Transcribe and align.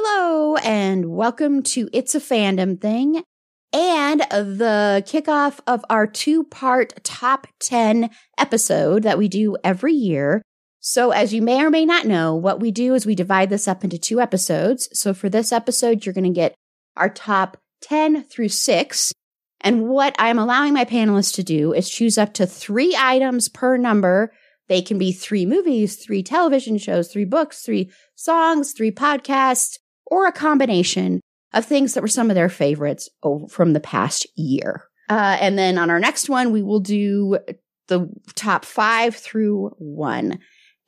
Hello, 0.00 0.54
and 0.58 1.06
welcome 1.06 1.60
to 1.60 1.90
It's 1.92 2.14
a 2.14 2.20
Fandom 2.20 2.80
Thing 2.80 3.24
and 3.72 4.20
the 4.20 5.02
kickoff 5.04 5.58
of 5.66 5.84
our 5.90 6.06
two 6.06 6.44
part 6.44 7.02
top 7.02 7.48
10 7.58 8.08
episode 8.38 9.02
that 9.02 9.18
we 9.18 9.26
do 9.26 9.56
every 9.64 9.92
year. 9.92 10.40
So, 10.78 11.10
as 11.10 11.34
you 11.34 11.42
may 11.42 11.64
or 11.64 11.68
may 11.68 11.84
not 11.84 12.06
know, 12.06 12.36
what 12.36 12.60
we 12.60 12.70
do 12.70 12.94
is 12.94 13.06
we 13.06 13.16
divide 13.16 13.50
this 13.50 13.66
up 13.66 13.82
into 13.82 13.98
two 13.98 14.20
episodes. 14.20 14.88
So, 14.92 15.12
for 15.12 15.28
this 15.28 15.50
episode, 15.50 16.06
you're 16.06 16.12
going 16.12 16.22
to 16.22 16.30
get 16.30 16.54
our 16.96 17.10
top 17.10 17.56
10 17.80 18.22
through 18.22 18.50
6. 18.50 19.12
And 19.62 19.88
what 19.88 20.14
I'm 20.16 20.38
allowing 20.38 20.74
my 20.74 20.84
panelists 20.84 21.34
to 21.34 21.42
do 21.42 21.74
is 21.74 21.90
choose 21.90 22.16
up 22.16 22.34
to 22.34 22.46
three 22.46 22.96
items 22.96 23.48
per 23.48 23.76
number. 23.76 24.32
They 24.68 24.80
can 24.80 24.96
be 24.96 25.10
three 25.10 25.44
movies, 25.44 25.96
three 25.96 26.22
television 26.22 26.78
shows, 26.78 27.12
three 27.12 27.24
books, 27.24 27.62
three 27.62 27.90
songs, 28.14 28.74
three 28.74 28.92
podcasts, 28.92 29.78
or 30.10 30.26
a 30.26 30.32
combination 30.32 31.20
of 31.52 31.64
things 31.64 31.94
that 31.94 32.02
were 32.02 32.08
some 32.08 32.30
of 32.30 32.34
their 32.34 32.48
favorites 32.48 33.08
from 33.48 33.72
the 33.72 33.80
past 33.80 34.26
year. 34.36 34.84
Uh, 35.08 35.38
and 35.40 35.58
then 35.58 35.78
on 35.78 35.90
our 35.90 36.00
next 36.00 36.28
one, 36.28 36.52
we 36.52 36.62
will 36.62 36.80
do 36.80 37.38
the 37.86 38.10
top 38.34 38.64
five 38.64 39.16
through 39.16 39.70
one. 39.78 40.38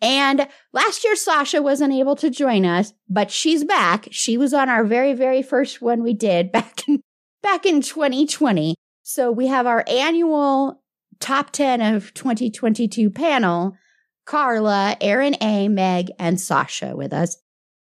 And 0.02 0.46
last 0.72 1.04
year, 1.04 1.16
Sasha 1.16 1.62
wasn't 1.62 1.92
able 1.92 2.16
to 2.16 2.30
join 2.30 2.64
us, 2.64 2.92
but 3.08 3.30
she's 3.30 3.64
back. 3.64 4.08
She 4.10 4.38
was 4.38 4.54
on 4.54 4.68
our 4.68 4.84
very, 4.84 5.12
very 5.12 5.42
first 5.42 5.82
one 5.82 6.02
we 6.02 6.14
did 6.14 6.52
back 6.52 6.88
in, 6.88 7.02
back 7.42 7.66
in 7.66 7.80
2020. 7.80 8.74
So 9.02 9.30
we 9.32 9.46
have 9.48 9.66
our 9.66 9.84
annual 9.86 10.82
top 11.18 11.50
10 11.50 11.80
of 11.80 12.14
2022 12.14 13.10
panel, 13.10 13.76
Carla, 14.24 14.96
Erin 15.00 15.36
A, 15.40 15.68
Meg, 15.68 16.10
and 16.18 16.40
Sasha 16.40 16.94
with 16.96 17.12
us. 17.12 17.36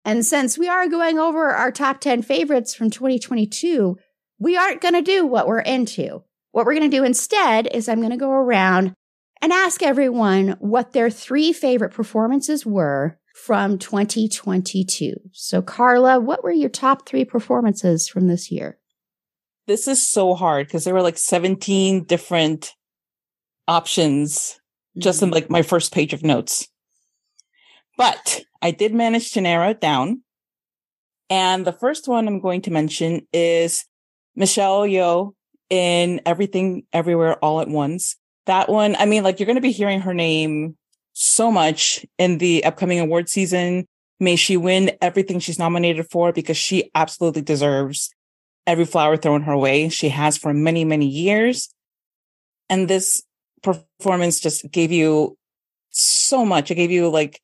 And 0.08 0.24
since 0.24 0.56
we 0.56 0.68
are 0.68 0.88
going 0.88 1.18
over 1.18 1.50
our 1.50 1.70
top 1.70 2.00
10 2.00 2.22
favorites 2.22 2.74
from 2.74 2.88
2022, 2.88 3.98
we 4.38 4.56
aren't 4.56 4.80
going 4.80 4.94
to 4.94 5.02
do 5.02 5.26
what 5.26 5.46
we're 5.46 5.60
into. 5.60 6.24
What 6.50 6.64
we're 6.64 6.78
going 6.78 6.90
to 6.90 6.96
do 6.96 7.04
instead 7.04 7.68
is 7.74 7.90
I'm 7.90 7.98
going 7.98 8.12
to 8.12 8.16
go 8.16 8.30
around 8.30 8.94
and 9.42 9.52
ask 9.52 9.82
everyone 9.82 10.56
what 10.60 10.94
their 10.94 11.10
three 11.10 11.52
favorite 11.52 11.92
performances 11.92 12.64
were 12.64 13.18
from 13.34 13.76
2022. 13.76 15.12
So, 15.32 15.60
Carla, 15.60 16.18
what 16.18 16.42
were 16.42 16.52
your 16.52 16.70
top 16.70 17.06
three 17.06 17.26
performances 17.26 18.08
from 18.08 18.28
this 18.28 18.50
year? 18.50 18.78
This 19.66 19.86
is 19.86 20.10
so 20.10 20.34
hard 20.34 20.68
because 20.68 20.84
there 20.84 20.94
were 20.94 21.02
like 21.02 21.18
17 21.18 22.04
different 22.04 22.72
options 23.66 24.58
just 24.96 25.20
in 25.20 25.26
mm-hmm. 25.26 25.34
like 25.34 25.50
my 25.50 25.60
first 25.60 25.92
page 25.92 26.14
of 26.14 26.24
notes. 26.24 26.66
But 27.98 28.44
I 28.60 28.70
did 28.70 28.94
manage 28.94 29.32
to 29.32 29.40
narrow 29.40 29.70
it 29.70 29.80
down. 29.80 30.22
And 31.30 31.66
the 31.66 31.72
first 31.72 32.08
one 32.08 32.26
I'm 32.26 32.40
going 32.40 32.62
to 32.62 32.70
mention 32.70 33.26
is 33.32 33.84
Michelle 34.34 34.82
Yeoh 34.82 35.34
in 35.68 36.20
Everything 36.24 36.84
Everywhere 36.92 37.34
All 37.36 37.60
at 37.60 37.68
Once 37.68 38.16
that 38.48 38.68
one, 38.68 38.96
I 38.98 39.06
mean, 39.06 39.22
like 39.22 39.38
you're 39.38 39.46
going 39.46 39.56
to 39.56 39.62
be 39.62 39.70
hearing 39.70 40.00
her 40.00 40.14
name 40.14 40.76
so 41.12 41.52
much 41.52 42.04
in 42.18 42.38
the 42.38 42.64
upcoming 42.64 42.98
award 42.98 43.28
season. 43.28 43.86
May 44.18 44.34
she 44.36 44.56
win 44.56 44.90
everything 45.00 45.38
she's 45.38 45.58
nominated 45.58 46.10
for 46.10 46.32
because 46.32 46.56
she 46.56 46.90
absolutely 46.94 47.42
deserves 47.42 48.10
every 48.66 48.84
flower 48.84 49.16
thrown 49.16 49.42
her 49.42 49.56
way. 49.56 49.90
She 49.90 50.08
has 50.08 50.36
for 50.36 50.52
many, 50.52 50.84
many 50.84 51.06
years. 51.06 51.72
And 52.68 52.88
this 52.88 53.22
performance 53.62 54.40
just 54.40 54.68
gave 54.70 54.90
you 54.90 55.36
so 55.90 56.44
much. 56.44 56.70
It 56.70 56.76
gave 56.76 56.90
you 56.90 57.08
like 57.10 57.40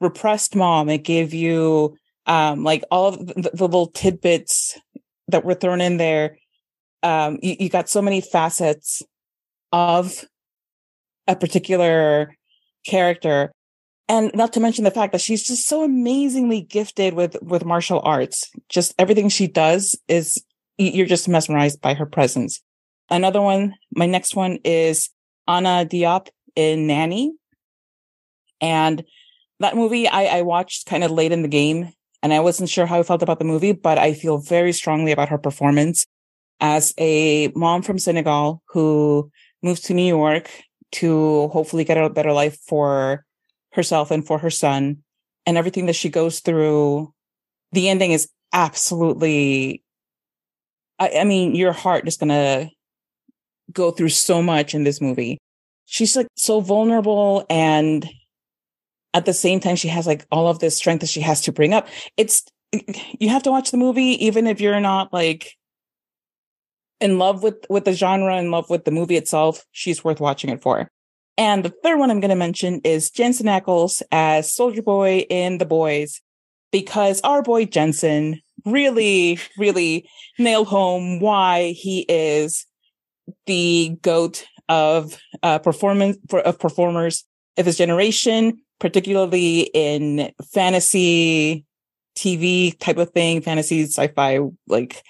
repressed 0.00 0.54
mom. 0.56 0.88
It 0.88 1.04
gave 1.04 1.34
you 1.34 1.96
um 2.26 2.64
like 2.64 2.84
all 2.90 3.08
of 3.08 3.26
the, 3.26 3.50
the 3.54 3.64
little 3.64 3.88
tidbits 3.88 4.78
that 5.28 5.44
were 5.44 5.54
thrown 5.54 5.80
in 5.80 5.96
there. 5.96 6.38
Um 7.02 7.38
you, 7.42 7.56
you 7.60 7.68
got 7.68 7.88
so 7.88 8.02
many 8.02 8.20
facets 8.20 9.02
of 9.72 10.24
a 11.26 11.36
particular 11.36 12.34
character 12.86 13.52
and 14.08 14.30
not 14.34 14.54
to 14.54 14.60
mention 14.60 14.84
the 14.84 14.90
fact 14.90 15.12
that 15.12 15.20
she's 15.20 15.46
just 15.46 15.66
so 15.66 15.84
amazingly 15.84 16.62
gifted 16.62 17.14
with 17.14 17.36
with 17.42 17.64
martial 17.64 18.00
arts 18.02 18.50
just 18.68 18.94
everything 18.98 19.28
she 19.28 19.46
does 19.46 19.98
is 20.08 20.42
you're 20.78 21.06
just 21.06 21.28
mesmerized 21.28 21.80
by 21.80 21.94
her 21.94 22.06
presence 22.06 22.62
another 23.10 23.42
one 23.42 23.74
my 23.94 24.06
next 24.06 24.34
one 24.34 24.58
is 24.64 25.10
Anna 25.46 25.86
Diop 25.86 26.28
in 26.56 26.86
nanny 26.86 27.32
and 28.60 29.04
that 29.60 29.76
movie 29.76 30.08
I, 30.08 30.38
I 30.38 30.42
watched 30.42 30.86
kind 30.86 31.04
of 31.04 31.10
late 31.10 31.32
in 31.32 31.42
the 31.42 31.48
game 31.48 31.92
and 32.22 32.32
i 32.32 32.40
wasn't 32.40 32.70
sure 32.70 32.86
how 32.86 33.00
i 33.00 33.02
felt 33.02 33.22
about 33.22 33.38
the 33.38 33.44
movie 33.44 33.72
but 33.72 33.98
i 33.98 34.12
feel 34.12 34.38
very 34.38 34.72
strongly 34.72 35.12
about 35.12 35.28
her 35.28 35.38
performance 35.38 36.06
as 36.60 36.94
a 36.98 37.48
mom 37.54 37.82
from 37.82 37.98
senegal 37.98 38.62
who 38.68 39.30
moves 39.62 39.80
to 39.82 39.94
new 39.94 40.06
york 40.06 40.50
to 40.90 41.48
hopefully 41.48 41.84
get 41.84 41.98
a 41.98 42.10
better 42.10 42.32
life 42.32 42.58
for 42.66 43.24
herself 43.72 44.10
and 44.10 44.26
for 44.26 44.38
her 44.38 44.50
son 44.50 44.98
and 45.46 45.56
everything 45.56 45.86
that 45.86 45.96
she 45.96 46.08
goes 46.08 46.40
through. 46.40 47.12
The 47.72 47.88
ending 47.88 48.12
is 48.12 48.28
absolutely, 48.52 49.82
I, 50.98 51.20
I 51.20 51.24
mean, 51.24 51.54
your 51.54 51.72
heart 51.72 52.08
is 52.08 52.16
going 52.16 52.30
to 52.30 52.70
go 53.72 53.90
through 53.90 54.08
so 54.10 54.42
much 54.42 54.74
in 54.74 54.84
this 54.84 55.00
movie. 55.00 55.38
She's 55.84 56.16
like 56.16 56.28
so 56.36 56.60
vulnerable 56.60 57.46
and 57.48 58.08
at 59.18 59.26
the 59.26 59.34
same 59.34 59.60
time, 59.60 59.76
she 59.76 59.88
has 59.88 60.06
like 60.06 60.26
all 60.30 60.48
of 60.48 60.60
this 60.60 60.76
strength 60.76 61.00
that 61.00 61.08
she 61.08 61.20
has 61.20 61.42
to 61.42 61.52
bring 61.52 61.74
up. 61.74 61.88
It's, 62.16 62.44
you 63.18 63.28
have 63.28 63.42
to 63.42 63.50
watch 63.50 63.70
the 63.70 63.76
movie, 63.76 64.24
even 64.24 64.46
if 64.46 64.60
you're 64.60 64.80
not 64.80 65.12
like 65.12 65.54
in 67.00 67.18
love 67.18 67.42
with 67.42 67.66
with 67.68 67.84
the 67.84 67.92
genre, 67.92 68.36
in 68.36 68.50
love 68.50 68.70
with 68.70 68.84
the 68.84 68.90
movie 68.90 69.16
itself, 69.16 69.64
she's 69.72 70.02
worth 70.02 70.20
watching 70.20 70.50
it 70.50 70.62
for. 70.62 70.90
And 71.36 71.64
the 71.64 71.74
third 71.82 71.98
one 71.98 72.10
I'm 72.10 72.20
going 72.20 72.30
to 72.30 72.36
mention 72.36 72.80
is 72.84 73.10
Jensen 73.10 73.46
Ackles 73.46 74.02
as 74.10 74.52
Soldier 74.52 74.82
Boy 74.82 75.26
in 75.30 75.58
The 75.58 75.66
Boys, 75.66 76.20
because 76.72 77.20
our 77.22 77.42
boy 77.42 77.64
Jensen 77.64 78.40
really, 78.64 79.38
really 79.56 80.08
nailed 80.38 80.68
home 80.68 81.20
why 81.20 81.72
he 81.72 82.04
is 82.08 82.66
the 83.46 83.96
goat 84.02 84.46
of 84.68 85.18
uh, 85.42 85.58
performance 85.60 86.18
for, 86.28 86.40
of 86.40 86.58
performers 86.58 87.24
of 87.58 87.66
his 87.66 87.76
generation, 87.76 88.58
particularly 88.80 89.62
in 89.74 90.32
fantasy 90.52 91.64
TV 92.16 92.78
type 92.78 92.96
of 92.96 93.10
thing, 93.10 93.42
fantasy, 93.42 93.82
sci-fi, 93.84 94.40
like 94.66 95.02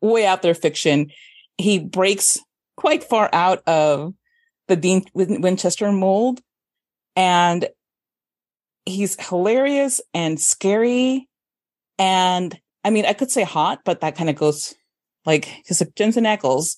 way 0.00 0.26
out 0.26 0.42
there 0.42 0.54
fiction 0.54 1.10
he 1.58 1.78
breaks 1.78 2.38
quite 2.76 3.04
far 3.04 3.30
out 3.32 3.62
of 3.66 4.14
the 4.68 4.76
Dean 4.76 5.04
Winchester 5.14 5.90
mold. 5.92 6.40
And 7.16 7.68
he's 8.84 9.16
hilarious 9.28 10.00
and 10.12 10.40
scary. 10.40 11.28
And 11.98 12.58
I 12.82 12.90
mean, 12.90 13.06
I 13.06 13.12
could 13.12 13.30
say 13.30 13.44
hot, 13.44 13.80
but 13.84 14.00
that 14.00 14.16
kind 14.16 14.28
of 14.28 14.36
goes 14.36 14.74
like, 15.24 15.48
like 15.70 15.94
Jensen 15.94 16.24
Ackles, 16.24 16.76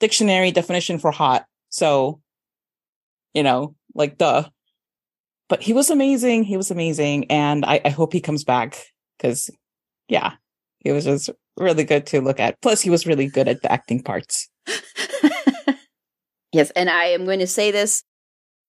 dictionary 0.00 0.52
definition 0.52 0.98
for 0.98 1.10
hot. 1.10 1.44
So, 1.70 2.20
you 3.32 3.42
know, 3.42 3.74
like 3.94 4.16
duh. 4.16 4.48
But 5.54 5.62
he 5.62 5.72
was 5.72 5.88
amazing. 5.88 6.42
He 6.42 6.56
was 6.56 6.72
amazing. 6.72 7.30
And 7.30 7.64
I, 7.64 7.80
I 7.84 7.90
hope 7.90 8.12
he 8.12 8.20
comes 8.20 8.42
back 8.42 8.86
because, 9.16 9.50
yeah, 10.08 10.32
he 10.80 10.90
was 10.90 11.04
just 11.04 11.30
really 11.56 11.84
good 11.84 12.06
to 12.06 12.20
look 12.20 12.40
at. 12.40 12.60
Plus, 12.60 12.80
he 12.80 12.90
was 12.90 13.06
really 13.06 13.28
good 13.28 13.46
at 13.46 13.62
the 13.62 13.70
acting 13.70 14.02
parts. 14.02 14.48
yes. 16.52 16.70
And 16.70 16.90
I 16.90 17.04
am 17.04 17.24
going 17.24 17.38
to 17.38 17.46
say 17.46 17.70
this 17.70 18.02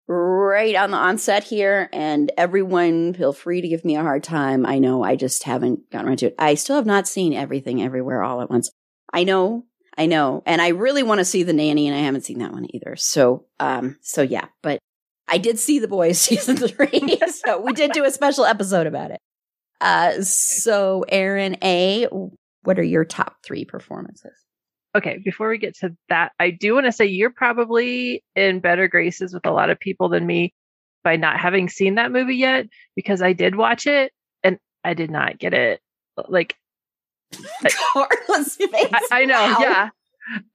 right 0.08 0.74
on 0.74 0.90
the 0.90 0.96
onset 0.96 1.44
here, 1.44 1.88
and 1.92 2.32
everyone 2.36 3.14
feel 3.14 3.32
free 3.32 3.60
to 3.60 3.68
give 3.68 3.84
me 3.84 3.94
a 3.94 4.02
hard 4.02 4.24
time. 4.24 4.66
I 4.66 4.80
know 4.80 5.04
I 5.04 5.14
just 5.14 5.44
haven't 5.44 5.88
gotten 5.92 6.08
around 6.08 6.16
to 6.16 6.26
it. 6.26 6.34
I 6.36 6.54
still 6.56 6.74
have 6.74 6.84
not 6.84 7.06
seen 7.06 7.32
everything 7.32 7.80
everywhere 7.80 8.24
all 8.24 8.40
at 8.40 8.50
once. 8.50 8.72
I 9.12 9.22
know, 9.22 9.66
I 9.96 10.06
know, 10.06 10.42
and 10.46 10.60
I 10.60 10.70
really 10.70 11.04
want 11.04 11.20
to 11.20 11.24
see 11.24 11.44
the 11.44 11.52
nanny, 11.52 11.86
and 11.86 11.96
I 11.96 12.00
haven't 12.00 12.24
seen 12.24 12.40
that 12.40 12.50
one 12.50 12.66
either. 12.74 12.96
So, 12.96 13.44
um, 13.60 13.98
so 14.00 14.22
yeah, 14.22 14.46
but 14.62 14.80
I 15.28 15.38
did 15.38 15.58
see 15.58 15.78
the 15.78 15.88
boys 15.88 16.18
season 16.20 16.56
three, 16.56 17.18
so 17.46 17.60
we 17.60 17.72
did 17.72 17.92
do 17.92 18.04
a 18.04 18.10
special 18.10 18.44
episode 18.44 18.86
about 18.86 19.10
it. 19.10 19.20
Uh, 19.80 20.20
so 20.20 21.04
Erin 21.08 21.56
A, 21.62 22.06
what 22.62 22.78
are 22.78 22.84
your 22.84 23.04
top 23.04 23.36
three 23.42 23.64
performances? 23.64 24.32
okay, 24.94 25.18
before 25.24 25.48
we 25.48 25.58
get 25.58 25.76
to 25.78 25.96
that, 26.08 26.32
I 26.38 26.50
do 26.50 26.74
want 26.74 26.86
to 26.86 26.92
say 26.92 27.06
you're 27.06 27.30
probably 27.30 28.22
in 28.36 28.60
better 28.60 28.88
graces 28.88 29.32
with 29.32 29.46
a 29.46 29.50
lot 29.50 29.70
of 29.70 29.80
people 29.80 30.08
than 30.08 30.26
me 30.26 30.52
by 31.02 31.16
not 31.16 31.40
having 31.40 31.68
seen 31.68 31.96
that 31.96 32.12
movie 32.12 32.36
yet 32.36 32.66
because 32.94 33.22
I 33.22 33.32
did 33.32 33.56
watch 33.56 33.86
it 33.86 34.12
and 34.42 34.58
I 34.84 34.94
did 34.94 35.10
not 35.10 35.38
get 35.38 35.54
it. 35.54 35.80
Like, 36.28 36.56
I, 37.64 39.00
I 39.10 39.24
know, 39.24 39.56
yeah. 39.60 39.90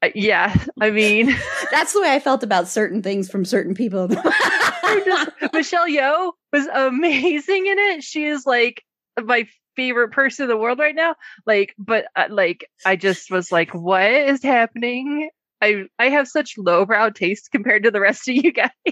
Uh, 0.02 0.10
yeah, 0.16 0.56
I 0.80 0.92
mean, 0.92 1.36
that's 1.72 1.94
the 1.94 2.02
way 2.02 2.14
I 2.14 2.20
felt 2.20 2.44
about 2.44 2.68
certain 2.68 3.02
things 3.02 3.30
from 3.30 3.46
certain 3.46 3.74
people. 3.74 4.08
just, 5.06 5.32
Michelle 5.54 5.88
Yeoh 5.88 6.32
was 6.54 6.68
amazing 6.68 7.68
in 7.68 7.78
it. 7.78 8.04
She 8.04 8.26
is 8.26 8.46
like 8.46 8.84
my 9.22 9.48
favorite 9.76 10.12
person 10.12 10.44
in 10.44 10.50
the 10.50 10.58
world 10.58 10.80
right 10.80 10.96
now. 10.96 11.16
Like, 11.46 11.76
but 11.78 12.06
uh, 12.16 12.28
like, 12.30 12.70
I 12.86 12.96
just 12.96 13.30
was 13.32 13.52
like, 13.52 13.74
what 13.74 14.10
is 14.10 14.44
happening? 14.44 15.30
I 15.62 15.86
I 15.98 16.10
have 16.10 16.28
such 16.28 16.58
lowbrow 16.58 17.10
taste 17.12 17.50
compared 17.52 17.84
to 17.84 17.92
the 17.92 18.00
rest 18.00 18.28
of 18.28 18.36
you 18.36 18.52
guys. 18.52 18.70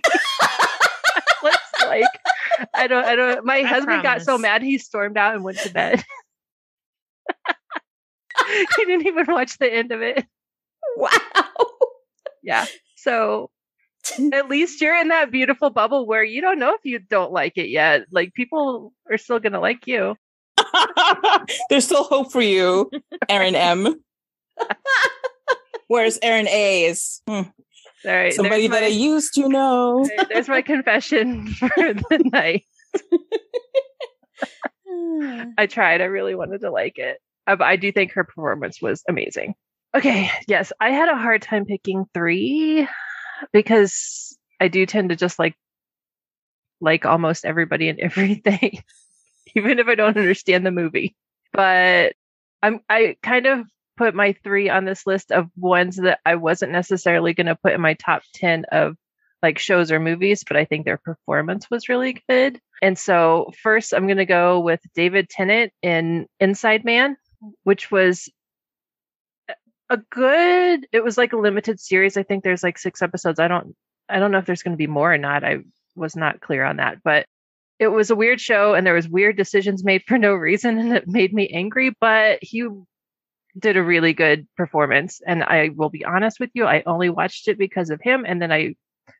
Let's 1.43 1.71
like, 1.85 2.05
I 2.73 2.87
don't, 2.87 3.05
I 3.05 3.15
don't. 3.15 3.45
My 3.45 3.57
I 3.57 3.63
husband 3.63 4.03
got 4.03 4.23
so 4.23 4.37
mad 4.37 4.63
he 4.63 4.77
stormed 4.77 5.17
out 5.17 5.35
and 5.35 5.43
went 5.43 5.59
to 5.59 5.71
bed. 5.71 6.03
he 8.47 8.85
didn't 8.85 9.05
even 9.07 9.25
watch 9.27 9.57
the 9.57 9.71
end 9.71 9.91
of 9.91 10.01
it. 10.01 10.25
wow. 10.97 11.09
Yeah. 12.43 12.65
So 12.95 13.49
at 14.33 14.49
least 14.49 14.81
you're 14.81 14.95
in 14.99 15.07
that 15.09 15.31
beautiful 15.31 15.69
bubble 15.69 16.05
where 16.05 16.23
you 16.23 16.41
don't 16.41 16.59
know 16.59 16.73
if 16.73 16.81
you 16.83 16.99
don't 16.99 17.31
like 17.31 17.57
it 17.57 17.69
yet. 17.69 18.05
Like 18.11 18.33
people 18.33 18.93
are 19.11 19.17
still 19.17 19.39
gonna 19.39 19.59
like 19.59 19.87
you. 19.87 20.15
There's 21.69 21.85
still 21.85 22.03
hope 22.03 22.31
for 22.31 22.41
you, 22.41 22.89
Erin 23.29 23.55
M. 23.55 24.01
Whereas 25.87 26.17
Erin 26.21 26.47
A 26.47 26.85
is 26.85 27.21
hmm, 27.27 27.33
All 27.33 27.45
right. 28.05 28.33
somebody 28.33 28.67
that 28.67 28.83
I 28.83 28.87
used 28.87 29.33
to 29.35 29.47
know. 29.47 30.05
there- 30.05 30.25
there's 30.29 30.47
my 30.47 30.61
confession 30.61 31.47
for 31.47 31.69
the 31.69 32.29
night. 32.31 32.63
I 35.57 35.65
tried. 35.67 36.01
I 36.01 36.05
really 36.05 36.35
wanted 36.35 36.61
to 36.61 36.71
like 36.71 36.97
it. 36.97 37.19
Uh, 37.47 37.55
but 37.55 37.65
I 37.65 37.75
do 37.75 37.91
think 37.91 38.13
her 38.13 38.23
performance 38.23 38.81
was 38.81 39.03
amazing. 39.07 39.53
Okay. 39.95 40.29
Yes. 40.47 40.73
I 40.79 40.91
had 40.91 41.09
a 41.09 41.17
hard 41.17 41.41
time 41.41 41.65
picking 41.65 42.05
three 42.13 42.87
because 43.53 44.37
I 44.59 44.67
do 44.67 44.85
tend 44.85 45.09
to 45.09 45.15
just 45.15 45.39
like 45.39 45.55
like 46.81 47.05
almost 47.05 47.45
everybody 47.45 47.89
and 47.89 47.99
everything, 48.01 48.83
even 49.55 49.79
if 49.79 49.87
I 49.87 49.95
don't 49.95 50.17
understand 50.17 50.65
the 50.65 50.71
movie. 50.71 51.15
But 51.53 52.13
I'm 52.61 52.81
I 52.89 53.15
kind 53.23 53.45
of 53.45 53.67
put 53.97 54.13
my 54.13 54.35
three 54.43 54.69
on 54.69 54.83
this 54.83 55.07
list 55.07 55.31
of 55.31 55.49
ones 55.55 55.95
that 55.97 56.19
I 56.25 56.35
wasn't 56.35 56.73
necessarily 56.73 57.33
going 57.33 57.47
to 57.47 57.55
put 57.55 57.73
in 57.73 57.79
my 57.79 57.93
top 57.93 58.23
10 58.33 58.65
of 58.71 58.97
like 59.41 59.57
shows 59.59 59.91
or 59.91 59.99
movies, 59.99 60.43
but 60.45 60.57
I 60.57 60.65
think 60.65 60.83
their 60.85 60.97
performance 60.97 61.69
was 61.69 61.87
really 61.87 62.21
good. 62.27 62.59
And 62.81 62.97
so 62.97 63.51
first 63.63 63.93
I'm 63.93 64.07
going 64.07 64.17
to 64.17 64.25
go 64.25 64.59
with 64.59 64.81
David 64.95 65.29
Tennant 65.29 65.71
in 65.81 66.27
Inside 66.41 66.83
Man, 66.83 67.15
which 67.63 67.89
was 67.89 68.27
a 69.89 69.97
good 70.09 70.87
it 70.91 71.03
was 71.03 71.17
like 71.17 71.33
a 71.33 71.37
limited 71.37 71.79
series. 71.79 72.17
I 72.17 72.23
think 72.23 72.43
there's 72.43 72.63
like 72.63 72.77
6 72.77 73.01
episodes. 73.01 73.39
I 73.39 73.47
don't 73.47 73.75
I 74.09 74.19
don't 74.19 74.31
know 74.31 74.37
if 74.39 74.45
there's 74.45 74.63
going 74.63 74.73
to 74.73 74.77
be 74.77 74.87
more 74.87 75.13
or 75.13 75.17
not. 75.17 75.43
I 75.43 75.59
was 75.95 76.15
not 76.15 76.41
clear 76.41 76.63
on 76.63 76.77
that, 76.77 76.99
but 77.03 77.25
it 77.79 77.87
was 77.87 78.09
a 78.09 78.15
weird 78.15 78.39
show 78.39 78.73
and 78.73 78.85
there 78.85 78.93
was 78.93 79.07
weird 79.07 79.37
decisions 79.37 79.83
made 79.83 80.03
for 80.03 80.17
no 80.17 80.33
reason 80.33 80.77
and 80.77 80.93
it 80.93 81.07
made 81.07 81.33
me 81.33 81.49
angry, 81.49 81.95
but 81.99 82.39
he 82.41 82.67
did 83.57 83.77
a 83.77 83.83
really 83.83 84.13
good 84.13 84.47
performance 84.57 85.21
and 85.25 85.43
I 85.43 85.69
will 85.75 85.89
be 85.89 86.05
honest 86.05 86.39
with 86.39 86.51
you, 86.53 86.65
I 86.65 86.83
only 86.85 87.09
watched 87.09 87.47
it 87.47 87.57
because 87.57 87.89
of 87.89 88.01
him 88.01 88.25
and 88.27 88.41
then 88.41 88.51
I 88.51 88.75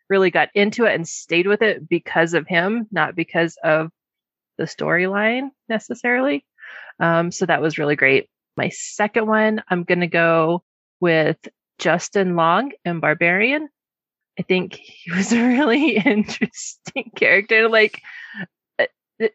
really 0.10 0.30
got 0.32 0.50
into 0.54 0.86
it 0.86 0.94
and 0.94 1.08
stayed 1.08 1.48
with 1.48 1.62
it 1.62 1.88
because 1.88 2.34
of 2.34 2.48
him, 2.48 2.88
not 2.92 3.16
because 3.16 3.58
of 3.64 3.90
the 4.58 4.66
storyline 4.66 5.50
necessarily. 5.68 6.46
Um, 7.00 7.32
so 7.32 7.46
that 7.46 7.62
was 7.62 7.78
really 7.78 7.96
great. 7.96 8.30
My 8.58 8.70
second 8.70 9.28
one, 9.28 9.64
I'm 9.70 9.84
going 9.84 10.00
to 10.00 10.08
go 10.08 10.64
with 11.00 11.38
Justin 11.80 12.36
Long 12.36 12.72
and 12.84 13.02
Barbarian. 13.02 13.70
I 14.40 14.44
think 14.44 14.76
he 14.76 15.12
was 15.16 15.32
a 15.32 15.42
really 15.42 15.98
interesting 16.06 17.12
character. 17.16 17.70
Like, 17.70 18.02
uh, 18.80 18.86
uh, 19.22 19.28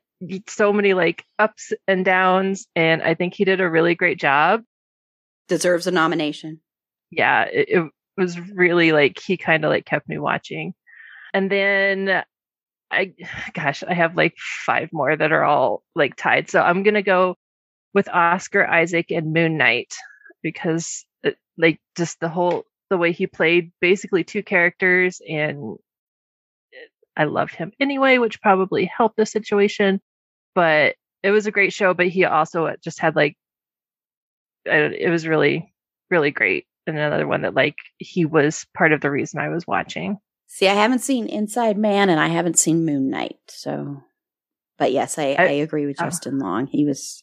so 0.46 0.72
many 0.72 0.94
like 0.94 1.24
ups 1.38 1.72
and 1.86 2.04
downs, 2.04 2.66
and 2.74 3.02
I 3.02 3.14
think 3.14 3.34
he 3.34 3.44
did 3.44 3.60
a 3.60 3.70
really 3.70 3.94
great 3.94 4.18
job. 4.18 4.62
Deserves 5.48 5.86
a 5.86 5.90
nomination. 5.90 6.60
Yeah, 7.10 7.44
it, 7.44 7.68
it 7.68 7.90
was 8.16 8.38
really 8.38 8.92
like 8.92 9.18
he 9.18 9.36
kind 9.36 9.64
of 9.64 9.70
like 9.70 9.84
kept 9.84 10.08
me 10.08 10.18
watching. 10.18 10.74
And 11.32 11.50
then 11.50 12.22
I, 12.90 13.14
gosh, 13.54 13.82
I 13.82 13.94
have 13.94 14.16
like 14.16 14.36
five 14.38 14.90
more 14.92 15.16
that 15.16 15.32
are 15.32 15.44
all 15.44 15.82
like 15.94 16.16
tied. 16.16 16.50
So 16.50 16.60
I'm 16.60 16.82
gonna 16.82 17.02
go 17.02 17.36
with 17.94 18.08
Oscar 18.08 18.66
Isaac 18.66 19.10
and 19.10 19.32
Moon 19.32 19.56
Knight 19.56 19.94
because 20.42 21.04
it, 21.22 21.36
like 21.58 21.80
just 21.96 22.20
the 22.20 22.28
whole 22.28 22.64
the 22.88 22.98
way 22.98 23.12
he 23.12 23.26
played 23.26 23.72
basically 23.80 24.24
two 24.24 24.42
characters 24.42 25.20
and 25.28 25.76
uh, 26.74 27.20
I 27.20 27.24
loved 27.24 27.54
him 27.54 27.72
anyway, 27.80 28.18
which 28.18 28.42
probably 28.42 28.84
helped 28.84 29.16
the 29.16 29.26
situation. 29.26 30.00
But 30.54 30.96
it 31.22 31.30
was 31.30 31.46
a 31.46 31.52
great 31.52 31.72
show. 31.72 31.94
But 31.94 32.08
he 32.08 32.24
also 32.24 32.66
uh, 32.66 32.76
just 32.82 33.00
had 33.00 33.16
like 33.16 33.36
it 34.64 35.10
was 35.10 35.26
really 35.26 35.72
really 36.10 36.30
great. 36.30 36.66
And 36.86 36.98
another 36.98 37.26
one 37.26 37.42
that 37.42 37.54
like 37.54 37.76
he 37.98 38.24
was 38.24 38.66
part 38.76 38.92
of 38.92 39.00
the 39.00 39.10
reason 39.10 39.40
I 39.40 39.48
was 39.48 39.66
watching. 39.66 40.18
See, 40.46 40.66
I 40.66 40.74
haven't 40.74 40.98
seen 40.98 41.28
Inside 41.28 41.78
Man 41.78 42.10
and 42.10 42.18
I 42.18 42.26
haven't 42.26 42.58
seen 42.58 42.84
Moon 42.84 43.08
Knight. 43.08 43.38
So, 43.48 44.02
but 44.78 44.90
yes, 44.90 45.16
I, 45.16 45.36
I, 45.38 45.44
I- 45.44 45.50
agree 45.62 45.86
with 45.86 46.00
oh. 46.00 46.04
Justin 46.04 46.40
Long. 46.40 46.66
He 46.66 46.84
was 46.84 47.22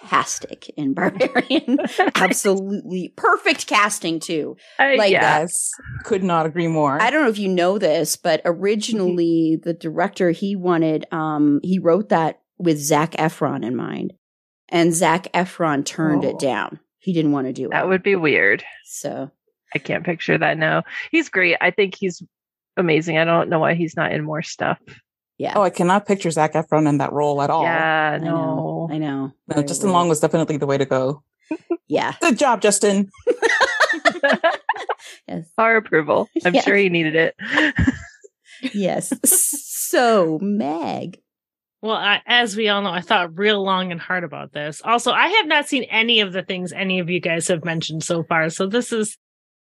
fantastic 0.00 0.68
in 0.76 0.94
Barbarian. 0.94 1.78
Absolutely 2.14 3.12
perfect 3.16 3.66
casting, 3.66 4.20
too. 4.20 4.56
I, 4.78 4.96
Like 4.96 5.12
yeah. 5.12 5.40
Yes, 5.40 5.70
could 6.04 6.22
not 6.22 6.46
agree 6.46 6.68
more. 6.68 7.00
I 7.00 7.10
don't 7.10 7.22
know 7.24 7.30
if 7.30 7.38
you 7.38 7.48
know 7.48 7.78
this, 7.78 8.16
but 8.16 8.42
originally 8.44 9.58
the 9.62 9.74
director 9.74 10.30
he 10.30 10.56
wanted, 10.56 11.06
um, 11.12 11.60
he 11.62 11.78
wrote 11.78 12.08
that 12.10 12.40
with 12.58 12.78
Zac 12.78 13.12
Efron 13.12 13.64
in 13.64 13.76
mind, 13.76 14.12
and 14.68 14.94
Zac 14.94 15.32
Efron 15.32 15.84
turned 15.84 16.24
Oh. 16.24 16.28
it 16.30 16.38
down. 16.38 16.80
He 16.98 17.12
didn't 17.12 17.32
want 17.32 17.46
to 17.46 17.52
do 17.52 17.66
it. 17.66 17.70
That 17.70 17.88
would 17.88 18.02
be 18.02 18.16
weird. 18.16 18.64
so. 18.84 19.30
I 19.74 19.78
can't 19.78 20.04
picture 20.04 20.38
that 20.38 20.56
now. 20.58 20.84
He's 21.10 21.28
great. 21.28 21.56
I 21.60 21.70
think 21.70 21.96
he's 21.98 22.22
amazing. 22.76 23.18
I 23.18 23.24
don't 23.24 23.48
know 23.50 23.58
why 23.58 23.74
he's 23.74 23.96
not 23.96 24.12
in 24.12 24.24
more 24.24 24.40
stuff. 24.42 24.78
Yeah, 25.38 25.52
oh, 25.56 25.62
I 25.62 25.70
cannot 25.70 26.06
picture 26.06 26.30
Zac 26.30 26.54
Efron 26.54 26.88
in 26.88 26.98
that 26.98 27.12
role 27.12 27.42
at 27.42 27.50
all. 27.50 27.62
Yeah, 27.62 28.12
I 28.14 28.18
know. 28.24 28.86
no. 28.88 28.88
I 28.90 28.98
know. 28.98 29.26
No, 29.26 29.32
Very 29.48 29.66
Justin 29.66 29.88
weird. 29.88 29.94
Long 29.94 30.08
was 30.08 30.20
definitely 30.20 30.56
the 30.56 30.66
way 30.66 30.78
to 30.78 30.86
go. 30.86 31.22
Yeah. 31.88 32.14
Good 32.20 32.36
job, 32.38 32.62
Justin. 32.62 33.10
Yes. 35.28 35.46
Our 35.58 35.76
approval. 35.76 36.28
I'm 36.44 36.54
Yes. 36.54 36.64
sure 36.64 36.76
he 36.76 36.88
needed 36.88 37.14
it. 37.16 37.34
yes. 38.74 39.12
So, 39.24 40.38
Meg. 40.40 41.20
Well, 41.82 41.94
I, 41.96 42.22
as 42.26 42.56
we 42.56 42.68
all 42.68 42.82
know, 42.82 42.90
I 42.90 43.00
thought 43.00 43.38
real 43.38 43.62
long 43.62 43.92
and 43.92 44.00
hard 44.00 44.24
about 44.24 44.52
this. 44.52 44.80
Also, 44.84 45.12
I 45.12 45.28
have 45.28 45.46
not 45.46 45.68
seen 45.68 45.84
any 45.84 46.20
of 46.20 46.32
the 46.32 46.42
things 46.42 46.72
any 46.72 46.98
of 47.00 47.08
you 47.10 47.20
guys 47.20 47.48
have 47.48 47.64
mentioned 47.64 48.02
so 48.02 48.22
far. 48.24 48.50
So 48.50 48.66
this 48.66 48.92
is, 48.92 49.16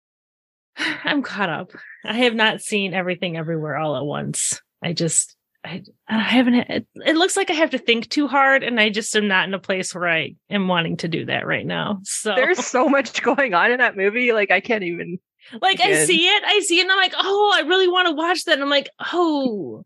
I'm 0.78 1.22
caught 1.24 1.50
up. 1.50 1.72
I 2.04 2.14
have 2.14 2.36
not 2.36 2.62
seen 2.62 2.94
everything 2.94 3.38
everywhere 3.38 3.78
all 3.78 3.96
at 3.96 4.06
once. 4.06 4.62
I 4.84 4.94
just, 4.94 5.36
I, 5.66 5.84
I 6.08 6.20
haven't. 6.20 6.56
It, 6.56 6.88
it 6.96 7.16
looks 7.16 7.36
like 7.36 7.50
I 7.50 7.54
have 7.54 7.72
to 7.72 7.78
think 7.78 8.10
too 8.10 8.28
hard, 8.28 8.64
and 8.64 8.80
I 8.80 8.90
just 8.90 9.16
am 9.16 9.28
not 9.28 9.48
in 9.48 9.54
a 9.54 9.60
place 9.60 9.94
where 9.94 10.08
I 10.08 10.36
am 10.50 10.68
wanting 10.68 10.98
to 10.98 11.08
do 11.08 11.26
that 11.26 11.46
right 11.46 11.66
now. 11.66 12.00
So 12.04 12.36
There's 12.36 12.66
so 12.66 12.88
much 12.88 13.22
going 13.24 13.54
on 13.54 13.72
in 13.72 13.80
that 13.80 13.98
movie. 13.98 14.32
Like 14.32 14.52
I 14.52 14.62
can't 14.62 14.84
even. 14.84 15.20
like 15.62 15.82
I 15.82 16.06
see 16.06 16.28
it, 16.28 16.44
I 16.46 16.60
see 16.60 16.80
it, 16.80 16.84
and 16.84 16.92
I'm 16.92 16.98
like, 16.98 17.16
oh, 17.18 17.54
I 17.56 17.62
really 17.62 17.88
want 17.88 18.08
to 18.08 18.14
watch 18.14 18.46
that. 18.46 18.54
And 18.54 18.64
I'm 18.64 18.70
like, 18.70 18.90
oh, 19.14 19.84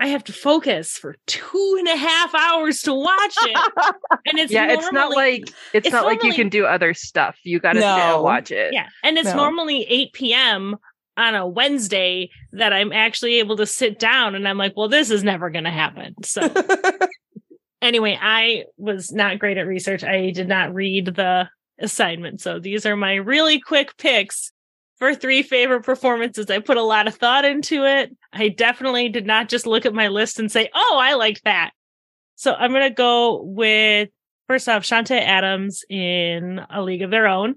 I 0.00 0.08
have 0.08 0.24
to 0.24 0.32
focus 0.32 0.92
for 0.92 1.16
two 1.26 1.76
and 1.78 1.88
a 1.88 1.96
half 1.96 2.34
hours 2.34 2.82
to 2.82 2.92
watch 2.94 3.36
it, 3.42 3.62
and 4.26 4.38
it's 4.38 4.52
yeah, 4.52 4.72
it's 4.72 4.90
not 4.92 5.12
like 5.12 5.42
it's, 5.42 5.54
it's 5.86 5.92
not 5.92 6.04
like 6.04 6.22
you 6.24 6.32
can 6.34 6.48
do 6.48 6.66
other 6.66 6.94
stuff. 6.94 7.36
You 7.44 7.60
got 7.60 7.74
to 7.74 7.80
sit 7.80 7.86
No. 7.86 8.14
and 8.16 8.22
watch 8.24 8.50
it. 8.50 8.72
yeah, 8.72 8.88
and 9.04 9.16
it's 9.18 9.26
No. 9.28 9.36
normally 9.36 9.86
8 9.88 10.12
p.m. 10.14 10.76
on 11.16 11.34
a 11.34 11.46
Wednesday 11.46 12.30
that 12.52 12.72
I'm 12.72 12.92
actually 12.92 13.38
able 13.38 13.56
to 13.56 13.66
sit 13.66 13.98
down, 13.98 14.34
and 14.34 14.46
I'm 14.46 14.58
like, 14.58 14.74
well, 14.76 14.88
this 14.88 15.10
is 15.10 15.24
never 15.24 15.50
going 15.50 15.64
to 15.64 15.70
happen. 15.70 16.14
So 16.22 16.42
anyway, 17.82 18.18
I 18.20 18.64
was 18.76 19.12
not 19.12 19.38
great 19.38 19.58
at 19.58 19.66
research. 19.66 20.04
I 20.04 20.30
did 20.30 20.48
not 20.48 20.74
read 20.74 21.06
the 21.06 21.48
assignment. 21.78 22.40
So 22.40 22.58
these 22.58 22.86
are 22.86 22.96
my 22.96 23.14
really 23.14 23.60
quick 23.60 23.96
picks 23.96 24.52
for 24.98 25.14
three 25.14 25.42
favorite 25.42 25.84
performances. 25.84 26.50
I 26.50 26.58
put 26.58 26.78
a 26.78 26.82
lot 26.82 27.06
of 27.06 27.14
thought 27.14 27.44
into 27.44 27.84
it. 27.84 28.16
I 28.32 28.48
definitely 28.48 29.08
did 29.08 29.26
not 29.26 29.48
just 29.48 29.66
look 29.66 29.84
at 29.84 29.94
my 29.94 30.08
list 30.08 30.38
and 30.38 30.50
say, 30.50 30.70
oh, 30.74 30.98
I 31.00 31.14
liked 31.14 31.44
that. 31.44 31.72
So 32.36 32.54
I'm 32.54 32.72
going 32.72 32.88
to 32.88 32.94
go 32.94 33.42
with 33.42 34.08
first 34.46 34.68
off, 34.68 34.82
Chanté 34.82 35.20
Adams 35.20 35.84
in 35.88 36.60
A 36.70 36.82
League 36.82 37.02
of 37.02 37.10
Their 37.10 37.26
Own. 37.26 37.56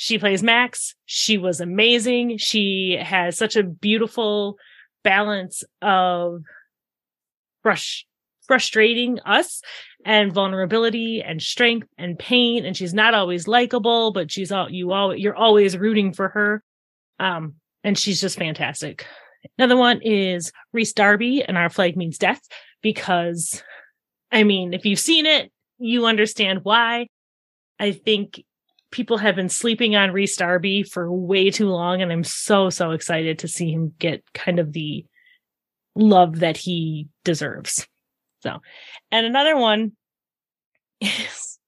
She 0.00 0.16
plays 0.16 0.44
Max. 0.44 0.94
She 1.06 1.38
was 1.38 1.60
amazing. 1.60 2.38
She 2.38 2.96
has 3.02 3.36
such 3.36 3.56
a 3.56 3.64
beautiful 3.64 4.56
balance 5.02 5.64
of 5.82 6.42
frush, 7.66 8.04
frustrating 8.46 9.18
us 9.26 9.60
and 10.04 10.32
vulnerability 10.32 11.20
and 11.20 11.42
strength 11.42 11.88
and 11.98 12.16
pain. 12.16 12.64
And 12.64 12.76
she's 12.76 12.94
not 12.94 13.12
always 13.12 13.48
likable, 13.48 14.12
but 14.12 14.30
she's 14.30 14.52
all 14.52 14.70
you 14.70 14.92
all 14.92 15.16
you're 15.16 15.34
always 15.34 15.76
rooting 15.76 16.12
for 16.12 16.28
her. 16.28 16.62
Um, 17.18 17.54
and 17.82 17.98
she's 17.98 18.20
just 18.20 18.38
fantastic. 18.38 19.04
Another 19.58 19.76
one 19.76 20.00
is 20.00 20.52
Rhys 20.72 20.92
Darby 20.92 21.42
and 21.42 21.58
Our 21.58 21.70
Flag 21.70 21.96
Means 21.96 22.18
Death, 22.18 22.42
because 22.82 23.64
I 24.30 24.44
mean, 24.44 24.74
if 24.74 24.86
you've 24.86 25.00
seen 25.00 25.26
it, 25.26 25.50
you 25.80 26.06
understand 26.06 26.60
why. 26.62 27.08
I 27.80 27.90
think 27.90 28.44
people 28.90 29.18
have 29.18 29.36
been 29.36 29.48
sleeping 29.48 29.96
on 29.96 30.12
Rhys 30.12 30.36
Darby 30.36 30.82
for 30.82 31.12
way 31.12 31.50
too 31.50 31.68
long, 31.68 32.02
and 32.02 32.12
I'm 32.12 32.24
so, 32.24 32.70
so 32.70 32.92
excited 32.92 33.40
to 33.40 33.48
see 33.48 33.70
him 33.70 33.92
get 33.98 34.22
kind 34.34 34.58
of 34.58 34.72
the 34.72 35.04
love 35.94 36.40
that 36.40 36.56
he 36.56 37.08
deserves. 37.24 37.86
So, 38.40 38.58
and 39.10 39.26
another 39.26 39.56
one 39.56 39.92
is 41.00 41.58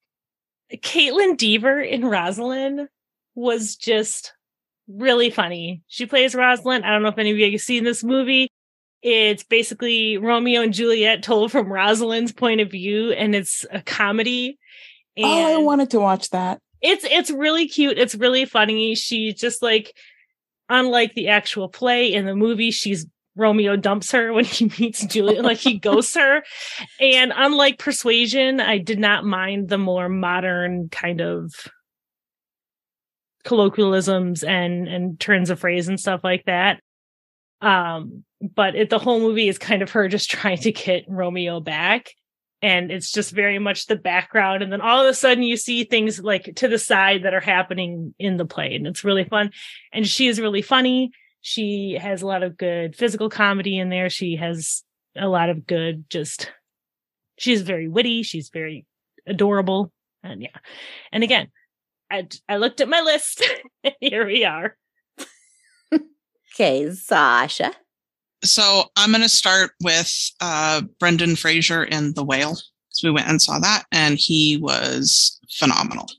Kaitlyn 0.73 1.37
Dever 1.37 1.81
in 1.81 2.05
Rosalind 2.05 2.89
was 3.35 3.77
just 3.77 4.33
really 4.89 5.31
funny. 5.31 5.83
She 5.89 6.07
plays 6.07 6.35
Rosalind. 6.35 6.85
I 6.85 6.91
don't 6.91 7.03
know 7.03 7.09
if 7.09 7.19
any 7.19 7.31
of 7.31 7.39
you 7.39 7.51
have 7.51 7.61
seen 7.61 7.85
this 7.85 8.05
movie. 8.05 8.51
It's 9.03 9.45
basically 9.45 10.19
Romeo 10.19 10.63
and 10.63 10.75
Juliet 10.75 11.23
told 11.23 11.51
from 11.51 11.73
Rosalind's 11.73 12.33
point 12.33 12.61
of 12.61 12.71
view, 12.71 13.13
and 13.13 13.35
it's 13.35 13.65
a 13.71 13.81
comedy. 13.81 14.59
And 15.17 15.27
oh, 15.27 15.55
I 15.55 15.57
wanted 15.57 15.91
to 15.91 16.01
watch 16.01 16.31
that. 16.31 16.61
It's 16.83 17.05
it's 17.05 17.31
really 17.31 17.69
cute. 17.69 17.99
It's 17.99 18.15
really 18.15 18.45
funny. 18.45 18.95
She 18.95 19.33
just 19.33 19.63
like 19.63 19.97
unlike 20.69 21.15
the 21.15 21.29
actual 21.29 21.69
play 21.69 22.13
in 22.13 22.27
the 22.27 22.35
movie, 22.37 22.71
she's 22.71 23.07
Romeo 23.37 23.77
dumps 23.77 24.13
her 24.13 24.33
when 24.33 24.45
he 24.45 24.71
meets 24.79 25.05
Juliet, 25.05 25.45
like 25.45 25.59
he 25.59 25.79
ghosts 25.79 26.15
her. 26.15 26.43
And 27.01 27.33
unlike 27.35 27.79
Persuasion, 27.79 28.61
I 28.61 28.79
did 28.79 28.99
not 28.99 29.25
mind 29.25 29.69
the 29.69 29.79
more 29.79 30.09
modern 30.09 30.89
kind 30.89 31.21
of 31.21 31.53
colloquialisms 33.45 34.43
and 34.43 34.87
and 34.87 35.19
turns 35.19 35.51
of 35.51 35.59
phrase 35.59 35.89
and 35.89 35.99
stuff 35.99 36.23
like 36.23 36.45
that. 36.45 36.81
Um, 37.63 38.25
but 38.41 38.75
it, 38.75 38.91
the 38.91 38.99
whole 38.99 39.21
movie 39.21 39.49
is 39.49 39.59
kind 39.59 39.83
of 39.83 39.91
her 39.91 40.09
just 40.09 40.31
trying 40.31 40.59
to 40.59 40.73
get 40.73 41.05
Romeo 41.09 41.61
back. 41.61 42.11
And 42.63 42.91
it's 42.91 43.11
just 43.11 43.33
very 43.33 43.59
much 43.59 43.87
the 43.87 43.97
background. 43.97 44.63
And 44.63 44.73
then 44.73 44.81
all 44.81 45.03
of 45.03 45.09
a 45.09 45.15
sudden 45.15 45.43
you 45.43 45.57
see 45.57 45.85
things 45.85 46.21
like 46.21 46.55
to 46.57 46.69
the 46.69 46.79
side 46.79 47.23
that 47.23 47.35
are 47.35 47.41
happening 47.41 48.15
in 48.19 48.37
the 48.37 48.45
play. 48.45 48.75
And 48.75 48.87
it's 48.87 49.05
really 49.05 49.25
fun. 49.25 49.51
And 49.93 50.07
she 50.07 50.27
is 50.27 50.41
really 50.41 50.63
funny. 50.63 51.11
She 51.41 51.99
has 52.01 52.21
a 52.21 52.27
lot 52.27 52.43
of 52.43 52.59
good 52.59 52.95
physical 52.95 53.31
comedy 53.31 53.79
in 53.79 53.89
there. 53.89 54.11
She 54.11 54.37
has 54.37 54.83
a 55.17 55.27
lot 55.27 55.49
of 55.49 55.67
good, 55.67 56.05
just, 56.11 56.53
she's 57.39 57.63
very 57.63 57.89
witty. 57.89 58.23
She's 58.23 58.51
very 58.51 58.85
adorable. 59.27 59.91
And 60.23 60.43
yeah. 60.43 60.59
And 61.13 61.25
again, 61.25 61.49
I, 62.11 62.29
I 62.47 62.59
looked 62.59 62.83
at 62.83 62.89
my 62.89 63.01
list. 63.01 63.43
Here 64.01 64.27
we 64.27 64.45
are. 64.45 64.77
Okay, 66.53 66.91
Sasha. 66.91 67.73
So 68.43 68.85
I'm 68.97 69.11
going 69.11 69.23
to 69.23 69.29
start 69.29 69.73
with 69.83 70.13
uh, 70.41 70.83
Brendan 70.99 71.37
Fraser 71.37 71.85
in 71.85 72.15
The 72.15 72.25
Whale. 72.25 72.57
So 72.91 73.09
we 73.09 73.13
went 73.13 73.29
and 73.29 73.41
saw 73.41 73.59
that, 73.59 73.85
and 73.93 74.19
he 74.19 74.57
was 74.57 75.39
phenomenal. 75.51 76.11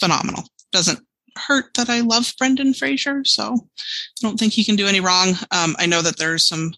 Phenomenal. 0.00 0.44
Doesn't 0.72 1.00
hurt 1.36 1.74
that 1.74 1.88
I 1.88 2.00
love 2.00 2.32
Brendan 2.38 2.74
Fraser, 2.74 3.24
so 3.24 3.54
I 3.54 4.20
don't 4.20 4.38
think 4.38 4.52
he 4.52 4.64
can 4.64 4.76
do 4.76 4.86
any 4.86 5.00
wrong. 5.00 5.34
Um, 5.50 5.76
I 5.78 5.86
know 5.86 6.02
that 6.02 6.18
there's 6.18 6.46
some 6.46 6.74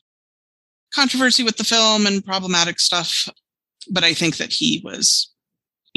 controversy 0.93 1.43
with 1.43 1.57
the 1.57 1.65
film 1.65 2.07
and 2.07 2.25
problematic 2.25 2.81
stuff, 2.81 3.29
but 3.91 4.05
I 4.05 4.13
think 4.13 4.37
that 4.37 4.53
he 4.53 4.81
was 4.85 5.33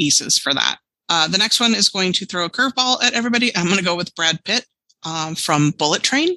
aces 0.00 0.38
for 0.38 0.54
that. 0.54 0.78
Uh, 1.08 1.26
the 1.28 1.38
next 1.38 1.60
one 1.60 1.74
is 1.74 1.88
going 1.88 2.12
to 2.12 2.26
throw 2.26 2.44
a 2.44 2.50
curveball 2.50 3.02
at 3.02 3.14
everybody. 3.14 3.54
I'm 3.56 3.66
going 3.66 3.78
to 3.78 3.84
go 3.84 3.96
with 3.96 4.14
Brad 4.14 4.42
Pitt 4.44 4.66
um, 5.04 5.34
from 5.34 5.72
Bullet 5.72 6.02
Train 6.02 6.36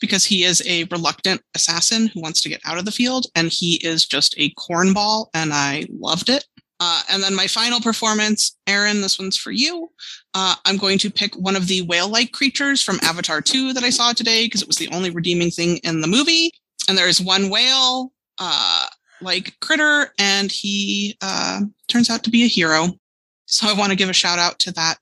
because 0.00 0.24
he 0.24 0.44
is 0.44 0.62
a 0.66 0.84
reluctant 0.84 1.40
assassin 1.54 2.08
who 2.08 2.20
wants 2.20 2.40
to 2.42 2.48
get 2.48 2.60
out 2.64 2.78
of 2.78 2.84
the 2.84 2.92
field 2.92 3.26
and 3.34 3.48
he 3.48 3.76
is 3.76 4.06
just 4.06 4.34
a 4.38 4.50
cornball 4.54 5.26
and 5.34 5.52
I 5.52 5.86
loved 5.90 6.28
it. 6.28 6.44
Uh, 6.78 7.02
and 7.10 7.22
then 7.22 7.34
my 7.34 7.46
final 7.46 7.80
performance, 7.80 8.56
Erin, 8.66 9.00
this 9.00 9.18
one's 9.18 9.36
for 9.36 9.50
you. 9.50 9.88
Uh, 10.34 10.54
I'm 10.66 10.76
going 10.76 10.98
to 10.98 11.10
pick 11.10 11.34
one 11.34 11.56
of 11.56 11.68
the 11.68 11.82
whale 11.82 12.08
like 12.08 12.32
creatures 12.32 12.82
from 12.82 12.98
Avatar 13.02 13.40
2 13.40 13.72
that 13.72 13.82
I 13.82 13.90
saw 13.90 14.12
today 14.12 14.44
because 14.44 14.60
it 14.60 14.68
was 14.68 14.76
the 14.76 14.88
only 14.88 15.10
redeeming 15.10 15.50
thing 15.50 15.78
in 15.78 16.02
the 16.02 16.06
movie. 16.06 16.52
And 16.88 16.98
there 16.98 17.08
is 17.08 17.20
one 17.20 17.48
whale 17.48 18.12
uh, 18.38 18.86
like 19.22 19.58
critter 19.60 20.12
and 20.18 20.52
he 20.52 21.16
uh, 21.22 21.62
turns 21.88 22.10
out 22.10 22.22
to 22.24 22.30
be 22.30 22.44
a 22.44 22.48
hero. 22.48 22.88
So 23.46 23.68
I 23.68 23.72
want 23.72 23.90
to 23.90 23.96
give 23.96 24.10
a 24.10 24.14
shout 24.14 24.38
out 24.38 24.58
to 24.60 24.72
that 24.72 24.96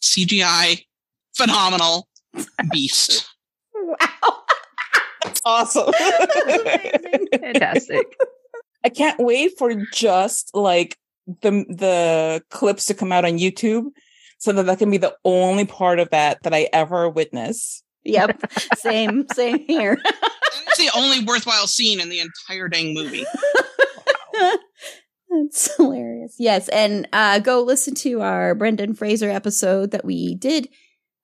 CGI 0.00 0.84
phenomenal 1.36 2.08
beast. 2.70 3.33
Wow. 4.00 4.42
That's 5.24 5.40
awesome. 5.44 5.92
Fantastic. 7.32 8.16
I 8.84 8.88
can't 8.90 9.18
wait 9.18 9.52
for 9.58 9.74
just 9.92 10.50
like 10.54 10.98
the 11.26 11.64
the 11.68 12.42
clips 12.50 12.86
to 12.86 12.94
come 12.94 13.12
out 13.12 13.24
on 13.24 13.38
YouTube 13.38 13.86
so 14.38 14.52
that 14.52 14.66
that 14.66 14.78
can 14.78 14.90
be 14.90 14.98
the 14.98 15.16
only 15.24 15.64
part 15.64 15.98
of 15.98 16.10
that 16.10 16.42
that 16.42 16.52
I 16.52 16.68
ever 16.72 17.08
witness. 17.08 17.82
Yep. 18.04 18.52
Same, 18.76 19.24
same 19.32 19.64
here. 19.66 19.96
It's 20.68 20.76
the 20.76 20.90
only 20.94 21.24
worthwhile 21.24 21.66
scene 21.66 22.00
in 22.00 22.10
the 22.10 22.20
entire 22.20 22.68
dang 22.68 22.92
movie. 22.92 23.24
That's 25.30 25.74
hilarious. 25.76 26.36
Yes, 26.38 26.68
and 26.68 27.08
uh, 27.12 27.38
go 27.38 27.62
listen 27.62 27.94
to 27.96 28.20
our 28.20 28.54
Brendan 28.54 28.94
Fraser 28.94 29.30
episode 29.30 29.90
that 29.92 30.04
we 30.04 30.34
did 30.34 30.68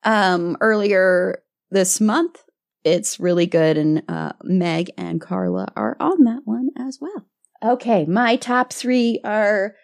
um, 0.04 0.56
earlier 0.60 1.42
this 1.70 2.00
month. 2.00 2.42
It's 2.84 3.20
really 3.20 3.46
good, 3.46 3.76
and 3.76 4.02
uh, 4.08 4.32
Meg 4.42 4.90
and 4.96 5.20
Carla 5.20 5.72
are 5.76 5.96
on 6.00 6.24
that 6.24 6.42
one 6.44 6.70
as 6.78 6.98
well. 7.00 7.26
Okay, 7.62 8.06
my 8.06 8.36
top 8.36 8.72
three 8.72 9.20
are 9.22 9.74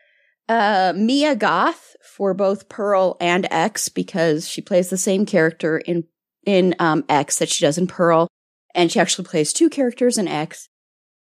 uh, 0.48 0.94
Mia 0.96 1.36
Goth 1.36 1.94
for 2.02 2.32
both 2.32 2.68
Pearl 2.68 3.16
and 3.20 3.46
X 3.50 3.88
because 3.88 4.48
she 4.48 4.62
plays 4.62 4.88
the 4.88 4.96
same 4.96 5.26
character 5.26 5.78
in 5.78 6.04
in 6.46 6.74
um, 6.78 7.04
X 7.08 7.38
that 7.38 7.48
she 7.50 7.64
does 7.64 7.76
in 7.76 7.86
Pearl, 7.86 8.28
and 8.74 8.90
she 8.90 9.00
actually 9.00 9.26
plays 9.26 9.52
two 9.52 9.68
characters 9.68 10.16
in 10.16 10.28
X, 10.28 10.68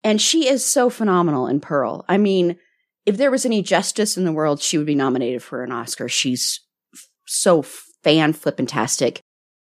and 0.05 0.21
she 0.21 0.49
is 0.49 0.65
so 0.65 0.91
phenomenal 0.91 1.47
in 1.47 1.61
Pearl. 1.61 2.05
I 2.09 2.19
mean 2.19 2.59
if 3.07 3.17
there 3.17 3.31
was 3.31 3.45
any 3.45 3.63
justice 3.63 4.17
in 4.17 4.25
the 4.25 4.33
world, 4.33 4.63
she 4.63 4.79
would 4.79 4.87
be 4.87 4.95
nominated 4.95 5.43
for 5.43 5.65
an 5.65 5.73
Oscar. 5.73 6.09
She's 6.09 6.61
f- 6.95 7.09
so 7.27 7.63
fan 7.63 8.33
flippantastic. 8.33 9.19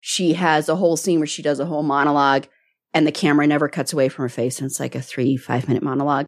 She 0.04 0.32
has 0.32 0.68
a 0.68 0.74
whole 0.74 0.96
scene 0.96 1.20
where 1.20 1.28
she 1.28 1.42
does 1.42 1.60
a 1.60 1.64
whole 1.64 1.84
monologue 1.84 2.48
and 2.92 3.06
the 3.06 3.12
camera 3.12 3.46
never 3.46 3.68
cuts 3.68 3.92
away 3.92 4.08
from 4.08 4.24
her 4.24 4.28
face. 4.28 4.58
And 4.58 4.66
it's 4.66 4.80
like 4.80 4.96
a 4.96 5.00
three, 5.00 5.36
five 5.36 5.68
minute 5.68 5.82
monologue. 5.82 6.26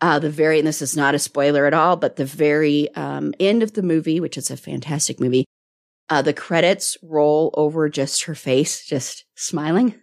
Uh, 0.00 0.18
the 0.18 0.28
very, 0.28 0.58
and 0.58 0.66
this 0.66 0.82
is 0.82 0.96
not 0.96 1.14
a 1.14 1.18
spoiler 1.18 1.66
at 1.66 1.72
all, 1.72 1.96
but 1.96 2.16
the 2.16 2.24
very 2.24 2.92
um, 2.96 3.32
end 3.38 3.62
of 3.62 3.72
the 3.72 3.82
movie, 3.82 4.18
which 4.18 4.36
is 4.36 4.50
a 4.50 4.56
fantastic 4.56 5.20
movie, 5.20 5.44
uh, 6.10 6.20
the 6.20 6.34
credits 6.34 6.98
roll 7.00 7.54
over 7.54 7.88
just 7.88 8.24
her 8.24 8.34
face, 8.34 8.84
just 8.84 9.24
smiling. 9.36 9.94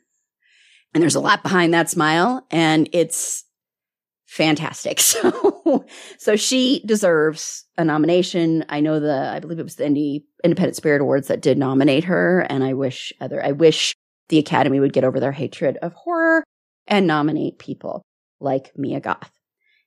And 0.94 1.02
there's 1.02 1.16
a 1.16 1.20
lot 1.20 1.44
behind 1.44 1.74
that 1.74 1.90
smile 1.90 2.48
and 2.50 2.88
it's 2.94 3.44
fantastic. 4.34 5.00
So, 5.64 5.86
so 6.18 6.36
she 6.36 6.84
deserves 6.86 7.66
a 7.78 7.86
nomination. 7.86 8.66
I 8.68 8.82
know 8.82 9.00
the, 9.00 9.32
I 9.34 9.40
believe 9.40 9.60
it 9.60 9.64
was 9.64 9.76
the 9.76 9.86
Indie 9.86 10.24
Independent 10.44 10.76
Spirit 10.76 11.02
Awards 11.02 11.28
that 11.30 11.42
did 11.42 11.58
nominate 11.58 12.04
her. 12.04 12.42
And 12.50 12.64
I 12.64 12.74
wish 12.74 13.14
other, 13.22 13.44
I 13.44 13.54
wish 13.54 13.96
the 14.30 14.40
Academy 14.40 14.80
would 14.80 14.94
get 14.94 15.04
over 15.06 15.20
their 15.20 15.32
hatred 15.32 15.78
of 15.82 15.94
horror 15.94 16.44
and 16.88 17.08
nominate 17.08 17.60
people 17.60 18.02
like 18.40 18.72
Mia 18.78 19.00
Goth. 19.00 19.32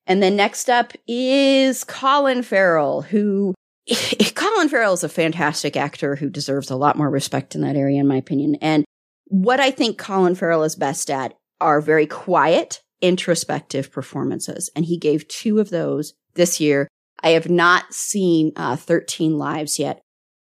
And 0.06 0.22
then 0.22 0.36
next 0.36 0.70
up 0.70 0.92
is 1.06 1.84
Colin 1.84 2.42
Farrell, 2.42 3.02
who 3.02 3.54
Colin 4.34 4.68
Farrell 4.68 4.94
is 4.94 5.04
a 5.04 5.08
fantastic 5.08 5.76
actor 5.76 6.16
who 6.16 6.30
deserves 6.30 6.70
a 6.70 6.76
lot 6.76 6.96
more 6.96 7.10
respect 7.10 7.54
in 7.54 7.60
that 7.62 7.76
area, 7.76 8.00
in 8.00 8.08
my 8.08 8.16
opinion. 8.16 8.56
And 8.56 8.84
what 9.26 9.60
I 9.60 9.70
think 9.70 9.98
Colin 9.98 10.34
Farrell 10.34 10.62
is 10.62 10.76
best 10.76 11.10
at 11.10 11.34
are 11.60 11.80
very 11.80 12.06
quiet, 12.06 12.80
introspective 13.00 13.90
performances. 13.90 14.70
And 14.74 14.84
he 14.84 14.98
gave 14.98 15.28
two 15.28 15.58
of 15.58 15.70
those 15.70 16.14
this 16.34 16.60
year. 16.60 16.88
I 17.22 17.30
have 17.30 17.48
not 17.48 17.92
seen 17.92 18.52
uh, 18.56 18.76
13 18.76 19.38
Lives 19.38 19.78
yet, 19.78 20.00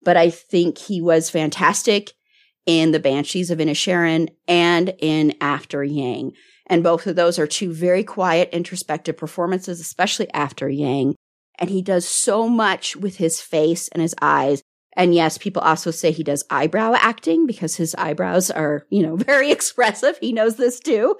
but 0.03 0.17
I 0.17 0.29
think 0.29 0.77
he 0.77 1.01
was 1.01 1.29
fantastic 1.29 2.13
in 2.65 2.91
The 2.91 2.99
Banshees 2.99 3.49
of 3.49 3.59
Inisherin 3.59 4.29
and 4.47 4.93
in 4.99 5.35
After 5.39 5.83
Yang. 5.83 6.33
And 6.67 6.83
both 6.83 7.07
of 7.07 7.15
those 7.15 7.39
are 7.39 7.47
two 7.47 7.71
very 7.73 8.03
quiet, 8.03 8.49
introspective 8.51 9.17
performances, 9.17 9.79
especially 9.79 10.31
After 10.33 10.69
Yang. 10.69 11.15
And 11.57 11.69
he 11.69 11.81
does 11.81 12.07
so 12.07 12.47
much 12.47 12.95
with 12.95 13.17
his 13.17 13.41
face 13.41 13.87
and 13.87 14.01
his 14.01 14.13
eyes. 14.21 14.61
And 14.95 15.13
yes, 15.13 15.37
people 15.37 15.61
also 15.61 15.91
say 15.91 16.11
he 16.11 16.23
does 16.23 16.43
eyebrow 16.49 16.95
acting 16.97 17.47
because 17.47 17.75
his 17.75 17.95
eyebrows 17.95 18.51
are, 18.51 18.85
you 18.89 19.01
know, 19.01 19.15
very 19.15 19.51
expressive. 19.51 20.17
He 20.19 20.33
knows 20.33 20.57
this 20.57 20.79
too. 20.79 21.15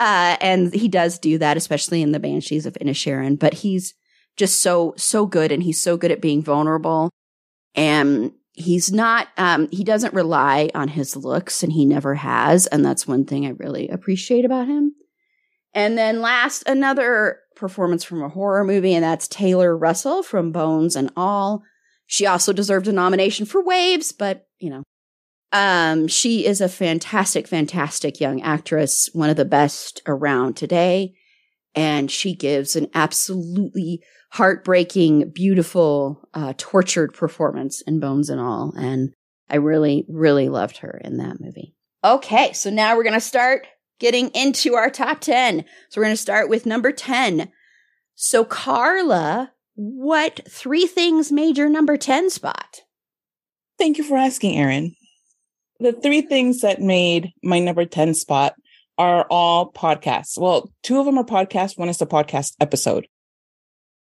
Uh, 0.00 0.36
and 0.40 0.72
he 0.72 0.88
does 0.88 1.18
do 1.18 1.36
that, 1.38 1.58
especially 1.58 2.00
in 2.00 2.12
the 2.12 2.18
Banshees 2.18 2.64
of 2.64 2.74
Inisherin, 2.80 3.38
But 3.38 3.54
he's 3.54 3.94
just 4.36 4.62
so, 4.62 4.94
so 4.96 5.26
good. 5.26 5.52
And 5.52 5.62
he's 5.62 5.80
so 5.80 5.96
good 5.98 6.10
at 6.10 6.22
being 6.22 6.42
vulnerable. 6.42 7.10
And 7.74 8.32
he's 8.54 8.90
not, 8.90 9.28
um, 9.36 9.68
he 9.70 9.84
doesn't 9.84 10.14
rely 10.14 10.70
on 10.74 10.88
his 10.88 11.16
looks 11.16 11.62
and 11.62 11.72
he 11.72 11.84
never 11.84 12.14
has. 12.14 12.66
And 12.66 12.84
that's 12.84 13.06
one 13.06 13.26
thing 13.26 13.44
I 13.44 13.50
really 13.50 13.88
appreciate 13.88 14.46
about 14.46 14.66
him. 14.66 14.94
And 15.74 15.96
then 15.96 16.20
last, 16.20 16.64
another 16.66 17.40
performance 17.54 18.02
from 18.02 18.22
a 18.22 18.28
horror 18.28 18.64
movie, 18.64 18.94
and 18.94 19.04
that's 19.04 19.28
Taylor 19.28 19.76
Russell 19.76 20.22
from 20.22 20.50
Bones 20.50 20.96
and 20.96 21.12
All. 21.16 21.62
She 22.06 22.26
also 22.26 22.52
deserved 22.52 22.88
a 22.88 22.92
nomination 22.92 23.46
for 23.46 23.62
Waves, 23.62 24.10
but 24.10 24.48
you 24.58 24.70
know, 24.70 24.82
um, 25.52 26.06
she 26.06 26.46
is 26.46 26.60
a 26.60 26.68
fantastic, 26.68 27.48
fantastic 27.48 28.20
young 28.20 28.40
actress, 28.42 29.08
one 29.12 29.30
of 29.30 29.36
the 29.36 29.44
best 29.44 30.00
around 30.06 30.56
today. 30.56 31.14
And 31.74 32.10
she 32.10 32.34
gives 32.34 32.76
an 32.76 32.88
absolutely 32.94 34.02
heartbreaking, 34.32 35.30
beautiful, 35.30 36.28
uh, 36.34 36.54
tortured 36.56 37.14
performance 37.14 37.80
in 37.82 38.00
Bones 38.00 38.30
and 38.30 38.40
All. 38.40 38.72
And 38.76 39.12
I 39.48 39.56
really, 39.56 40.06
really 40.08 40.48
loved 40.48 40.78
her 40.78 41.00
in 41.04 41.16
that 41.18 41.40
movie. 41.40 41.74
Okay, 42.04 42.52
so 42.52 42.70
now 42.70 42.96
we're 42.96 43.02
going 43.02 43.14
to 43.14 43.20
start 43.20 43.66
getting 43.98 44.30
into 44.30 44.74
our 44.74 44.88
top 44.88 45.20
10. 45.20 45.64
So 45.88 46.00
we're 46.00 46.04
going 46.04 46.16
to 46.16 46.22
start 46.22 46.48
with 46.48 46.64
number 46.64 46.92
10. 46.92 47.50
So, 48.14 48.44
Carla, 48.44 49.52
what 49.74 50.40
three 50.48 50.86
things 50.86 51.32
made 51.32 51.58
your 51.58 51.68
number 51.68 51.96
10 51.96 52.30
spot? 52.30 52.82
Thank 53.78 53.98
you 53.98 54.04
for 54.04 54.16
asking, 54.16 54.56
Erin. 54.56 54.94
The 55.80 55.92
three 55.92 56.20
things 56.20 56.60
that 56.60 56.82
made 56.82 57.32
my 57.42 57.58
number 57.58 57.86
10 57.86 58.12
spot 58.12 58.54
are 58.98 59.26
all 59.30 59.72
podcasts. 59.72 60.36
Well, 60.36 60.70
two 60.82 61.00
of 61.00 61.06
them 61.06 61.16
are 61.16 61.24
podcasts, 61.24 61.78
one 61.78 61.88
is 61.88 61.96
the 61.96 62.06
podcast 62.06 62.54
episode. 62.60 63.08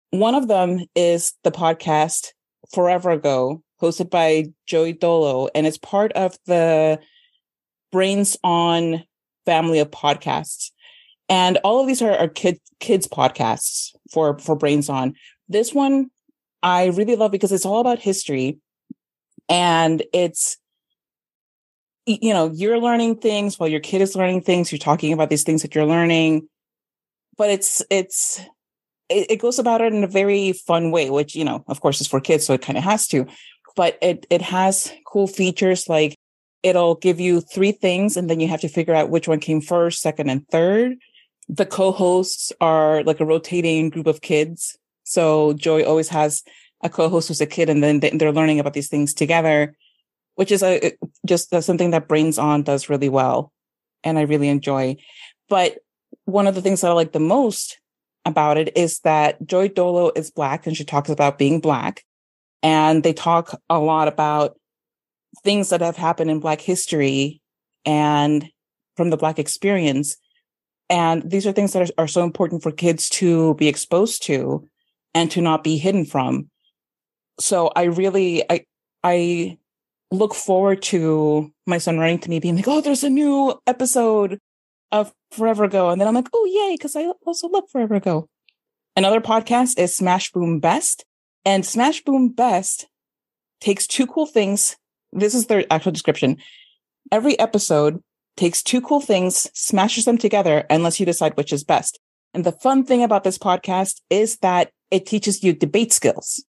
One 0.10 0.34
of 0.34 0.48
them 0.48 0.80
is 0.96 1.34
the 1.44 1.52
podcast 1.52 2.30
Forever 2.74 3.12
Ago, 3.12 3.62
hosted 3.80 4.10
by 4.10 4.46
Joy 4.66 4.94
Dolo, 4.94 5.50
and 5.54 5.68
it's 5.68 5.78
part 5.78 6.12
of 6.14 6.36
the 6.48 7.00
Brains 7.92 8.38
on 8.44 9.04
family 9.46 9.80
of 9.80 9.92
podcasts. 9.92 10.72
And 11.30 11.60
all 11.64 11.80
of 11.80 11.88
these 11.88 12.02
are, 12.02 12.18
are 12.18 12.28
kid, 12.28 12.60
kids 12.80 13.08
podcasts 13.08 13.96
for, 14.12 14.40
for 14.40 14.56
Brains 14.56 14.90
On. 14.90 15.14
This 15.48 15.76
one 15.76 16.10
I 16.64 16.88
really 16.88 17.16
love 17.16 17.32
because 17.32 17.52
it's 17.52 17.66
all 17.66 17.82
about 17.82 18.00
history 18.00 18.58
and 19.48 20.02
it's, 20.12 20.58
you 22.06 22.34
know, 22.34 22.52
you're 22.52 22.80
learning 22.80 23.18
things 23.18 23.60
while 23.60 23.70
your 23.70 23.80
kid 23.80 24.02
is 24.02 24.16
learning 24.16 24.42
things. 24.42 24.72
You're 24.72 24.80
talking 24.80 25.14
about 25.14 25.30
these 25.30 25.44
things 25.44 25.62
that 25.62 25.76
you're 25.76 25.86
learning, 25.86 26.48
but 27.38 27.50
it's, 27.50 27.84
it's, 27.90 28.40
it, 29.10 29.32
it 29.32 29.36
goes 29.38 29.60
about 29.60 29.82
it 29.82 29.94
in 29.94 30.04
a 30.04 30.08
very 30.08 30.54
fun 30.54 30.92
way, 30.92 31.10
which, 31.10 31.36
you 31.36 31.46
know, 31.46 31.64
of 31.68 31.82
course 31.82 32.02
is 32.02 32.08
for 32.08 32.20
kids. 32.20 32.46
So 32.46 32.54
it 32.54 32.62
kind 32.62 32.78
of 32.78 32.84
has 32.84 33.08
to, 33.10 33.28
but 33.76 33.98
it, 34.02 34.26
it 34.30 34.42
has 34.42 34.92
cool 35.06 35.28
features 35.28 35.88
like 35.88 36.16
it'll 36.64 36.96
give 36.96 37.20
you 37.20 37.42
three 37.42 37.72
things 37.72 38.18
and 38.18 38.30
then 38.30 38.40
you 38.40 38.48
have 38.48 38.62
to 38.62 38.70
figure 38.70 38.94
out 38.94 39.10
which 39.10 39.28
one 39.28 39.40
came 39.40 39.62
first, 39.62 40.02
second, 40.02 40.30
and 40.30 40.48
third. 40.48 40.96
The 41.50 41.66
co-hosts 41.66 42.52
are 42.62 43.04
like 43.04 43.20
a 43.20 43.26
rotating 43.26 43.90
group 43.90 44.08
of 44.08 44.22
kids. 44.22 44.78
So 45.04 45.54
Joy 45.54 45.84
always 45.84 46.10
has 46.10 46.44
a 46.84 46.90
co-host 46.90 47.28
who's 47.28 47.42
a 47.42 47.46
kid 47.46 47.70
and 47.70 47.84
then 47.84 48.00
they're 48.00 48.32
learning 48.32 48.60
about 48.60 48.74
these 48.74 48.90
things 48.90 49.14
together, 49.14 49.76
which 50.42 50.52
is 50.52 50.64
a, 50.64 50.94
just 51.24 51.54
something 51.62 51.92
that 51.92 52.08
Brains 52.08 52.40
On 52.40 52.64
does 52.64 52.90
really 52.90 53.10
well. 53.10 53.54
And 54.04 54.18
I 54.18 54.24
really 54.24 54.50
enjoy. 54.50 54.98
But 55.50 55.78
one 56.26 56.48
of 56.48 56.56
the 56.56 56.64
things 56.64 56.82
that 56.82 56.90
I 56.90 56.96
like 56.96 57.12
the 57.12 57.20
most 57.20 57.80
about 58.26 58.58
it 58.58 58.76
is 58.76 59.02
that 59.02 59.46
Joy 59.46 59.68
Dolo 59.68 60.12
is 60.16 60.32
black 60.32 60.66
and 60.66 60.76
she 60.76 60.84
talks 60.84 61.12
about 61.12 61.38
being 61.38 61.60
black. 61.60 62.04
And 62.64 63.04
they 63.04 63.14
talk 63.14 63.62
a 63.70 63.78
lot 63.78 64.08
about 64.08 64.58
things 65.44 65.70
that 65.70 65.82
have 65.82 65.96
happened 65.96 66.32
in 66.32 66.40
Black 66.40 66.60
history 66.60 67.40
and 67.86 68.50
from 68.98 69.12
the 69.12 69.18
Black 69.18 69.38
experience. 69.38 70.18
And 70.90 71.22
these 71.22 71.46
are 71.46 71.52
things 71.52 71.74
that 71.74 71.88
are, 71.88 72.04
are 72.04 72.08
so 72.08 72.24
important 72.24 72.64
for 72.64 72.72
kids 72.72 73.10
to 73.10 73.54
be 73.54 73.68
exposed 73.68 74.24
to 74.24 74.68
and 75.14 75.30
to 75.30 75.40
not 75.40 75.64
be 75.64 75.78
hidden 75.78 76.04
from. 76.04 76.50
So 77.40 77.72
I 77.76 77.84
really, 77.84 78.44
I, 78.50 78.66
I 79.04 79.60
look 80.12 80.36
forward 80.36 80.82
to 80.82 81.52
my 81.66 81.78
son 81.78 81.98
running 81.98 82.20
to 82.20 82.30
me 82.30 82.40
being 82.40 82.56
like, 82.56 82.68
Oh, 82.68 82.82
there's 82.82 83.04
a 83.04 83.10
new 83.10 83.60
episode 83.66 84.40
of 84.92 85.14
Forever 85.32 85.64
Ago. 85.64 85.90
And 85.90 86.00
then 86.00 86.08
I'm 86.08 86.16
like, 86.16 86.30
Oh, 86.34 86.46
yay. 86.46 86.78
Cause 86.78 86.96
I 86.96 87.12
also 87.26 87.48
love 87.48 87.64
Forever 87.72 87.96
Ago. 87.96 88.28
Another 88.96 89.22
podcast 89.22 89.80
is 89.80 89.96
Smash 89.96 90.32
Boom 90.32 90.60
Best 90.60 91.06
and 91.46 91.66
Smash 91.66 92.04
Boom 92.04 92.30
Best 92.30 92.88
takes 93.62 93.88
two 93.88 94.06
cool 94.06 94.26
things 94.26 94.76
this 95.14 95.36
is 95.36 95.48
their 95.48 95.66
actual 95.72 95.92
description. 95.92 96.38
Every 97.12 97.38
episode 97.40 98.02
takes 98.38 98.64
two 98.64 98.82
cool 98.82 99.02
things, 99.02 99.50
smashes 99.54 100.06
them 100.06 100.18
together, 100.18 100.66
and 100.70 100.84
lets 100.84 101.00
you 101.00 101.06
decide 101.06 101.36
which 101.36 101.52
is 101.52 101.64
best. 101.64 102.00
And 102.34 102.46
the 102.46 102.54
fun 102.54 102.86
thing 102.86 103.04
about 103.04 103.24
this 103.24 103.38
podcast 103.38 104.02
is 104.10 104.38
that 104.38 104.72
it 104.90 105.06
teaches 105.06 105.44
you 105.44 105.54
debate 105.54 105.92
skills. 105.92 106.44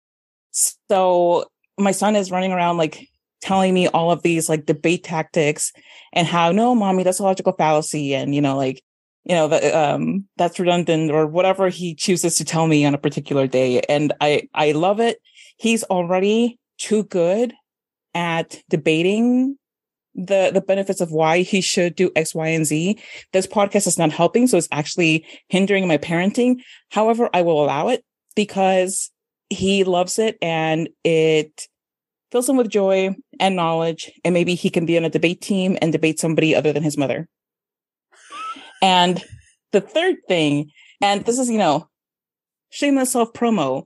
So 0.52 1.46
my 1.78 1.90
son 1.90 2.14
is 2.14 2.30
running 2.30 2.52
around 2.52 2.76
like 2.76 3.08
telling 3.42 3.74
me 3.74 3.88
all 3.88 4.10
of 4.10 4.22
these 4.22 4.48
like 4.48 4.66
debate 4.66 5.04
tactics 5.04 5.72
and 6.12 6.26
how 6.26 6.52
no, 6.52 6.74
mommy, 6.74 7.02
that's 7.02 7.18
a 7.18 7.24
logical 7.24 7.52
fallacy. 7.52 8.14
And, 8.14 8.34
you 8.34 8.40
know, 8.40 8.56
like, 8.56 8.82
you 9.24 9.34
know, 9.34 9.48
the, 9.48 9.78
um, 9.78 10.26
that's 10.36 10.58
redundant 10.58 11.10
or 11.10 11.26
whatever 11.26 11.68
he 11.68 11.94
chooses 11.94 12.36
to 12.36 12.44
tell 12.44 12.66
me 12.66 12.84
on 12.84 12.94
a 12.94 12.98
particular 12.98 13.46
day. 13.46 13.80
And 13.88 14.12
I, 14.20 14.48
I 14.54 14.72
love 14.72 15.00
it. 15.00 15.18
He's 15.56 15.84
already 15.84 16.58
too 16.78 17.04
good 17.04 17.52
at 18.14 18.62
debating 18.68 19.56
the 20.14 20.50
the 20.52 20.60
benefits 20.60 21.00
of 21.00 21.10
why 21.10 21.40
he 21.40 21.60
should 21.60 21.94
do 21.94 22.10
X, 22.14 22.34
Y, 22.34 22.48
and 22.48 22.66
Z. 22.66 22.98
This 23.32 23.46
podcast 23.46 23.86
is 23.86 23.98
not 23.98 24.12
helping, 24.12 24.46
so 24.46 24.58
it's 24.58 24.68
actually 24.70 25.24
hindering 25.48 25.88
my 25.88 25.96
parenting. 25.96 26.56
However, 26.90 27.30
I 27.32 27.40
will 27.42 27.64
allow 27.64 27.88
it 27.88 28.04
because 28.36 29.10
he 29.48 29.84
loves 29.84 30.18
it 30.18 30.36
and 30.42 30.88
it 31.04 31.68
fills 32.32 32.48
him 32.48 32.56
with 32.56 32.70
joy 32.70 33.14
and 33.38 33.54
knowledge. 33.54 34.10
And 34.24 34.32
maybe 34.32 34.54
he 34.54 34.70
can 34.70 34.86
be 34.86 34.96
on 34.96 35.04
a 35.04 35.10
debate 35.10 35.42
team 35.42 35.76
and 35.80 35.92
debate 35.92 36.18
somebody 36.18 36.56
other 36.56 36.72
than 36.72 36.82
his 36.82 36.96
mother. 36.96 37.28
And 38.80 39.22
the 39.70 39.82
third 39.82 40.16
thing, 40.26 40.70
and 41.00 41.24
this 41.24 41.38
is, 41.38 41.50
you 41.50 41.58
know, 41.58 41.88
shameless 42.70 43.12
self 43.12 43.32
promo, 43.34 43.84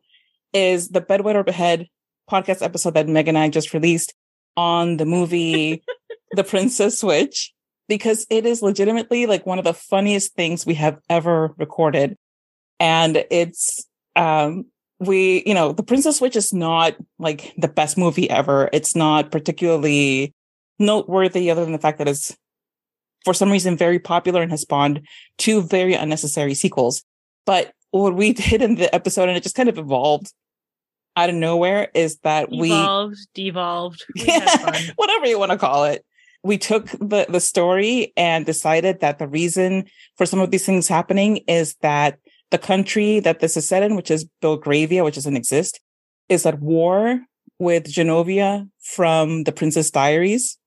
is 0.52 0.88
the 0.88 1.00
Bed, 1.00 1.22
Wed, 1.22 1.36
or 1.36 1.44
Behead 1.44 1.88
podcast 2.30 2.62
episode 2.62 2.94
that 2.94 3.08
Meg 3.08 3.28
and 3.28 3.36
I 3.36 3.48
just 3.50 3.74
released 3.74 4.14
on 4.56 4.96
the 4.96 5.04
movie 5.04 5.82
The 6.32 6.44
Princess 6.44 7.00
Switch 7.00 7.52
because 7.88 8.26
it 8.30 8.46
is 8.46 8.62
legitimately 8.62 9.26
like 9.26 9.46
one 9.46 9.58
of 9.58 9.64
the 9.64 9.74
funniest 9.74 10.34
things 10.34 10.64
we 10.66 10.74
have 10.74 10.98
ever 11.08 11.54
recorded. 11.56 12.16
And 12.80 13.24
it's, 13.30 13.86
um, 14.16 14.66
we, 14.98 15.42
you 15.46 15.54
know, 15.54 15.72
The 15.72 15.82
Princess 15.82 16.18
Switch 16.18 16.36
is 16.36 16.52
not 16.52 16.96
like 17.18 17.54
the 17.56 17.68
best 17.68 17.98
movie 17.98 18.28
ever. 18.30 18.68
It's 18.72 18.96
not 18.96 19.30
particularly 19.30 20.34
noteworthy 20.78 21.50
other 21.50 21.64
than 21.64 21.72
the 21.72 21.78
fact 21.78 21.98
that 21.98 22.08
it's 22.08 22.36
for 23.24 23.34
some 23.34 23.50
reason 23.50 23.76
very 23.76 23.98
popular 23.98 24.40
and 24.42 24.50
has 24.50 24.62
spawned 24.62 25.06
two 25.36 25.62
very 25.62 25.94
unnecessary 25.94 26.54
sequels. 26.54 27.02
But 27.44 27.72
what 27.90 28.14
we 28.14 28.32
did 28.34 28.62
in 28.62 28.76
the 28.76 28.94
episode, 28.94 29.28
and 29.28 29.36
it 29.36 29.42
just 29.42 29.56
kind 29.56 29.68
of 29.68 29.78
evolved 29.78 30.32
out 31.16 31.28
of 31.28 31.34
nowhere, 31.34 31.88
is 31.94 32.18
that 32.18 32.50
we 32.50 32.70
Evolved, 32.70 33.18
devolved. 33.34 34.04
We 34.14 34.26
had 34.26 34.44
yeah, 34.44 34.92
whatever 34.96 35.26
you 35.26 35.38
want 35.38 35.52
to 35.52 35.58
call 35.58 35.84
it. 35.84 36.04
We 36.42 36.58
took 36.58 36.86
the 36.90 37.26
the 37.28 37.40
story 37.40 38.12
and 38.16 38.46
decided 38.46 39.00
that 39.00 39.18
the 39.18 39.26
reason 39.26 39.86
for 40.16 40.26
some 40.26 40.40
of 40.40 40.52
these 40.52 40.64
things 40.64 40.86
happening 40.86 41.38
is 41.48 41.74
that 41.82 42.18
the 42.50 42.58
country 42.58 43.20
that 43.20 43.40
this 43.40 43.56
is 43.56 43.68
set 43.68 43.82
in, 43.82 43.96
which 43.96 44.10
is 44.10 44.26
Belgravia, 44.40 45.04
which 45.04 45.16
doesn't 45.16 45.36
exist, 45.36 45.80
is 46.28 46.46
at 46.46 46.60
war 46.60 47.20
with 47.58 47.84
Genovia 47.84 48.68
from 48.82 49.44
the 49.44 49.52
Princess 49.52 49.90
Diaries. 49.90 50.58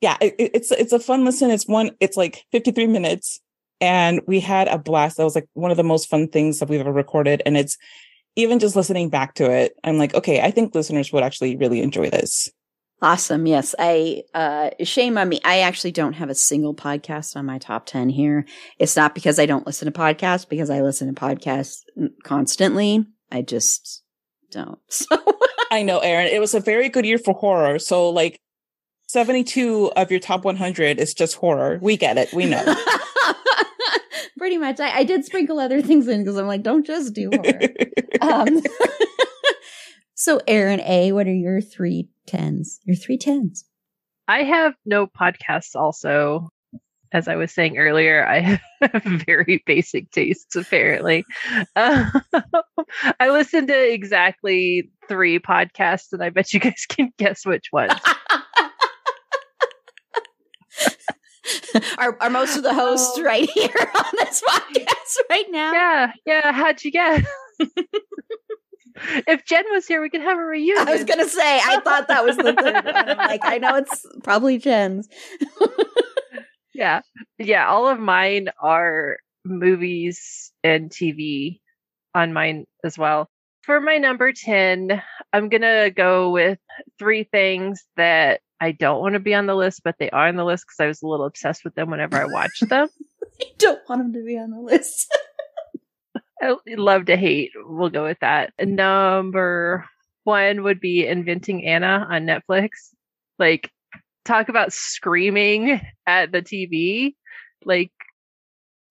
Yeah, 0.00 0.16
it, 0.20 0.34
it- 0.38 0.50
it's 0.54 0.70
it's 0.70 0.92
a 0.92 1.00
fun 1.00 1.24
listen. 1.24 1.50
It's 1.50 1.66
one. 1.66 1.92
It's 2.00 2.16
like 2.16 2.44
fifty 2.52 2.72
three 2.72 2.86
minutes, 2.86 3.40
and 3.80 4.20
we 4.26 4.40
had 4.40 4.68
a 4.68 4.78
blast. 4.78 5.16
That 5.16 5.24
was 5.24 5.34
like 5.34 5.48
one 5.54 5.70
of 5.70 5.76
the 5.76 5.84
most 5.84 6.08
fun 6.08 6.28
things 6.28 6.58
that 6.58 6.68
we've 6.68 6.80
ever 6.80 6.92
recorded, 6.92 7.42
and 7.46 7.56
it's 7.56 7.76
even 8.36 8.58
just 8.58 8.76
listening 8.76 9.10
back 9.10 9.34
to 9.34 9.50
it. 9.50 9.74
I'm 9.84 9.98
like, 9.98 10.14
okay, 10.14 10.40
I 10.40 10.50
think 10.50 10.74
listeners 10.74 11.12
would 11.12 11.22
actually 11.22 11.56
really 11.56 11.80
enjoy 11.82 12.10
this. 12.10 12.50
Awesome. 13.02 13.46
Yes. 13.46 13.74
I, 13.78 14.22
uh, 14.32 14.70
shame 14.84 15.18
on 15.18 15.28
me. 15.28 15.40
I 15.44 15.60
actually 15.60 15.90
don't 15.90 16.12
have 16.14 16.30
a 16.30 16.34
single 16.36 16.74
podcast 16.74 17.36
on 17.36 17.44
my 17.44 17.58
top 17.58 17.84
10 17.84 18.08
here. 18.10 18.46
It's 18.78 18.96
not 18.96 19.14
because 19.14 19.40
I 19.40 19.46
don't 19.46 19.66
listen 19.66 19.92
to 19.92 19.98
podcasts, 19.98 20.48
because 20.48 20.70
I 20.70 20.82
listen 20.82 21.12
to 21.12 21.20
podcasts 21.20 21.80
constantly. 22.22 23.04
I 23.30 23.42
just 23.42 24.02
don't. 24.50 24.78
So 24.88 25.16
I 25.70 25.82
know, 25.82 26.00
Erin. 26.00 26.26
It 26.26 26.38
was 26.38 26.54
a 26.54 26.60
very 26.60 26.90
good 26.90 27.06
year 27.06 27.16
for 27.16 27.32
horror. 27.32 27.78
So 27.78 28.10
like 28.10 28.38
72 29.08 29.90
of 29.96 30.10
your 30.10 30.20
top 30.20 30.44
100 30.44 31.00
is 31.00 31.14
just 31.14 31.36
horror. 31.36 31.78
We 31.80 31.96
get 31.96 32.18
it. 32.18 32.32
We 32.32 32.44
know. 32.44 32.62
pretty 34.42 34.58
much. 34.58 34.80
I, 34.80 34.98
I 34.98 35.04
did 35.04 35.24
sprinkle 35.24 35.60
other 35.60 35.80
things 35.80 36.08
in 36.08 36.24
because 36.24 36.36
I'm 36.36 36.48
like, 36.48 36.64
don't 36.64 36.84
just 36.84 37.14
do 37.14 37.30
horror. 37.32 37.68
um, 38.20 38.60
so 40.14 40.40
Erin 40.46 40.80
A, 40.80 41.12
what 41.12 41.26
are 41.26 41.34
your 41.34 41.60
three 41.60 42.08
tens? 42.26 42.80
Your 42.84 42.96
three 42.96 43.18
tens. 43.18 43.64
I 44.28 44.42
have 44.44 44.74
no 44.86 45.06
podcasts 45.06 45.74
also. 45.74 46.48
As 47.14 47.28
I 47.28 47.36
was 47.36 47.52
saying 47.52 47.76
earlier, 47.76 48.26
I 48.26 48.58
have 48.80 49.02
very 49.26 49.62
basic 49.66 50.10
tastes, 50.12 50.56
apparently. 50.56 51.24
Uh, 51.76 52.08
I 53.20 53.28
listen 53.28 53.66
to 53.66 53.92
exactly 53.92 54.90
three 55.08 55.38
podcasts, 55.38 56.12
and 56.12 56.22
I 56.22 56.30
bet 56.30 56.54
you 56.54 56.60
guys 56.60 56.86
can 56.88 57.10
guess 57.18 57.44
which 57.44 57.66
ones. 57.70 57.92
are, 61.98 62.16
are 62.20 62.30
most 62.30 62.56
of 62.56 62.62
the 62.62 62.72
hosts 62.72 63.18
Oh. 63.18 63.22
right 63.22 63.50
here 63.50 63.68
on 63.94 64.04
this 64.18 64.42
podcast 64.48 65.16
right 65.28 65.46
now? 65.50 65.72
yeah, 65.72 66.12
yeah. 66.24 66.52
How'd 66.52 66.82
you 66.82 66.92
guess? 66.92 67.26
If 68.96 69.44
Jen 69.44 69.64
was 69.72 69.86
here, 69.86 70.00
we 70.00 70.10
could 70.10 70.20
have 70.20 70.38
a 70.38 70.44
reunion. 70.44 70.88
I 70.88 70.92
was 70.92 71.04
gonna 71.04 71.28
say, 71.28 71.60
I 71.64 71.80
thought 71.80 72.08
that 72.08 72.24
was 72.24 72.36
the 72.36 72.52
third 72.52 72.84
one. 72.84 73.08
I'm 73.08 73.16
like, 73.16 73.44
I 73.44 73.58
know 73.58 73.76
it's 73.76 74.06
probably 74.22 74.58
Jen's. 74.58 75.08
yeah 76.74 77.02
yeah 77.38 77.68
all 77.68 77.88
of 77.88 77.98
mine 77.98 78.48
are 78.60 79.18
movies 79.44 80.52
and 80.64 80.90
tv 80.90 81.60
on 82.14 82.32
mine 82.32 82.64
as 82.84 82.96
well 82.96 83.28
for 83.62 83.80
my 83.80 83.98
number 83.98 84.32
10 84.32 85.02
i'm 85.32 85.48
gonna 85.48 85.90
go 85.90 86.30
with 86.30 86.58
three 86.98 87.24
things 87.24 87.84
that 87.96 88.40
i 88.60 88.72
don't 88.72 89.00
want 89.00 89.14
to 89.14 89.20
be 89.20 89.34
on 89.34 89.46
the 89.46 89.54
list 89.54 89.82
but 89.84 89.96
they 89.98 90.10
are 90.10 90.28
on 90.28 90.36
the 90.36 90.44
list 90.44 90.64
because 90.66 90.80
i 90.80 90.86
was 90.86 91.02
a 91.02 91.06
little 91.06 91.26
obsessed 91.26 91.64
with 91.64 91.74
them 91.74 91.90
whenever 91.90 92.16
i 92.16 92.24
watched 92.24 92.68
them 92.68 92.88
I 93.40 93.46
don't 93.58 93.80
want 93.88 94.02
them 94.02 94.12
to 94.12 94.24
be 94.24 94.38
on 94.38 94.50
the 94.50 94.60
list. 94.60 95.12
I 96.42 96.56
love 96.66 97.06
to 97.06 97.16
hate 97.16 97.52
we'll 97.56 97.90
go 97.90 98.04
with 98.04 98.18
that. 98.20 98.52
Number 98.60 99.86
one 100.24 100.64
would 100.64 100.80
be 100.80 101.06
inventing 101.06 101.66
anna 101.66 102.06
on 102.10 102.26
netflix. 102.26 102.68
Like 103.38 103.70
talk 104.24 104.48
about 104.48 104.72
screaming 104.72 105.80
at 106.06 106.32
the 106.32 106.42
tv 106.42 107.14
like 107.64 107.92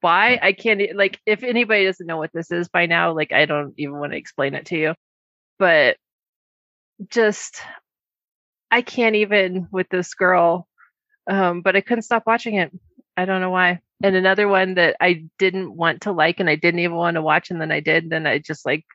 why? 0.02 0.40
I 0.42 0.54
can't 0.54 0.82
like 0.96 1.20
if 1.28 1.44
anybody 1.44 1.86
doesn't 1.86 2.08
know 2.08 2.18
what 2.18 2.32
this 2.34 2.52
is 2.52 2.70
by 2.70 2.88
now 2.88 3.14
like 3.14 3.32
i 3.32 3.46
don't 3.46 3.74
even 3.78 4.00
want 4.00 4.14
to 4.14 4.18
explain 4.18 4.56
it 4.56 4.66
to 4.68 4.78
you. 4.78 4.96
But 5.60 5.98
just 7.10 7.62
i 8.70 8.82
can't 8.82 9.16
even 9.16 9.68
with 9.72 9.90
this 9.90 10.14
girl 10.14 10.68
um 11.30 11.62
but 11.62 11.76
i 11.76 11.82
couldn't 11.82 12.04
stop 12.04 12.24
watching 12.28 12.56
it 12.56 12.72
i 13.18 13.26
don't 13.26 13.42
know 13.42 13.50
why. 13.50 13.80
And 14.04 14.16
another 14.16 14.48
one 14.48 14.76
that 14.76 14.96
i 15.00 15.24
didn't 15.38 15.76
want 15.76 16.02
to 16.02 16.12
like 16.12 16.40
and 16.40 16.50
i 16.50 16.56
didn't 16.56 16.80
even 16.80 16.96
want 16.98 17.16
to 17.16 17.22
watch 17.22 17.52
and 17.52 17.62
then 17.62 17.72
i 17.72 17.80
did 17.80 18.12
and 18.12 18.28
i 18.28 18.40
just 18.40 18.66
like 18.66 18.86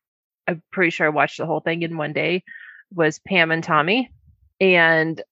i'm 0.49 0.63
pretty 0.73 0.91
sure 0.91 1.07
i 1.07 1.11
watched 1.11 1.39
the 1.39 1.47
whole 1.47 1.61
thing 1.61 1.83
in 1.83 1.97
one 1.97 2.13
day 2.13 2.43
was 2.95 3.21
pam 3.21 3.51
and 3.51 3.65
tommy. 3.65 4.11
And 4.61 5.23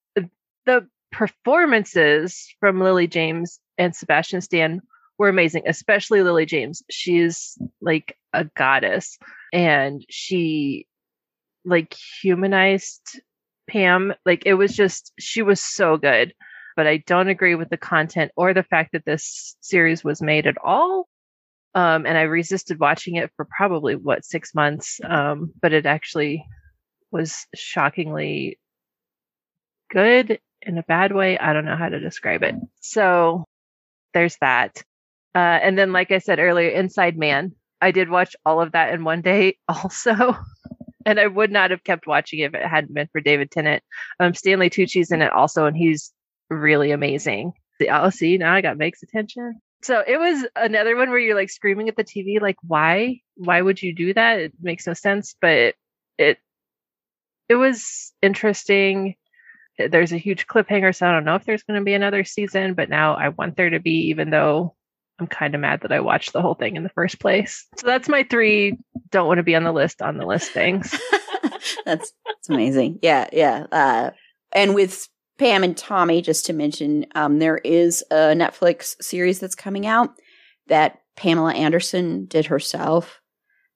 the 0.66 0.88
performances 1.12 2.53
from 2.61 2.81
lily 2.81 3.07
james 3.07 3.61
and 3.79 3.94
sebastian 3.94 4.40
stan 4.40 4.81
were 5.18 5.29
amazing 5.29 5.62
especially 5.66 6.23
lily 6.23 6.47
james. 6.47 6.83
She's 6.90 7.57
like 7.81 8.16
a 8.33 8.44
goddess. 8.57 9.18
And 9.53 10.05
she 10.11 10.87
like 11.64 11.97
humanized 12.23 13.20
pam. 13.68 14.14
Like 14.27 14.42
it 14.47 14.55
was 14.55 14.75
just 14.75 15.12
she 15.18 15.42
was 15.42 15.61
so 15.61 15.97
good 15.97 16.35
but 16.77 16.87
i 16.87 16.99
don't 16.99 17.29
agree 17.29 17.55
with 17.55 17.71
the 17.71 17.77
content 17.77 18.31
or 18.37 18.55
the 18.55 18.63
fact 18.63 18.93
that 18.93 19.05
this 19.05 19.57
series 19.61 20.05
was 20.05 20.23
made 20.23 20.47
at 20.47 20.59
all. 20.63 21.09
Um, 21.75 22.07
and 22.07 22.17
i 22.17 22.23
resisted 22.23 22.79
watching 22.79 23.17
it 23.17 23.31
for 23.37 23.45
probably 23.45 23.97
what 23.97 24.25
six 24.25 24.55
months 24.55 25.01
um, 25.05 25.53
but 25.61 25.73
it 25.73 25.87
actually 25.87 26.45
was 27.11 27.47
shockingly 27.55 28.59
good 29.91 30.41
in 30.61 30.79
a 30.79 30.83
bad 30.83 31.13
way. 31.13 31.39
I 31.39 31.53
don't 31.53 31.65
know 31.65 31.77
how 31.77 31.89
to 31.89 32.01
describe 32.01 32.43
it. 32.43 32.55
So 32.81 33.45
there's 34.13 34.37
that. 34.41 34.83
Uh, 35.35 35.39
and 35.39 35.79
then 35.79 35.93
like 35.93 36.13
i 36.13 36.19
said 36.19 36.39
earlier 36.39 36.71
inside 36.71 37.17
man. 37.17 37.53
I 37.81 37.91
did 37.91 38.09
watch 38.09 38.35
all 38.47 38.63
of 38.63 38.73
that 38.73 38.95
in 38.95 39.05
one 39.05 39.21
day 39.21 39.59
also 39.69 40.37
and 41.07 41.21
i 41.21 41.27
would 41.27 41.51
not 41.51 41.71
have 41.71 41.85
kept 41.85 42.07
watching 42.07 42.39
if 42.39 42.55
it 42.55 42.65
hadn't 42.65 42.95
been 42.95 43.09
for 43.13 43.21
david 43.21 43.51
tennant. 43.51 43.83
Um, 44.21 44.33
stanley 44.33 44.71
tucci's 44.71 45.11
in 45.11 45.23
it 45.23 45.33
also 45.33 45.67
and 45.67 45.77
he's 45.77 46.13
really 46.50 46.90
amazing. 46.90 47.52
Oh 47.90 48.11
see 48.11 48.38
now 48.38 48.54
i 48.54 48.61
got 48.61 48.78
Meg's 48.78 49.02
attention. 49.02 49.61
So 49.83 50.02
it 50.07 50.18
was 50.18 50.46
another 50.57 50.96
one 50.96 51.11
where 51.11 51.18
you're 51.18 51.35
like 51.35 51.50
screaming 51.50 51.88
at 51.88 51.96
the 51.96 52.04
tv 52.04 52.40
like 52.40 52.57
why? 52.62 53.20
Why 53.37 53.61
would 53.61 53.83
you 53.83 53.94
do 53.94 54.14
that? 54.14 54.38
It 54.38 54.52
makes 54.61 54.87
no 54.87 54.94
sense. 54.94 55.35
But 55.40 55.50
it 55.50 55.76
it, 56.16 56.38
it 57.48 57.54
was 57.57 58.12
interesting. 58.22 59.16
There's 59.78 60.12
a 60.12 60.18
huge 60.18 60.46
cliffhanger 60.46 60.94
so 60.94 61.09
i 61.09 61.12
don't 61.12 61.24
know 61.24 61.35
if 61.35 61.44
there's 61.44 61.64
going 61.64 61.80
to 61.80 61.85
be 61.85 61.94
another 61.94 62.22
season 62.22 62.74
but 62.74 62.88
now 62.88 63.14
i 63.14 63.30
want 63.30 63.57
there 63.57 63.70
to 63.70 63.80
be 63.80 64.09
even 64.11 64.30
though 64.30 64.76
i'm 65.18 65.26
kind 65.26 65.52
of 65.52 65.61
mad 65.61 65.80
that 65.80 65.90
i 65.90 65.98
watched 65.98 66.33
the 66.33 66.40
whole 66.40 66.54
thing 66.54 66.76
in 66.76 66.85
the 66.85 66.88
first 66.90 67.18
place. 67.18 67.66
So 67.78 67.88
that's 67.88 68.09
my 68.09 68.22
three 68.22 68.78
don't 69.11 69.26
want 69.26 69.38
to 69.38 69.42
be 69.42 69.57
on 69.57 69.64
the 69.64 69.72
list 69.72 70.00
on 70.00 70.16
the 70.16 70.26
list 70.26 70.52
things. 70.52 70.94
That's 71.85 72.12
that's 72.26 72.48
amazing. 72.48 72.98
Yeah, 73.02 73.28
yeah. 73.33 73.66
Uh, 73.70 74.11
and 74.54 74.74
with 74.74 75.09
Pam 75.38 75.64
and 75.64 75.77
Tommy, 75.77 76.23
just 76.23 76.47
to 76.47 76.53
mention, 76.53 77.07
um, 77.14 77.38
there 77.38 77.59
is 77.59 78.05
a 78.11 78.35
Netflix 78.35 78.94
series 79.03 79.40
that's 79.40 79.55
coming 79.55 79.87
out 79.87 80.11
that 80.68 81.01
Pamela 81.16 81.53
Anderson 81.55 82.27
did 82.27 82.47
herself, 82.47 83.20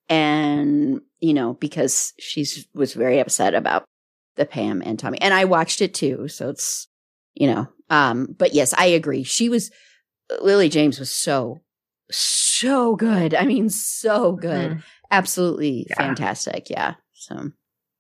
and 0.09 1.01
you 1.21 1.35
know 1.35 1.55
because 1.55 2.13
she's 2.19 2.67
was 2.75 2.95
very 2.95 3.19
upset 3.19 3.55
about 3.55 3.85
the 4.37 4.47
Pam 4.47 4.83
and 4.85 4.99
Tommy, 4.99 5.21
and 5.21 5.35
I 5.35 5.45
watched 5.45 5.81
it 5.83 5.95
too, 5.95 6.29
so 6.29 6.51
it's 6.51 6.89
you 7.35 7.47
know. 7.47 7.69
Um, 7.91 8.35
but 8.39 8.55
yes, 8.55 8.75
I 8.77 8.87
agree. 8.87 9.23
She 9.25 9.49
was 9.49 9.71
Lily 10.41 10.69
James 10.69 10.99
was 10.99 11.11
so 11.11 11.61
so 12.11 12.97
good. 12.97 13.35
I 13.35 13.45
mean, 13.45 13.69
so 13.69 14.33
good. 14.33 14.73
Mhm. 14.73 14.83
Absolutely 15.11 15.87
Yeah. 15.91 15.97
fantastic. 15.97 16.71
Yeah. 16.71 16.95
So, 17.13 17.51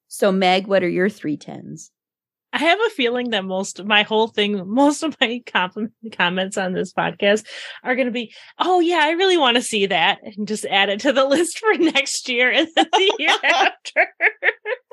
so 0.09 0.33
Meg, 0.33 0.67
what 0.67 0.83
are 0.83 0.89
your 0.89 1.09
three 1.09 1.37
tens? 1.37 1.91
I 2.53 2.59
have 2.59 2.79
a 2.87 2.91
feeling 2.91 3.31
that 3.31 3.45
most 3.45 3.79
of 3.79 3.87
my 3.87 4.03
whole 4.05 4.29
thing, 4.29 4.67
most 4.67 5.03
of 5.03 5.15
my 5.21 5.43
compliment, 5.47 5.93
comments 6.13 6.57
on 6.57 6.73
this 6.73 6.93
podcast 6.95 7.45
are 7.85 7.95
going 7.95 8.07
to 8.07 8.13
be, 8.13 8.33
oh, 8.59 8.81
yeah, 8.81 9.01
I 9.03 9.11
really 9.11 9.37
want 9.37 9.57
to 9.57 9.63
see 9.63 9.85
that 9.87 10.19
and 10.23 10.49
just 10.49 10.65
add 10.65 10.89
it 10.89 11.01
to 11.01 11.13
the 11.13 11.25
list 11.27 11.59
for 11.59 11.75
next 11.75 12.27
year 12.29 12.51
and 12.51 12.67
the 12.75 13.15
year 13.19 13.35
after. 13.45 14.07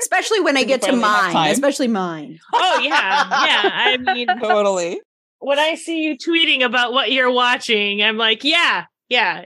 Especially 0.01 0.41
when 0.41 0.57
I 0.57 0.63
get 0.63 0.81
to 0.83 0.95
mine. 0.95 1.51
Especially 1.51 1.87
mine. 1.87 2.39
oh, 2.53 2.79
yeah. 2.83 2.89
Yeah. 2.91 3.69
I 3.73 3.97
mean, 3.97 4.27
totally. 4.41 4.99
when 5.39 5.57
I 5.57 5.75
see 5.75 6.01
you 6.03 6.17
tweeting 6.17 6.61
about 6.63 6.91
what 6.91 7.11
you're 7.11 7.31
watching, 7.31 8.03
I'm 8.03 8.17
like, 8.17 8.43
yeah, 8.43 8.85
yeah. 9.07 9.45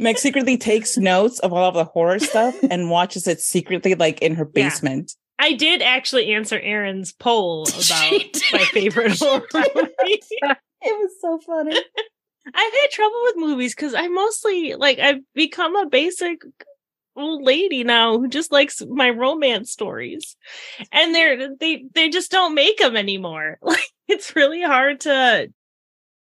Meg 0.00 0.18
secretly 0.18 0.58
takes 0.58 0.98
notes 0.98 1.38
of 1.38 1.52
all 1.54 1.68
of 1.68 1.74
the 1.74 1.84
horror 1.84 2.18
stuff 2.18 2.54
and 2.70 2.90
watches 2.90 3.26
it 3.26 3.40
secretly, 3.40 3.94
like 3.94 4.20
in 4.20 4.34
her 4.34 4.44
Yeah. 4.54 4.68
basement. 4.68 5.14
I 5.42 5.54
did 5.54 5.82
actually 5.82 6.32
answer 6.32 6.56
Erin's 6.56 7.12
poll 7.12 7.62
about 7.68 8.40
my 8.52 8.64
favorite 8.66 9.18
horror 9.18 9.42
movie. 9.52 10.22
It 10.84 10.98
was 10.98 11.12
so 11.20 11.38
funny. 11.38 11.76
I've 11.76 12.72
had 12.72 12.90
trouble 12.90 13.20
with 13.22 13.36
movies 13.36 13.72
because 13.72 13.94
I 13.94 14.08
mostly 14.08 14.74
like 14.74 14.98
I've 14.98 15.20
become 15.32 15.76
a 15.76 15.88
basic 15.88 16.40
old 17.14 17.44
lady 17.44 17.84
now 17.84 18.18
who 18.18 18.26
just 18.26 18.50
likes 18.50 18.82
my 18.88 19.10
romance 19.10 19.70
stories, 19.70 20.36
and 20.90 21.14
they're 21.14 21.54
they 21.56 21.84
they 21.94 22.08
just 22.08 22.32
don't 22.32 22.56
make 22.56 22.78
them 22.78 22.96
anymore. 22.96 23.58
Like 23.62 23.86
it's 24.08 24.34
really 24.34 24.60
hard 24.60 24.98
to 25.02 25.52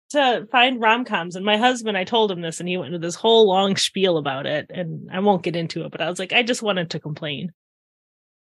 to 0.09 0.45
find 0.51 0.81
rom 0.81 1.05
coms. 1.05 1.37
And 1.37 1.45
my 1.45 1.55
husband, 1.55 1.97
I 1.97 2.03
told 2.03 2.31
him 2.31 2.41
this, 2.41 2.59
and 2.59 2.67
he 2.67 2.75
went 2.75 2.93
into 2.93 3.07
this 3.07 3.15
whole 3.15 3.47
long 3.47 3.77
spiel 3.77 4.17
about 4.17 4.45
it, 4.45 4.69
and 4.73 5.09
I 5.09 5.21
won't 5.21 5.43
get 5.43 5.55
into 5.55 5.85
it. 5.85 5.91
But 5.93 6.01
I 6.01 6.09
was 6.09 6.19
like, 6.19 6.33
I 6.33 6.43
just 6.43 6.61
wanted 6.61 6.89
to 6.89 6.99
complain. 6.99 7.53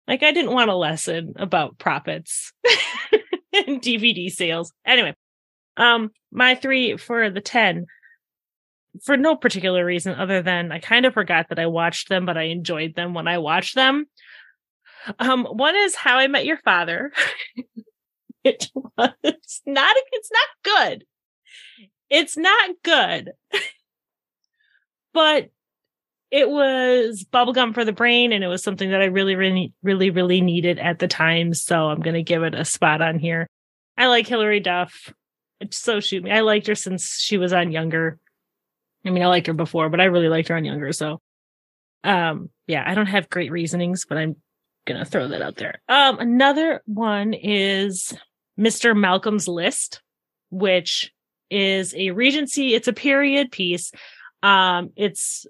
Like 0.08 0.22
I 0.22 0.32
didn't 0.32 0.54
want 0.54 0.70
a 0.70 0.74
lesson 0.74 1.34
about 1.36 1.78
profits 1.78 2.52
and 3.52 3.80
DVD 3.82 4.30
sales. 4.30 4.72
Anyway, 4.86 5.14
um, 5.76 6.10
my 6.32 6.54
three 6.54 6.96
for 6.96 7.28
the 7.30 7.42
10 7.42 7.86
for 9.04 9.18
no 9.18 9.36
particular 9.36 9.84
reason 9.84 10.14
other 10.14 10.42
than 10.42 10.72
I 10.72 10.78
kind 10.78 11.04
of 11.04 11.12
forgot 11.12 11.50
that 11.50 11.58
I 11.58 11.66
watched 11.66 12.08
them, 12.08 12.24
but 12.24 12.38
I 12.38 12.44
enjoyed 12.44 12.94
them 12.94 13.12
when 13.12 13.28
I 13.28 13.38
watched 13.38 13.74
them. 13.74 14.06
Um, 15.18 15.44
one 15.44 15.76
is 15.76 15.94
How 15.94 16.16
I 16.16 16.26
Met 16.26 16.46
Your 16.46 16.56
Father. 16.56 17.12
it 18.44 18.68
was 18.74 19.60
not, 19.66 19.96
it's 20.02 20.30
not 20.32 20.74
good. 20.88 21.04
It's 22.10 22.36
not 22.36 22.70
good. 22.82 23.32
but 25.12 25.50
it 26.30 26.48
was 26.48 27.24
bubblegum 27.32 27.74
for 27.74 27.84
the 27.84 27.92
brain 27.92 28.32
and 28.32 28.44
it 28.44 28.48
was 28.48 28.62
something 28.62 28.90
that 28.90 29.00
I 29.00 29.06
really, 29.06 29.34
really, 29.34 29.72
really, 29.82 30.10
really 30.10 30.40
needed 30.40 30.78
at 30.78 30.98
the 30.98 31.08
time. 31.08 31.54
So 31.54 31.86
I'm 31.86 32.00
going 32.00 32.14
to 32.14 32.22
give 32.22 32.42
it 32.42 32.54
a 32.54 32.64
spot 32.64 33.00
on 33.00 33.18
here. 33.18 33.48
I 33.96 34.06
like 34.06 34.26
Hilary 34.26 34.60
Duff 34.60 35.12
so 35.70 36.00
shoot 36.00 36.22
me. 36.22 36.30
I 36.30 36.40
liked 36.40 36.66
her 36.66 36.74
since 36.74 37.18
she 37.18 37.38
was 37.38 37.52
on 37.52 37.72
Younger. 37.72 38.18
I 39.04 39.10
mean, 39.10 39.22
I 39.22 39.26
liked 39.26 39.46
her 39.46 39.54
before, 39.54 39.88
but 39.88 40.00
I 40.00 40.04
really 40.04 40.28
liked 40.28 40.48
her 40.48 40.56
on 40.56 40.64
Younger. 40.64 40.92
So, 40.92 41.20
um, 42.04 42.50
yeah, 42.66 42.84
I 42.86 42.94
don't 42.94 43.06
have 43.06 43.30
great 43.30 43.50
reasonings, 43.50 44.04
but 44.08 44.18
I'm 44.18 44.36
gonna 44.86 45.04
throw 45.04 45.28
that 45.28 45.42
out 45.42 45.56
there. 45.56 45.80
Um, 45.88 46.18
another 46.18 46.82
one 46.86 47.34
is 47.34 48.16
Mr. 48.58 48.96
Malcolm's 48.96 49.48
List, 49.48 50.02
which 50.50 51.12
is 51.50 51.94
a 51.94 52.10
Regency. 52.10 52.74
It's 52.74 52.88
a 52.88 52.92
period 52.92 53.50
piece. 53.50 53.92
Um, 54.42 54.90
it's 54.96 55.46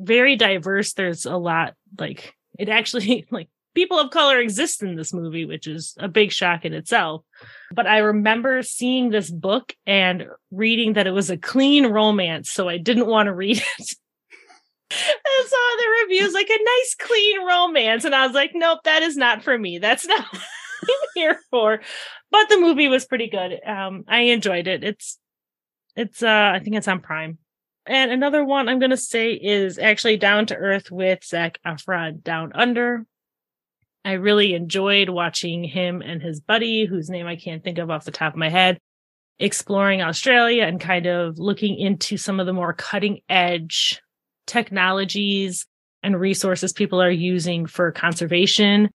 very 0.00 0.36
diverse. 0.36 0.92
There's 0.92 1.26
a 1.26 1.36
lot 1.36 1.74
like 1.98 2.34
it 2.58 2.68
actually 2.68 3.26
like 3.30 3.48
people 3.74 3.98
of 3.98 4.10
color 4.10 4.38
exist 4.38 4.82
in 4.82 4.96
this 4.96 5.12
movie, 5.12 5.44
which 5.44 5.66
is 5.66 5.94
a 5.98 6.08
big 6.08 6.32
shock 6.32 6.64
in 6.64 6.74
itself. 6.74 7.24
But 7.72 7.86
I 7.86 7.98
remember 7.98 8.62
seeing 8.62 9.10
this 9.10 9.30
book 9.30 9.74
and 9.86 10.26
reading 10.50 10.94
that 10.94 11.06
it 11.06 11.12
was 11.12 11.30
a 11.30 11.36
clean 11.36 11.86
romance, 11.86 12.50
so 12.50 12.68
I 12.68 12.78
didn't 12.78 13.06
want 13.06 13.26
to 13.26 13.34
read 13.34 13.58
it. 13.78 13.94
I 14.92 15.46
saw 15.46 15.82
the 15.82 16.04
reviews 16.04 16.34
like 16.34 16.50
a 16.50 16.64
nice 16.64 16.96
clean 16.98 17.46
romance, 17.46 18.04
and 18.04 18.14
I 18.14 18.26
was 18.26 18.34
like, 18.34 18.50
nope, 18.54 18.80
that 18.84 19.02
is 19.02 19.16
not 19.16 19.42
for 19.44 19.56
me. 19.56 19.78
That's 19.78 20.06
not 20.08 20.26
I'm 20.32 20.88
here 21.14 21.38
for. 21.50 21.80
But 22.30 22.48
the 22.48 22.58
movie 22.58 22.88
was 22.88 23.06
pretty 23.06 23.28
good. 23.28 23.60
Um, 23.66 24.04
I 24.08 24.20
enjoyed 24.20 24.66
it. 24.66 24.82
It's 24.82 25.18
it's 25.96 26.22
uh 26.22 26.52
I 26.54 26.60
think 26.60 26.76
it's 26.76 26.88
on 26.88 27.00
Prime. 27.00 27.38
And 27.90 28.12
another 28.12 28.44
one 28.44 28.68
I'm 28.68 28.78
gonna 28.78 28.96
say 28.96 29.32
is 29.32 29.76
actually 29.76 30.16
Down 30.16 30.46
to 30.46 30.54
Earth 30.54 30.92
with 30.92 31.24
Zac 31.24 31.58
Efron, 31.66 32.22
Down 32.22 32.52
Under. 32.54 33.04
I 34.04 34.12
really 34.12 34.54
enjoyed 34.54 35.08
watching 35.08 35.64
him 35.64 36.00
and 36.00 36.22
his 36.22 36.40
buddy, 36.40 36.84
whose 36.86 37.10
name 37.10 37.26
I 37.26 37.34
can't 37.34 37.64
think 37.64 37.78
of 37.78 37.90
off 37.90 38.04
the 38.04 38.12
top 38.12 38.32
of 38.32 38.38
my 38.38 38.48
head, 38.48 38.78
exploring 39.40 40.02
Australia 40.02 40.66
and 40.66 40.80
kind 40.80 41.06
of 41.06 41.40
looking 41.40 41.76
into 41.80 42.16
some 42.16 42.38
of 42.38 42.46
the 42.46 42.52
more 42.52 42.72
cutting 42.72 43.22
edge 43.28 44.00
technologies 44.46 45.66
and 46.04 46.18
resources 46.18 46.72
people 46.72 47.02
are 47.02 47.10
using 47.10 47.66
for 47.66 47.90
conservation 47.90 48.88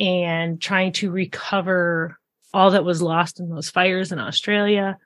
and 0.00 0.62
trying 0.62 0.92
to 0.92 1.10
recover 1.10 2.16
all 2.54 2.70
that 2.70 2.86
was 2.86 3.02
lost 3.02 3.38
in 3.38 3.50
those 3.50 3.68
fires 3.68 4.12
in 4.12 4.18
Australia. 4.18 4.96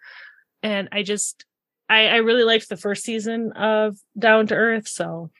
And 0.63 0.89
I 0.93 1.03
just, 1.03 1.45
I, 1.89 2.07
I 2.07 2.17
really 2.17 2.45
liked 2.45 2.69
the 2.69 2.77
first 2.77 3.05
season 3.05 3.53
of 3.53 3.97
Down 4.19 4.47
to 4.49 4.55
Earth. 4.55 4.89
So 4.89 5.31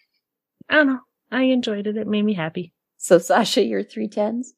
I 0.69 0.77
don't 0.77 0.87
know. 0.87 1.01
I 1.31 1.45
enjoyed 1.45 1.87
it. 1.87 1.97
It 1.97 2.07
made 2.07 2.25
me 2.25 2.35
happy. 2.35 2.73
So 2.99 3.19
Sasha, 3.19 3.63
your 3.63 3.83
three 3.83 4.09
tens. 4.09 4.55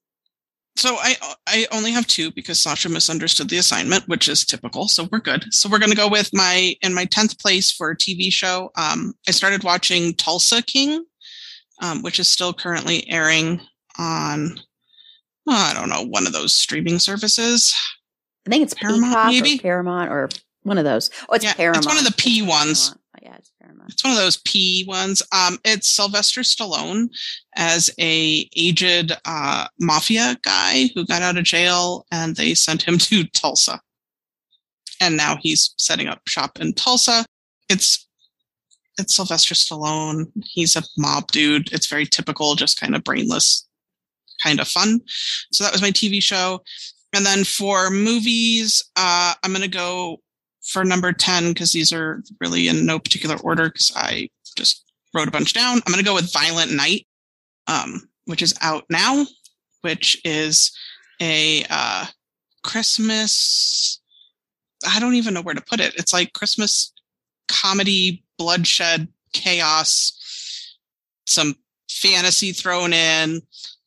So 0.76 0.96
I 1.00 1.16
I 1.46 1.66
only 1.72 1.90
have 1.92 2.06
two 2.06 2.30
because 2.32 2.60
Sasha 2.60 2.90
misunderstood 2.90 3.48
the 3.48 3.56
assignment, 3.56 4.06
which 4.08 4.28
is 4.28 4.44
typical. 4.44 4.88
So 4.88 5.08
we're 5.10 5.20
good. 5.20 5.46
So 5.50 5.70
we're 5.70 5.78
going 5.78 5.90
to 5.90 5.96
go 5.96 6.08
with 6.08 6.30
my 6.34 6.74
in 6.82 6.92
my 6.92 7.06
tenth 7.06 7.38
place 7.38 7.72
for 7.72 7.90
a 7.90 7.96
TV 7.96 8.30
show. 8.30 8.70
Um, 8.76 9.14
I 9.26 9.30
started 9.30 9.64
watching 9.64 10.14
Tulsa 10.14 10.62
King, 10.62 11.04
um, 11.82 12.02
which 12.02 12.18
is 12.18 12.28
still 12.28 12.52
currently 12.52 13.08
airing 13.08 13.60
on 13.98 14.60
I 15.48 15.72
don't 15.74 15.88
know 15.88 16.02
one 16.02 16.26
of 16.26 16.32
those 16.32 16.54
streaming 16.54 16.98
services. 16.98 17.74
I 18.46 18.50
think 18.50 18.64
it's 18.64 18.74
Paramount, 18.74 19.04
Peacock 19.04 19.26
maybe 19.28 19.54
or 19.56 19.62
Paramount 19.62 20.10
or 20.10 20.28
one 20.66 20.78
of 20.78 20.84
those. 20.84 21.10
Oh, 21.28 21.34
it's 21.34 21.44
yeah, 21.44 21.54
Paramount. 21.54 21.78
It's 21.78 21.86
one 21.86 21.98
of 21.98 22.04
the 22.04 22.14
P 22.16 22.42
ones. 22.42 22.94
Yeah, 23.22 23.36
it's 23.36 23.52
Paramount. 23.60 23.92
It's 23.92 24.04
one 24.04 24.12
of 24.12 24.18
those 24.18 24.38
P 24.38 24.84
ones. 24.86 25.22
Um, 25.32 25.58
it's 25.64 25.88
Sylvester 25.88 26.42
Stallone 26.42 27.08
as 27.54 27.88
a 28.00 28.48
aged 28.56 29.12
uh, 29.24 29.68
mafia 29.80 30.36
guy 30.42 30.90
who 30.94 31.06
got 31.06 31.22
out 31.22 31.38
of 31.38 31.44
jail, 31.44 32.04
and 32.10 32.36
they 32.36 32.54
sent 32.54 32.82
him 32.82 32.98
to 32.98 33.24
Tulsa, 33.24 33.80
and 35.00 35.16
now 35.16 35.36
he's 35.40 35.74
setting 35.78 36.08
up 36.08 36.20
shop 36.26 36.58
in 36.60 36.72
Tulsa. 36.74 37.24
It's 37.68 38.06
it's 38.98 39.14
Sylvester 39.14 39.54
Stallone. 39.54 40.26
He's 40.44 40.74
a 40.74 40.82
mob 40.98 41.30
dude. 41.30 41.72
It's 41.72 41.86
very 41.86 42.06
typical, 42.06 42.54
just 42.54 42.80
kind 42.80 42.94
of 42.94 43.04
brainless, 43.04 43.68
kind 44.42 44.58
of 44.58 44.66
fun. 44.66 45.00
So 45.52 45.64
that 45.64 45.72
was 45.72 45.82
my 45.82 45.90
TV 45.90 46.22
show. 46.22 46.62
And 47.14 47.24
then 47.24 47.44
for 47.44 47.90
movies, 47.90 48.82
uh, 48.96 49.34
I'm 49.42 49.52
going 49.52 49.62
to 49.62 49.68
go 49.68 50.20
for 50.66 50.84
number 50.84 51.12
10 51.12 51.48
because 51.48 51.72
these 51.72 51.92
are 51.92 52.22
really 52.40 52.68
in 52.68 52.84
no 52.84 52.98
particular 52.98 53.36
order 53.36 53.68
because 53.68 53.92
I 53.94 54.28
just 54.56 54.84
wrote 55.14 55.28
a 55.28 55.32
bunch 55.32 55.52
down. 55.52 55.78
I'm 55.78 55.92
going 55.92 55.98
to 55.98 56.04
go 56.04 56.14
with 56.14 56.32
Violent 56.32 56.72
Night, 56.72 57.06
um, 57.66 58.08
which 58.24 58.42
is 58.42 58.54
out 58.60 58.84
now, 58.90 59.24
which 59.82 60.20
is 60.24 60.76
a 61.20 61.64
uh, 61.70 62.06
Christmas. 62.62 64.00
I 64.86 65.00
don't 65.00 65.14
even 65.14 65.34
know 65.34 65.42
where 65.42 65.54
to 65.54 65.62
put 65.62 65.80
it. 65.80 65.94
It's 65.96 66.12
like 66.12 66.32
Christmas 66.32 66.92
comedy, 67.48 68.24
bloodshed, 68.38 69.08
chaos, 69.32 70.12
some 71.26 71.54
fantasy 71.88 72.52
thrown 72.52 72.92
in, 72.92 73.40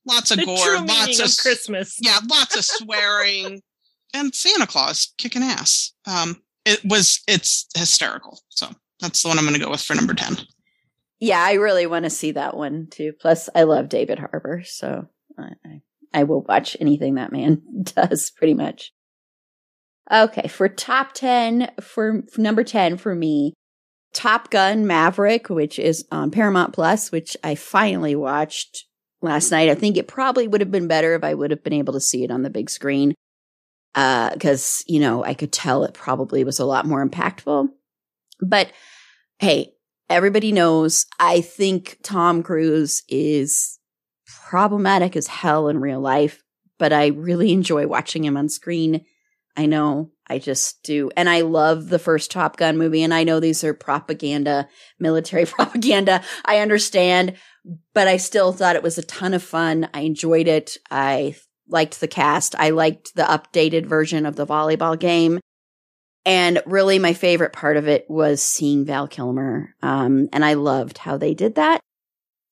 lots 0.06 0.32
of 0.32 0.38
the 0.38 0.46
gore, 0.46 0.80
lots 0.82 1.20
of, 1.20 1.26
of 1.26 1.38
Christmas. 1.38 1.98
Yeah, 2.02 2.20
lots 2.30 2.56
of 2.56 2.66
swearing, 2.66 3.62
and 4.14 4.34
Santa 4.34 4.66
Claus 4.68 5.14
kicking 5.18 5.44
ass. 5.44 5.94
Um, 6.08 6.42
it 6.66 6.82
was 6.84 7.22
it's 7.28 7.68
hysterical. 7.76 8.40
So 8.50 8.68
that's 9.00 9.22
the 9.22 9.30
one 9.30 9.38
I'm 9.38 9.46
going 9.46 9.58
to 9.58 9.64
go 9.64 9.72
with 9.72 9.82
for 9.82 9.96
number 9.96 10.14
10. 10.14 10.38
Yeah, 11.20 11.44
I 11.44 11.54
really 11.54 11.86
want 11.86 12.06
to 12.06 12.10
see 12.10 12.32
that 12.32 12.56
one 12.56 12.88
too. 12.90 13.14
Plus, 13.20 13.50
I 13.54 13.64
love 13.64 13.90
David 13.90 14.20
Harbour, 14.20 14.64
so 14.66 15.08
I, 15.38 15.82
I 16.14 16.24
will 16.24 16.44
watch 16.44 16.78
anything 16.80 17.16
that 17.16 17.32
man 17.32 17.62
does 17.84 18.32
pretty 18.32 18.54
much. 18.54 18.94
Okay, 20.12 20.48
for 20.48 20.68
top 20.68 21.14
10, 21.14 21.72
for, 21.82 22.24
for 22.32 22.42
number 22.42 22.64
10 22.64 22.98
for 22.98 23.14
me, 23.14 23.54
Top 24.12 24.50
Gun 24.50 24.88
Maverick, 24.88 25.50
which 25.50 25.78
is 25.78 26.06
on 26.12 26.32
Paramount 26.32 26.74
Plus, 26.74 27.12
which 27.12 27.38
I 27.44 27.54
finally 27.54 28.16
watched 28.16 28.86
last 29.22 29.52
night. 29.52 29.70
I 29.70 29.76
think 29.76 29.98
it 29.98 30.08
probably 30.08 30.48
would 30.48 30.62
have 30.62 30.72
been 30.72 30.88
better 30.88 31.14
if 31.14 31.24
I 31.24 31.36
would 31.36 31.52
have 31.52 31.64
been 31.64 31.74
able 31.74 31.94
to 31.94 32.00
see 32.00 32.24
it 32.24 32.32
on 32.32 32.42
the 32.42 32.50
big 32.50 32.72
screen 32.72 33.14
because, 33.94 34.84
uh, 34.88 34.92
you 34.92 35.00
know, 35.00 35.24
I 35.24 35.34
could 35.34 35.52
tell 35.52 35.84
it 35.84 35.94
probably 35.94 36.44
was 36.44 36.60
a 36.60 36.66
lot 36.66 36.86
more 36.86 37.06
impactful. 37.06 37.70
But 38.40 38.72
hey, 39.40 39.74
everybody 40.10 40.52
knows 40.52 41.06
I 41.20 41.42
think 41.42 41.98
Tom 42.04 42.44
Cruise 42.44 43.04
is 43.10 43.80
problematic 44.26 45.16
as 45.16 45.28
hell 45.28 45.68
in 45.68 45.80
real 45.80 46.00
life, 46.00 46.44
but 46.78 46.94
I 46.94 47.08
really 47.08 47.52
enjoy 47.52 47.88
watching 47.88 48.24
him 48.24 48.38
on 48.38 48.50
screen. 48.50 49.06
I 49.58 49.66
know 49.66 50.12
I 50.28 50.40
just 50.40 50.84
do. 50.84 51.12
And 51.18 51.30
I 51.30 51.42
love 51.42 51.90
the 51.90 52.00
first 52.00 52.32
Top 52.32 52.56
Gun 52.56 52.78
movie. 52.78 53.04
And 53.04 53.14
I 53.14 53.24
know 53.24 53.40
these 53.40 53.64
are 53.64 53.74
propaganda, 53.74 54.70
military 55.00 55.46
propaganda. 55.48 56.24
I 56.46 56.60
understand, 56.60 57.36
but 57.94 58.08
I 58.08 58.18
still 58.18 58.54
thought 58.54 58.76
it 58.76 58.84
was 58.84 58.98
a 58.98 59.04
ton 59.04 59.34
of 59.34 59.44
fun. 59.44 59.90
I 59.94 60.02
enjoyed 60.02 60.48
it. 60.48 60.78
I 60.90 61.36
liked 61.70 62.00
the 62.00 62.08
cast. 62.08 62.56
I 62.58 62.72
liked 62.72 63.16
the 63.16 63.24
updated 63.24 63.86
version 63.86 64.26
of 64.26 64.36
the 64.36 64.48
volleyball 64.48 65.00
game. 65.00 65.40
And 66.26 66.62
really, 66.66 67.00
my 67.00 67.14
favorite 67.14 67.54
part 67.54 67.78
of 67.78 67.88
it 67.88 68.06
was 68.10 68.44
seeing 68.44 68.86
Val 68.86 69.08
Kilmer. 69.08 69.76
Um, 69.82 70.28
and 70.34 70.44
I 70.44 70.54
loved 70.56 70.98
how 71.00 71.18
they 71.18 71.34
did 71.34 71.56
that. 71.56 71.80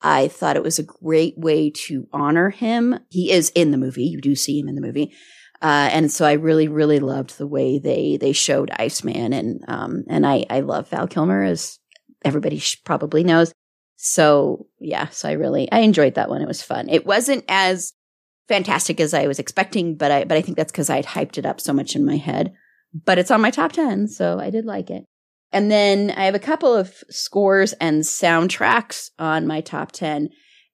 I 0.02 0.28
thought 0.28 0.56
it 0.56 0.64
was 0.64 0.80
a 0.80 0.84
great 0.84 1.38
way 1.38 1.72
to 1.72 2.08
honor 2.14 2.50
him. 2.50 3.00
He 3.10 3.32
is 3.32 3.52
in 3.56 3.72
the 3.72 3.78
movie. 3.78 4.06
You 4.06 4.22
do 4.22 4.36
see 4.36 4.60
him 4.60 4.68
in 4.68 4.76
the 4.76 4.82
movie. 4.82 5.14
Uh, 5.62 5.90
and 5.92 6.12
so 6.12 6.26
I 6.26 6.34
really, 6.34 6.68
really 6.68 7.00
loved 7.00 7.38
the 7.38 7.48
way 7.48 7.80
they 7.80 8.18
they 8.18 8.32
showed 8.32 8.70
Iceman, 8.78 9.34
and 9.34 9.64
um, 9.68 10.04
and 10.08 10.26
I 10.26 10.46
I 10.52 10.60
love 10.60 10.90
Val 10.90 11.08
Kilmer 11.08 11.44
as 11.44 11.80
everybody 12.24 12.62
probably 12.86 13.24
knows. 13.24 13.52
So 13.96 14.68
yeah, 14.80 15.10
so 15.10 15.28
I 15.28 15.32
really 15.32 15.72
I 15.72 15.80
enjoyed 15.80 16.14
that 16.14 16.30
one. 16.30 16.44
It 16.44 16.48
was 16.48 16.62
fun. 16.62 16.90
It 16.90 17.08
wasn't 17.08 17.44
as 17.48 17.94
fantastic 18.48 19.00
as 19.00 19.14
I 19.14 19.28
was 19.28 19.40
expecting, 19.40 19.96
but 19.96 20.12
I 20.12 20.24
but 20.24 20.38
I 20.38 20.42
think 20.42 20.58
that's 20.58 20.72
because 20.72 20.90
I 20.90 20.98
had 20.98 21.06
hyped 21.06 21.38
it 21.38 21.46
up 21.46 21.60
so 21.60 21.74
much 21.74 21.96
in 21.96 22.06
my 22.06 22.18
head. 22.18 22.54
But 22.94 23.18
it's 23.18 23.32
on 23.32 23.42
my 23.42 23.52
top 23.52 23.74
ten, 23.74 24.08
so 24.08 24.40
I 24.40 24.50
did 24.50 24.66
like 24.66 24.90
it. 24.90 25.06
And 25.52 25.72
then 25.72 26.12
I 26.12 26.26
have 26.26 26.36
a 26.36 26.40
couple 26.40 26.74
of 26.74 27.04
scores 27.10 27.74
and 27.74 28.04
soundtracks 28.04 29.12
on 29.20 29.48
my 29.48 29.62
top 29.62 29.92
ten. 29.92 30.30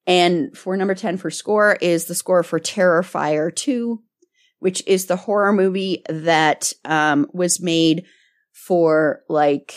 And 0.05 0.55
for 0.57 0.75
number 0.77 0.95
ten 0.95 1.17
for 1.17 1.31
score 1.31 1.77
is 1.81 2.05
the 2.05 2.15
score 2.15 2.43
for 2.43 2.59
Terrifier 2.59 3.53
two, 3.55 4.03
which 4.59 4.85
is 4.87 5.05
the 5.05 5.15
horror 5.15 5.53
movie 5.53 6.03
that 6.09 6.73
um, 6.85 7.27
was 7.33 7.61
made 7.61 8.05
for 8.51 9.21
like 9.29 9.73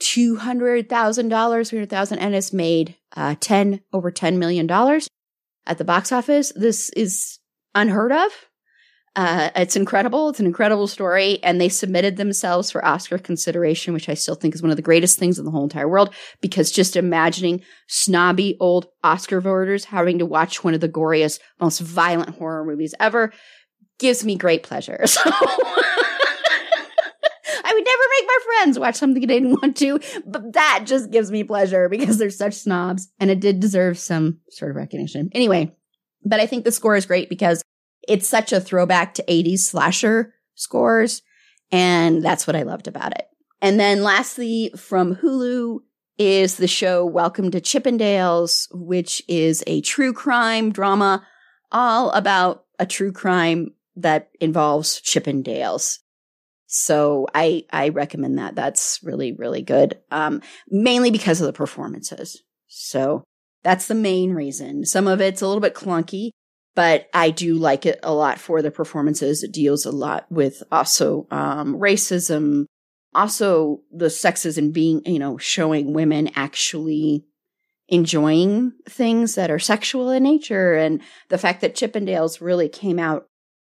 two 0.00 0.36
hundred 0.36 0.88
thousand 0.88 1.28
dollars, 1.28 1.70
three 1.70 1.78
hundred 1.78 1.90
thousand, 1.90 2.18
and 2.18 2.34
it's 2.34 2.52
made 2.52 2.96
uh, 3.16 3.36
ten 3.40 3.80
over 3.92 4.10
ten 4.10 4.38
million 4.38 4.66
dollars 4.66 5.08
at 5.68 5.78
the 5.78 5.84
box 5.84 6.10
office. 6.10 6.52
This 6.56 6.90
is 6.90 7.38
unheard 7.74 8.12
of. 8.12 8.32
Uh, 9.16 9.50
it's 9.56 9.74
incredible. 9.74 10.28
It's 10.28 10.38
an 10.38 10.46
incredible 10.46 10.86
story, 10.86 11.42
and 11.42 11.60
they 11.60 11.68
submitted 11.68 12.16
themselves 12.16 12.70
for 12.70 12.84
Oscar 12.84 13.18
consideration, 13.18 13.92
which 13.92 14.08
I 14.08 14.14
still 14.14 14.36
think 14.36 14.54
is 14.54 14.62
one 14.62 14.70
of 14.70 14.76
the 14.76 14.82
greatest 14.82 15.18
things 15.18 15.38
in 15.38 15.44
the 15.44 15.50
whole 15.50 15.64
entire 15.64 15.88
world. 15.88 16.14
Because 16.40 16.70
just 16.70 16.94
imagining 16.94 17.62
snobby 17.88 18.56
old 18.60 18.86
Oscar 19.02 19.40
voters 19.40 19.86
having 19.86 20.18
to 20.20 20.26
watch 20.26 20.62
one 20.62 20.74
of 20.74 20.80
the 20.80 20.88
goriest, 20.88 21.40
most 21.60 21.80
violent 21.80 22.36
horror 22.36 22.64
movies 22.64 22.94
ever 23.00 23.32
gives 23.98 24.24
me 24.24 24.36
great 24.36 24.62
pleasure. 24.62 25.04
So. 25.06 25.30
Make 28.18 28.26
my 28.26 28.38
friends 28.44 28.78
watch 28.78 28.96
something 28.96 29.20
they 29.20 29.40
didn't 29.40 29.62
want 29.62 29.76
to, 29.78 30.00
but 30.26 30.52
that 30.54 30.84
just 30.86 31.10
gives 31.10 31.30
me 31.30 31.44
pleasure 31.44 31.88
because 31.88 32.18
they're 32.18 32.30
such 32.30 32.54
snobs 32.54 33.08
and 33.20 33.30
it 33.30 33.40
did 33.40 33.60
deserve 33.60 33.98
some 33.98 34.38
sort 34.50 34.70
of 34.70 34.76
recognition. 34.76 35.30
Anyway, 35.32 35.74
but 36.24 36.40
I 36.40 36.46
think 36.46 36.64
the 36.64 36.72
score 36.72 36.96
is 36.96 37.06
great 37.06 37.28
because 37.28 37.62
it's 38.08 38.28
such 38.28 38.52
a 38.52 38.60
throwback 38.60 39.14
to 39.14 39.24
80s 39.24 39.60
slasher 39.60 40.34
scores. 40.54 41.22
And 41.70 42.24
that's 42.24 42.46
what 42.46 42.56
I 42.56 42.62
loved 42.62 42.88
about 42.88 43.12
it. 43.12 43.28
And 43.60 43.78
then 43.78 44.02
lastly, 44.02 44.72
from 44.76 45.16
Hulu 45.16 45.80
is 46.16 46.56
the 46.56 46.66
show 46.66 47.04
Welcome 47.04 47.50
to 47.52 47.60
Chippendales, 47.60 48.66
which 48.72 49.22
is 49.28 49.62
a 49.66 49.80
true 49.82 50.12
crime 50.12 50.72
drama 50.72 51.24
all 51.70 52.10
about 52.10 52.64
a 52.78 52.86
true 52.86 53.12
crime 53.12 53.74
that 53.96 54.30
involves 54.40 55.00
Chippendales. 55.00 55.98
So 56.70 57.26
I, 57.34 57.64
I 57.72 57.88
recommend 57.88 58.38
that. 58.38 58.54
That's 58.54 59.00
really, 59.02 59.32
really 59.32 59.62
good. 59.62 59.98
Um, 60.10 60.42
mainly 60.68 61.10
because 61.10 61.40
of 61.40 61.46
the 61.46 61.52
performances. 61.52 62.42
So 62.68 63.24
that's 63.62 63.88
the 63.88 63.94
main 63.94 64.34
reason. 64.34 64.84
Some 64.84 65.08
of 65.08 65.20
it's 65.22 65.40
a 65.40 65.46
little 65.46 65.62
bit 65.62 65.74
clunky, 65.74 66.28
but 66.74 67.08
I 67.14 67.30
do 67.30 67.54
like 67.54 67.86
it 67.86 67.98
a 68.02 68.12
lot 68.12 68.38
for 68.38 68.60
the 68.60 68.70
performances. 68.70 69.42
It 69.42 69.50
deals 69.50 69.86
a 69.86 69.90
lot 69.90 70.30
with 70.30 70.62
also, 70.70 71.26
um, 71.30 71.74
racism, 71.74 72.66
also 73.14 73.80
the 73.90 74.10
sexes 74.10 74.58
and 74.58 74.72
being, 74.72 75.00
you 75.06 75.18
know, 75.18 75.38
showing 75.38 75.94
women 75.94 76.30
actually 76.36 77.24
enjoying 77.88 78.72
things 78.86 79.36
that 79.36 79.50
are 79.50 79.58
sexual 79.58 80.10
in 80.10 80.22
nature 80.22 80.74
and 80.74 81.00
the 81.30 81.38
fact 81.38 81.62
that 81.62 81.74
Chippendales 81.74 82.42
really 82.42 82.68
came 82.68 82.98
out 82.98 83.26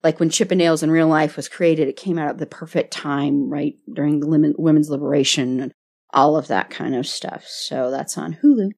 like 0.02 0.18
when 0.18 0.30
Chippendales 0.30 0.82
in 0.82 0.90
real 0.90 1.06
life 1.06 1.36
was 1.36 1.48
created, 1.48 1.88
it 1.88 1.96
came 1.96 2.18
out 2.18 2.30
at 2.30 2.38
the 2.38 2.46
perfect 2.46 2.92
time, 2.92 3.48
right? 3.48 3.74
During 3.92 4.20
the 4.20 4.54
women's 4.58 4.90
liberation 4.90 5.60
and 5.60 5.72
all 6.12 6.36
of 6.36 6.48
that 6.48 6.70
kind 6.70 6.94
of 6.94 7.06
stuff. 7.06 7.44
So 7.46 7.90
that's 7.90 8.18
on 8.18 8.38
Hulu. 8.42 8.70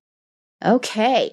Okay. 0.64 1.32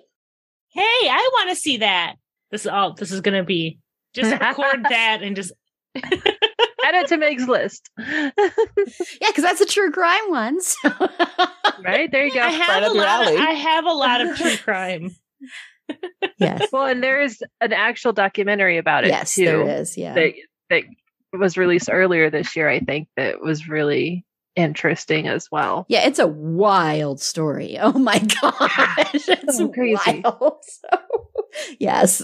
Hey, 0.69 0.81
I 0.81 1.29
want 1.33 1.49
to 1.49 1.55
see 1.55 1.77
that. 1.77 2.15
This 2.51 2.61
is 2.61 2.67
all 2.67 2.93
this 2.93 3.11
is 3.11 3.21
going 3.21 3.37
to 3.37 3.43
be. 3.43 3.79
Just 4.13 4.31
record 4.41 4.83
that 4.89 5.19
and 5.21 5.35
just 5.35 5.53
add 5.95 6.95
it 6.95 7.07
to 7.07 7.17
Meg's 7.17 7.47
list. 7.47 7.89
yeah, 7.97 8.31
because 8.35 9.43
that's 9.43 9.61
a 9.61 9.65
true 9.65 9.91
crime 9.91 10.29
one. 10.29 10.59
So. 10.61 10.89
right 11.83 12.11
there 12.11 12.25
you 12.25 12.33
go. 12.33 12.41
I 12.41 12.49
have, 12.49 12.83
right 12.83 12.83
a 12.83 12.93
lot 12.93 13.27
of, 13.27 13.39
I 13.39 13.51
have 13.51 13.85
a 13.85 13.93
lot 13.93 14.21
of 14.21 14.37
true 14.37 14.57
crime 14.57 15.11
yes. 16.37 16.67
Well, 16.71 16.85
and 16.85 17.03
there 17.03 17.21
is 17.21 17.43
an 17.59 17.73
actual 17.73 18.13
documentary 18.13 18.77
about 18.77 19.03
it 19.03 19.09
yes, 19.09 19.35
too. 19.35 19.45
There 19.45 19.79
is, 19.79 19.97
yeah. 19.97 20.13
That, 20.13 20.33
that 20.69 20.83
was 21.33 21.57
released 21.57 21.89
earlier 21.91 22.29
this 22.29 22.55
year, 22.55 22.69
I 22.69 22.79
think, 22.79 23.07
that 23.17 23.41
was 23.41 23.67
really 23.67 24.25
interesting 24.55 25.27
as 25.27 25.49
well. 25.51 25.85
Yeah, 25.87 26.05
it's 26.05 26.19
a 26.19 26.27
wild 26.27 27.21
story. 27.21 27.77
Oh 27.81 27.97
my 27.97 28.19
gosh. 28.41 29.27
It's 29.27 29.57
so 29.57 29.69
crazy. 29.69 30.21
Wild. 30.23 30.57
So, 30.63 30.97
yes. 31.79 32.23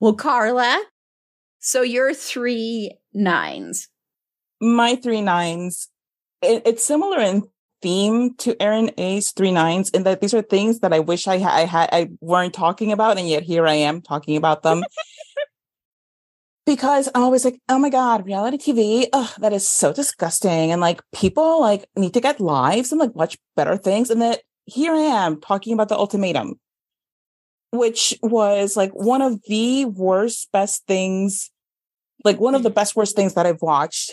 Well, 0.00 0.14
Carla, 0.14 0.82
so 1.58 1.82
your 1.82 2.14
three 2.14 2.92
nines. 3.12 3.88
My 4.60 4.96
three 4.96 5.20
nines. 5.20 5.90
It, 6.42 6.62
it's 6.64 6.84
similar 6.84 7.20
in 7.20 7.42
theme 7.82 8.34
to 8.36 8.60
Erin 8.62 8.90
A's 8.96 9.30
three 9.32 9.52
nines 9.52 9.90
in 9.90 10.04
that 10.04 10.22
these 10.22 10.32
are 10.32 10.40
things 10.40 10.80
that 10.80 10.94
I 10.94 11.00
wish 11.00 11.28
I, 11.28 11.38
ha- 11.38 11.54
I 11.54 11.64
had 11.66 11.90
I 11.92 12.08
weren't 12.22 12.54
talking 12.54 12.92
about, 12.92 13.18
and 13.18 13.28
yet 13.28 13.42
here 13.42 13.66
I 13.66 13.74
am 13.74 14.00
talking 14.00 14.36
about 14.36 14.62
them. 14.62 14.82
because 16.66 17.08
I'm 17.14 17.22
always 17.22 17.44
like, 17.44 17.60
oh 17.68 17.78
my 17.78 17.90
God, 17.90 18.24
reality 18.24 18.56
TV, 18.56 19.06
ugh, 19.12 19.30
that 19.38 19.52
is 19.52 19.68
so 19.68 19.92
disgusting. 19.92 20.72
And 20.72 20.80
like 20.80 21.02
people 21.12 21.60
like 21.60 21.84
need 21.96 22.14
to 22.14 22.20
get 22.20 22.40
lives 22.40 22.90
and 22.90 22.98
like 22.98 23.14
watch 23.14 23.36
better 23.56 23.76
things. 23.76 24.08
And 24.08 24.22
that 24.22 24.40
here 24.64 24.94
I 24.94 25.00
am 25.00 25.40
talking 25.40 25.74
about 25.74 25.88
the 25.88 25.96
ultimatum 25.96 26.58
which 27.72 28.18
was 28.22 28.76
like 28.76 28.90
one 28.92 29.22
of 29.22 29.40
the 29.46 29.84
worst, 29.84 30.50
best 30.52 30.86
things, 30.86 31.50
like 32.24 32.40
one 32.40 32.54
of 32.54 32.62
the 32.62 32.70
best, 32.70 32.96
worst 32.96 33.16
things 33.16 33.34
that 33.34 33.46
I've 33.46 33.62
watched 33.62 34.12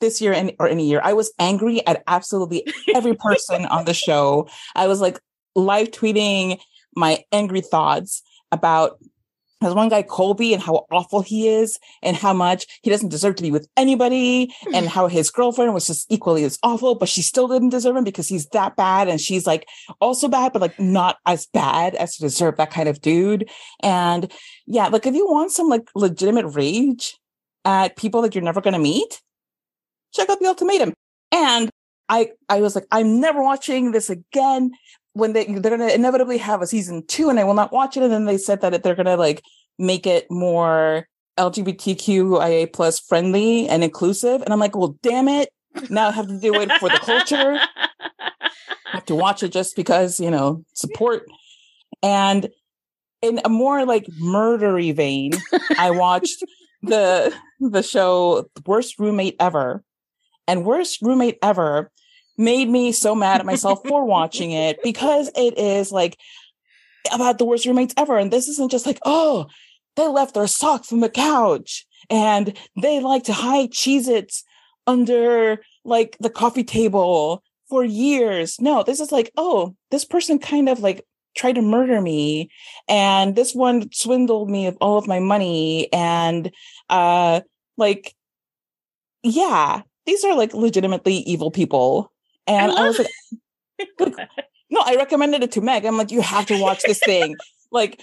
this 0.00 0.20
year 0.20 0.32
and 0.32 0.52
or 0.58 0.66
any 0.66 0.88
year. 0.88 1.00
I 1.04 1.12
was 1.12 1.32
angry 1.38 1.86
at 1.86 2.02
absolutely 2.06 2.66
every 2.94 3.14
person 3.14 3.66
on 3.66 3.84
the 3.84 3.94
show. 3.94 4.48
I 4.74 4.86
was 4.86 5.00
like 5.00 5.20
live 5.54 5.90
tweeting 5.90 6.58
my 6.96 7.22
angry 7.32 7.60
thoughts 7.60 8.22
about 8.52 8.98
there's 9.60 9.74
one 9.74 9.88
guy, 9.88 10.02
Colby, 10.02 10.54
and 10.54 10.62
how 10.62 10.86
awful 10.90 11.20
he 11.20 11.48
is, 11.48 11.78
and 12.02 12.16
how 12.16 12.32
much 12.32 12.66
he 12.82 12.90
doesn't 12.90 13.10
deserve 13.10 13.36
to 13.36 13.42
be 13.42 13.50
with 13.50 13.68
anybody, 13.76 14.54
hmm. 14.62 14.74
and 14.74 14.88
how 14.88 15.06
his 15.06 15.30
girlfriend 15.30 15.74
was 15.74 15.86
just 15.86 16.10
equally 16.10 16.44
as 16.44 16.58
awful, 16.62 16.94
but 16.94 17.08
she 17.08 17.22
still 17.22 17.48
didn't 17.48 17.68
deserve 17.70 17.96
him 17.96 18.04
because 18.04 18.28
he's 18.28 18.46
that 18.48 18.76
bad, 18.76 19.08
and 19.08 19.20
she's 19.20 19.46
like 19.46 19.66
also 20.00 20.28
bad, 20.28 20.52
but 20.52 20.62
like 20.62 20.78
not 20.78 21.18
as 21.26 21.46
bad 21.46 21.94
as 21.94 22.16
to 22.16 22.22
deserve 22.22 22.56
that 22.56 22.70
kind 22.70 22.88
of 22.88 23.00
dude. 23.00 23.48
And 23.82 24.32
yeah, 24.66 24.88
like 24.88 25.06
if 25.06 25.14
you 25.14 25.26
want 25.26 25.52
some 25.52 25.68
like 25.68 25.88
legitimate 25.94 26.46
rage 26.46 27.18
at 27.64 27.96
people 27.96 28.22
that 28.22 28.34
you're 28.34 28.44
never 28.44 28.60
going 28.60 28.74
to 28.74 28.80
meet, 28.80 29.20
check 30.14 30.28
out 30.30 30.40
the 30.40 30.46
ultimatum. 30.46 30.94
And 31.32 31.70
I, 32.08 32.32
I 32.48 32.60
was 32.60 32.74
like, 32.74 32.86
I'm 32.90 33.20
never 33.20 33.42
watching 33.42 33.92
this 33.92 34.10
again 34.10 34.72
when 35.12 35.32
they 35.32 35.44
they're 35.46 35.76
gonna 35.76 35.88
inevitably 35.88 36.38
have 36.38 36.62
a 36.62 36.66
season 36.66 37.04
two 37.06 37.30
and 37.30 37.38
I 37.40 37.44
will 37.44 37.54
not 37.54 37.72
watch 37.72 37.96
it. 37.96 38.02
And 38.02 38.12
then 38.12 38.24
they 38.24 38.38
said 38.38 38.60
that 38.60 38.82
they're 38.82 38.94
gonna 38.94 39.16
like 39.16 39.42
make 39.78 40.06
it 40.06 40.30
more 40.30 41.06
LGBTQIA 41.38 42.72
plus 42.72 43.00
friendly 43.00 43.68
and 43.68 43.82
inclusive. 43.82 44.42
And 44.42 44.52
I'm 44.52 44.60
like, 44.60 44.76
well, 44.76 44.96
damn 45.02 45.28
it. 45.28 45.50
Now 45.88 46.08
I 46.08 46.12
have 46.12 46.28
to 46.28 46.38
do 46.38 46.54
it 46.54 46.70
for 46.72 46.88
the 46.88 46.98
culture. 46.98 47.58
I 48.20 48.96
have 48.96 49.06
to 49.06 49.14
watch 49.14 49.42
it 49.42 49.52
just 49.52 49.76
because, 49.76 50.20
you 50.20 50.30
know, 50.30 50.64
support. 50.74 51.26
And 52.02 52.48
in 53.22 53.40
a 53.44 53.48
more 53.48 53.84
like 53.86 54.06
murdery 54.20 54.94
vein, 54.94 55.32
I 55.78 55.90
watched 55.90 56.42
the 56.82 57.32
the 57.60 57.82
show 57.82 58.46
Worst 58.66 58.98
Roommate 58.98 59.36
Ever. 59.40 59.82
And 60.46 60.64
Worst 60.64 61.00
Roommate 61.02 61.38
Ever 61.42 61.90
made 62.40 62.68
me 62.68 62.90
so 62.90 63.14
mad 63.14 63.40
at 63.40 63.46
myself 63.46 63.80
for 63.86 64.04
watching 64.04 64.50
it 64.50 64.82
because 64.82 65.30
it 65.36 65.56
is 65.58 65.92
like 65.92 66.18
about 67.12 67.38
the 67.38 67.44
worst 67.44 67.66
roommates 67.66 67.94
ever. 67.96 68.18
And 68.18 68.32
this 68.32 68.48
isn't 68.48 68.70
just 68.70 68.86
like, 68.86 68.98
oh, 69.04 69.46
they 69.96 70.06
left 70.06 70.34
their 70.34 70.46
socks 70.46 70.92
on 70.92 71.00
the 71.00 71.10
couch 71.10 71.86
and 72.08 72.56
they 72.80 73.00
like 73.00 73.24
to 73.24 73.32
hide 73.32 73.70
Cheez 73.70 74.08
Its 74.08 74.42
under 74.86 75.62
like 75.84 76.16
the 76.20 76.30
coffee 76.30 76.64
table 76.64 77.42
for 77.68 77.84
years. 77.84 78.60
No, 78.60 78.82
this 78.82 78.98
is 78.98 79.12
like, 79.12 79.30
oh, 79.36 79.76
this 79.90 80.04
person 80.04 80.38
kind 80.38 80.68
of 80.68 80.80
like 80.80 81.04
tried 81.36 81.54
to 81.54 81.62
murder 81.62 82.00
me 82.00 82.50
and 82.88 83.36
this 83.36 83.54
one 83.54 83.90
swindled 83.92 84.50
me 84.50 84.66
of 84.66 84.76
all 84.80 84.98
of 84.98 85.06
my 85.06 85.20
money 85.20 85.88
and 85.92 86.50
uh 86.88 87.40
like 87.76 88.14
yeah 89.22 89.82
these 90.06 90.24
are 90.24 90.34
like 90.36 90.52
legitimately 90.54 91.14
evil 91.14 91.52
people 91.52 92.10
and 92.46 92.72
i, 92.72 92.84
I 92.84 92.88
was 92.88 92.98
like, 92.98 93.08
like 93.98 94.28
no 94.70 94.80
i 94.84 94.96
recommended 94.96 95.42
it 95.42 95.52
to 95.52 95.60
meg. 95.60 95.84
I'm 95.84 95.96
like 95.96 96.10
you 96.10 96.20
have 96.20 96.46
to 96.46 96.60
watch 96.60 96.82
this 96.82 97.00
thing. 97.00 97.36
Like 97.72 98.00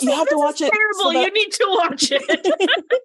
you 0.00 0.10
like, 0.10 0.18
have 0.18 0.28
to 0.28 0.38
watch 0.38 0.60
it 0.60 0.72
terrible. 0.72 1.12
so 1.12 1.12
that- 1.12 1.26
you 1.26 1.32
need 1.32 1.52
to 1.52 1.66
watch 1.68 2.08
it. 2.10 2.70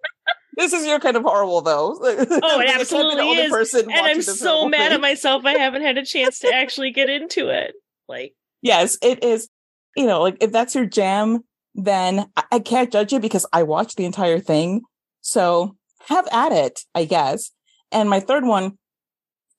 This 0.58 0.74
is 0.74 0.86
your 0.86 1.00
kind 1.00 1.16
of 1.16 1.24
horrible 1.24 1.62
though. 1.62 1.94
Oh 2.02 2.60
it 2.60 2.70
absolutely 2.70 3.30
is. 3.30 3.74
and 3.76 3.92
i'm 3.94 4.22
so 4.22 4.68
mad 4.68 4.88
thing. 4.88 4.94
at 4.94 5.00
myself 5.02 5.46
i 5.46 5.54
haven't 5.54 5.84
had 5.84 5.98
a 5.98 6.04
chance 6.04 6.40
to 6.40 6.54
actually 6.54 6.92
get 6.92 7.10
into 7.10 7.48
it. 7.48 7.76
Like 8.10 8.34
yes 8.62 8.98
it 9.02 9.24
is 9.24 9.48
you 9.96 10.06
know, 10.06 10.22
like 10.22 10.38
if 10.40 10.52
that's 10.52 10.76
your 10.76 10.86
jam, 10.86 11.44
then 11.76 12.26
I, 12.36 12.44
I 12.54 12.60
can't 12.60 12.92
judge 12.92 13.12
you 13.12 13.20
because 13.20 13.46
I 13.52 13.64
watched 13.64 13.98
the 13.98 14.06
entire 14.06 14.40
thing. 14.40 14.82
So 15.22 15.76
have 16.08 16.28
at 16.32 16.52
it, 16.52 16.82
I 16.96 17.06
guess. 17.06 17.52
And 17.92 18.10
my 18.10 18.20
third 18.20 18.46
one, 18.46 18.78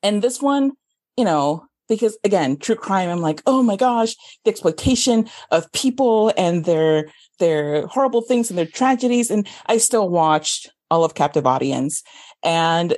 and 0.02 0.22
this 0.22 0.40
one, 0.40 0.72
you 1.20 1.26
know, 1.26 1.66
because 1.86 2.16
again, 2.24 2.56
true 2.56 2.74
crime, 2.74 3.10
I'm 3.10 3.20
like, 3.20 3.42
oh 3.46 3.62
my 3.62 3.76
gosh, 3.76 4.16
the 4.42 4.50
exploitation 4.50 5.28
of 5.50 5.70
people 5.72 6.32
and 6.34 6.64
their 6.64 7.10
their 7.38 7.86
horrible 7.88 8.22
things 8.22 8.48
and 8.48 8.58
their 8.58 8.64
tragedies. 8.64 9.30
And 9.30 9.46
I 9.66 9.76
still 9.76 10.08
watched 10.08 10.70
all 10.90 11.04
of 11.04 11.14
Captive 11.14 11.46
Audience. 11.46 12.02
And 12.42 12.96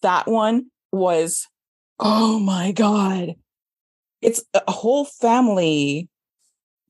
that 0.00 0.26
one 0.26 0.70
was, 0.92 1.46
oh 2.00 2.38
my 2.38 2.72
God. 2.72 3.34
It's 4.22 4.42
a 4.54 4.72
whole 4.72 5.04
family 5.04 6.08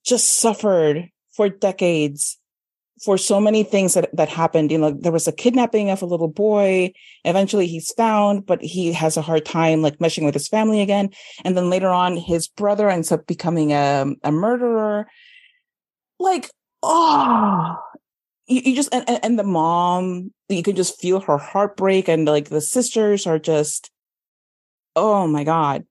just 0.05 0.31
suffered 0.39 1.09
for 1.33 1.49
decades 1.49 2.39
for 3.05 3.19
so 3.19 3.41
many 3.41 3.63
things 3.63 3.95
that, 3.95 4.15
that 4.15 4.29
happened. 4.29 4.71
You 4.73 4.79
know, 4.79 4.91
there 4.91 5.13
was 5.13 5.29
a 5.29 5.33
kidnapping 5.33 5.91
of 5.91 6.03
a 6.03 6.07
little 6.07 6.29
boy. 6.29 6.93
Eventually 7.25 7.67
he's 7.67 7.93
found, 7.93 8.47
but 8.47 8.63
he 8.63 8.93
has 8.93 9.17
a 9.17 9.23
hard 9.23 9.45
time 9.45 9.83
like 9.83 9.99
meshing 9.99 10.25
with 10.25 10.35
his 10.35 10.49
family 10.49 10.81
again. 10.81 11.11
And 11.45 11.57
then 11.57 11.71
later 11.71 11.89
on, 11.89 12.17
his 12.17 12.49
brother 12.49 12.89
ends 12.91 13.13
up 13.13 13.27
becoming 13.27 13.73
a, 13.73 14.07
a 14.23 14.33
murderer. 14.33 15.07
Like, 16.19 16.51
oh, 16.83 17.77
you, 18.47 18.63
you 18.65 18.75
just, 18.75 18.93
and, 18.93 19.05
and 19.23 19.39
the 19.39 19.45
mom, 19.45 20.33
you 20.49 20.63
can 20.63 20.77
just 20.77 21.01
feel 21.01 21.21
her 21.21 21.39
heartbreak. 21.39 22.09
And 22.09 22.27
like 22.27 22.49
the 22.49 22.61
sisters 22.61 23.27
are 23.27 23.39
just, 23.39 23.91
oh 24.97 25.27
my 25.27 25.45
God. 25.45 25.85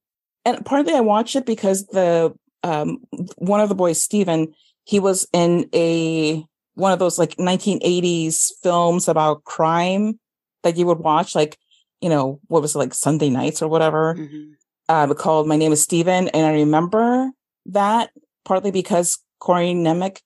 And 0.46 0.66
partly 0.66 0.94
I 0.94 1.02
watched 1.02 1.36
it 1.36 1.46
because 1.46 1.88
the 1.88 2.34
um, 2.64 3.00
one 3.38 3.62
of 3.62 3.70
the 3.70 3.76
boys, 3.76 4.02
Steven, 4.02 4.54
he 4.84 5.00
was 5.00 5.28
in 5.34 5.70
a 5.74 6.46
one 6.78 6.92
of 6.92 7.00
those 7.00 7.18
like 7.18 7.36
1980s 7.38 8.52
films 8.62 9.08
about 9.08 9.44
crime 9.44 10.20
that 10.62 10.78
you 10.78 10.86
would 10.86 11.00
watch, 11.00 11.34
like, 11.34 11.58
you 12.02 12.10
know, 12.10 12.40
what 12.48 12.62
was 12.62 12.76
it, 12.76 12.78
like 12.78 12.94
Sunday 12.94 13.32
nights 13.32 13.64
or 13.64 13.68
whatever, 13.68 14.14
mm-hmm. 14.14 14.52
uh, 14.88 15.12
called 15.16 15.48
My 15.48 15.58
Name 15.58 15.72
is 15.72 15.82
Steven. 15.82 16.28
And 16.28 16.46
I 16.46 16.54
remember 16.54 17.32
that 17.66 18.12
partly 18.46 18.70
because 18.70 19.18
Corey 19.40 19.74
Nemec 19.74 20.20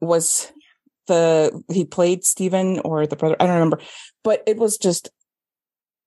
was 0.00 0.50
the, 1.08 1.62
he 1.70 1.84
played 1.84 2.24
Steven 2.24 2.78
or 2.78 3.06
the 3.06 3.16
brother, 3.16 3.36
I 3.38 3.44
don't 3.44 3.54
remember, 3.54 3.80
but 4.24 4.42
it 4.46 4.56
was 4.56 4.78
just 4.78 5.10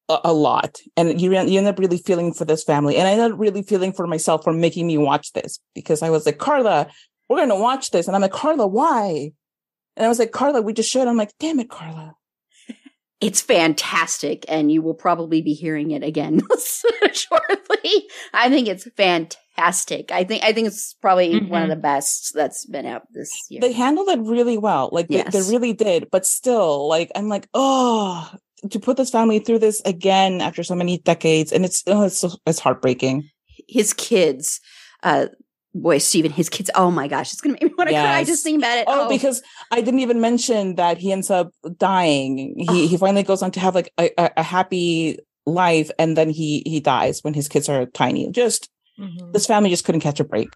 a, 0.09 0.17
a 0.23 0.33
lot. 0.33 0.79
And 0.97 1.21
you, 1.21 1.31
you 1.31 1.59
end 1.59 1.67
up 1.67 1.77
really 1.77 1.99
feeling 1.99 2.33
for 2.33 2.45
this 2.45 2.63
family. 2.63 2.97
And 2.97 3.07
I 3.07 3.11
ended 3.11 3.33
up 3.33 3.39
really 3.39 3.61
feeling 3.61 3.93
for 3.93 4.07
myself 4.07 4.43
for 4.43 4.51
making 4.51 4.87
me 4.87 4.97
watch 4.97 5.33
this 5.33 5.59
because 5.75 6.01
I 6.01 6.09
was 6.09 6.25
like, 6.25 6.39
Carla, 6.39 6.87
we're 7.31 7.37
going 7.37 7.49
to 7.49 7.55
watch 7.55 7.91
this. 7.91 8.07
And 8.07 8.15
I'm 8.15 8.21
like, 8.21 8.33
Carla, 8.33 8.67
why? 8.67 9.31
And 9.95 10.05
I 10.05 10.09
was 10.09 10.19
like, 10.19 10.31
Carla, 10.31 10.61
we 10.61 10.73
just 10.73 10.91
should. 10.91 11.07
I'm 11.07 11.17
like, 11.17 11.31
damn 11.39 11.59
it, 11.59 11.69
Carla. 11.69 12.15
It's 13.21 13.39
fantastic, 13.39 14.45
and 14.47 14.71
you 14.71 14.81
will 14.81 14.95
probably 14.95 15.43
be 15.43 15.53
hearing 15.53 15.91
it 15.91 16.01
again 16.01 16.41
shortly. 17.13 18.09
I 18.33 18.49
think 18.49 18.67
it's 18.67 18.89
fantastic. 18.97 20.11
I 20.11 20.23
think 20.23 20.43
I 20.43 20.53
think 20.53 20.65
it's 20.65 20.95
probably 20.95 21.35
mm-hmm. 21.35 21.47
one 21.47 21.61
of 21.61 21.69
the 21.69 21.75
best 21.75 22.31
that's 22.33 22.65
been 22.65 22.87
out 22.87 23.03
this 23.13 23.31
year. 23.47 23.61
They 23.61 23.73
handled 23.73 24.09
it 24.09 24.21
really 24.21 24.57
well, 24.57 24.89
like 24.91 25.05
yes. 25.09 25.31
they, 25.31 25.39
they 25.39 25.51
really 25.51 25.71
did. 25.71 26.09
But 26.11 26.25
still, 26.25 26.87
like 26.87 27.11
I'm 27.13 27.29
like, 27.29 27.47
oh, 27.53 28.27
to 28.67 28.79
put 28.79 28.97
this 28.97 29.11
family 29.11 29.37
through 29.37 29.59
this 29.59 29.83
again 29.85 30.41
after 30.41 30.63
so 30.63 30.73
many 30.73 30.97
decades, 30.97 31.51
and 31.51 31.63
it's 31.63 31.83
oh, 31.85 32.01
it's 32.01 32.25
it's 32.47 32.59
heartbreaking. 32.59 33.29
His 33.67 33.93
kids, 33.93 34.59
uh, 35.03 35.27
boy, 35.73 35.97
Steven, 35.97 36.31
his 36.31 36.49
kids. 36.49 36.69
Oh 36.75 36.91
my 36.91 37.07
gosh, 37.07 37.31
it's 37.31 37.41
gonna 37.41 37.53
make 37.53 37.63
me 37.63 37.73
want 37.77 37.89
to 37.89 37.93
yes. 37.93 38.05
cry 38.05 38.23
just 38.23 38.43
thinking 38.43 38.61
about 38.61 38.77
it. 38.77 38.85
Oh, 38.87 39.05
oh, 39.05 39.09
because 39.09 39.41
I 39.71 39.81
didn't 39.81 39.99
even 40.01 40.21
mention 40.21 40.75
that 40.75 40.97
he 40.97 41.11
ends 41.11 41.29
up 41.29 41.51
dying. 41.77 42.55
He 42.57 42.67
oh. 42.67 42.87
he 42.87 42.97
finally 42.97 43.23
goes 43.23 43.41
on 43.41 43.51
to 43.51 43.59
have 43.59 43.75
like 43.75 43.93
a, 43.99 44.09
a, 44.17 44.31
a, 44.37 44.43
happy 44.43 45.19
life, 45.45 45.91
and 45.97 46.17
then 46.17 46.29
he 46.29 46.63
he 46.65 46.79
dies 46.79 47.23
when 47.23 47.33
his 47.33 47.47
kids 47.47 47.69
are 47.69 47.85
tiny. 47.87 48.29
Just 48.31 48.69
mm-hmm. 48.99 49.31
this 49.31 49.45
family 49.45 49.69
just 49.69 49.85
couldn't 49.85 50.01
catch 50.01 50.19
a 50.19 50.25
break. 50.25 50.49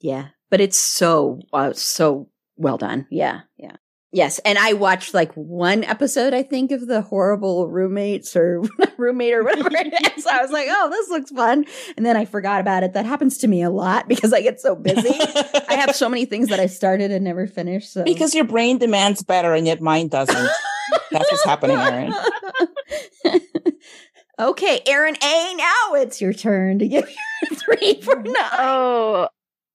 Yeah, 0.00 0.28
but 0.50 0.60
it's 0.60 0.78
so 0.78 1.40
uh, 1.52 1.72
so 1.72 2.28
well 2.56 2.78
done. 2.78 3.06
Yeah, 3.10 3.40
yeah. 3.56 3.76
Yes, 4.16 4.38
and 4.46 4.56
I 4.56 4.72
watched 4.72 5.12
like 5.12 5.30
one 5.34 5.84
episode, 5.84 6.32
I 6.32 6.42
think, 6.42 6.72
of 6.72 6.86
the 6.86 7.02
horrible 7.02 7.68
roommates 7.68 8.34
or 8.34 8.62
roommate 8.96 9.34
or 9.34 9.44
whatever 9.44 9.68
it 9.70 9.92
is. 10.16 10.24
So 10.24 10.30
I 10.32 10.40
was 10.40 10.50
like, 10.50 10.68
"Oh, 10.70 10.88
this 10.88 11.10
looks 11.10 11.30
fun," 11.30 11.66
and 11.98 12.06
then 12.06 12.16
I 12.16 12.24
forgot 12.24 12.62
about 12.62 12.82
it. 12.82 12.94
That 12.94 13.04
happens 13.04 13.36
to 13.36 13.46
me 13.46 13.60
a 13.60 13.68
lot 13.68 14.08
because 14.08 14.32
I 14.32 14.40
get 14.40 14.58
so 14.58 14.74
busy. 14.74 15.14
I 15.68 15.74
have 15.74 15.94
so 15.94 16.08
many 16.08 16.24
things 16.24 16.48
that 16.48 16.58
I 16.58 16.64
started 16.64 17.10
and 17.10 17.24
never 17.24 17.46
finished. 17.46 17.92
So 17.92 18.04
because 18.04 18.34
your 18.34 18.46
brain 18.46 18.78
demands 18.78 19.22
better 19.22 19.52
and 19.52 19.66
yet 19.66 19.82
mine 19.82 20.08
doesn't. 20.08 20.50
That's 21.10 21.30
what's 21.30 21.44
happening, 21.44 21.76
Erin. 21.76 22.14
okay, 24.38 24.80
Erin 24.86 25.16
A. 25.22 25.54
Now 25.56 25.92
it's 25.92 26.22
your 26.22 26.32
turn 26.32 26.78
to 26.78 26.88
give 26.88 27.06
your 27.50 27.58
three 27.58 28.00
for 28.00 28.16
nine. 28.16 28.34
Oh, 28.54 29.28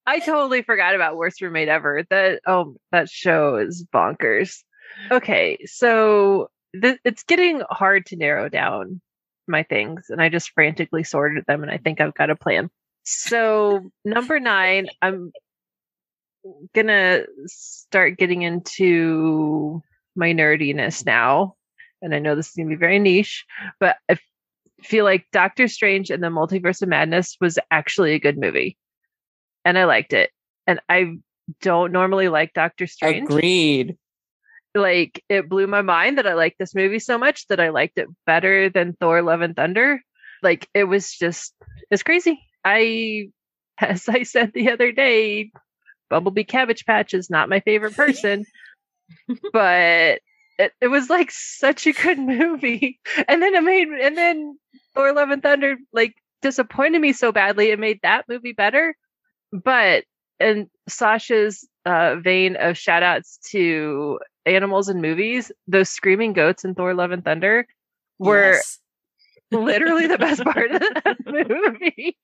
I 0.06 0.18
totally 0.18 0.62
forgot 0.62 0.94
about 0.94 1.16
Worst 1.16 1.40
Roommate 1.40 1.68
Ever. 1.68 2.04
That 2.10 2.40
oh, 2.46 2.76
that 2.90 3.08
show 3.08 3.56
is 3.56 3.86
bonkers. 3.92 4.62
Okay, 5.10 5.58
so 5.64 6.50
th- 6.80 6.98
it's 7.04 7.22
getting 7.22 7.62
hard 7.70 8.06
to 8.06 8.16
narrow 8.16 8.48
down 8.48 9.00
my 9.46 9.62
things, 9.62 10.06
and 10.08 10.20
I 10.20 10.28
just 10.28 10.50
frantically 10.50 11.04
sorted 11.04 11.44
them, 11.46 11.62
and 11.62 11.70
I 11.70 11.78
think 11.78 12.00
I've 12.00 12.14
got 12.14 12.30
a 12.30 12.36
plan. 12.36 12.68
So 13.04 13.90
number 14.04 14.40
nine, 14.40 14.88
I'm 15.00 15.32
gonna 16.74 17.24
start 17.46 18.18
getting 18.18 18.42
into 18.42 19.82
my 20.16 20.32
nerdiness 20.32 21.06
now, 21.06 21.54
and 22.00 22.12
I 22.14 22.18
know 22.18 22.34
this 22.34 22.48
is 22.48 22.56
gonna 22.56 22.68
be 22.68 22.74
very 22.74 22.98
niche, 22.98 23.44
but 23.78 23.96
I 24.10 24.18
feel 24.82 25.04
like 25.04 25.26
Doctor 25.32 25.68
Strange 25.68 26.10
and 26.10 26.22
the 26.22 26.28
Multiverse 26.28 26.82
of 26.82 26.88
Madness 26.88 27.36
was 27.40 27.56
actually 27.70 28.14
a 28.14 28.20
good 28.20 28.36
movie 28.36 28.76
and 29.64 29.78
I 29.78 29.84
liked 29.84 30.12
it. 30.12 30.30
And 30.66 30.80
I 30.88 31.16
don't 31.60 31.92
normally 31.92 32.28
like 32.28 32.52
Doctor 32.52 32.86
Strange. 32.86 33.28
Agreed. 33.28 33.96
Like 34.74 35.22
it 35.28 35.48
blew 35.48 35.66
my 35.66 35.82
mind 35.82 36.18
that 36.18 36.26
I 36.26 36.34
liked 36.34 36.58
this 36.58 36.74
movie 36.74 36.98
so 36.98 37.18
much 37.18 37.46
that 37.48 37.60
I 37.60 37.68
liked 37.68 37.98
it 37.98 38.08
better 38.24 38.70
than 38.70 38.94
Thor 38.94 39.20
Love 39.22 39.42
and 39.42 39.54
Thunder. 39.54 40.00
Like 40.42 40.68
it 40.72 40.84
was 40.84 41.12
just 41.12 41.54
it's 41.90 42.02
crazy. 42.02 42.40
I 42.64 43.28
as 43.78 44.08
I 44.08 44.22
said 44.22 44.52
the 44.54 44.70
other 44.70 44.92
day, 44.92 45.50
Bumblebee 46.08 46.44
Cabbage 46.44 46.86
Patch 46.86 47.12
is 47.12 47.28
not 47.28 47.48
my 47.48 47.60
favorite 47.60 47.94
person. 47.94 48.46
but 49.52 50.20
it, 50.58 50.72
it 50.80 50.88
was 50.88 51.10
like 51.10 51.30
such 51.30 51.86
a 51.86 51.92
good 51.92 52.18
movie. 52.18 52.98
And 53.28 53.42
then 53.42 53.54
it 53.54 53.62
made 53.62 53.88
and 53.88 54.16
then 54.16 54.58
Thor 54.94 55.12
Love 55.12 55.30
and 55.30 55.42
Thunder 55.42 55.76
like 55.92 56.14
disappointed 56.40 57.00
me 57.00 57.12
so 57.12 57.30
badly 57.30 57.70
it 57.70 57.78
made 57.78 58.00
that 58.02 58.24
movie 58.28 58.52
better 58.52 58.96
but 59.52 60.04
in 60.40 60.68
Sasha's 60.88 61.68
uh, 61.84 62.16
vein 62.16 62.56
of 62.56 62.76
shout 62.76 63.02
outs 63.02 63.38
to 63.50 64.18
animals 64.46 64.88
and 64.88 65.00
movies, 65.00 65.52
those 65.66 65.88
screaming 65.88 66.32
goats 66.32 66.64
in 66.64 66.74
Thor 66.74 66.94
Love 66.94 67.12
and 67.12 67.24
Thunder 67.24 67.66
were 68.18 68.52
yes. 68.52 68.78
literally 69.50 70.06
the 70.06 70.18
best 70.18 70.42
part 70.42 70.70
of 70.70 70.80
that 70.80 71.16
movie. 71.26 72.16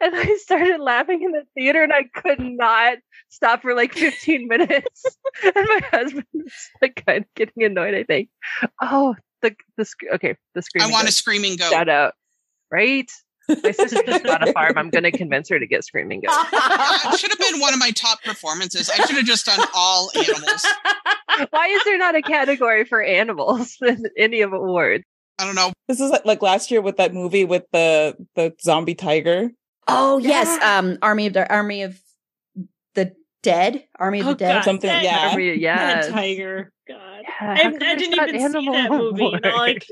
and 0.00 0.14
I 0.14 0.36
started 0.36 0.80
laughing 0.80 1.22
in 1.22 1.32
the 1.32 1.44
theater 1.54 1.82
and 1.82 1.92
I 1.92 2.04
could 2.14 2.40
not 2.40 2.98
stop 3.28 3.62
for 3.62 3.74
like 3.74 3.94
15 3.94 4.48
minutes. 4.48 5.04
and 5.44 5.54
my 5.54 5.80
husband 5.90 6.26
was 6.34 6.52
like 6.80 7.02
kind 7.06 7.24
of 7.24 7.34
getting 7.34 7.64
annoyed, 7.64 7.94
I 7.94 8.04
think. 8.04 8.28
Oh, 8.80 9.14
the 9.40 9.54
the 9.76 9.86
okay, 10.14 10.36
the 10.54 10.62
screaming 10.62 10.90
I 10.90 10.92
want 10.92 11.04
goat. 11.04 11.10
a 11.10 11.12
screaming 11.12 11.56
goat. 11.56 11.70
Shout 11.70 11.88
out. 11.88 12.14
Right? 12.70 13.10
My 13.62 13.70
sister 13.70 14.02
just 14.06 14.24
bought 14.24 14.46
a 14.46 14.52
farm. 14.52 14.74
I'm 14.76 14.90
going 14.90 15.04
to 15.04 15.10
convince 15.10 15.48
her 15.48 15.58
to 15.58 15.66
get 15.66 15.84
screaming 15.84 16.20
goats. 16.20 16.36
That 16.52 17.16
should 17.18 17.30
have 17.30 17.38
been 17.38 17.60
one 17.60 17.74
of 17.74 17.80
my 17.80 17.90
top 17.90 18.22
performances. 18.22 18.88
I 18.90 19.04
should 19.04 19.16
have 19.16 19.24
just 19.24 19.46
done 19.46 19.60
all 19.74 20.10
animals. 20.14 20.66
Why 21.50 21.66
is 21.66 21.84
there 21.84 21.98
not 21.98 22.14
a 22.14 22.22
category 22.22 22.84
for 22.84 23.02
animals 23.02 23.76
in 23.82 24.04
any 24.16 24.40
of 24.42 24.52
awards? 24.52 25.04
I 25.38 25.46
don't 25.46 25.54
know. 25.54 25.72
This 25.88 26.00
is 26.00 26.10
like, 26.10 26.24
like 26.24 26.42
last 26.42 26.70
year 26.70 26.80
with 26.80 26.96
that 26.98 27.14
movie 27.14 27.44
with 27.44 27.64
the 27.72 28.16
the 28.36 28.54
zombie 28.62 28.94
tiger. 28.94 29.50
Oh 29.88 30.18
yes, 30.18 30.62
um, 30.62 30.98
Army 31.02 31.26
of 31.26 31.32
the 31.32 31.50
Army 31.50 31.82
of 31.82 31.94
the 31.94 32.00
Dead, 33.42 33.84
Army 33.98 34.20
of 34.20 34.26
Oh, 34.26 34.30
the 34.30 34.36
Dead. 34.36 34.52
God. 34.54 34.64
Something, 34.64 34.88
that- 34.88 35.02
yeah. 35.04 35.28
Every- 35.32 35.60
yes. 35.60 36.06
That 36.06 36.12
tiger. 36.12 36.72
God. 36.88 36.98
Yeah, 37.22 37.30
I, 37.40 37.52
I 37.92 37.94
didn't 37.96 38.14
even 38.14 38.52
see 38.52 38.68
that 38.70 38.90
movie. 38.90 39.22
You 39.32 39.40
know, 39.40 39.56
like 39.56 39.86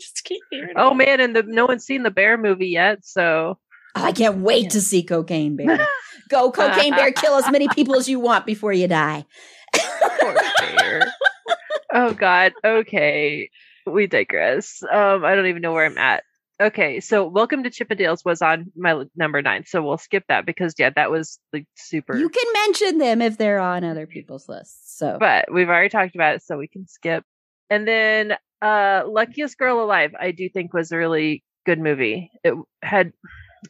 just 0.00 0.24
keep 0.24 0.42
hearing. 0.50 0.74
Oh 0.76 0.90
it. 0.92 0.94
man, 0.94 1.20
and 1.20 1.34
the 1.36 1.42
no 1.44 1.66
one's 1.66 1.84
seen 1.84 2.02
the 2.02 2.10
bear 2.10 2.36
movie 2.38 2.68
yet, 2.68 3.04
so 3.04 3.58
Oh, 3.98 4.04
I 4.04 4.12
can't 4.12 4.38
wait 4.38 4.70
to 4.70 4.80
see 4.80 5.02
Cocaine 5.02 5.56
Bear. 5.56 5.86
Go, 6.28 6.50
Cocaine 6.52 6.92
Bear, 6.94 7.12
kill 7.12 7.34
as 7.36 7.50
many 7.50 7.66
people 7.68 7.96
as 7.96 8.08
you 8.08 8.20
want 8.20 8.44
before 8.44 8.72
you 8.72 8.86
die. 8.88 9.24
oh 11.92 12.12
god. 12.12 12.52
Okay. 12.64 13.50
We 13.86 14.06
digress. 14.06 14.82
Um, 14.82 15.24
I 15.24 15.34
don't 15.34 15.46
even 15.46 15.62
know 15.62 15.72
where 15.72 15.86
I'm 15.86 15.96
at. 15.98 16.24
Okay, 16.58 17.00
so 17.00 17.26
Welcome 17.28 17.64
to 17.64 17.70
Chippendales 17.70 18.24
was 18.24 18.40
on 18.40 18.72
my 18.74 19.04
number 19.14 19.42
nine, 19.42 19.64
so 19.66 19.82
we'll 19.82 19.98
skip 19.98 20.24
that 20.28 20.46
because 20.46 20.74
yeah, 20.78 20.88
that 20.96 21.10
was 21.10 21.38
like 21.52 21.66
super. 21.76 22.16
You 22.16 22.30
can 22.30 22.52
mention 22.54 22.96
them 22.96 23.20
if 23.20 23.36
they're 23.36 23.58
on 23.58 23.84
other 23.84 24.06
people's 24.06 24.48
lists. 24.48 24.96
So 24.96 25.18
but 25.20 25.52
we've 25.52 25.68
already 25.68 25.90
talked 25.90 26.14
about 26.14 26.36
it, 26.36 26.42
so 26.42 26.56
we 26.56 26.66
can 26.66 26.88
skip. 26.88 27.24
And 27.68 27.86
then 27.86 28.36
uh 28.62 29.02
Luckiest 29.06 29.58
Girl 29.58 29.82
Alive, 29.82 30.12
I 30.18 30.30
do 30.30 30.48
think 30.48 30.72
was 30.72 30.92
a 30.92 30.96
really 30.96 31.44
good 31.66 31.78
movie. 31.78 32.30
It 32.42 32.54
had 32.82 33.12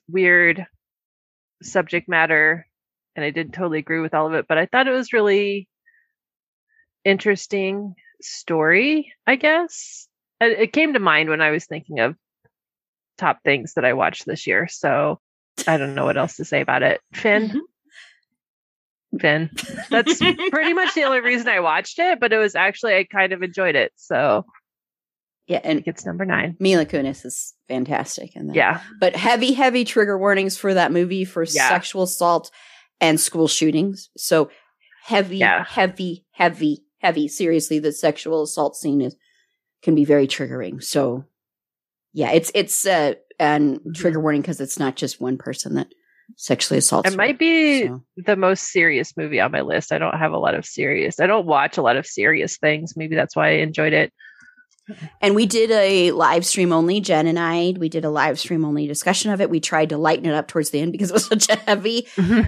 weird 0.08 0.64
subject 1.64 2.08
matter, 2.08 2.68
and 3.16 3.24
I 3.24 3.30
didn't 3.30 3.54
totally 3.54 3.80
agree 3.80 3.98
with 3.98 4.14
all 4.14 4.28
of 4.28 4.34
it, 4.34 4.46
but 4.48 4.58
I 4.58 4.66
thought 4.66 4.86
it 4.86 4.92
was 4.92 5.12
really 5.12 5.68
interesting 7.04 7.96
story, 8.22 9.12
I 9.26 9.34
guess. 9.34 10.06
It, 10.40 10.60
it 10.60 10.72
came 10.72 10.92
to 10.92 11.00
mind 11.00 11.30
when 11.30 11.40
I 11.40 11.50
was 11.50 11.66
thinking 11.66 11.98
of 11.98 12.14
top 13.18 13.38
things 13.44 13.74
that 13.74 13.84
I 13.84 13.92
watched 13.94 14.26
this 14.26 14.46
year. 14.46 14.68
So 14.68 15.20
I 15.66 15.76
don't 15.76 15.94
know 15.94 16.04
what 16.04 16.16
else 16.16 16.36
to 16.36 16.44
say 16.44 16.60
about 16.60 16.82
it. 16.82 17.00
Finn. 17.12 17.48
Mm-hmm. 17.48 19.18
Finn. 19.18 19.50
That's 19.90 20.18
pretty 20.18 20.74
much 20.74 20.94
the 20.94 21.04
only 21.04 21.20
reason 21.20 21.48
I 21.48 21.60
watched 21.60 21.98
it, 21.98 22.20
but 22.20 22.32
it 22.32 22.38
was 22.38 22.54
actually 22.54 22.94
I 22.96 23.04
kind 23.04 23.32
of 23.32 23.42
enjoyed 23.42 23.74
it. 23.74 23.92
So 23.96 24.44
yeah, 25.46 25.60
and 25.62 25.82
it's 25.86 26.04
number 26.04 26.24
nine. 26.24 26.56
Mila 26.58 26.84
Kunis 26.86 27.24
is 27.24 27.54
fantastic 27.68 28.34
in 28.34 28.48
that. 28.48 28.56
Yeah. 28.56 28.80
but 28.98 29.14
heavy, 29.14 29.52
heavy 29.52 29.84
trigger 29.84 30.18
warnings 30.18 30.56
for 30.58 30.74
that 30.74 30.90
movie 30.92 31.24
for 31.24 31.44
Yeah. 31.44 31.68
sexual 31.68 32.02
assault 32.02 32.50
and 33.00 33.20
school 33.20 33.46
shootings. 33.46 34.10
So 34.16 34.50
heavy, 35.04 35.38
Yeah. 35.38 35.64
heavy, 35.64 36.26
heavy, 36.32 36.82
heavy. 36.98 37.28
Seriously, 37.28 37.78
the 37.78 37.92
sexual 37.92 38.42
assault 38.42 38.76
scene 38.76 39.00
is 39.00 39.16
can 39.82 39.94
be 39.94 40.04
very 40.04 40.26
triggering. 40.26 40.82
So 40.82 41.24
yeah, 42.16 42.32
it's 42.32 42.50
it's 42.54 42.86
uh 42.86 43.12
and 43.38 43.80
trigger 43.94 44.18
warning 44.18 44.40
because 44.40 44.60
it's 44.60 44.78
not 44.78 44.96
just 44.96 45.20
one 45.20 45.36
person 45.36 45.74
that 45.74 45.88
sexually 46.36 46.78
assaults. 46.78 47.06
It 47.06 47.12
her. 47.12 47.16
might 47.18 47.38
be 47.38 47.86
So, 47.86 48.02
the 48.16 48.34
most 48.34 48.72
serious 48.72 49.14
movie 49.16 49.38
on 49.38 49.52
my 49.52 49.60
list. 49.60 49.92
I 49.92 49.98
don't 49.98 50.16
have 50.18 50.32
a 50.32 50.38
lot 50.38 50.54
of 50.54 50.64
serious. 50.64 51.20
I 51.20 51.26
don't 51.26 51.46
watch 51.46 51.76
a 51.76 51.82
lot 51.82 51.96
of 51.96 52.06
serious 52.06 52.56
things. 52.56 52.96
Maybe 52.96 53.14
that's 53.14 53.36
why 53.36 53.48
I 53.48 53.52
enjoyed 53.58 53.92
it. 53.92 54.10
and 55.20 55.34
we 55.34 55.44
did 55.44 55.70
a 55.70 56.12
live 56.12 56.46
stream 56.46 56.72
only. 56.72 57.00
Jen 57.00 57.26
and 57.26 57.38
I, 57.38 57.74
we 57.76 57.90
did 57.90 58.04
a 58.06 58.10
live 58.10 58.38
stream 58.38 58.64
only 58.64 58.86
discussion 58.86 59.30
of 59.30 59.40
it. 59.42 59.50
We 59.50 59.60
tried 59.60 59.90
to 59.90 59.98
lighten 59.98 60.24
it 60.26 60.34
up 60.34 60.48
towards 60.48 60.70
the 60.70 60.80
end 60.80 60.92
because 60.92 61.10
it 61.10 61.14
was 61.14 61.26
such 61.26 61.48
a 61.50 61.56
heavy 61.56 62.06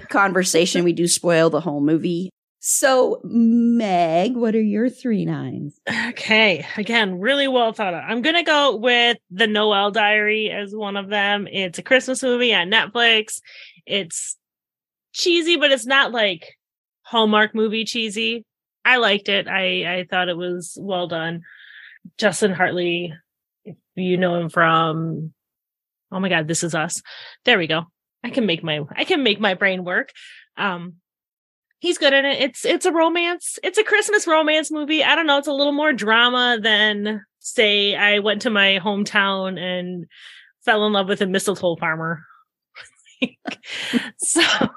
conversation. 0.09 0.83
We 0.83 0.93
do 0.93 1.07
spoil 1.07 1.49
the 1.51 1.61
whole 1.61 1.81
movie. 1.81 2.31
So, 2.61 3.21
Meg, 3.23 4.35
what 4.35 4.53
are 4.53 4.61
your 4.61 4.89
three 4.89 5.25
nines? 5.25 5.79
Okay, 6.09 6.65
again, 6.75 7.19
really 7.19 7.47
well 7.47 7.71
thought 7.71 7.93
out. 7.93 8.03
I'm 8.03 8.21
gonna 8.21 8.43
go 8.43 8.75
with 8.75 9.17
the 9.31 9.47
Noel 9.47 9.91
Diary 9.91 10.51
as 10.51 10.75
one 10.75 10.97
of 10.97 11.07
them. 11.07 11.47
It's 11.49 11.79
a 11.79 11.83
Christmas 11.83 12.21
movie 12.21 12.53
on 12.53 12.69
Netflix. 12.69 13.39
It's 13.85 14.35
cheesy, 15.13 15.55
but 15.55 15.71
it's 15.71 15.85
not 15.85 16.11
like 16.11 16.57
Hallmark 17.03 17.55
movie 17.55 17.85
cheesy. 17.85 18.45
I 18.83 18.97
liked 18.97 19.29
it. 19.29 19.47
I 19.47 19.99
I 19.99 20.05
thought 20.09 20.29
it 20.29 20.37
was 20.37 20.77
well 20.81 21.07
done. 21.07 21.43
Justin 22.17 22.51
Hartley, 22.51 23.13
if 23.63 23.77
you 23.95 24.17
know 24.17 24.35
him 24.35 24.49
from 24.49 25.33
Oh 26.11 26.19
my 26.19 26.27
god, 26.27 26.47
this 26.47 26.63
is 26.63 26.75
us. 26.75 27.01
There 27.45 27.57
we 27.57 27.67
go. 27.67 27.83
I 28.23 28.31
can 28.31 28.45
make 28.45 28.63
my 28.63 28.81
I 28.95 29.05
can 29.05 29.23
make 29.23 29.39
my 29.39 29.53
brain 29.53 29.85
work. 29.85 30.11
Um 30.57 30.95
he's 31.79 31.97
good 31.97 32.13
in 32.13 32.25
it. 32.25 32.41
It's 32.41 32.65
it's 32.65 32.85
a 32.85 32.91
romance. 32.91 33.57
It's 33.63 33.77
a 33.77 33.83
Christmas 33.83 34.27
romance 34.27 34.71
movie. 34.71 35.03
I 35.03 35.15
don't 35.15 35.25
know. 35.25 35.37
It's 35.37 35.47
a 35.47 35.53
little 35.53 35.73
more 35.73 35.93
drama 35.93 36.59
than 36.61 37.25
say 37.39 37.95
I 37.95 38.19
went 38.19 38.43
to 38.43 38.49
my 38.49 38.79
hometown 38.83 39.59
and 39.59 40.05
fell 40.63 40.85
in 40.85 40.93
love 40.93 41.07
with 41.07 41.21
a 41.21 41.25
mistletoe 41.25 41.77
farmer. 41.77 42.23
so 44.19 44.41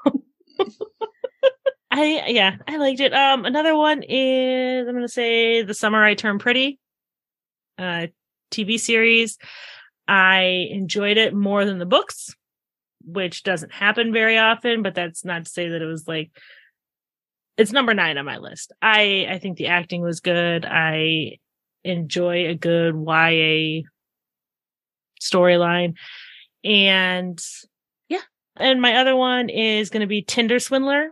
I 1.91 2.23
yeah, 2.27 2.55
I 2.67 2.77
liked 2.77 3.01
it. 3.01 3.13
Um 3.13 3.45
another 3.45 3.75
one 3.75 4.03
is 4.03 4.87
I'm 4.87 4.95
gonna 4.95 5.07
say 5.07 5.61
The 5.61 5.73
Summer 5.73 6.03
I 6.03 6.15
Turned 6.15 6.39
Pretty. 6.39 6.79
Uh 7.77 8.07
TV 8.51 8.79
series. 8.79 9.37
I 10.07 10.67
enjoyed 10.71 11.17
it 11.17 11.33
more 11.33 11.65
than 11.65 11.79
the 11.79 11.85
books, 11.85 12.35
which 13.05 13.43
doesn't 13.43 13.71
happen 13.71 14.11
very 14.11 14.37
often, 14.37 14.83
but 14.83 14.95
that's 14.95 15.23
not 15.23 15.45
to 15.45 15.51
say 15.51 15.69
that 15.69 15.81
it 15.81 15.85
was 15.85 16.07
like 16.07 16.31
it's 17.57 17.71
number 17.71 17.93
nine 17.93 18.17
on 18.17 18.25
my 18.25 18.37
list. 18.37 18.71
I 18.81 19.27
I 19.29 19.39
think 19.39 19.57
the 19.57 19.67
acting 19.67 20.01
was 20.01 20.19
good. 20.19 20.65
I 20.65 21.37
enjoy 21.83 22.47
a 22.47 22.55
good 22.55 22.95
YA 22.95 23.83
storyline, 25.21 25.95
and 26.63 27.39
yeah. 28.09 28.21
And 28.55 28.81
my 28.81 28.97
other 28.97 29.15
one 29.15 29.49
is 29.49 29.89
going 29.89 30.01
to 30.01 30.07
be 30.07 30.21
Tinder 30.21 30.59
Swindler, 30.59 31.11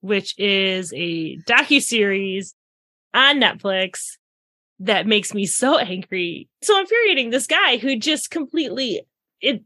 which 0.00 0.38
is 0.38 0.92
a 0.94 1.36
docu 1.38 1.82
series 1.82 2.54
on 3.14 3.40
Netflix 3.40 4.16
that 4.80 5.06
makes 5.06 5.34
me 5.34 5.46
so 5.46 5.78
angry, 5.78 6.48
so 6.62 6.80
infuriating. 6.80 7.30
This 7.30 7.46
guy 7.46 7.76
who 7.76 7.96
just 7.96 8.30
completely 8.30 9.02
it, 9.40 9.62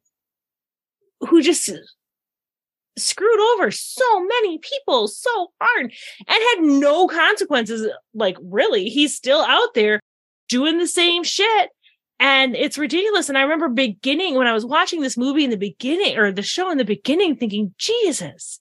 who 1.20 1.42
just 1.42 1.70
screwed 2.96 3.40
over 3.54 3.70
so 3.70 4.20
many 4.20 4.58
people 4.58 5.08
so 5.08 5.52
hard 5.60 5.84
and 5.84 5.92
had 6.28 6.58
no 6.60 7.08
consequences. 7.08 7.88
Like, 8.14 8.36
really, 8.42 8.88
he's 8.88 9.16
still 9.16 9.40
out 9.40 9.74
there 9.74 10.00
doing 10.48 10.78
the 10.78 10.86
same 10.86 11.24
shit. 11.24 11.70
And 12.20 12.54
it's 12.54 12.78
ridiculous. 12.78 13.28
And 13.28 13.36
I 13.36 13.42
remember 13.42 13.68
beginning 13.68 14.36
when 14.36 14.46
I 14.46 14.52
was 14.52 14.64
watching 14.64 15.00
this 15.00 15.16
movie 15.16 15.44
in 15.44 15.50
the 15.50 15.56
beginning 15.56 16.16
or 16.16 16.30
the 16.30 16.42
show 16.42 16.70
in 16.70 16.78
the 16.78 16.84
beginning 16.84 17.36
thinking, 17.36 17.74
Jesus, 17.76 18.60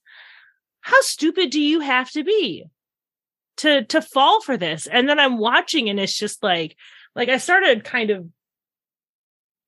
how 0.82 1.00
stupid 1.02 1.52
do 1.52 1.62
you 1.62 1.80
have 1.80 2.10
to 2.12 2.24
be 2.24 2.66
to, 3.58 3.86
to 3.86 4.02
fall 4.02 4.42
for 4.42 4.58
this? 4.58 4.88
And 4.88 5.08
then 5.08 5.20
I'm 5.20 5.38
watching 5.38 5.90
and 5.90 6.00
it's 6.00 6.18
just 6.18 6.42
like, 6.42 6.76
like 7.16 7.30
I 7.30 7.38
started 7.38 7.84
kind 7.84 8.10
of 8.10 8.28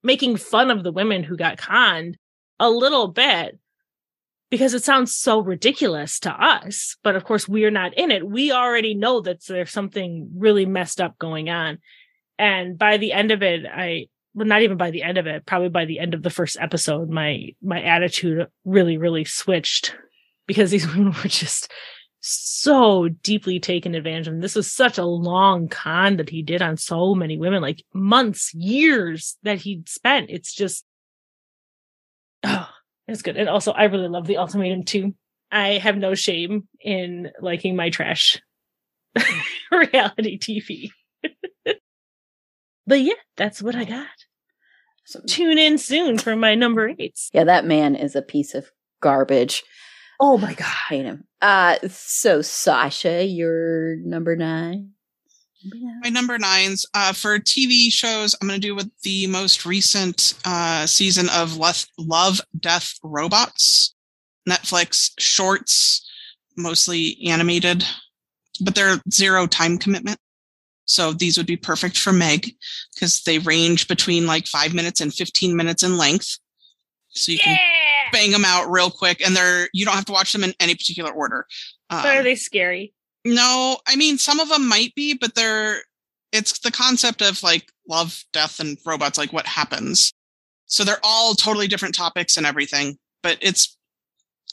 making 0.04 0.38
fun 0.38 0.72
of 0.72 0.84
the 0.84 0.92
women 0.92 1.24
who 1.24 1.38
got 1.38 1.58
conned 1.58 2.18
a 2.60 2.70
little 2.70 3.08
bit 3.08 3.60
because 4.56 4.74
it 4.74 4.86
sounds 4.86 5.14
so 5.14 5.42
ridiculous 5.42 6.18
to 6.18 6.32
us. 6.32 6.96
But 7.04 7.18
of 7.18 7.26
course, 7.26 7.46
we're 7.46 7.72
not 7.72 7.94
in 7.98 8.10
it. 8.10 8.26
We 8.26 8.54
already 8.54 8.94
know 8.96 9.20
that 9.20 9.46
there's 9.46 9.70
something 9.70 10.30
really 10.34 10.66
messed 10.66 11.02
up 11.02 11.20
going 11.20 11.50
on. 11.50 11.80
And 12.40 12.78
by 12.78 12.96
the 12.96 13.12
end 13.12 13.32
of 13.32 13.44
it, 13.44 13.66
I, 13.66 14.08
well, 14.34 14.48
not 14.48 14.62
even 14.62 14.78
by 14.78 14.92
the 14.92 15.04
end 15.04 15.18
of 15.18 15.28
it, 15.28 15.46
probably 15.46 15.68
by 15.68 15.84
the 15.84 16.00
end 16.00 16.14
of 16.14 16.24
the 16.24 16.30
first 16.30 16.56
episode, 16.58 17.10
my, 17.10 17.50
my 17.62 17.82
attitude 17.82 18.48
really, 18.64 18.98
really 18.98 19.26
switched 19.26 19.94
because 20.48 20.72
these 20.72 20.88
women 20.88 21.08
were 21.08 21.28
just 21.28 21.70
so 22.22 23.10
deeply 23.10 23.60
taken 23.60 23.94
advantage 23.94 24.28
of. 24.28 24.36
And 24.36 24.42
this 24.42 24.56
was 24.56 24.72
such 24.72 24.98
a 24.98 25.04
long 25.04 25.68
con 25.68 26.16
that 26.16 26.30
he 26.30 26.44
did 26.44 26.62
on 26.62 26.78
so 26.78 27.14
many 27.14 27.38
women, 27.38 27.62
like 27.62 27.84
months, 27.94 28.54
years 28.54 29.36
that 29.44 29.58
he'd 29.58 29.90
spent. 29.90 30.30
It's 30.30 30.54
just, 30.54 30.86
oh, 32.46 32.70
it's 33.08 33.22
good. 33.22 33.38
And 33.38 33.50
also, 33.50 33.72
I 33.72 33.84
really 33.86 34.08
love 34.08 34.28
the 34.28 34.38
ultimatum 34.38 34.84
too. 34.84 35.14
I 35.52 35.78
have 35.78 35.98
no 35.98 36.16
shame 36.16 36.68
in 36.82 37.32
liking 37.40 37.76
my 37.76 37.90
trash 37.90 38.42
reality 39.72 40.38
TV. 40.40 40.90
but 42.88 43.02
yeah, 43.02 43.14
that's 43.38 43.62
what 43.62 43.76
I 43.76 43.86
got. 43.86 44.08
So- 45.06 45.22
Tune 45.28 45.58
in 45.58 45.78
soon 45.78 46.18
for 46.18 46.36
my 46.36 46.56
number 46.56 46.92
eights. 46.98 47.30
yeah, 47.34 47.44
that 47.44 47.66
man 47.66 47.96
is 47.96 48.16
a 48.16 48.22
piece 48.24 48.56
of 48.56 48.72
garbage. 49.02 49.64
Oh 50.20 50.38
my 50.38 50.54
god. 50.54 50.66
I 50.66 50.94
hate 50.96 51.06
him. 51.06 51.26
Uh, 51.42 51.76
so 51.90 52.42
Sasha, 52.42 53.24
you're 53.24 53.98
number 53.98 54.36
nine. 54.36 54.92
My 56.02 56.10
number 56.10 56.38
nines 56.38 56.86
uh, 56.94 57.14
for 57.14 57.40
TV 57.40 57.92
shows. 57.92 58.36
I'm 58.42 58.48
going 58.48 58.60
to 58.60 58.68
do 58.68 58.76
with 58.76 58.90
the 59.04 59.28
most 59.28 59.66
recent 59.66 60.34
uh, 60.46 60.86
season 60.86 61.28
of 61.30 61.58
Love, 61.58 61.86
Love, 61.98 62.42
Death, 62.60 62.94
Robots, 63.04 63.96
Netflix 64.48 65.12
shorts, 65.20 66.08
mostly 66.56 67.18
animated, 67.26 67.84
but 68.64 68.76
they're 68.76 68.98
zero 69.12 69.48
time 69.48 69.78
commitment. 69.78 70.20
So 70.86 71.14
these 71.14 71.36
would 71.38 71.48
be 71.48 71.58
perfect 71.58 71.98
for 71.98 72.14
Meg 72.14 72.52
because 72.94 73.24
they 73.24 73.40
range 73.40 73.88
between 73.88 74.28
like 74.28 74.46
five 74.46 74.74
minutes 74.74 75.02
and 75.02 75.12
15 75.12 75.56
minutes 75.56 75.82
in 75.82 75.98
length. 75.98 76.38
So 77.10 77.32
you 77.32 77.40
can 77.40 77.58
bang 78.12 78.30
them 78.32 78.46
out 78.46 78.70
real 78.70 78.92
quick 78.92 79.26
and 79.26 79.36
they're, 79.36 79.68
you 79.74 79.84
don't 79.86 79.96
have 79.96 80.06
to 80.06 80.12
watch 80.12 80.32
them 80.32 80.44
in 80.44 80.54
any 80.60 80.76
particular 80.76 81.12
order. 81.12 81.48
But 81.90 82.06
are 82.06 82.18
Um, 82.20 82.24
they 82.24 82.36
scary? 82.36 82.94
No, 83.26 83.78
I 83.88 83.96
mean, 83.96 84.20
some 84.20 84.40
of 84.40 84.50
them 84.50 84.68
might 84.70 84.94
be, 84.96 85.16
but 85.16 85.34
they're, 85.34 85.82
it's 86.32 86.60
the 86.60 86.72
concept 86.72 87.22
of 87.22 87.42
like 87.42 87.72
love, 87.90 88.24
death, 88.32 88.60
and 88.60 88.78
robots, 88.86 89.18
like 89.18 89.34
what 89.34 89.48
happens. 89.48 90.14
So 90.68 90.84
they're 90.84 91.00
all 91.04 91.34
totally 91.34 91.68
different 91.68 91.96
topics 91.96 92.38
and 92.38 92.46
everything, 92.46 92.98
but 93.24 93.38
it's, 93.42 93.78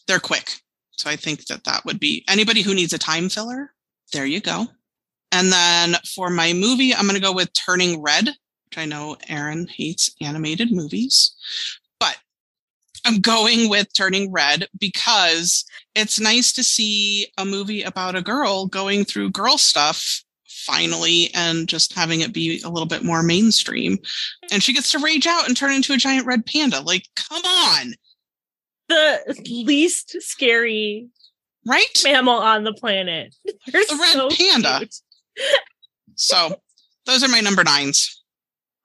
they're 0.08 0.18
quick. 0.18 0.60
So 0.92 1.10
I 1.10 1.16
think 1.16 1.46
that 1.46 1.64
that 1.64 1.84
would 1.84 2.00
be 2.00 2.24
anybody 2.28 2.62
who 2.62 2.74
needs 2.74 2.92
a 2.92 2.98
time 2.98 3.28
filler. 3.28 3.72
There 4.12 4.26
you 4.26 4.40
go. 4.40 4.68
And 5.32 5.52
then 5.52 5.96
for 6.14 6.30
my 6.30 6.52
movie, 6.52 6.94
I'm 6.94 7.06
going 7.06 7.14
to 7.14 7.20
go 7.20 7.32
with 7.32 7.52
Turning 7.52 8.02
Red, 8.02 8.26
which 8.26 8.78
I 8.78 8.84
know 8.84 9.16
Erin 9.28 9.66
hates 9.66 10.14
animated 10.20 10.70
movies, 10.70 11.34
I'm 13.04 13.20
going 13.20 13.68
with 13.68 13.88
Turning 13.96 14.30
Red 14.30 14.68
because 14.78 15.64
it's 15.94 16.20
nice 16.20 16.52
to 16.52 16.62
see 16.62 17.26
a 17.38 17.44
movie 17.44 17.82
about 17.82 18.14
a 18.16 18.22
girl 18.22 18.66
going 18.66 19.04
through 19.04 19.30
girl 19.30 19.58
stuff 19.58 20.22
finally 20.46 21.28
and 21.34 21.68
just 21.68 21.92
having 21.94 22.20
it 22.20 22.32
be 22.32 22.60
a 22.64 22.68
little 22.68 22.86
bit 22.86 23.02
more 23.02 23.22
mainstream. 23.22 23.98
And 24.52 24.62
she 24.62 24.72
gets 24.72 24.92
to 24.92 25.00
rage 25.00 25.26
out 25.26 25.48
and 25.48 25.56
turn 25.56 25.72
into 25.72 25.92
a 25.92 25.96
giant 25.96 26.26
red 26.26 26.46
panda. 26.46 26.80
Like, 26.80 27.04
come 27.16 27.42
on, 27.44 27.94
The 28.88 29.42
least 29.66 30.16
scary 30.20 31.08
right? 31.66 32.00
mammal 32.04 32.38
on 32.38 32.62
the 32.64 32.72
planet. 32.72 33.34
They're 33.66 33.82
The 33.84 33.96
red 34.00 34.12
so 34.12 34.28
panda. 34.30 34.78
cute. 34.78 34.94
So 36.14 36.56
those 37.06 37.24
are 37.24 37.28
my 37.28 37.40
number 37.40 37.64
nines. 37.64 38.21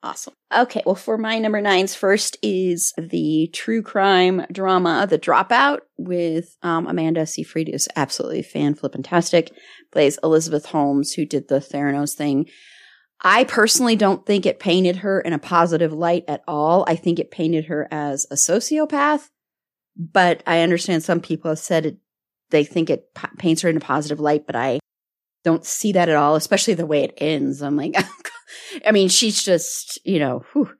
Awesome. 0.08 0.34
Okay, 0.56 0.82
well, 0.86 0.96
for 0.96 1.18
my 1.18 1.38
number 1.38 1.60
nines, 1.60 1.94
first 1.94 2.38
is 2.42 2.94
the 2.98 3.50
true 3.54 3.82
crime 3.82 4.46
drama, 4.50 5.06
The 5.06 5.20
Dropout, 5.20 5.80
with 5.98 6.56
um, 6.64 6.88
Amanda 6.88 7.26
Seyfried, 7.26 7.68
is 7.68 7.90
absolutely 7.94 8.42
fan 8.42 8.74
flippantastic, 8.74 9.50
plays 9.92 10.18
Elizabeth 10.24 10.68
Holmes, 10.68 11.12
who 11.12 11.26
did 11.26 11.50
the 11.50 11.60
Theranos 11.60 12.16
thing. 12.16 12.46
I 13.22 13.44
personally 13.44 13.98
don't 13.98 14.26
think 14.26 14.46
it 14.46 14.62
painted 14.62 14.96
her 14.98 15.20
in 15.20 15.34
a 15.34 15.40
positive 15.40 15.92
light 15.92 16.24
at 16.30 16.42
all. 16.48 16.86
I 16.88 16.96
think 16.96 17.20
it 17.20 17.30
painted 17.30 17.66
her 17.66 17.90
as 17.92 18.26
a 18.32 18.36
sociopath, 18.36 19.28
but 19.98 20.42
I 20.48 20.62
understand 20.62 21.04
some 21.04 21.20
people 21.20 21.52
have 21.52 21.60
said 21.60 21.86
it, 21.86 21.98
they 22.50 22.64
think 22.64 22.90
it 22.90 23.14
p- 23.14 23.28
paints 23.38 23.62
her 23.64 23.70
in 23.70 23.76
a 23.76 23.82
positive 23.82 24.22
light, 24.22 24.46
but 24.48 24.56
I 24.56 24.80
don't 25.44 25.66
see 25.66 25.92
that 25.92 26.08
at 26.08 26.16
all, 26.16 26.36
especially 26.36 26.76
the 26.76 26.86
way 26.86 27.04
it 27.04 27.14
ends. 27.18 27.62
I'm 27.62 27.76
like, 27.76 27.96
I 28.86 28.92
mean, 28.92 29.10
she's 29.10 29.42
just, 29.44 30.00
you 30.06 30.20
know, 30.20 30.44
whew. 30.54 30.72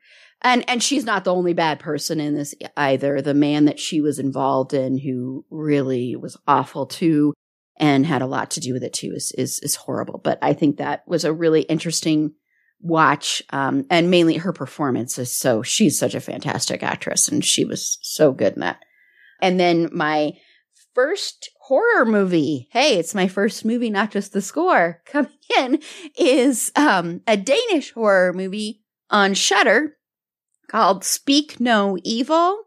and 0.42 0.68
and 0.70 0.82
she's 0.82 1.06
not 1.06 1.24
the 1.24 1.34
only 1.34 1.54
bad 1.54 1.80
person 1.80 2.20
in 2.20 2.36
this 2.36 2.54
either. 2.76 3.22
The 3.22 3.34
man 3.34 3.66
that 3.66 3.80
she 3.80 4.02
was 4.02 4.20
involved 4.20 4.74
in, 4.74 4.98
who 4.98 5.46
really 5.50 6.16
was 6.16 6.38
awful 6.48 6.86
too, 6.86 7.34
and 7.80 8.06
had 8.06 8.22
a 8.22 8.28
lot 8.28 8.52
to 8.52 8.60
do 8.60 8.74
with 8.74 8.84
it 8.84 8.94
too, 8.94 9.12
is 9.14 9.32
is 9.38 9.60
is 9.60 9.76
horrible. 9.76 10.20
But 10.24 10.40
I 10.42 10.54
think 10.54 10.78
that 10.78 11.04
was 11.08 11.26
a 11.26 11.34
really 11.34 11.62
interesting 11.62 12.34
watch, 12.80 13.42
um, 13.50 13.86
and 13.90 14.12
mainly 14.12 14.38
her 14.38 14.54
performance 14.54 15.18
is 15.18 15.34
so. 15.34 15.64
She's 15.64 15.98
such 15.98 16.16
a 16.16 16.22
fantastic 16.22 16.84
actress, 16.84 17.28
and 17.28 17.44
she 17.44 17.66
was 17.66 17.98
so 18.02 18.32
good 18.32 18.54
in 18.54 18.60
that. 18.62 18.80
And 19.42 19.60
then 19.60 19.90
my 19.92 20.34
first 20.94 21.50
horror 21.68 22.06
movie. 22.06 22.70
Hey, 22.72 22.98
it's 22.98 23.14
my 23.14 23.28
first 23.28 23.66
movie, 23.66 23.90
not 23.90 24.10
just 24.10 24.32
the 24.32 24.42
score. 24.42 25.02
Coming 25.06 25.32
in 25.60 25.82
is 26.18 26.72
um, 26.78 27.22
a 27.28 27.36
Danish 27.36 27.92
horror 27.92 28.32
movie 28.32 28.84
on 29.10 29.34
Shudder 29.34 29.98
called 30.70 31.04
Speak 31.04 31.60
No 31.60 31.98
Evil. 32.04 32.58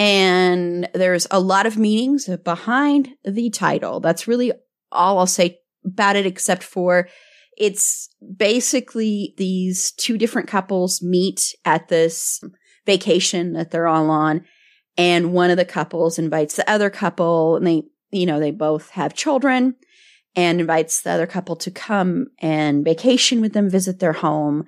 And 0.00 0.88
there's 0.94 1.28
a 1.30 1.38
lot 1.38 1.66
of 1.66 1.78
meanings 1.78 2.28
behind 2.42 3.10
the 3.24 3.50
title. 3.50 4.00
That's 4.00 4.26
really 4.26 4.50
all 4.90 5.20
I'll 5.20 5.28
say 5.28 5.60
about 5.84 6.16
it, 6.16 6.26
except 6.26 6.64
for 6.64 7.08
it's 7.56 8.08
basically 8.36 9.34
these 9.36 9.92
two 9.92 10.18
different 10.18 10.48
couples 10.48 11.00
meet 11.00 11.54
at 11.64 11.86
this 11.86 12.40
vacation 12.84 13.52
that 13.52 13.70
they're 13.70 13.86
all 13.86 14.10
on. 14.10 14.44
And 14.96 15.32
one 15.32 15.50
of 15.50 15.56
the 15.56 15.64
couples 15.64 16.18
invites 16.18 16.56
the 16.56 16.68
other 16.68 16.90
couple, 16.90 17.56
and 17.56 17.66
they, 17.66 17.82
you 18.14 18.26
know, 18.26 18.38
they 18.38 18.50
both 18.50 18.90
have 18.90 19.14
children 19.14 19.74
and 20.36 20.60
invites 20.60 21.02
the 21.02 21.10
other 21.10 21.26
couple 21.26 21.56
to 21.56 21.70
come 21.70 22.26
and 22.38 22.84
vacation 22.84 23.40
with 23.40 23.52
them, 23.52 23.70
visit 23.70 23.98
their 23.98 24.12
home. 24.12 24.64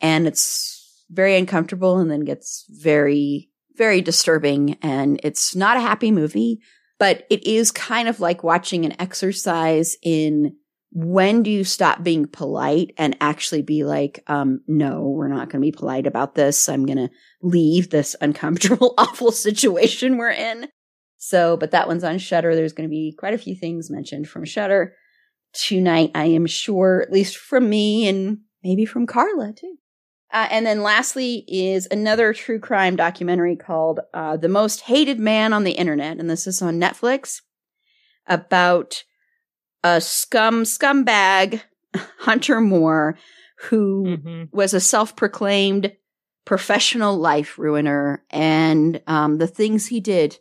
And 0.00 0.26
it's 0.26 1.04
very 1.10 1.36
uncomfortable 1.36 1.98
and 1.98 2.10
then 2.10 2.20
gets 2.20 2.64
very, 2.68 3.50
very 3.76 4.00
disturbing. 4.00 4.78
And 4.82 5.20
it's 5.22 5.54
not 5.54 5.76
a 5.76 5.80
happy 5.80 6.10
movie, 6.10 6.60
but 6.98 7.26
it 7.30 7.46
is 7.46 7.70
kind 7.70 8.08
of 8.08 8.20
like 8.20 8.42
watching 8.42 8.84
an 8.84 9.00
exercise 9.00 9.96
in 10.02 10.56
when 10.94 11.42
do 11.42 11.50
you 11.50 11.64
stop 11.64 12.02
being 12.02 12.26
polite 12.26 12.92
and 12.98 13.16
actually 13.20 13.62
be 13.62 13.82
like, 13.82 14.22
um, 14.26 14.60
no, 14.66 15.08
we're 15.08 15.28
not 15.28 15.48
going 15.48 15.60
to 15.62 15.66
be 15.66 15.72
polite 15.72 16.06
about 16.06 16.34
this. 16.34 16.68
I'm 16.68 16.84
going 16.84 16.98
to 16.98 17.10
leave 17.40 17.88
this 17.88 18.14
uncomfortable, 18.20 18.94
awful 18.98 19.32
situation 19.32 20.18
we're 20.18 20.30
in. 20.32 20.68
So, 21.24 21.56
but 21.56 21.70
that 21.70 21.86
one's 21.86 22.02
on 22.02 22.18
Shudder. 22.18 22.56
There's 22.56 22.72
going 22.72 22.88
to 22.88 22.90
be 22.90 23.14
quite 23.16 23.32
a 23.32 23.38
few 23.38 23.54
things 23.54 23.88
mentioned 23.88 24.28
from 24.28 24.44
Shudder 24.44 24.96
tonight, 25.52 26.10
I 26.16 26.24
am 26.24 26.46
sure, 26.46 27.00
at 27.00 27.12
least 27.12 27.36
from 27.36 27.70
me 27.70 28.08
and 28.08 28.38
maybe 28.64 28.84
from 28.84 29.06
Carla 29.06 29.52
too. 29.52 29.76
Uh, 30.32 30.48
and 30.50 30.66
then 30.66 30.82
lastly 30.82 31.44
is 31.46 31.86
another 31.92 32.32
true 32.32 32.58
crime 32.58 32.96
documentary 32.96 33.54
called 33.54 34.00
uh, 34.12 34.36
The 34.36 34.48
Most 34.48 34.80
Hated 34.80 35.20
Man 35.20 35.52
on 35.52 35.62
the 35.62 35.72
Internet. 35.72 36.18
And 36.18 36.28
this 36.28 36.48
is 36.48 36.60
on 36.60 36.80
Netflix 36.80 37.42
about 38.26 39.04
a 39.84 40.00
scum 40.00 40.64
scumbag, 40.64 41.60
Hunter 42.18 42.60
Moore, 42.60 43.16
who 43.68 44.06
Mhm. 44.06 44.48
was 44.50 44.74
a 44.74 44.80
self-proclaimed 44.80 45.92
professional 46.44 47.16
life 47.16 47.60
ruiner 47.60 48.24
and 48.28 49.00
um, 49.06 49.38
the 49.38 49.46
things 49.46 49.86
he 49.86 50.00
did 50.00 50.36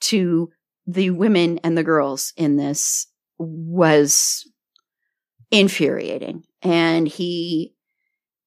to 0.00 0.50
the 0.86 1.10
women 1.10 1.58
and 1.64 1.76
the 1.76 1.84
girls 1.84 2.32
in 2.36 2.56
this 2.56 3.06
was 3.38 4.48
infuriating. 5.50 6.44
And 6.62 7.08
he 7.08 7.74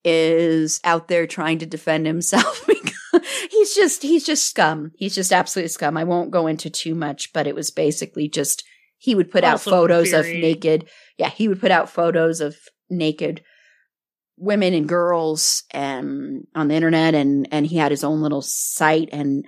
is 0.04 0.80
out 0.84 1.08
there 1.08 1.28
trying 1.28 1.60
to 1.60 1.66
defend 1.66 2.06
himself 2.06 2.68
he's 3.52 3.76
just 3.76 4.04
he's 4.04 4.26
just 4.26 4.48
scum. 4.48 4.92
He's 4.96 5.16
just 5.16 5.34
absolute 5.34 5.70
scum. 5.70 5.98
I 5.98 6.04
won't 6.04 6.32
go 6.32 6.48
into 6.48 6.70
too 6.70 6.96
much 6.96 7.34
but 7.34 7.48
it 7.48 7.56
was 7.56 7.72
basically 7.72 8.30
just 8.30 8.64
he 8.98 9.16
would 9.16 9.32
put 9.32 9.44
out 9.44 9.54
Also 9.54 9.72
photos 9.72 10.14
of 10.14 10.26
naked 10.26 10.90
yeah 11.18 11.30
he 11.30 11.48
would 11.48 11.60
put 11.60 11.72
out 11.72 11.90
photos 11.90 12.42
of 12.42 12.56
naked 12.90 13.44
women 14.38 14.74
and 14.74 14.88
girls 14.88 15.64
and 15.72 16.48
on 16.56 16.68
the 16.68 16.76
internet 16.76 17.16
and 17.16 17.48
and 17.52 17.66
he 17.66 17.78
had 17.78 17.92
his 17.92 18.04
own 18.04 18.22
little 18.22 18.42
site 18.42 19.10
and 19.12 19.46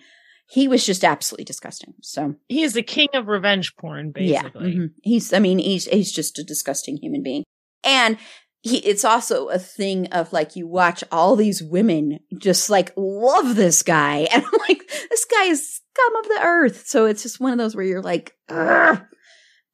he 0.50 0.68
was 0.68 0.86
just 0.86 1.04
absolutely 1.04 1.46
disgusting 1.46 1.94
so 2.02 2.36
He 2.48 2.64
is 2.64 2.74
the 2.74 2.84
king 2.84 3.10
of 3.14 3.28
revenge 3.28 3.76
porn, 3.78 4.12
basically. 4.12 4.72
yeah 4.72 4.78
mhm. 4.78 4.90
he's 5.04 5.32
i 5.34 5.40
mean 5.40 5.60
he's 5.60 5.86
he's 5.86 6.12
just 6.12 6.40
a 6.40 6.44
disgusting 6.44 6.98
human 6.98 7.22
being 7.24 7.44
and 7.84 8.18
he 8.62 8.80
it's 8.80 9.06
also 9.06 9.48
a 9.48 9.58
thing 9.60 10.08
of 10.08 10.34
like 10.34 10.56
you 10.56 10.68
watch 10.68 11.04
all 11.12 11.36
these 11.38 11.64
women 11.64 12.20
just 12.38 12.70
like 12.70 12.92
love 12.98 13.56
this 13.56 13.84
guy 13.84 14.28
and 14.34 14.44
i'm 14.44 14.60
like 14.68 14.88
this 15.10 15.26
guy 15.26 15.44
is 15.46 15.76
scum 15.94 16.16
of 16.18 16.26
the 16.28 16.40
earth 16.44 16.84
so 16.88 17.06
it's 17.06 17.24
just 17.24 17.40
one 17.40 17.52
of 17.54 17.58
those 17.58 17.76
where 17.76 17.86
you're 17.86 18.02
like 18.02 18.34
Ugh. 18.50 19.02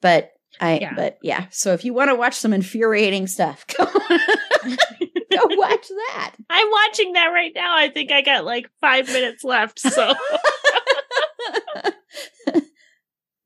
but 0.01 0.31
i 0.61 0.77
Yeah. 0.79 0.93
but 0.95 1.17
yeah 1.23 1.45
so 1.51 1.73
if 1.73 1.83
you 1.83 1.93
want 1.93 2.09
to 2.09 2.15
watch 2.15 2.35
some 2.35 2.53
infuriating 2.53 3.25
stuff 3.27 3.65
go, 5.31 5.47
go 5.47 5.55
watch 5.55 5.87
that 5.87 6.35
I'm 6.49 6.69
watching 6.69 7.13
that 7.13 7.27
right 7.27 7.51
now. 7.55 7.75
I 7.75 7.89
think 7.89 8.11
I 8.11 8.21
got 8.21 8.45
like 8.45 8.69
five 8.81 9.07
minutes 9.07 9.43
left. 9.43 9.79
So 9.79 10.13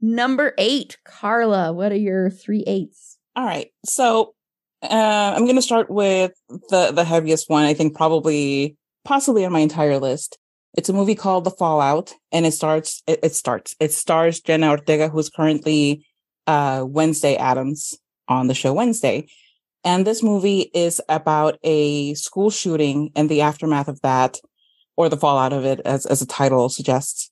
Number 0.02 0.54
eight, 0.58 0.98
Carla. 1.04 1.74
What 1.74 1.92
are 1.92 1.98
your 1.98 2.30
three 2.30 2.64
eights? 2.66 3.18
All 3.36 3.44
right. 3.44 3.68
So 3.86 4.34
uh, 4.82 5.34
I'm 5.36 5.44
going 5.44 5.58
to 5.58 5.62
start 5.62 5.90
with 5.90 6.32
the 6.70 6.92
the 6.92 7.04
heaviest 7.04 7.50
one. 7.50 7.66
I 7.66 7.74
think 7.74 7.96
probably 7.96 8.78
possibly 9.04 9.46
on 9.46 9.52
my 9.52 9.60
entire 9.60 10.00
list. 10.00 10.38
It's 10.76 10.88
a 10.88 10.94
movie 10.94 11.16
called 11.16 11.44
The 11.44 11.52
Fallout, 11.52 12.14
and 12.32 12.46
it 12.46 12.54
starts. 12.54 13.04
It, 13.08 13.20
it 13.24 13.36
starts. 13.36 13.76
It 13.80 13.92
stars 13.92 14.40
Jenna 14.40 14.70
Ortega, 14.70 15.10
who's 15.10 15.30
currently 15.30 16.06
uh, 16.48 16.86
Wednesday 16.88 17.36
Addams 17.36 17.98
on 18.28 18.48
the 18.48 18.54
show 18.54 18.74
Wednesday. 18.74 19.28
And 19.84 20.06
this 20.06 20.22
movie 20.22 20.70
is 20.74 21.02
about 21.08 21.58
a 21.64 22.14
school 22.16 22.50
shooting 22.50 23.12
and 23.16 23.30
the 23.30 23.42
aftermath 23.42 23.88
of 23.88 24.02
that, 24.02 24.38
or 24.98 25.08
the 25.08 25.18
fallout 25.18 25.54
of 25.54 25.64
it, 25.66 25.80
as, 25.86 26.06
as 26.06 26.20
the 26.20 26.26
title 26.26 26.68
suggests, 26.70 27.32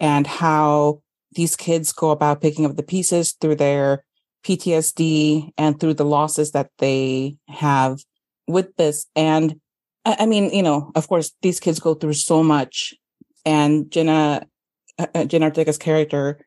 and 0.00 0.26
how 0.26 1.02
these 1.32 1.54
kids 1.54 1.92
go 1.92 2.10
about 2.10 2.40
picking 2.40 2.66
up 2.66 2.76
the 2.76 2.82
pieces 2.82 3.32
through 3.40 3.54
their 3.54 4.04
PTSD 4.44 5.50
and 5.56 5.78
through 5.78 5.94
the 5.94 6.04
losses 6.04 6.52
that 6.52 6.70
they 6.78 7.36
have 7.48 8.00
with 8.48 8.74
this. 8.76 9.06
And 9.14 9.60
I 10.04 10.26
mean, 10.26 10.50
you 10.50 10.62
know, 10.62 10.90
of 10.94 11.08
course, 11.08 11.32
these 11.42 11.60
kids 11.60 11.78
go 11.78 11.94
through 11.94 12.14
so 12.14 12.42
much, 12.42 12.94
and 13.44 13.90
Jenna, 13.90 14.46
uh, 14.98 15.06
uh, 15.14 15.24
Jenna 15.24 15.46
Ortega's 15.46 15.78
character 15.78 16.44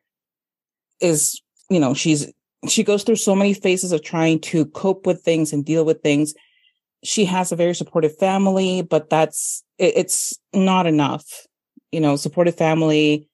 is, 1.00 1.40
you 1.70 1.80
know, 1.80 1.94
she's 1.94 2.32
she 2.68 2.84
goes 2.84 3.02
through 3.02 3.16
so 3.16 3.34
many 3.34 3.54
phases 3.54 3.92
of 3.92 4.02
trying 4.02 4.40
to 4.40 4.66
cope 4.66 5.06
with 5.06 5.22
things 5.22 5.52
and 5.52 5.64
deal 5.64 5.84
with 5.84 6.02
things. 6.02 6.34
She 7.02 7.24
has 7.26 7.52
a 7.52 7.56
very 7.56 7.74
supportive 7.74 8.16
family, 8.16 8.82
but 8.82 9.10
that's 9.10 9.62
it, 9.78 9.94
it's 9.96 10.38
not 10.52 10.86
enough. 10.86 11.46
You 11.92 12.00
know, 12.00 12.16
supportive 12.16 12.56
family 12.56 13.28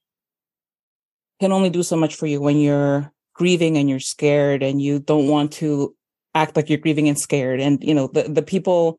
can 1.41 1.53
only 1.53 1.71
do 1.71 1.83
so 1.83 1.97
much 1.97 2.15
for 2.15 2.27
you 2.27 2.41
when 2.41 2.59
you're 2.59 3.13
grieving 3.35 3.77
and 3.79 3.89
you're 3.89 4.01
scared 4.01 4.63
and 4.63 4.83
you 4.83 4.99
don't 4.99 5.29
want 5.29 5.53
to 5.53 5.95
act 6.35 6.57
like 6.57 6.69
you're 6.69 6.79
grieving 6.79 7.09
and 7.09 7.19
scared. 7.19 7.61
And 7.61 7.83
you 7.83 7.95
know, 7.95 8.09
the 8.09 8.25
the 8.25 8.43
people 8.43 8.99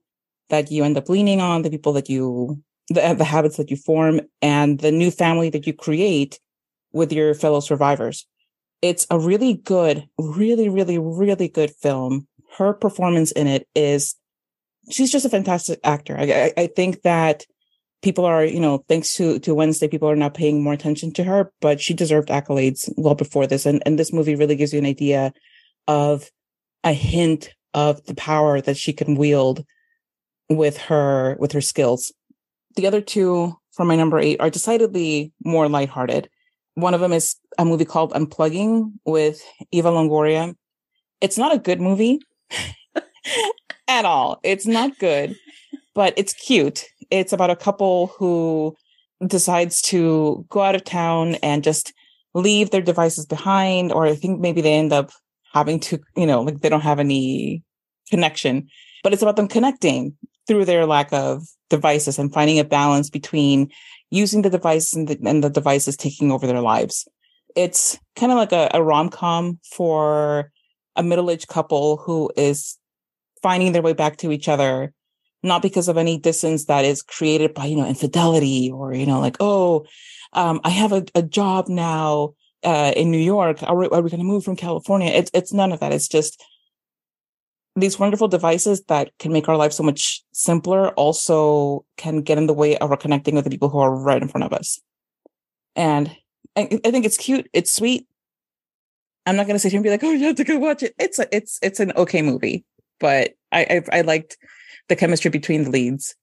that 0.49 0.71
you 0.71 0.83
end 0.83 0.97
up 0.97 1.09
leaning 1.09 1.41
on, 1.41 1.61
the 1.61 1.69
people 1.69 1.93
that 1.93 2.09
you 2.09 2.61
the, 2.89 3.13
the 3.13 3.23
habits 3.23 3.57
that 3.57 3.69
you 3.69 3.77
form 3.77 4.21
and 4.41 4.79
the 4.79 4.91
new 4.91 5.11
family 5.11 5.49
that 5.49 5.67
you 5.67 5.73
create 5.73 6.39
with 6.93 7.11
your 7.13 7.33
fellow 7.33 7.59
survivors 7.59 8.25
it's 8.81 9.05
a 9.09 9.19
really 9.19 9.55
good, 9.55 10.07
really, 10.17 10.69
really, 10.69 10.97
really 10.97 11.47
good 11.47 11.71
film. 11.71 12.27
Her 12.57 12.73
performance 12.73 13.31
in 13.31 13.47
it 13.47 13.67
is, 13.75 14.15
she's 14.89 15.11
just 15.11 15.25
a 15.25 15.29
fantastic 15.29 15.79
actor. 15.83 16.17
I, 16.17 16.23
I, 16.23 16.53
I 16.63 16.67
think 16.67 17.03
that 17.03 17.45
people 18.01 18.25
are, 18.25 18.43
you 18.43 18.59
know, 18.59 18.83
thanks 18.89 19.13
to, 19.13 19.39
to 19.39 19.53
Wednesday, 19.53 19.87
people 19.87 20.09
are 20.09 20.15
now 20.15 20.29
paying 20.29 20.63
more 20.63 20.73
attention 20.73 21.13
to 21.13 21.23
her, 21.23 21.51
but 21.61 21.79
she 21.79 21.93
deserved 21.93 22.29
accolades 22.29 22.91
well 22.97 23.15
before 23.15 23.45
this. 23.45 23.65
And, 23.65 23.81
and 23.85 23.99
this 23.99 24.11
movie 24.11 24.35
really 24.35 24.55
gives 24.55 24.73
you 24.73 24.79
an 24.79 24.85
idea 24.85 25.33
of 25.87 26.29
a 26.83 26.93
hint 26.93 27.53
of 27.73 28.03
the 28.05 28.15
power 28.15 28.59
that 28.61 28.77
she 28.77 28.91
can 28.91 29.15
wield 29.15 29.63
with 30.49 30.77
her, 30.77 31.37
with 31.39 31.51
her 31.51 31.61
skills. 31.61 32.11
The 32.75 32.87
other 32.87 33.01
two 33.01 33.55
for 33.71 33.85
my 33.85 33.95
number 33.95 34.19
eight 34.19 34.41
are 34.41 34.49
decidedly 34.49 35.31
more 35.43 35.69
lighthearted. 35.69 36.29
One 36.75 36.93
of 36.93 37.01
them 37.01 37.13
is 37.13 37.35
a 37.57 37.65
movie 37.65 37.85
called 37.85 38.13
Unplugging 38.13 38.93
with 39.05 39.43
Eva 39.71 39.89
Longoria. 39.89 40.55
It's 41.19 41.37
not 41.37 41.53
a 41.53 41.59
good 41.59 41.81
movie 41.81 42.19
at 43.87 44.05
all. 44.05 44.39
It's 44.43 44.65
not 44.65 44.97
good, 44.97 45.35
but 45.93 46.13
it's 46.17 46.33
cute. 46.33 46.85
It's 47.09 47.33
about 47.33 47.49
a 47.49 47.55
couple 47.55 48.07
who 48.17 48.75
decides 49.27 49.81
to 49.83 50.45
go 50.49 50.61
out 50.61 50.75
of 50.75 50.83
town 50.83 51.35
and 51.43 51.63
just 51.63 51.93
leave 52.33 52.69
their 52.69 52.81
devices 52.81 53.25
behind, 53.25 53.91
or 53.91 54.05
I 54.05 54.15
think 54.15 54.39
maybe 54.39 54.61
they 54.61 54.73
end 54.73 54.93
up 54.93 55.11
having 55.53 55.79
to, 55.81 55.99
you 56.15 56.25
know, 56.25 56.41
like 56.41 56.61
they 56.61 56.69
don't 56.69 56.81
have 56.81 56.99
any 56.99 57.63
connection, 58.09 58.67
but 59.03 59.13
it's 59.13 59.21
about 59.21 59.35
them 59.35 59.47
connecting 59.47 60.15
through 60.47 60.65
their 60.65 60.85
lack 60.85 61.11
of 61.11 61.43
devices 61.69 62.17
and 62.17 62.33
finding 62.33 62.59
a 62.59 62.63
balance 62.63 63.09
between 63.09 63.69
using 64.11 64.43
the 64.43 64.49
device 64.49 64.93
and 64.93 65.07
the, 65.07 65.17
and 65.25 65.43
the 65.43 65.49
devices 65.49 65.97
taking 65.97 66.31
over 66.31 66.45
their 66.45 66.61
lives. 66.61 67.07
It's 67.55 67.97
kind 68.15 68.31
of 68.31 68.37
like 68.37 68.51
a, 68.51 68.69
a 68.73 68.83
rom 68.83 69.09
com 69.09 69.59
for 69.71 70.51
a 70.95 71.01
middle 71.03 71.31
aged 71.31 71.47
couple 71.47 71.97
who 71.97 72.29
is 72.35 72.77
finding 73.41 73.71
their 73.71 73.81
way 73.81 73.93
back 73.93 74.17
to 74.17 74.31
each 74.31 74.47
other, 74.47 74.93
not 75.41 75.61
because 75.61 75.87
of 75.87 75.97
any 75.97 76.17
distance 76.17 76.65
that 76.65 76.85
is 76.85 77.01
created 77.01 77.53
by, 77.53 77.65
you 77.65 77.75
know, 77.75 77.87
infidelity 77.87 78.69
or, 78.71 78.93
you 78.93 79.05
know, 79.05 79.19
like, 79.19 79.37
oh, 79.39 79.85
um, 80.33 80.61
I 80.63 80.69
have 80.69 80.91
a, 80.91 81.03
a 81.15 81.23
job 81.23 81.67
now 81.67 82.35
uh, 82.63 82.93
in 82.95 83.11
New 83.11 83.17
York. 83.17 83.63
Are 83.63 83.75
we, 83.75 83.87
are 83.87 84.01
we 84.01 84.09
going 84.09 84.19
to 84.19 84.25
move 84.25 84.43
from 84.43 84.55
California? 84.55 85.11
It's, 85.11 85.31
it's 85.33 85.53
none 85.53 85.71
of 85.71 85.79
that. 85.79 85.93
It's 85.93 86.07
just 86.07 86.43
these 87.75 87.97
wonderful 87.97 88.27
devices 88.27 88.83
that 88.85 89.11
can 89.17 89.31
make 89.31 89.47
our 89.47 89.55
life 89.55 89.71
so 89.71 89.83
much 89.83 90.23
simpler 90.33 90.89
also 90.89 91.85
can 91.97 92.21
get 92.21 92.37
in 92.37 92.47
the 92.47 92.53
way 92.53 92.77
of 92.77 92.91
our 92.91 92.97
connecting 92.97 93.35
with 93.35 93.45
the 93.45 93.49
people 93.49 93.69
who 93.69 93.79
are 93.79 93.95
right 93.95 94.21
in 94.21 94.27
front 94.27 94.43
of 94.43 94.53
us. 94.53 94.81
And 95.75 96.15
I, 96.55 96.79
I 96.83 96.91
think 96.91 97.05
it's 97.05 97.17
cute. 97.17 97.49
It's 97.53 97.71
sweet. 97.71 98.07
I'm 99.25 99.35
not 99.35 99.45
going 99.45 99.55
to 99.55 99.59
sit 99.59 99.71
here 99.71 99.77
and 99.77 99.83
be 99.83 99.89
like, 99.89 100.03
"Oh, 100.03 100.11
you 100.11 100.25
have 100.27 100.35
to 100.35 100.43
go 100.43 100.57
watch 100.57 100.83
it." 100.83 100.93
It's 100.97 101.19
a, 101.19 101.33
it's 101.33 101.59
it's 101.61 101.79
an 101.79 101.93
okay 101.95 102.21
movie, 102.21 102.65
but 102.99 103.33
I, 103.51 103.83
I 103.91 103.99
I 103.99 104.01
liked 104.01 104.37
the 104.89 104.95
chemistry 104.95 105.29
between 105.29 105.63
the 105.63 105.69
leads, 105.69 106.15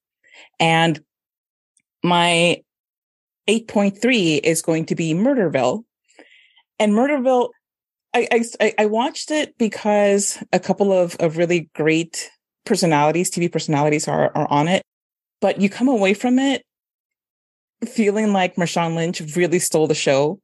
and 0.59 1.01
my 2.03 2.63
8.3 3.49 4.41
is 4.43 4.63
going 4.63 4.87
to 4.87 4.95
be 4.95 5.15
Murderville, 5.15 5.85
and 6.79 6.93
Murderville 6.93 7.51
I, 8.15 8.45
I, 8.61 8.75
I 8.79 8.87
watched 8.87 9.31
it 9.31 9.57
because 9.59 10.43
a 10.53 10.59
couple 10.59 10.93
of, 10.93 11.17
of 11.17 11.37
really 11.37 11.71
great 11.75 12.31
personalities, 12.65 13.31
TV 13.31 13.51
personalities 13.51 14.09
are, 14.09 14.33
are 14.35 14.51
on 14.51 14.69
it, 14.69 14.83
but 15.41 15.61
you 15.61 15.69
come 15.69 15.89
away 15.89 16.15
from 16.15 16.39
it 16.39 16.63
feeling 17.85 18.33
like 18.33 18.57
Marshawn 18.57 18.95
Lynch 18.95 19.21
really 19.37 19.59
stole 19.59 19.87
the 19.87 19.95
show. 19.95 20.41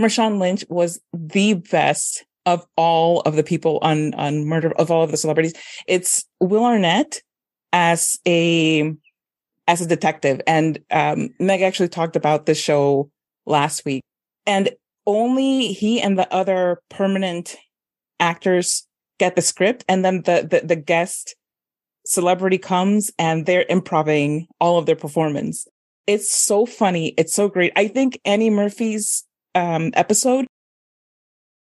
Marshawn 0.00 0.38
Lynch 0.38 0.64
was 0.68 1.00
the 1.12 1.54
best 1.54 2.24
of 2.46 2.66
all 2.76 3.20
of 3.22 3.36
the 3.36 3.42
people 3.42 3.78
on, 3.82 4.14
on 4.14 4.46
murder 4.46 4.72
of 4.72 4.90
all 4.90 5.02
of 5.02 5.10
the 5.10 5.16
celebrities. 5.16 5.52
It's 5.86 6.24
Will 6.40 6.64
Arnett 6.64 7.20
as 7.72 8.18
a, 8.26 8.94
as 9.66 9.82
a 9.82 9.86
detective. 9.86 10.40
And, 10.46 10.78
um, 10.90 11.30
Meg 11.38 11.60
actually 11.60 11.88
talked 11.88 12.16
about 12.16 12.46
the 12.46 12.54
show 12.54 13.10
last 13.44 13.84
week 13.84 14.02
and 14.46 14.70
only 15.08 15.72
he 15.72 16.00
and 16.00 16.16
the 16.18 16.32
other 16.32 16.82
permanent 16.90 17.56
actors 18.20 18.86
get 19.18 19.34
the 19.34 19.42
script 19.42 19.84
and 19.88 20.04
then 20.04 20.22
the, 20.22 20.46
the, 20.48 20.66
the 20.66 20.76
guest 20.76 21.34
celebrity 22.06 22.58
comes 22.58 23.10
and 23.18 23.46
they're 23.46 23.64
improving 23.68 24.46
all 24.60 24.78
of 24.78 24.86
their 24.86 24.94
performance. 24.94 25.66
It's 26.06 26.30
so 26.30 26.66
funny. 26.66 27.08
It's 27.16 27.34
so 27.34 27.48
great. 27.48 27.72
I 27.74 27.88
think 27.88 28.20
Annie 28.24 28.50
Murphy's 28.50 29.24
um, 29.54 29.90
episode, 29.94 30.46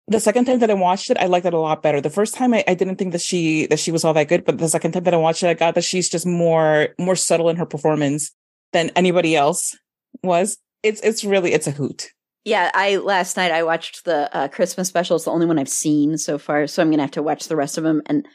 the 0.07 0.19
second 0.19 0.45
time 0.45 0.59
that 0.59 0.69
I 0.69 0.73
watched 0.73 1.09
it, 1.09 1.17
I 1.17 1.25
liked 1.25 1.45
it 1.45 1.53
a 1.53 1.59
lot 1.59 1.81
better. 1.81 1.99
The 1.99 2.09
first 2.09 2.35
time 2.35 2.53
I, 2.53 2.63
I 2.67 2.73
didn't 2.73 2.97
think 2.97 3.13
that 3.13 3.21
she 3.21 3.65
that 3.67 3.79
she 3.79 3.91
was 3.91 4.05
all 4.05 4.13
that 4.13 4.29
good, 4.29 4.45
but 4.45 4.57
the 4.57 4.69
second 4.69 4.91
time 4.91 5.03
that 5.03 5.13
I 5.13 5.17
watched 5.17 5.43
it, 5.43 5.49
I 5.49 5.53
got 5.53 5.75
that 5.75 5.83
she's 5.83 6.07
just 6.07 6.25
more 6.25 6.89
more 6.97 7.15
subtle 7.15 7.49
in 7.49 7.57
her 7.57 7.65
performance 7.65 8.31
than 8.71 8.89
anybody 8.95 9.35
else 9.35 9.77
was. 10.23 10.57
It's 10.81 11.01
it's 11.01 11.25
really 11.25 11.51
it's 11.51 11.67
a 11.67 11.71
hoot. 11.71 12.07
Yeah, 12.47 12.71
I 12.73 12.95
last 12.95 13.35
night 13.35 13.51
I 13.51 13.63
watched 13.63 14.05
the 14.05 14.33
uh, 14.33 14.47
Christmas 14.47 14.87
special. 14.87 15.17
It's 15.17 15.25
the 15.25 15.31
only 15.31 15.45
one 15.45 15.59
I've 15.59 15.67
seen 15.67 16.17
so 16.17 16.37
far, 16.37 16.65
so 16.65 16.81
I'm 16.81 16.89
gonna 16.89 17.03
have 17.03 17.11
to 17.11 17.21
watch 17.21 17.49
the 17.49 17.57
rest 17.57 17.77
of 17.77 17.83
them. 17.83 18.01
And 18.05 18.25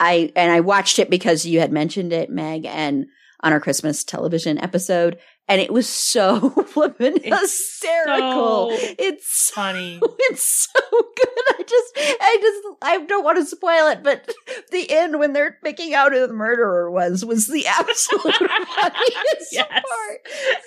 I 0.00 0.32
and 0.34 0.50
I 0.50 0.60
watched 0.60 0.98
it 0.98 1.10
because 1.10 1.44
you 1.44 1.60
had 1.60 1.70
mentioned 1.70 2.10
it, 2.14 2.30
Meg, 2.30 2.64
and 2.64 3.04
on 3.42 3.52
our 3.52 3.60
Christmas 3.60 4.04
television 4.04 4.58
episode, 4.58 5.18
and 5.48 5.60
it 5.60 5.72
was 5.72 5.88
so 5.88 6.50
flippin' 6.68 7.20
hysterical. 7.22 8.70
So 8.70 8.76
it's 8.98 9.50
funny. 9.50 10.00
It's 10.32 10.68
so 10.72 10.80
good. 10.90 11.28
I 11.58 11.62
just, 11.66 11.92
I 12.20 12.38
just, 12.40 12.76
I 12.82 13.04
don't 13.06 13.24
want 13.24 13.38
to 13.38 13.44
spoil 13.44 13.88
it, 13.88 14.04
but 14.04 14.32
the 14.70 14.88
end 14.90 15.18
when 15.18 15.32
they're 15.32 15.56
picking 15.64 15.92
out 15.92 16.12
who 16.12 16.24
the 16.24 16.32
murderer 16.32 16.88
was 16.90 17.24
was 17.24 17.48
the 17.48 17.66
absolute 17.66 18.34
funniest 18.36 19.52
Yes. 19.52 19.66
part. 19.68 20.20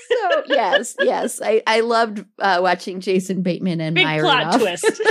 So 0.10 0.44
yes, 0.48 0.96
yes, 1.00 1.42
I 1.42 1.62
I 1.66 1.80
loved 1.80 2.26
uh, 2.40 2.60
watching 2.62 3.00
Jason 3.00 3.42
Bateman 3.42 3.80
and 3.80 3.96
Big 3.96 4.04
Maya 4.06 4.22
plot 4.22 4.46
Rudolph. 4.56 4.62
twist. 4.62 5.02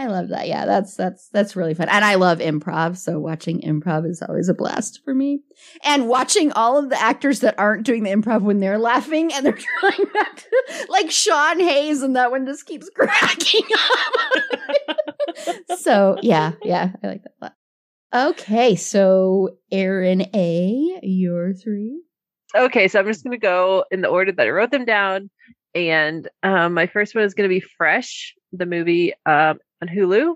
I 0.00 0.06
love 0.06 0.28
that. 0.28 0.48
Yeah, 0.48 0.64
that's 0.64 0.96
that's 0.96 1.28
that's 1.28 1.54
really 1.54 1.74
fun. 1.74 1.90
And 1.90 2.02
I 2.02 2.14
love 2.14 2.38
improv, 2.38 2.96
so 2.96 3.18
watching 3.18 3.60
improv 3.60 4.08
is 4.08 4.22
always 4.22 4.48
a 4.48 4.54
blast 4.54 5.02
for 5.04 5.12
me. 5.12 5.42
And 5.84 6.08
watching 6.08 6.52
all 6.52 6.78
of 6.78 6.88
the 6.88 6.98
actors 6.98 7.40
that 7.40 7.54
aren't 7.58 7.84
doing 7.84 8.04
the 8.04 8.10
improv 8.10 8.40
when 8.40 8.60
they're 8.60 8.78
laughing 8.78 9.30
and 9.30 9.44
they're 9.44 9.52
trying 9.80 10.06
not 10.14 10.38
to 10.38 10.86
like 10.88 11.10
Sean 11.10 11.60
Hayes 11.60 12.00
and 12.00 12.16
that 12.16 12.30
one 12.30 12.46
just 12.46 12.64
keeps 12.64 12.88
cracking 12.96 13.66
up. 13.74 15.56
so 15.80 16.16
yeah, 16.22 16.52
yeah, 16.62 16.92
I 17.04 17.06
like 17.06 17.22
that 17.24 17.34
a 17.42 17.44
lot. 17.44 17.54
Okay, 18.30 18.76
so 18.76 19.58
Erin 19.70 20.22
A, 20.34 20.98
your 21.02 21.52
three. 21.52 22.00
Okay, 22.56 22.88
so 22.88 22.98
I'm 22.98 23.06
just 23.06 23.22
going 23.22 23.38
to 23.38 23.46
go 23.46 23.84
in 23.90 24.00
the 24.00 24.08
order 24.08 24.32
that 24.32 24.46
I 24.46 24.50
wrote 24.50 24.70
them 24.70 24.86
down. 24.86 25.28
And 25.74 26.26
um, 26.42 26.72
my 26.72 26.86
first 26.86 27.14
one 27.14 27.22
is 27.22 27.34
going 27.34 27.48
to 27.48 27.54
be 27.54 27.60
Fresh, 27.60 28.34
the 28.50 28.64
movie 28.64 29.12
um, 29.26 29.58
on 29.82 29.88
Hulu. 29.88 30.34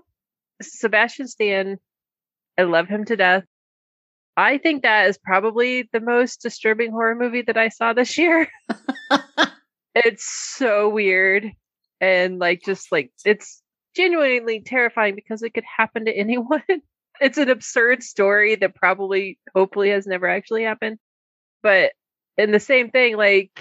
Sebastian 0.61 1.27
Stan, 1.27 1.77
I 2.57 2.63
love 2.63 2.87
him 2.87 3.05
to 3.05 3.15
death. 3.15 3.43
I 4.37 4.57
think 4.57 4.83
that 4.83 5.07
is 5.07 5.17
probably 5.17 5.89
the 5.93 5.99
most 6.01 6.41
disturbing 6.41 6.91
horror 6.91 7.15
movie 7.15 7.43
that 7.43 7.57
I 7.57 7.69
saw 7.69 7.93
this 7.93 8.17
year. 8.17 8.49
it's 9.95 10.25
so 10.25 10.89
weird 10.89 11.51
and 12.01 12.39
like 12.39 12.61
just 12.63 12.91
like 12.91 13.11
it's 13.23 13.61
genuinely 13.95 14.59
terrifying 14.59 15.15
because 15.15 15.41
it 15.41 15.53
could 15.53 15.63
happen 15.63 16.05
to 16.05 16.11
anyone. 16.15 16.63
it's 17.21 17.37
an 17.37 17.49
absurd 17.49 18.03
story 18.03 18.55
that 18.55 18.75
probably, 18.75 19.39
hopefully, 19.53 19.89
has 19.89 20.05
never 20.05 20.27
actually 20.27 20.63
happened. 20.63 20.99
But 21.63 21.93
in 22.37 22.51
the 22.51 22.59
same 22.59 22.91
thing, 22.91 23.15
like 23.15 23.51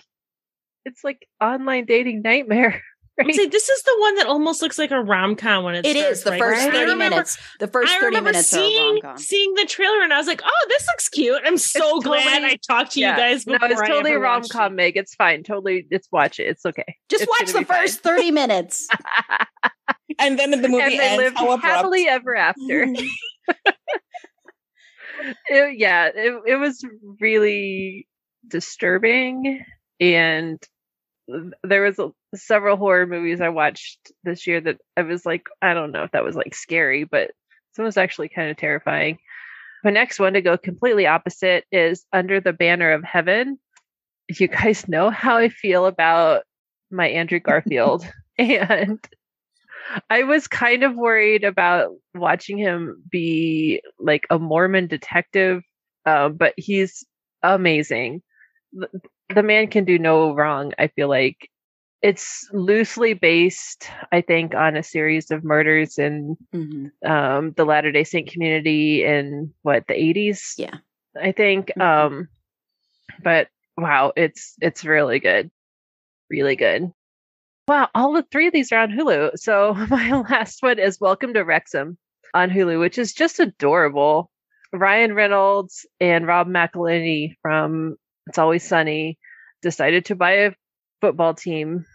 it's 0.85 1.05
like 1.05 1.27
online 1.41 1.87
dating 1.87 2.23
nightmare. 2.23 2.83
Right? 3.25 3.33
See, 3.33 3.47
this 3.47 3.69
is 3.69 3.83
the 3.85 3.95
one 4.01 4.17
that 4.17 4.27
almost 4.27 4.61
looks 4.61 4.77
like 4.77 4.91
a 4.91 5.01
rom 5.01 5.37
com 5.37 5.63
when 5.63 5.77
it, 5.77 5.87
it 5.87 5.97
starts, 5.97 6.19
is 6.19 6.25
the 6.25 6.31
right? 6.33 6.41
first 6.41 6.63
I 6.63 6.65
30 6.67 6.79
remember- 6.81 7.05
minutes. 7.11 7.39
The 7.61 7.69
first 7.69 7.93
I 7.93 7.95
30 8.01 8.07
remember 8.07 8.31
minutes 8.33 8.49
seeing 8.49 9.05
are 9.05 9.15
a 9.15 9.19
seeing 9.19 9.55
the 9.55 9.67
trailer 9.67 10.03
and 10.03 10.13
I 10.13 10.19
was 10.19 10.27
like, 10.27 10.43
"Oh, 10.45 10.67
this 10.69 10.85
looks 10.89 11.09
cute." 11.11 11.41
I'm 11.45 11.57
so 11.57 11.99
It's 11.99 12.07
glad 12.07 12.25
totally- 12.25 12.45
I 12.51 12.59
talked 12.67 12.93
to 12.93 13.01
Yeah. 13.01 13.13
you 13.13 13.17
guys 13.17 13.47
No, 13.47 13.53
before. 13.53 13.71
it's 13.71 13.81
totally 13.83 14.11
ever 14.13 14.21
rom 14.21 14.43
com, 14.51 14.73
it. 14.73 14.77
Meg. 14.77 14.97
It's 14.97 15.15
fine. 15.15 15.45
Totally, 15.45 15.87
just 15.93 16.09
watch 16.11 16.41
it. 16.41 16.49
It's 16.49 16.67
okay. 16.67 16.97
Just 17.09 17.23
It's 17.23 17.31
watch 17.31 17.53
the 17.53 17.61
be 17.61 17.65
fine. 17.65 17.83
first 17.83 18.01
30 18.01 18.31
minutes. 18.33 18.89
And 20.19 20.39
then 20.39 20.53
in 20.53 20.63
the 20.63 20.69
movie 20.69 20.83
and 20.83 20.93
they 20.93 20.99
ends 21.01 21.23
lived 21.25 21.37
how 21.39 21.47
abrupt. 21.53 21.65
happily 21.65 22.07
ever 22.09 22.37
after. 22.37 22.87
It- 25.49 25.79
yeah, 25.79 26.11
it, 26.15 26.43
it 26.47 26.57
was 26.57 26.85
really 27.21 28.07
disturbing, 28.47 29.65
and 30.01 30.63
there 31.63 31.83
was 31.83 31.99
a, 31.99 32.11
several 32.37 32.77
horror 32.77 33.07
movies 33.07 33.41
I 33.41 33.49
watched 33.49 34.13
this 34.25 34.47
year 34.47 34.61
that 34.61 34.79
I 34.97 35.03
was 35.03 35.25
like, 35.27 35.47
I 35.63 35.75
don't 35.75 35.93
know 35.93 36.03
if 36.03 36.13
that 36.13 36.25
was 36.25 36.37
like 36.37 36.55
scary, 36.55 37.05
but 37.05 37.31
some 37.73 37.85
was 37.85 37.97
actually 37.97 38.29
kind 38.29 38.51
of 38.51 38.57
terrifying. 38.57 39.19
My 39.83 39.91
next 39.91 40.19
one 40.19 40.33
to 40.35 40.41
go 40.41 40.57
completely 40.57 41.07
opposite 41.07 41.65
is 41.71 42.07
Under 42.13 42.41
the 42.41 42.53
Banner 42.53 42.93
of 42.93 43.05
Heaven. 43.05 43.59
You 44.29 44.49
guys 44.49 44.89
know 44.89 45.11
how 45.11 45.37
I 45.37 45.49
feel 45.49 45.87
about 45.87 46.45
my 46.91 47.09
Andrew 47.09 47.41
Garfield, 47.41 48.07
and 48.39 48.99
I 50.11 50.25
was 50.25 50.49
kind 50.49 50.83
of 50.83 50.97
worried 50.97 51.45
about 51.45 51.91
watching 52.15 52.59
him 52.59 53.03
be 53.09 53.83
like 53.99 54.25
a 54.31 54.39
Mormon 54.39 54.87
detective, 54.87 55.63
uh, 56.07 56.31
but 56.31 56.55
he's 56.57 57.05
amazing. 57.43 58.23
The, 58.73 58.89
the 59.35 59.43
man 59.43 59.69
can 59.69 59.85
do 59.85 59.99
no 59.99 60.35
wrong. 60.35 60.73
I 60.79 60.89
feel 60.89 61.09
like 61.09 61.49
it's 62.05 62.47
loosely 62.53 63.15
based, 63.15 63.89
I 64.13 64.21
think, 64.21 64.55
on 64.55 64.77
a 64.77 64.83
series 64.83 65.31
of 65.31 65.43
murders 65.43 65.99
in 65.99 66.37
Mhm. 66.53 66.91
um, 67.05 67.53
the 67.53 67.65
Latter 67.65 67.93
Day 67.93 68.05
Saint 68.05 68.29
community 68.31 69.03
in 69.03 69.55
what 69.63 69.87
the 69.89 69.95
eighties. 69.99 70.55
Yeah. 70.59 70.77
I 71.21 71.33
think. 71.33 71.73
Mhm. 71.79 71.81
Um, 71.83 72.29
but 73.23 73.49
wow, 73.79 74.13
it's 74.17 74.55
it's 74.61 74.85
really 74.85 75.19
good, 75.19 75.51
really 76.29 76.57
good. 76.57 76.93
Wow, 77.67 77.89
all 77.95 78.13
the 78.13 78.23
three 78.31 78.49
of 78.49 78.53
these 78.53 78.71
are 78.73 78.81
on 78.81 78.91
Hulu. 78.91 79.39
So 79.39 79.73
my 79.89 80.13
last 80.29 80.63
one 80.63 80.79
is 80.79 81.01
Welcome 81.01 81.33
to 81.35 81.41
Wrexham 81.43 81.97
on 82.35 82.51
Hulu, 82.51 82.79
which 82.81 82.99
is 82.99 83.15
just 83.15 83.41
adorable. 83.41 84.31
Ryan 84.75 85.15
Reynolds 85.15 85.87
and 86.01 86.27
Rob 86.27 86.49
McElhenney 86.49 87.37
from 87.41 87.97
It's 88.27 88.37
Always 88.39 88.69
Sunny 88.69 89.19
decided 89.63 90.05
to 90.07 90.17
buy 90.17 90.33
a 90.33 90.53
football 91.01 91.33
team, 91.35 91.87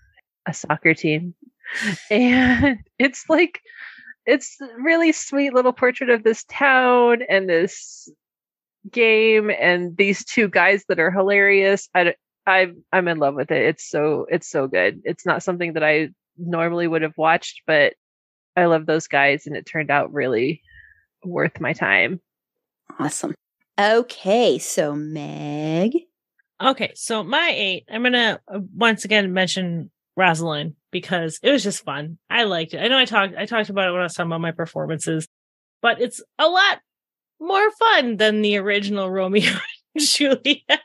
a 0.48 0.54
soccer 0.54 0.94
team, 0.94 1.36
and 2.10 2.80
it's 3.00 3.26
like 3.30 3.62
it's 4.26 4.58
really 4.78 5.12
sweet 5.12 5.54
little 5.54 5.74
portrait 5.74 6.10
of 6.10 6.24
this 6.24 6.44
town 6.46 7.24
and 7.30 7.50
this 7.50 8.10
game 8.92 9.50
and 9.50 9.98
these 9.98 10.24
two 10.24 10.48
guys 10.48 10.84
that 10.88 11.00
are 11.00 11.12
hilarious. 11.12 11.90
I, 11.96 12.14
I 12.46 12.72
I'm 12.92 13.08
in 13.08 13.18
love 13.18 13.36
with 13.36 13.52
it. 13.52 13.64
It's 13.64 13.90
so 13.90 14.26
it's 14.30 14.50
so 14.50 14.68
good. 14.68 15.02
It's 15.04 15.26
not 15.26 15.44
something 15.44 15.74
that 15.74 15.84
I 15.84 16.10
normally 16.38 16.88
would 16.88 17.02
have 17.02 17.18
watched, 17.18 17.64
but 17.68 17.94
I 18.56 18.66
love 18.66 18.86
those 18.86 19.08
guys 19.08 19.46
and 19.48 19.56
it 19.56 19.66
turned 19.66 19.92
out 19.92 20.14
really 20.14 20.62
worth 21.24 21.60
my 21.60 21.74
time. 21.74 22.22
Awesome. 23.00 23.36
Okay, 23.80 24.60
so 24.60 24.96
Meg. 24.96 25.94
Okay, 26.62 26.92
so 26.96 27.24
my 27.24 27.54
eight, 27.56 27.86
I'm 27.90 28.04
gonna 28.04 28.42
uh, 28.54 28.60
once 28.76 29.06
again 29.06 29.32
mention 29.32 29.90
Rosaline 30.20 30.76
because 30.92 31.40
it 31.42 31.52
was 31.52 31.64
just 31.64 31.84
fun. 31.84 32.18
I 32.30 32.44
liked 32.44 32.74
it. 32.74 32.80
I 32.80 32.88
know 32.88 32.98
I 32.98 33.06
talked 33.06 33.36
I 33.38 33.46
talked 33.46 33.70
about 33.70 33.88
it 33.88 33.92
when 33.92 34.02
I 34.02 34.04
was 34.04 34.14
talking 34.14 34.30
about 34.30 34.42
my 34.42 34.52
performances, 34.52 35.28
but 35.82 36.02
it's 36.02 36.22
a 36.38 36.48
lot 36.48 36.80
more 37.40 37.72
fun 37.72 38.18
than 38.18 38.42
the 38.42 38.58
original 38.58 39.10
Romeo 39.20 39.50
and 39.96 40.06
Juliet. 40.06 40.82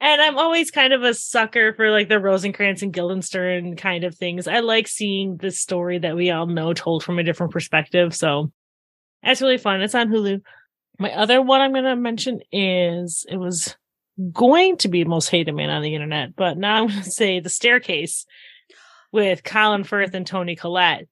and 0.00 0.20
I'm 0.20 0.38
always 0.38 0.70
kind 0.70 0.92
of 0.92 1.02
a 1.02 1.14
sucker 1.14 1.72
for 1.74 1.90
like 1.90 2.08
the 2.08 2.18
Rosencrantz 2.18 2.82
and 2.82 2.92
Guildenstern 2.92 3.76
kind 3.76 4.04
of 4.04 4.16
things. 4.16 4.48
I 4.48 4.60
like 4.60 4.88
seeing 4.88 5.36
the 5.36 5.52
story 5.52 5.98
that 5.98 6.16
we 6.16 6.30
all 6.30 6.46
know 6.46 6.72
told 6.72 7.04
from 7.04 7.18
a 7.18 7.24
different 7.24 7.52
perspective. 7.52 8.14
So 8.14 8.50
that's 9.22 9.40
really 9.40 9.58
fun. 9.58 9.82
It's 9.82 9.94
on 9.94 10.08
Hulu. 10.08 10.40
My 10.98 11.12
other 11.12 11.40
one 11.42 11.60
I'm 11.60 11.72
going 11.72 11.84
to 11.84 11.94
mention 11.94 12.40
is 12.50 13.24
it 13.28 13.36
was 13.36 13.76
going 14.32 14.76
to 14.78 14.88
be 14.88 15.02
the 15.02 15.08
most 15.08 15.28
hated 15.28 15.54
man 15.54 15.70
on 15.70 15.82
the 15.82 15.94
internet, 15.94 16.34
but 16.36 16.56
now 16.56 16.76
I'm 16.76 16.88
going 16.88 17.02
to 17.02 17.10
say 17.10 17.40
The 17.40 17.48
Staircase 17.48 18.26
with 19.12 19.44
Colin 19.44 19.84
Firth 19.84 20.14
and 20.14 20.26
Toni 20.26 20.56
Collette. 20.56 21.08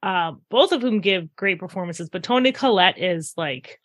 Uh, 0.00 0.32
both 0.48 0.70
of 0.70 0.80
whom 0.80 1.00
give 1.00 1.34
great 1.34 1.58
performances, 1.58 2.08
but 2.08 2.22
Toni 2.22 2.52
Collette 2.52 2.98
is 2.98 3.34
like 3.36 3.80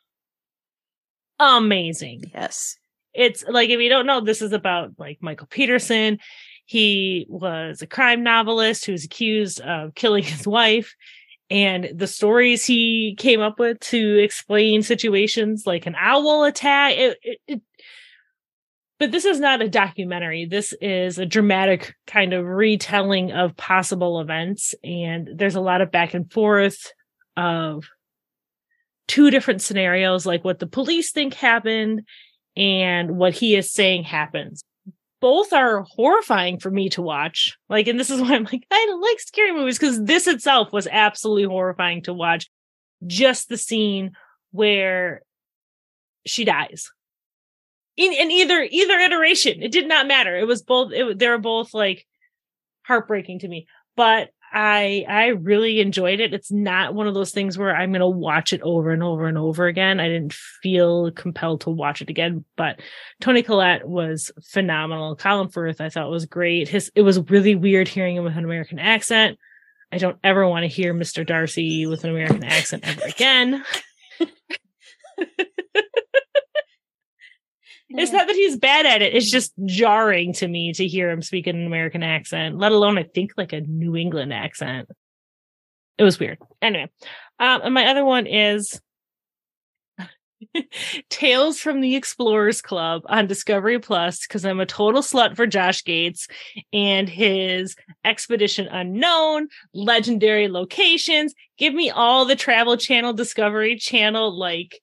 amazing. 1.40 2.32
Yes. 2.34 2.78
It's 3.14 3.44
like 3.48 3.70
if 3.70 3.80
you 3.80 3.90
don't 3.90 4.06
know, 4.06 4.22
this 4.22 4.42
is 4.42 4.54
about 4.54 4.92
like 4.98 5.18
Michael 5.22 5.48
Peterson. 5.48 6.20
He 6.66 7.26
was 7.30 7.82
a 7.82 7.88
crime 7.88 8.24
novelist 8.24 8.86
who 8.86 8.92
was 8.92 9.04
accused 9.04 9.62
of 9.62 9.96
killing 9.96 10.24
his 10.24 10.48
wife. 10.48 10.96
And 11.50 11.90
the 11.94 12.08
stories 12.08 12.66
he 12.66 13.16
came 13.20 13.42
up 13.42 13.60
with 13.60 13.80
to 13.82 14.24
explain 14.24 14.82
situations 14.82 15.68
like 15.68 15.86
an 15.86 15.96
owl 16.00 16.46
attack, 16.46 16.94
it, 16.96 17.18
it, 17.22 17.40
it 17.48 17.62
but 19.04 19.12
this 19.12 19.26
is 19.26 19.38
not 19.38 19.62
a 19.62 19.68
documentary. 19.68 20.46
This 20.46 20.74
is 20.80 21.18
a 21.18 21.26
dramatic 21.26 21.94
kind 22.08 22.32
of 22.32 22.46
retelling 22.46 23.34
of 23.34 23.58
possible 23.58 24.22
events. 24.22 24.74
And 24.82 25.28
there's 25.36 25.58
a 25.58 25.60
lot 25.60 25.82
of 25.82 25.92
back 25.92 26.14
and 26.14 26.32
forth 26.32 26.94
of 27.36 27.84
two 29.10 29.30
different 29.30 29.62
scenarios, 29.62 30.26
like 30.26 30.46
what 30.46 30.60
the 30.60 30.68
police 30.68 31.12
think 31.12 31.34
happened 31.34 32.04
and 32.56 33.18
what 33.18 33.34
he 33.34 33.58
is 33.58 33.74
saying 33.74 34.04
happens. 34.04 34.64
Both 35.20 35.52
are 35.52 35.82
horrifying 35.82 36.58
for 36.58 36.72
me 36.72 36.88
to 36.92 37.02
watch. 37.02 37.58
Like, 37.68 37.90
and 37.90 38.00
this 38.00 38.10
is 38.10 38.22
why 38.22 38.36
I'm 38.36 38.46
like, 38.46 38.66
I 38.72 38.86
don't 38.88 39.02
like 39.02 39.20
scary 39.20 39.52
movies 39.52 39.78
because 39.78 40.02
this 40.02 40.28
itself 40.28 40.72
was 40.72 40.88
absolutely 40.90 41.44
horrifying 41.44 42.04
to 42.04 42.14
watch. 42.14 42.50
Just 43.06 43.50
the 43.50 43.58
scene 43.58 44.12
where 44.52 45.24
she 46.26 46.46
dies 46.46 46.90
in, 47.98 48.14
in 48.14 48.32
either 48.32 48.68
either 48.70 49.00
iteration. 49.00 49.62
It 49.62 49.72
did 49.72 49.88
not 49.88 50.08
matter. 50.08 50.38
It 50.38 50.48
was 50.48 50.62
both 50.62 50.92
it, 50.94 51.20
they 51.20 51.28
were 51.28 51.38
both 51.38 51.74
like 51.74 52.06
heartbreaking 52.86 53.40
to 53.40 53.48
me. 53.48 53.68
But 53.96 54.30
i 54.56 55.04
i 55.10 55.28
really 55.28 55.80
enjoyed 55.80 56.20
it. 56.20 56.34
It's 56.34 56.52
not 56.52 56.94
one 56.94 57.08
of 57.08 57.14
those 57.14 57.32
things 57.32 57.58
where 57.58 57.76
i'm 57.76 57.92
going 57.92 58.02
to 58.02 58.08
watch 58.08 58.54
it 58.54 58.62
over 58.62 58.92
and 58.92 59.04
over 59.04 59.26
and 59.26 59.38
over 59.38 59.68
again. 59.68 60.00
I 60.00 60.08
didn't 60.08 60.34
feel 60.34 61.12
compelled 61.12 61.62
to 61.62 61.70
watch 61.70 62.02
it 62.02 62.10
again 62.10 62.46
but 62.56 62.80
toni 63.20 63.44
collette 63.44 63.88
was 63.88 64.32
phenomenal. 64.44 65.16
Colin 65.16 65.50
firth 65.50 65.82
i 65.82 65.90
thought 65.90 66.10
was 66.10 66.26
great. 66.26 66.70
His 66.70 66.92
it 66.96 67.02
was 67.02 67.20
really 67.30 67.56
weird 67.56 67.88
hearing 67.88 68.16
him 68.16 68.24
with 68.24 68.38
an 68.38 68.46
american 68.46 68.80
accent. 68.80 69.40
I 69.92 69.98
don't 70.00 70.18
ever 70.24 70.48
want 70.48 70.64
to 70.64 70.68
hear 70.68 70.94
mr 70.94 71.26
darcy 71.26 71.86
with 71.88 72.04
an 72.04 72.12
american 72.12 72.44
accent 72.44 72.88
ever 72.88 73.02
again 73.06 73.64
It's 78.04 78.12
not 78.12 78.28
that 78.28 78.36
he's 78.36 78.58
bad 78.58 78.86
at 78.86 79.02
it. 79.02 79.16
It's 79.16 79.32
just 79.32 79.54
jarring 79.66 80.34
to 80.34 80.48
me 80.48 80.74
to 80.74 80.86
hear 80.86 81.10
him 81.10 81.22
speak 81.22 81.48
in 81.48 81.56
an 81.56 81.66
American 81.66 82.04
accent, 82.04 82.58
let 82.58 82.74
alone 82.74 82.98
I 82.98 83.04
think 83.04 83.32
like 83.38 83.54
a 83.54 83.62
New 83.62 83.96
England 83.96 84.34
accent. 84.34 84.90
It 85.98 86.04
was 86.04 86.20
weird. 86.20 86.38
Anyway, 86.62 86.90
um, 87.40 87.62
and 87.64 87.74
my 87.74 87.86
other 87.88 88.04
one 88.04 88.28
is 88.28 88.82
Tales 91.10 91.60
from 91.60 91.82
the 91.82 91.96
Explorers 91.96 92.62
Club 92.62 93.04
on 93.06 93.28
Discovery 93.28 93.80
Plus 93.80 94.28
because 94.28 94.46
I'm 94.46 94.60
a 94.60 94.66
total 94.66 95.02
slut 95.02 95.36
for 95.36 95.48
Josh 95.48 95.84
Gates 95.84 96.28
and 96.72 97.08
his 97.08 97.76
Expedition 98.04 98.68
Unknown, 98.68 99.48
legendary 99.74 100.50
locations. 100.50 101.34
Give 101.58 101.74
me 101.74 101.90
all 101.90 102.26
the 102.26 102.36
Travel 102.36 102.76
Channel, 102.78 103.14
Discovery 103.14 103.78
Channel, 103.78 104.38
like 104.38 104.82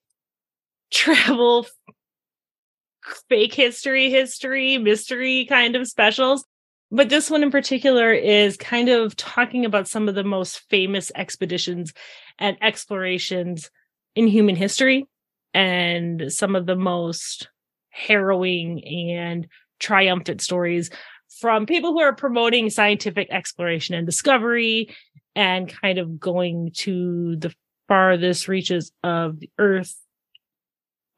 travel 0.91 1.67
fake 3.29 3.55
history, 3.55 4.11
history, 4.11 4.79
mystery 4.79 5.47
kind 5.49 5.77
of 5.77 5.89
specials. 5.89 6.45
But 6.91 7.09
this 7.09 7.31
one 7.31 7.43
in 7.43 7.51
particular 7.51 8.13
is 8.13 8.57
kind 8.57 8.89
of 8.89 9.15
talking 9.15 9.65
about 9.65 9.89
some 9.89 10.09
of 10.09 10.15
the 10.15 10.25
most 10.25 10.69
famous 10.71 11.13
expeditions 11.15 11.93
and 12.39 12.57
explorations 12.61 13.71
in 14.17 14.27
human 14.27 14.57
history 14.57 15.07
and 15.55 16.33
some 16.33 16.57
of 16.57 16.67
the 16.67 16.77
most 16.77 17.49
harrowing 17.91 18.85
and 18.85 19.47
triumphant 19.79 20.41
stories 20.41 20.91
from 21.41 21.67
people 21.67 21.93
who 21.93 22.01
are 22.01 22.15
promoting 22.15 22.71
scientific 22.71 23.29
exploration 23.31 23.95
and 23.95 24.07
discovery 24.07 24.95
and 25.37 25.73
kind 25.81 25.99
of 25.99 26.19
going 26.19 26.73
to 26.75 27.37
the 27.37 27.55
farthest 27.89 28.49
reaches 28.49 28.93
of 29.03 29.39
the 29.41 29.51
earth 29.59 29.97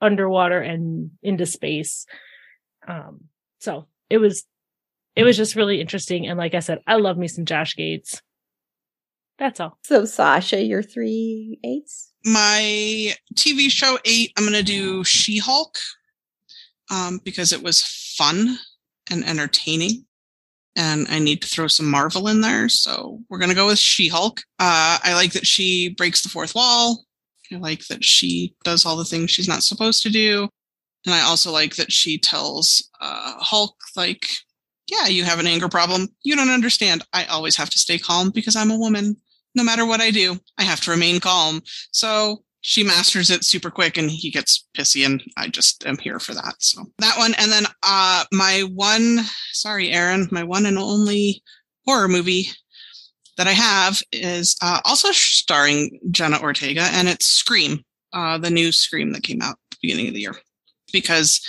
underwater 0.02 0.60
and 0.60 1.12
into 1.22 1.46
space. 1.46 2.04
Um, 2.86 3.28
so 3.60 3.86
it 4.10 4.18
was, 4.18 4.44
it 5.16 5.24
was 5.24 5.36
just 5.36 5.56
really 5.56 5.80
interesting. 5.80 6.26
And 6.26 6.38
like 6.38 6.54
I 6.54 6.60
said, 6.60 6.80
I 6.86 6.96
love 6.96 7.16
me 7.16 7.28
some 7.28 7.46
Josh 7.46 7.76
Gates. 7.76 8.20
That's 9.38 9.60
all. 9.60 9.78
So 9.84 10.04
Sasha, 10.04 10.62
your 10.62 10.82
three 10.82 11.58
eights? 11.64 12.12
My 12.24 13.14
TV 13.34 13.70
show 13.70 13.98
eight, 14.04 14.32
I'm 14.36 14.44
going 14.44 14.54
to 14.54 14.62
do 14.62 15.02
She 15.04 15.38
Hulk 15.38 15.78
um, 16.90 17.20
because 17.24 17.52
it 17.52 17.62
was 17.62 17.82
fun 18.16 18.58
and 19.10 19.24
entertaining. 19.24 20.04
And 20.76 21.06
I 21.10 21.18
need 21.18 21.42
to 21.42 21.48
throw 21.48 21.66
some 21.66 21.90
Marvel 21.90 22.28
in 22.28 22.40
there. 22.40 22.68
So 22.68 23.20
we're 23.28 23.38
going 23.38 23.50
to 23.50 23.56
go 23.56 23.66
with 23.66 23.78
She 23.78 24.08
Hulk. 24.08 24.40
Uh, 24.58 24.98
I 25.02 25.14
like 25.14 25.32
that 25.32 25.46
she 25.46 25.90
breaks 25.90 26.22
the 26.22 26.28
fourth 26.28 26.54
wall. 26.54 27.04
I 27.52 27.58
like 27.58 27.86
that 27.86 28.04
she 28.04 28.54
does 28.64 28.86
all 28.86 28.96
the 28.96 29.04
things 29.04 29.30
she's 29.30 29.48
not 29.48 29.62
supposed 29.62 30.02
to 30.02 30.10
do. 30.10 30.48
And 31.04 31.14
I 31.14 31.22
also 31.22 31.50
like 31.50 31.76
that 31.76 31.92
she 31.92 32.18
tells 32.18 32.88
uh, 33.00 33.34
Hulk, 33.38 33.76
like, 33.96 34.26
yeah, 34.86 35.06
you 35.06 35.24
have 35.24 35.40
an 35.40 35.46
anger 35.46 35.68
problem. 35.68 36.08
You 36.22 36.36
don't 36.36 36.50
understand. 36.50 37.04
I 37.12 37.24
always 37.24 37.56
have 37.56 37.70
to 37.70 37.78
stay 37.78 37.98
calm 37.98 38.30
because 38.30 38.56
I'm 38.56 38.70
a 38.70 38.78
woman. 38.78 39.16
No 39.54 39.64
matter 39.64 39.84
what 39.84 40.00
I 40.00 40.10
do, 40.10 40.38
I 40.58 40.62
have 40.62 40.80
to 40.82 40.90
remain 40.90 41.20
calm. 41.20 41.62
So 41.90 42.44
she 42.62 42.84
masters 42.84 43.28
it 43.30 43.44
super 43.44 43.70
quick 43.70 43.98
and 43.98 44.10
he 44.10 44.30
gets 44.30 44.68
pissy 44.76 45.04
and 45.04 45.22
I 45.36 45.48
just 45.48 45.84
am 45.84 45.98
here 45.98 46.20
for 46.20 46.32
that. 46.34 46.54
So 46.58 46.84
that 46.98 47.18
one. 47.18 47.34
And 47.36 47.50
then 47.50 47.64
uh 47.82 48.24
my 48.32 48.60
one 48.72 49.20
sorry, 49.52 49.90
Erin, 49.90 50.28
my 50.30 50.44
one 50.44 50.64
and 50.64 50.78
only 50.78 51.42
horror 51.84 52.08
movie 52.08 52.48
that 53.36 53.46
I 53.46 53.52
have 53.52 54.02
is 54.12 54.56
uh, 54.62 54.80
also 54.84 55.10
starring 55.12 55.98
Jenna 56.10 56.40
Ortega 56.40 56.82
and 56.92 57.08
it's 57.08 57.26
Scream, 57.26 57.84
uh, 58.12 58.38
the 58.38 58.50
new 58.50 58.72
Scream 58.72 59.12
that 59.12 59.22
came 59.22 59.42
out 59.42 59.56
the 59.70 59.76
beginning 59.82 60.08
of 60.08 60.14
the 60.14 60.20
year. 60.20 60.36
Because 60.92 61.40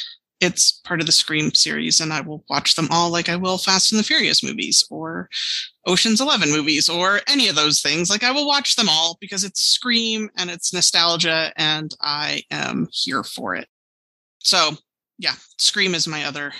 it's 0.43 0.81
part 0.83 0.99
of 0.99 1.05
the 1.05 1.11
Scream 1.11 1.53
series, 1.53 2.01
and 2.01 2.11
I 2.11 2.19
will 2.19 2.43
watch 2.49 2.75
them 2.75 2.89
all 2.91 3.09
like 3.09 3.29
I 3.29 3.37
will 3.37 3.57
Fast 3.57 3.91
and 3.91 3.99
the 3.99 4.03
Furious 4.03 4.43
movies 4.43 4.85
or 4.89 5.29
Ocean's 5.85 6.19
Eleven 6.19 6.51
movies 6.51 6.89
or 6.89 7.21
any 7.27 7.47
of 7.47 7.55
those 7.55 7.81
things. 7.81 8.09
Like 8.09 8.23
I 8.23 8.31
will 8.31 8.45
watch 8.45 8.75
them 8.75 8.89
all 8.89 9.17
because 9.21 9.45
it's 9.45 9.61
Scream 9.61 10.29
and 10.37 10.49
it's 10.49 10.73
nostalgia, 10.73 11.53
and 11.55 11.95
I 12.01 12.43
am 12.51 12.89
here 12.91 13.23
for 13.23 13.55
it. 13.55 13.67
So 14.39 14.71
yeah, 15.17 15.35
Scream 15.57 15.95
is 15.95 16.07
my 16.07 16.25
other 16.25 16.53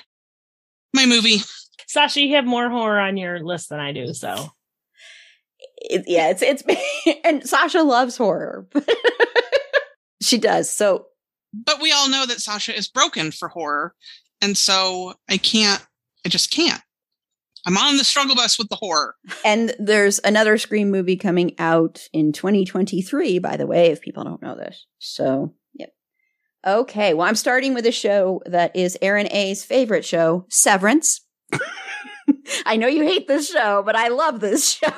my 0.94 1.06
movie. 1.06 1.42
Sasha, 1.88 2.22
you 2.22 2.36
have 2.36 2.46
more 2.46 2.70
horror 2.70 3.00
on 3.00 3.18
your 3.18 3.44
list 3.44 3.70
than 3.70 3.80
I 3.80 3.92
do, 3.92 4.14
so 4.14 4.50
it, 5.84 6.04
yeah, 6.08 6.30
it's 6.30 6.42
it's 6.42 6.64
and 7.24 7.48
Sasha 7.48 7.84
loves 7.84 8.18
horror. 8.18 8.68
she 10.22 10.38
does. 10.38 10.74
So 10.74 11.08
but 11.54 11.82
we 11.82 11.92
all 11.92 12.10
know 12.10 12.26
that 12.26 12.42
Sasha 12.42 12.76
is 12.76 12.88
broken 12.88 13.32
for 13.32 13.48
horror. 13.48 13.94
And 14.42 14.58
so 14.58 15.14
I 15.30 15.38
can't, 15.38 15.86
I 16.26 16.30
just 16.30 16.52
can't. 16.52 16.82
I'm 17.66 17.78
on 17.78 17.96
the 17.96 18.04
struggle 18.04 18.36
bus 18.36 18.58
with 18.58 18.68
the 18.70 18.76
horror. 18.76 19.16
And 19.46 19.74
there's 19.80 20.20
another 20.26 20.58
Scream 20.58 20.92
movie 20.92 21.16
coming 21.16 21.56
out 21.60 22.02
in 22.12 22.34
2023, 22.34 23.40
by 23.40 23.56
the 23.56 23.68
way, 23.68 23.88
if 23.88 24.02
people 24.02 24.26
don't 24.26 24.42
know 24.42 24.56
this. 24.56 24.86
So, 25.00 25.54
yep. 25.74 25.92
Okay. 26.68 27.14
Well, 27.14 27.28
I'm 27.28 27.36
starting 27.36 27.74
with 27.74 27.86
a 27.86 27.92
show 27.92 28.42
that 28.48 28.76
is 28.76 28.98
Erin 29.02 29.32
A's 29.32 29.64
favorite 29.64 30.04
show, 30.04 30.46
Severance. 30.50 31.22
I 32.66 32.76
know 32.76 32.88
you 32.88 33.04
hate 33.04 33.30
this 33.30 33.50
show, 33.50 33.82
but 33.86 33.96
I 33.96 34.10
love 34.10 34.42
this 34.42 34.74
show. 34.74 34.92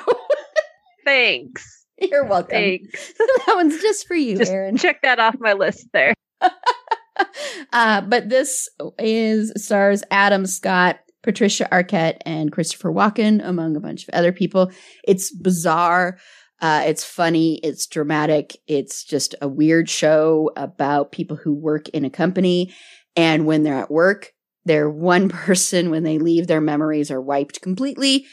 Thanks. 1.06 1.86
You're 1.98 2.24
welcome. 2.26 2.50
Thanks. 2.50 3.12
that 3.18 3.54
one's 3.54 3.80
just 3.80 4.06
for 4.06 4.14
you, 4.16 4.36
Just 4.36 4.52
Erin. 4.52 4.76
check 4.76 5.00
that 5.02 5.18
off 5.18 5.36
my 5.38 5.54
list 5.54 5.86
there. 5.94 6.12
uh, 7.72 8.00
but 8.02 8.28
this 8.28 8.68
is 8.98 9.52
stars 9.56 10.02
Adam 10.10 10.44
Scott, 10.46 10.98
Patricia 11.22 11.68
Arquette, 11.72 12.18
and 12.26 12.52
Christopher 12.52 12.92
Walken, 12.92 13.40
among 13.42 13.76
a 13.76 13.80
bunch 13.80 14.02
of 14.02 14.10
other 14.14 14.32
people. 14.32 14.70
It's 15.04 15.34
bizarre. 15.34 16.18
Uh, 16.60 16.82
it's 16.86 17.04
funny. 17.04 17.60
It's 17.62 17.86
dramatic. 17.86 18.56
It's 18.66 19.04
just 19.04 19.34
a 19.40 19.48
weird 19.48 19.88
show 19.88 20.50
about 20.56 21.12
people 21.12 21.36
who 21.36 21.54
work 21.54 21.88
in 21.90 22.04
a 22.04 22.10
company. 22.10 22.74
And 23.14 23.46
when 23.46 23.62
they're 23.62 23.74
at 23.74 23.90
work, 23.90 24.32
they're 24.64 24.90
one 24.90 25.28
person. 25.30 25.90
When 25.90 26.02
they 26.02 26.18
leave, 26.18 26.46
their 26.46 26.60
memories 26.60 27.10
are 27.10 27.20
wiped 27.20 27.62
completely. 27.62 28.26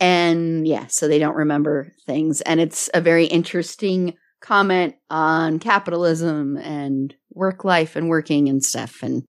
And 0.00 0.66
yeah, 0.66 0.86
so 0.88 1.08
they 1.08 1.18
don't 1.18 1.36
remember 1.36 1.92
things. 2.06 2.40
And 2.42 2.60
it's 2.60 2.90
a 2.92 3.00
very 3.00 3.26
interesting 3.26 4.14
comment 4.40 4.94
on 5.10 5.58
capitalism 5.58 6.56
and 6.58 7.14
work 7.32 7.64
life 7.64 7.96
and 7.96 8.08
working 8.08 8.48
and 8.48 8.62
stuff. 8.62 9.02
And 9.02 9.24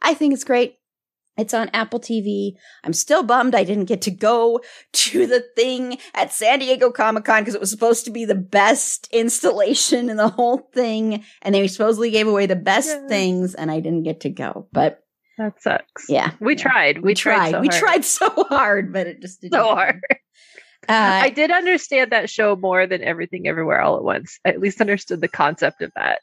I 0.00 0.14
think 0.14 0.32
it's 0.34 0.44
great. 0.44 0.76
It's 1.36 1.52
on 1.52 1.68
Apple 1.70 1.98
TV. 1.98 2.52
I'm 2.84 2.92
still 2.92 3.24
bummed 3.24 3.56
I 3.56 3.64
didn't 3.64 3.86
get 3.86 4.02
to 4.02 4.12
go 4.12 4.60
to 4.92 5.26
the 5.26 5.42
thing 5.56 5.98
at 6.14 6.32
San 6.32 6.60
Diego 6.60 6.92
Comic 6.92 7.24
Con 7.24 7.42
because 7.42 7.56
it 7.56 7.60
was 7.60 7.70
supposed 7.70 8.04
to 8.04 8.12
be 8.12 8.24
the 8.24 8.36
best 8.36 9.08
installation 9.12 10.08
in 10.08 10.16
the 10.16 10.28
whole 10.28 10.58
thing. 10.72 11.24
And 11.42 11.52
they 11.52 11.66
supposedly 11.66 12.12
gave 12.12 12.28
away 12.28 12.46
the 12.46 12.54
best 12.54 12.88
Yeah. 12.88 13.08
things 13.08 13.54
and 13.56 13.68
I 13.68 13.80
didn't 13.80 14.04
get 14.04 14.20
to 14.20 14.30
go. 14.30 14.68
But 14.72 15.00
That 15.38 15.60
sucks. 15.60 16.08
yeah. 16.08 16.32
We 16.40 16.56
yeah. 16.56 16.62
tried. 16.62 17.02
We, 17.02 17.14
tried. 17.14 17.50
so 17.50 17.60
we 17.60 17.68
tried 17.68 18.04
so 18.04 18.30
hard, 18.48 18.92
but 18.92 19.06
it 19.06 19.20
just 19.20 19.40
didn't 19.40 19.54
so 19.54 19.74
happen. 19.74 19.76
hard. 19.76 20.02
Uh, 20.88 21.24
I 21.24 21.30
did 21.30 21.50
understand 21.50 22.12
that 22.12 22.28
show 22.28 22.56
more 22.56 22.86
than 22.86 23.02
everything 23.02 23.48
everywhere 23.48 23.80
all 23.80 23.96
at 23.96 24.04
once. 24.04 24.38
I 24.44 24.50
at 24.50 24.60
least 24.60 24.80
understood 24.80 25.20
the 25.20 25.28
concept 25.28 25.80
of 25.82 25.90
that. 25.96 26.20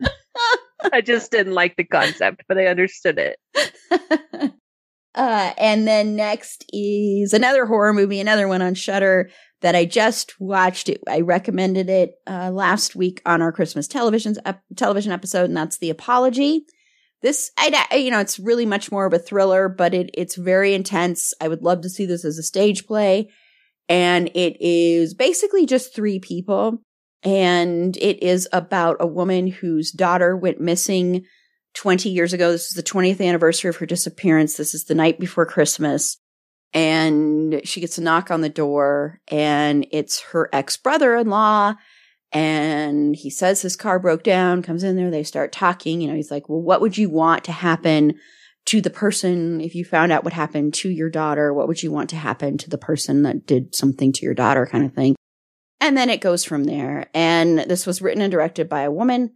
I 0.92 1.00
just 1.00 1.30
didn't 1.30 1.54
like 1.54 1.76
the 1.76 1.84
concept, 1.84 2.42
but 2.48 2.58
I 2.58 2.66
understood 2.66 3.18
it. 3.18 3.38
uh, 5.14 5.52
and 5.58 5.88
then 5.88 6.14
next 6.14 6.64
is 6.72 7.32
another 7.32 7.66
horror 7.66 7.92
movie, 7.92 8.20
another 8.20 8.46
one 8.46 8.62
on 8.62 8.74
Shudder 8.74 9.30
that 9.62 9.74
I 9.74 9.84
just 9.84 10.38
watched. 10.38 10.88
It, 10.88 11.02
I 11.08 11.20
recommended 11.20 11.88
it 11.88 12.12
uh, 12.26 12.50
last 12.50 12.94
week 12.94 13.22
on 13.26 13.42
our 13.42 13.52
Christmas 13.52 13.88
television 13.88 14.36
ep- 14.44 14.62
television 14.76 15.12
episode, 15.12 15.46
and 15.46 15.56
that's 15.56 15.78
The 15.78 15.90
Apology. 15.90 16.66
This, 17.22 17.50
I, 17.58 17.86
I- 17.90 17.96
uh, 17.96 17.98
you 17.98 18.10
know, 18.10 18.20
it's 18.20 18.38
really 18.38 18.66
much 18.66 18.92
more 18.92 19.06
of 19.06 19.12
a 19.12 19.18
thriller, 19.18 19.68
but 19.68 19.94
it 19.94 20.10
it's 20.14 20.36
very 20.36 20.74
intense. 20.74 21.32
I 21.40 21.48
would 21.48 21.62
love 21.62 21.80
to 21.82 21.88
see 21.88 22.06
this 22.06 22.24
as 22.24 22.38
a 22.38 22.42
stage 22.42 22.86
play, 22.86 23.30
and 23.88 24.28
it 24.34 24.56
is 24.60 25.14
basically 25.14 25.66
just 25.66 25.94
three 25.94 26.18
people, 26.18 26.82
and 27.22 27.96
it 27.96 28.22
is 28.22 28.48
about 28.52 28.96
a 29.00 29.06
woman 29.06 29.46
whose 29.48 29.90
daughter 29.90 30.36
went 30.36 30.60
missing 30.60 31.24
20 31.74 32.08
years 32.10 32.32
ago. 32.32 32.52
This 32.52 32.68
is 32.68 32.74
the 32.74 32.82
20th 32.82 33.20
anniversary 33.26 33.68
of 33.68 33.76
her 33.76 33.86
disappearance. 33.86 34.56
This 34.56 34.74
is 34.74 34.84
the 34.84 34.94
night 34.94 35.18
before 35.18 35.46
Christmas. 35.46 36.18
And 36.74 37.62
she 37.64 37.80
gets 37.80 37.96
a 37.96 38.02
knock 38.02 38.30
on 38.30 38.42
the 38.42 38.48
door, 38.50 39.20
and 39.28 39.86
it's 39.92 40.20
her 40.32 40.50
ex 40.52 40.76
brother 40.76 41.16
in 41.16 41.28
law. 41.30 41.74
And 42.36 43.16
he 43.16 43.30
says 43.30 43.62
his 43.62 43.76
car 43.76 43.98
broke 43.98 44.22
down, 44.22 44.60
comes 44.60 44.84
in 44.84 44.94
there, 44.94 45.10
they 45.10 45.22
start 45.22 45.52
talking. 45.52 46.02
You 46.02 46.08
know, 46.08 46.14
he's 46.14 46.30
like, 46.30 46.50
Well, 46.50 46.60
what 46.60 46.82
would 46.82 46.98
you 46.98 47.08
want 47.08 47.44
to 47.44 47.52
happen 47.52 48.12
to 48.66 48.82
the 48.82 48.90
person 48.90 49.62
if 49.62 49.74
you 49.74 49.86
found 49.86 50.12
out 50.12 50.22
what 50.22 50.34
happened 50.34 50.74
to 50.74 50.90
your 50.90 51.08
daughter? 51.08 51.54
What 51.54 51.66
would 51.66 51.82
you 51.82 51.90
want 51.90 52.10
to 52.10 52.16
happen 52.16 52.58
to 52.58 52.68
the 52.68 52.76
person 52.76 53.22
that 53.22 53.46
did 53.46 53.74
something 53.74 54.12
to 54.12 54.26
your 54.26 54.34
daughter, 54.34 54.66
kind 54.66 54.84
of 54.84 54.92
thing? 54.92 55.16
And 55.80 55.96
then 55.96 56.10
it 56.10 56.20
goes 56.20 56.44
from 56.44 56.64
there. 56.64 57.06
And 57.14 57.60
this 57.60 57.86
was 57.86 58.02
written 58.02 58.20
and 58.20 58.30
directed 58.30 58.68
by 58.68 58.82
a 58.82 58.90
woman. 58.90 59.32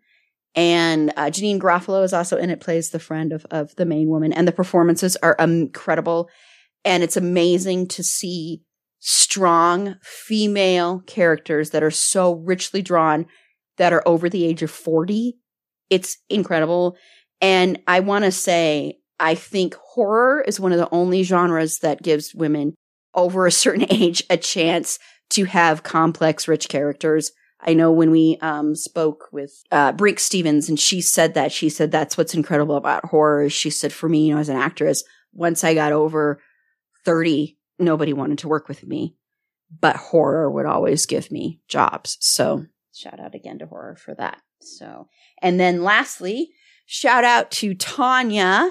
And 0.55 1.11
uh, 1.17 1.31
Janeane 1.31 1.59
Garofalo 1.59 2.05
is 2.05 2.13
also 2.13 2.37
in 2.37 2.51
it, 2.51 2.61
plays 2.61 2.91
the 2.91 2.99
friend 2.99 3.33
of, 3.33 3.47
of 3.51 3.75
the 3.77 3.87
main 3.87 4.11
woman. 4.11 4.35
And 4.35 4.47
the 4.47 4.53
performances 4.53 5.17
are 5.23 5.37
incredible. 5.39 6.29
And 6.85 7.03
it's 7.03 7.17
amazing 7.17 7.89
to 7.89 8.03
see 8.03 8.61
strong 9.01 9.97
female 10.03 11.01
characters 11.07 11.71
that 11.71 11.83
are 11.83 11.91
so 11.91 12.35
richly 12.35 12.83
drawn 12.83 13.27
that 13.79 13.93
are 13.93 14.07
over 14.07 14.29
the 14.29 14.45
age 14.45 14.63
of 14.63 14.71
40. 14.71 15.39
It's 15.89 16.19
incredible. 16.29 16.97
And 17.41 17.81
I 17.87 18.01
want 18.01 18.25
to 18.27 18.31
say, 18.31 18.99
I 19.19 19.35
think 19.35 19.75
horror 19.75 20.43
is 20.47 20.61
one 20.61 20.73
of 20.73 20.79
the 20.79 20.89
only 20.93 21.23
genres 21.23 21.79
that 21.81 22.03
gives 22.03 22.35
women 22.35 22.75
over 23.15 23.47
a 23.47 23.53
certain 23.53 23.87
age 23.91 24.23
a 24.31 24.37
chance 24.37 24.99
to 25.31 25.45
have 25.45 25.83
complex, 25.83 26.47
rich 26.47 26.69
characters. 26.69 27.33
I 27.63 27.75
know 27.75 27.93
when 27.93 28.11
we 28.11 28.39
um, 28.41 28.75
spoke 28.75 29.29
with 29.33 29.53
uh, 29.71 29.93
Brinke 29.93 30.19
Stevens, 30.19 30.69
and 30.69 30.81
she 30.81 31.01
said 31.01 31.35
that 31.35 31.53
she 31.53 31.69
said 31.69 31.91
that's 31.91 32.17
what's 32.17 32.35
incredible 32.35 32.77
about 32.77 33.07
horror. 33.07 33.51
She 33.51 33.71
said 33.71 33.93
for 33.93 34.09
me, 34.09 34.27
you 34.27 34.35
know, 34.35 34.41
as 34.41 34.49
an 34.49 34.57
actress, 34.57 35.05
once 35.33 35.63
I 35.63 35.75
got 35.75 35.93
over 35.93 36.41
thirty, 37.05 37.59
nobody 37.81 38.13
wanted 38.13 38.39
to 38.39 38.49
work 38.49 38.69
with 38.69 38.87
me, 38.87 39.17
but 39.81 39.97
horror 39.97 40.51
would 40.51 40.67
always 40.67 41.07
give 41.07 41.31
me 41.31 41.61
jobs. 41.69 42.17
So 42.21 42.67
shout 42.95 43.21
out 43.21 43.35
again 43.35 43.59
to 43.61 43.67
horror 43.67 43.97
for 43.97 44.15
that. 44.15 44.41
So, 44.61 45.09
and 45.41 45.59
then 45.59 45.83
lastly, 45.83 46.51
shout 46.87 47.25
out 47.25 47.51
to 47.53 47.75
Tanya. 47.75 48.71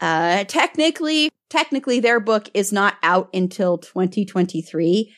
Uh, 0.00 0.44
technically, 0.44 1.30
technically, 1.50 2.00
their 2.00 2.18
book 2.18 2.48
is 2.54 2.72
not 2.72 2.96
out 3.02 3.28
until 3.34 3.78
2023 3.78 5.12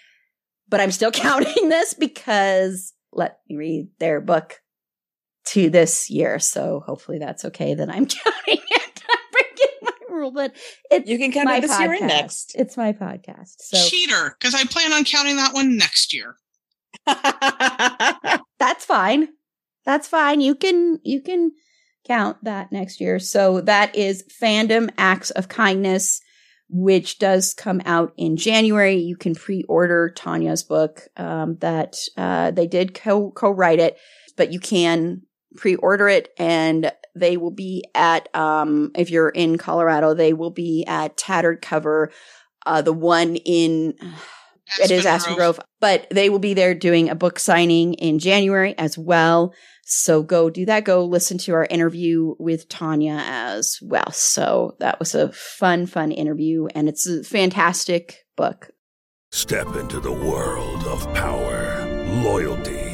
but 0.68 0.80
I'm 0.80 0.90
still 0.90 1.10
counting 1.12 1.68
this 1.68 1.94
because 1.94 2.92
let 3.12 3.38
me 3.48 3.56
read 3.56 3.88
their 3.98 4.20
book 4.20 4.60
to 5.46 5.70
this 5.70 6.10
year. 6.10 6.38
So 6.38 6.82
hopefully 6.84 7.18
that's 7.18 7.44
okay 7.44 7.74
that 7.74 7.88
I'm 7.88 8.06
counting 8.24 8.58
it. 8.70 9.02
I'm 9.08 9.18
breaking 9.32 9.78
my 9.82 9.92
rule, 10.14 10.30
but 10.30 10.54
it's 10.90 11.08
You 11.08 11.18
can 11.18 11.32
count 11.32 11.46
my 11.46 11.58
it 11.58 11.62
this 11.62 11.78
year 11.78 11.92
and 11.92 12.06
next. 12.06 12.54
It's 12.56 12.76
my 12.76 12.92
podcast. 12.92 13.56
So 13.58 13.78
Cheater, 13.88 14.36
because 14.38 14.54
I 14.54 14.64
plan 14.64 14.92
on 14.92 15.04
counting 15.04 15.36
that 15.36 15.54
one 15.54 15.76
next 15.76 16.14
year. 16.14 16.36
that's 18.58 18.84
fine. 18.84 19.28
That's 19.84 20.08
fine. 20.08 20.40
You 20.40 20.54
can 20.54 21.00
you 21.02 21.20
can 21.20 21.52
count 22.06 22.42
that 22.44 22.72
next 22.72 23.00
year. 23.00 23.18
So 23.18 23.60
that 23.62 23.94
is 23.96 24.24
Fandom 24.40 24.90
Acts 24.98 25.30
of 25.30 25.48
Kindness, 25.48 26.20
which 26.68 27.18
does 27.18 27.54
come 27.54 27.82
out 27.84 28.12
in 28.16 28.36
January. 28.36 28.96
You 28.96 29.16
can 29.16 29.34
pre-order 29.34 30.12
Tanya's 30.14 30.62
book. 30.62 31.02
Um, 31.16 31.56
that 31.60 31.96
uh, 32.16 32.50
they 32.50 32.66
did 32.66 32.94
co 32.94 33.30
co-write 33.30 33.80
it, 33.80 33.98
but 34.36 34.52
you 34.52 34.60
can 34.60 35.22
pre-order 35.56 36.08
it, 36.08 36.30
and 36.38 36.92
they 37.14 37.36
will 37.36 37.50
be 37.50 37.84
at 37.94 38.34
um, 38.34 38.90
if 38.96 39.10
you're 39.10 39.28
in 39.28 39.58
Colorado, 39.58 40.14
they 40.14 40.32
will 40.32 40.50
be 40.50 40.84
at 40.86 41.16
Tattered 41.16 41.62
Cover, 41.62 42.10
uh, 42.66 42.82
the 42.82 42.92
one 42.92 43.36
in 43.36 43.94
it 44.80 44.90
is 44.90 45.06
Aspen 45.06 45.34
Grove, 45.34 45.60
but 45.80 46.06
they 46.10 46.30
will 46.30 46.38
be 46.38 46.54
there 46.54 46.74
doing 46.74 47.08
a 47.08 47.14
book 47.14 47.38
signing 47.38 47.94
in 47.94 48.18
January 48.18 48.76
as 48.78 48.96
well. 48.96 49.54
So 49.86 50.22
go 50.22 50.48
do 50.48 50.64
that. 50.66 50.84
Go 50.84 51.04
listen 51.04 51.36
to 51.38 51.52
our 51.52 51.66
interview 51.66 52.34
with 52.38 52.68
Tanya 52.68 53.22
as 53.24 53.78
well. 53.82 54.10
So 54.12 54.76
that 54.80 54.98
was 54.98 55.14
a 55.14 55.30
fun, 55.32 55.86
fun 55.86 56.10
interview, 56.10 56.66
and 56.74 56.88
it's 56.88 57.06
a 57.06 57.22
fantastic 57.22 58.24
book. 58.36 58.70
Step 59.30 59.74
into 59.76 60.00
the 60.00 60.12
world 60.12 60.84
of 60.84 61.12
power, 61.12 61.84
loyalty, 62.22 62.93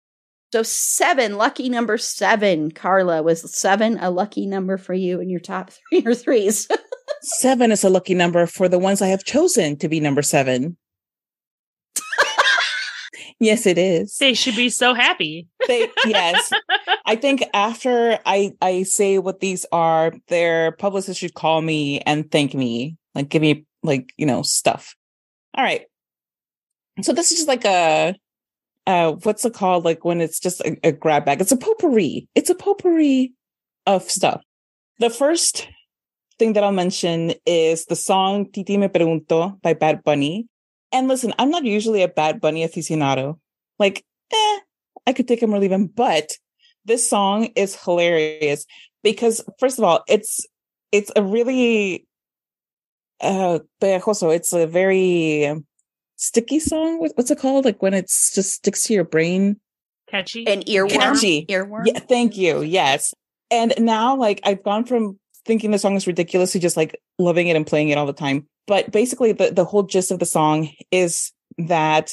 So 0.51 0.63
seven, 0.63 1.37
lucky 1.37 1.69
number 1.69 1.97
seven, 1.97 2.71
Carla, 2.71 3.23
was 3.23 3.57
seven 3.57 3.97
a 3.99 4.09
lucky 4.09 4.45
number 4.45 4.77
for 4.77 4.93
you 4.93 5.21
in 5.21 5.29
your 5.29 5.39
top 5.39 5.71
three 5.71 6.03
or 6.05 6.13
threes? 6.13 6.67
seven 7.21 7.71
is 7.71 7.85
a 7.85 7.89
lucky 7.89 8.15
number 8.15 8.45
for 8.45 8.67
the 8.67 8.79
ones 8.79 9.01
I 9.01 9.07
have 9.07 9.23
chosen 9.23 9.77
to 9.77 9.87
be 9.87 10.01
number 10.01 10.21
seven. 10.21 10.75
yes, 13.39 13.65
it 13.65 13.77
is. 13.77 14.17
They 14.17 14.33
should 14.33 14.57
be 14.57 14.69
so 14.69 14.93
happy. 14.93 15.47
They, 15.69 15.87
yes. 16.05 16.51
I 17.05 17.15
think 17.15 17.45
after 17.53 18.19
I 18.25 18.51
I 18.61 18.83
say 18.83 19.19
what 19.19 19.39
these 19.39 19.65
are, 19.71 20.11
their 20.27 20.73
publicist 20.73 21.21
should 21.21 21.33
call 21.33 21.61
me 21.61 22.01
and 22.01 22.29
thank 22.29 22.53
me, 22.53 22.97
like 23.15 23.29
give 23.29 23.41
me 23.41 23.65
like 23.83 24.11
you 24.17 24.25
know 24.25 24.41
stuff. 24.41 24.95
All 25.55 25.63
right. 25.63 25.83
So 27.03 27.13
this 27.13 27.31
is 27.31 27.37
just 27.37 27.47
like 27.47 27.63
a 27.63 28.15
uh 28.91 29.13
what's 29.23 29.45
it 29.45 29.53
called? 29.53 29.85
Like 29.85 30.03
when 30.03 30.21
it's 30.21 30.39
just 30.39 30.61
a, 30.61 30.77
a 30.83 30.91
grab 30.91 31.25
bag. 31.25 31.41
It's 31.41 31.51
a 31.51 31.57
potpourri. 31.57 32.27
It's 32.35 32.49
a 32.49 32.55
potpourri 32.55 33.33
of 33.85 34.03
stuff. 34.09 34.43
The 34.99 35.09
first 35.09 35.67
thing 36.37 36.53
that 36.53 36.63
I'll 36.63 36.71
mention 36.71 37.33
is 37.45 37.85
the 37.85 37.95
song 37.95 38.51
Titi 38.51 38.77
Me 38.77 38.87
Pregunto 38.87 39.61
by 39.61 39.73
Bad 39.73 40.03
Bunny. 40.03 40.47
And 40.91 41.07
listen, 41.07 41.33
I'm 41.39 41.49
not 41.49 41.63
usually 41.63 42.01
a 42.03 42.07
Bad 42.07 42.41
Bunny 42.41 42.67
aficionado. 42.67 43.39
Like, 43.79 44.03
eh, 44.33 44.59
I 45.07 45.13
could 45.13 45.27
take 45.27 45.41
him 45.41 45.53
or 45.53 45.59
leave 45.59 45.71
him, 45.71 45.87
but 45.87 46.31
this 46.85 47.07
song 47.07 47.49
is 47.55 47.75
hilarious 47.75 48.65
because 49.03 49.43
first 49.59 49.77
of 49.77 49.85
all, 49.85 50.03
it's 50.07 50.45
it's 50.91 51.11
a 51.15 51.23
really 51.23 52.05
uh 53.21 53.59
pegajoso. 53.81 54.35
It's 54.35 54.53
a 54.53 54.67
very 54.67 55.63
sticky 56.21 56.59
song. 56.59 56.99
What's 56.99 57.31
it 57.31 57.39
called? 57.39 57.65
Like 57.65 57.81
when 57.81 57.93
it's 57.93 58.33
just 58.33 58.53
sticks 58.53 58.83
to 58.83 58.93
your 58.93 59.03
brain. 59.03 59.59
Catchy. 60.07 60.47
An 60.47 60.61
earworm. 60.63 60.91
Catchy. 60.91 61.45
Earworm. 61.47 61.83
Yeah, 61.85 61.99
thank 61.99 62.37
you. 62.37 62.61
Yes. 62.61 63.13
And 63.49 63.73
now 63.79 64.15
like 64.15 64.39
I've 64.43 64.63
gone 64.63 64.85
from 64.85 65.19
thinking 65.45 65.71
the 65.71 65.79
song 65.79 65.95
is 65.95 66.07
ridiculous 66.07 66.51
to 66.51 66.59
just 66.59 66.77
like 66.77 66.99
loving 67.17 67.47
it 67.47 67.55
and 67.55 67.65
playing 67.65 67.89
it 67.89 67.97
all 67.97 68.05
the 68.05 68.13
time. 68.13 68.47
But 68.67 68.91
basically 68.91 69.31
the, 69.31 69.51
the 69.51 69.65
whole 69.65 69.83
gist 69.83 70.11
of 70.11 70.19
the 70.19 70.25
song 70.25 70.69
is 70.91 71.31
that 71.57 72.11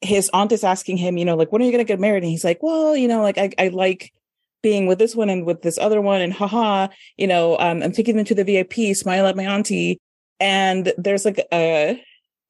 his 0.00 0.30
aunt 0.32 0.52
is 0.52 0.64
asking 0.64 0.96
him, 0.96 1.18
you 1.18 1.26
know, 1.26 1.36
like, 1.36 1.52
when 1.52 1.60
are 1.60 1.64
you 1.66 1.70
gonna 1.70 1.84
get 1.84 2.00
married? 2.00 2.22
And 2.22 2.30
he's 2.30 2.44
like, 2.44 2.62
Well, 2.62 2.96
you 2.96 3.08
know, 3.08 3.20
like 3.20 3.36
I, 3.36 3.50
I 3.58 3.68
like 3.68 4.12
being 4.62 4.86
with 4.86 4.98
this 4.98 5.14
one 5.14 5.28
and 5.28 5.44
with 5.44 5.60
this 5.60 5.78
other 5.78 6.00
one 6.00 6.22
and 6.22 6.32
haha, 6.32 6.88
you 7.18 7.26
know, 7.26 7.58
um, 7.58 7.82
I'm 7.82 7.92
taking 7.92 8.16
them 8.16 8.24
to 8.26 8.34
the 8.34 8.44
VIP, 8.44 8.96
smile 8.96 9.26
at 9.26 9.36
my 9.36 9.44
auntie. 9.44 9.98
And 10.38 10.92
there's 10.96 11.26
like 11.26 11.46
a 11.52 12.02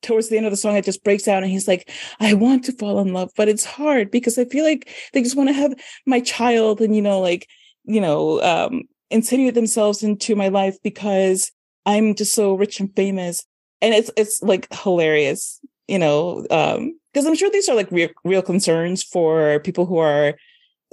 towards 0.03 0.29
the 0.29 0.37
end 0.37 0.47
of 0.47 0.53
the 0.53 0.57
song, 0.57 0.77
it 0.77 0.85
just 0.85 1.05
breaks 1.05 1.25
down 1.25 1.43
and 1.43 1.53
he's 1.53 1.69
like, 1.69 1.91
I 2.21 2.35
want 2.35 2.65
to 2.65 2.73
fall 2.73 3.01
in 3.01 3.13
love, 3.13 3.31
but 3.37 3.49
it's 3.49 3.65
hard 3.65 4.11
because 4.11 4.39
I 4.39 4.45
feel 4.45 4.65
like 4.65 4.89
they 5.13 5.23
just 5.23 5.37
want 5.37 5.49
to 5.49 5.55
have 5.55 5.75
my 6.07 6.21
child 6.21 6.81
and, 6.81 6.95
you 6.95 7.03
know, 7.03 7.21
like, 7.21 7.47
you 7.85 8.01
know, 8.01 8.41
um, 8.43 8.83
insinuate 9.11 9.55
themselves 9.55 10.03
into 10.03 10.37
my 10.37 10.49
life 10.49 10.77
because 10.83 11.51
I'm 11.87 12.15
just 12.15 12.33
so 12.33 12.55
rich 12.55 12.81
and 12.81 12.95
famous. 12.95 13.45
And 13.83 13.95
it's, 13.95 14.11
it's 14.17 14.43
like 14.43 14.73
hilarious, 14.73 15.61
you 15.89 15.99
know, 15.99 16.47
um, 16.51 16.99
because 17.13 17.27
I'm 17.27 17.35
sure 17.35 17.51
these 17.51 17.69
are 17.69 17.77
like 17.77 17.91
real, 17.91 18.11
real 18.25 18.43
concerns 18.43 19.03
for 19.03 19.61
people 19.61 19.87
who 19.87 19.99
are 19.99 20.35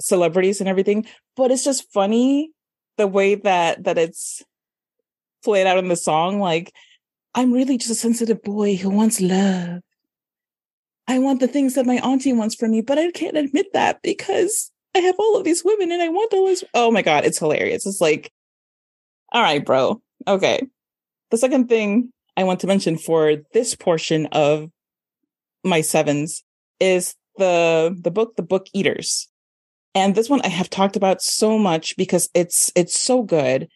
celebrities 0.00 0.60
and 0.60 0.68
everything, 0.68 1.06
but 1.36 1.50
it's 1.50 1.64
just 1.64 1.90
funny 1.92 2.50
the 2.96 3.06
way 3.06 3.36
that, 3.36 3.84
that 3.84 3.98
it's 3.98 4.42
played 5.44 5.66
out 5.66 5.78
in 5.78 5.88
the 5.88 5.96
song. 5.96 6.40
Like, 6.40 6.72
I'm 7.34 7.52
really 7.52 7.78
just 7.78 7.90
a 7.90 7.94
sensitive 7.94 8.42
boy 8.42 8.76
who 8.76 8.90
wants 8.90 9.20
love. 9.20 9.80
I 11.06 11.18
want 11.18 11.40
the 11.40 11.48
things 11.48 11.74
that 11.74 11.86
my 11.86 11.96
auntie 11.96 12.32
wants 12.32 12.54
from 12.54 12.70
me, 12.70 12.82
but 12.82 12.98
I 12.98 13.10
can't 13.10 13.36
admit 13.36 13.72
that 13.72 14.02
because 14.02 14.70
I 14.94 14.98
have 14.98 15.16
all 15.18 15.36
of 15.36 15.44
these 15.44 15.64
women 15.64 15.90
and 15.90 16.02
I 16.02 16.08
want 16.08 16.32
all 16.34 16.46
this. 16.46 16.64
Oh 16.74 16.90
my 16.90 17.02
God, 17.02 17.24
it's 17.24 17.38
hilarious. 17.38 17.86
It's 17.86 18.00
like, 18.00 18.30
all 19.32 19.42
right, 19.42 19.64
bro. 19.64 20.02
Okay. 20.26 20.60
The 21.30 21.38
second 21.38 21.68
thing 21.68 22.12
I 22.36 22.44
want 22.44 22.60
to 22.60 22.66
mention 22.66 22.98
for 22.98 23.36
this 23.52 23.74
portion 23.74 24.26
of 24.32 24.70
my 25.64 25.80
sevens 25.80 26.44
is 26.80 27.14
the 27.36 27.96
the 28.00 28.10
book 28.10 28.36
The 28.36 28.42
Book 28.42 28.66
Eaters. 28.72 29.28
And 29.94 30.14
this 30.14 30.28
one 30.28 30.40
I 30.42 30.48
have 30.48 30.70
talked 30.70 30.96
about 30.96 31.22
so 31.22 31.58
much 31.58 31.96
because 31.96 32.28
it's 32.34 32.70
it's 32.74 32.98
so 32.98 33.22
good. 33.22 33.68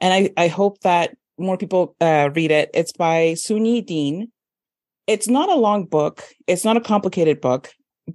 And 0.00 0.14
I, 0.14 0.42
I 0.42 0.48
hope 0.48 0.80
that 0.80 1.14
more 1.38 1.56
people 1.56 1.94
uh, 2.00 2.30
read 2.34 2.50
it. 2.50 2.70
It's 2.74 2.92
by 2.92 3.34
Sunyi 3.36 3.84
Dean. 3.84 4.30
It's 5.06 5.28
not 5.28 5.48
a 5.48 5.54
long 5.54 5.86
book. 5.86 6.24
It's 6.46 6.64
not 6.64 6.76
a 6.76 6.82
complicated 6.82 7.40
book, 7.40 7.70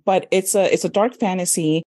but 0.05 0.27
it's 0.31 0.55
a 0.55 0.71
it's 0.71 0.85
a 0.85 0.89
dark 0.89 1.19
fantasy, 1.19 1.83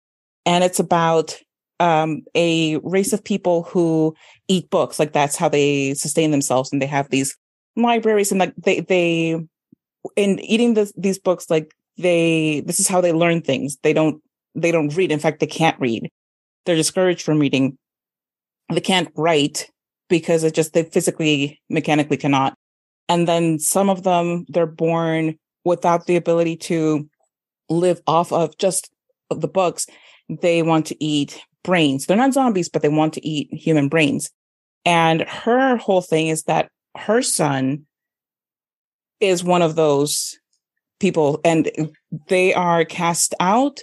and 0.46 0.64
it's 0.64 0.80
about 0.80 1.38
um, 1.80 2.22
a 2.36 2.78
race 2.78 3.14
of 3.14 3.24
people 3.24 3.64
who 3.64 4.16
eat 4.48 4.70
books. 4.70 5.00
Like 5.00 5.14
that's 5.14 5.36
how 5.36 5.50
they 5.50 5.94
sustain 5.94 6.32
themselves, 6.32 6.72
and 6.72 6.82
they 6.82 6.86
have 6.86 7.10
these 7.10 7.36
libraries, 7.76 8.32
and 8.32 8.40
like 8.40 8.54
they 8.56 8.80
they 8.82 9.40
in 10.16 10.40
eating 10.40 10.74
this, 10.74 10.94
these 10.98 11.20
books, 11.20 11.50
like 11.50 11.74
they 11.98 12.64
this 12.66 12.80
is 12.80 12.88
how 12.88 13.02
they 13.02 13.12
learn 13.12 13.42
things. 13.42 13.78
They 13.84 13.94
don't 13.94 14.22
they 14.56 14.72
don't 14.72 14.96
read. 14.96 15.12
In 15.12 15.20
fact, 15.20 15.40
they 15.40 15.48
can't 15.48 15.80
read. 15.80 16.10
They're 16.66 16.76
discouraged 16.76 17.24
from 17.24 17.40
reading. 17.40 17.78
They 18.72 18.82
can't 18.82 19.10
write 19.16 19.70
because 20.14 20.44
it 20.44 20.54
just 20.54 20.74
they 20.74 20.84
physically 20.84 21.60
mechanically 21.72 22.18
cannot. 22.18 22.56
And 23.10 23.28
then 23.28 23.58
some 23.58 23.90
of 23.90 24.04
them 24.04 24.46
they're 24.48 24.68
born 24.68 25.40
without 25.66 26.06
the 26.06 26.16
ability 26.16 26.56
to 26.56 27.10
live 27.68 28.00
off 28.06 28.32
of 28.32 28.56
just 28.60 28.92
the 29.32 29.48
books 29.48 29.88
they 30.30 30.62
want 30.62 30.86
to 30.86 31.04
eat 31.04 31.42
brains. 31.64 32.06
They're 32.06 32.16
not 32.16 32.36
zombies 32.36 32.70
but 32.70 32.84
they 32.84 32.90
want 32.90 33.14
to 33.14 33.28
eat 33.28 33.52
human 33.52 33.90
brains. 33.90 34.30
And 34.86 35.22
her 35.22 35.78
whole 35.78 36.02
thing 36.02 36.28
is 36.28 36.44
that 36.44 36.70
her 36.96 37.24
son 37.24 37.88
is 39.20 39.44
one 39.44 39.64
of 39.64 39.76
those 39.76 40.38
people 41.00 41.42
and 41.44 41.72
they 42.28 42.54
are 42.54 42.86
cast 42.86 43.34
out 43.40 43.80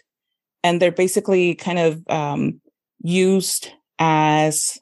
and 0.63 0.81
they're 0.81 0.93
basically 0.93 1.57
kind 1.57 1.81
of 1.81 2.09
um, 2.09 2.61
used 3.03 3.73
as 3.99 4.79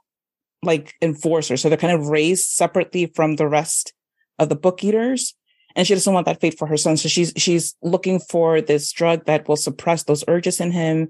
like 0.63 0.95
enforcer. 1.01 1.57
So 1.57 1.69
they're 1.69 1.79
kind 1.79 1.95
of 1.95 2.09
raised 2.09 2.47
separately 2.47 3.07
from 3.07 3.37
the 3.37 3.47
rest 3.49 3.93
of 4.39 4.49
the 4.49 4.57
book 4.57 4.83
eaters. 4.85 5.35
and 5.77 5.87
she 5.87 5.95
doesn't 5.95 6.13
want 6.13 6.27
that 6.27 6.41
fate 6.41 6.59
for 6.59 6.67
her 6.67 6.77
son. 6.77 6.97
So 6.97 7.09
she's 7.09 7.33
she's 7.37 7.77
looking 7.83 8.19
for 8.19 8.61
this 8.61 8.91
drug 8.93 9.27
that 9.27 9.47
will 9.47 9.57
suppress 9.57 10.05
those 10.05 10.25
urges 10.27 10.61
in 10.61 10.73
him. 10.73 11.09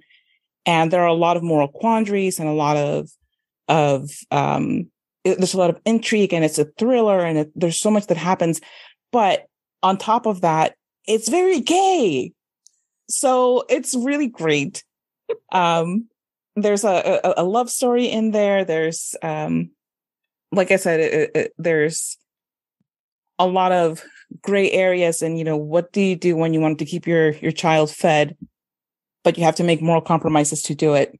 And 0.66 0.90
there 0.90 1.02
are 1.02 1.06
a 1.06 1.14
lot 1.14 1.36
of 1.36 1.42
moral 1.42 1.68
quandaries 1.68 2.38
and 2.38 2.48
a 2.48 2.52
lot 2.52 2.76
of 2.76 3.08
of 3.68 4.10
um 4.30 4.90
there's 5.24 5.54
a 5.54 5.58
lot 5.58 5.70
of 5.70 5.80
intrigue 5.84 6.32
and 6.32 6.44
it's 6.44 6.58
a 6.58 6.64
thriller 6.78 7.20
and 7.20 7.38
it, 7.38 7.52
there's 7.54 7.78
so 7.78 7.90
much 7.90 8.06
that 8.06 8.16
happens. 8.16 8.60
But 9.12 9.46
on 9.82 9.96
top 9.96 10.26
of 10.26 10.40
that, 10.42 10.74
it's 11.06 11.28
very 11.28 11.60
gay. 11.60 12.32
So 13.08 13.64
it's 13.68 13.94
really 13.94 14.26
great. 14.28 14.84
Um, 15.52 16.08
there's 16.62 16.84
a, 16.84 17.20
a, 17.24 17.34
a 17.38 17.44
love 17.44 17.70
story 17.70 18.06
in 18.06 18.30
there. 18.30 18.64
There's, 18.64 19.14
um, 19.22 19.70
like 20.52 20.70
I 20.70 20.76
said, 20.76 21.00
it, 21.00 21.30
it, 21.34 21.52
there's 21.58 22.16
a 23.38 23.46
lot 23.46 23.72
of 23.72 24.02
gray 24.42 24.70
areas 24.70 25.22
and, 25.22 25.38
you 25.38 25.44
know, 25.44 25.56
what 25.56 25.92
do 25.92 26.00
you 26.00 26.16
do 26.16 26.36
when 26.36 26.54
you 26.54 26.60
want 26.60 26.78
to 26.78 26.84
keep 26.84 27.06
your, 27.06 27.30
your 27.36 27.52
child 27.52 27.90
fed, 27.90 28.36
but 29.24 29.38
you 29.38 29.44
have 29.44 29.56
to 29.56 29.64
make 29.64 29.82
moral 29.82 30.02
compromises 30.02 30.62
to 30.62 30.74
do 30.74 30.94
it. 30.94 31.18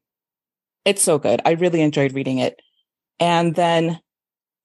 It's 0.84 1.02
so 1.02 1.18
good. 1.18 1.40
I 1.44 1.52
really 1.52 1.80
enjoyed 1.82 2.12
reading 2.12 2.38
it. 2.38 2.60
And 3.20 3.54
then 3.54 4.00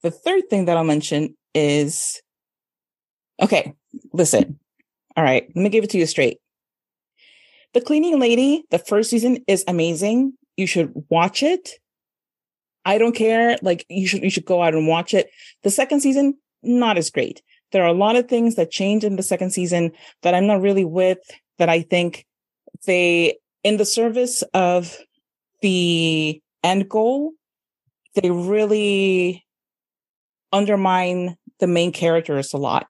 the 0.02 0.12
third 0.12 0.50
thing 0.50 0.66
that 0.66 0.78
I'll 0.78 0.84
mention 0.84 1.36
is, 1.54 2.22
okay, 3.42 3.74
listen. 4.14 4.60
All 5.16 5.24
right. 5.24 5.46
Let 5.56 5.62
me 5.62 5.70
give 5.70 5.84
it 5.84 5.90
to 5.92 5.98
you 5.98 6.06
straight. 6.06 6.40
The 7.74 7.82
Cleaning 7.82 8.20
Lady, 8.20 8.64
the 8.72 8.80
first 8.80 9.10
season 9.10 9.44
is 9.48 9.64
amazing. 9.68 10.34
You 10.58 10.68
should 10.68 10.94
watch 11.10 11.44
it. 11.44 11.72
I 12.86 12.98
don't 12.98 13.16
care. 13.16 13.58
Like 13.62 13.86
you 13.90 14.08
should, 14.08 14.24
you 14.24 14.30
should 14.30 14.46
go 14.46 14.62
out 14.62 14.74
and 14.74 14.88
watch 14.88 15.14
it. 15.14 15.30
The 15.64 15.70
second 15.70 16.02
season, 16.02 16.38
not 16.62 16.98
as 16.98 17.10
great. 17.10 17.42
There 17.72 17.84
are 17.84 17.90
a 17.90 17.94
lot 17.94 18.16
of 18.16 18.28
things 18.28 18.56
that 18.56 18.72
change 18.72 19.04
in 19.04 19.16
the 19.16 19.24
second 19.24 19.52
season 19.52 19.92
that 20.22 20.36
I'm 20.36 20.48
not 20.48 20.62
really 20.62 20.86
with, 20.86 21.18
that 21.58 21.70
I 21.70 21.82
think 21.82 22.26
they, 22.86 23.38
in 23.64 23.78
the 23.78 23.86
service 23.86 24.44
of 24.54 24.98
the 25.62 26.42
end 26.64 26.90
goal, 26.90 27.32
they 28.16 28.30
really 28.30 29.44
undermine 30.52 31.36
the 31.60 31.68
main 31.68 31.92
characters 31.92 32.54
a 32.54 32.58
lot. 32.58 32.88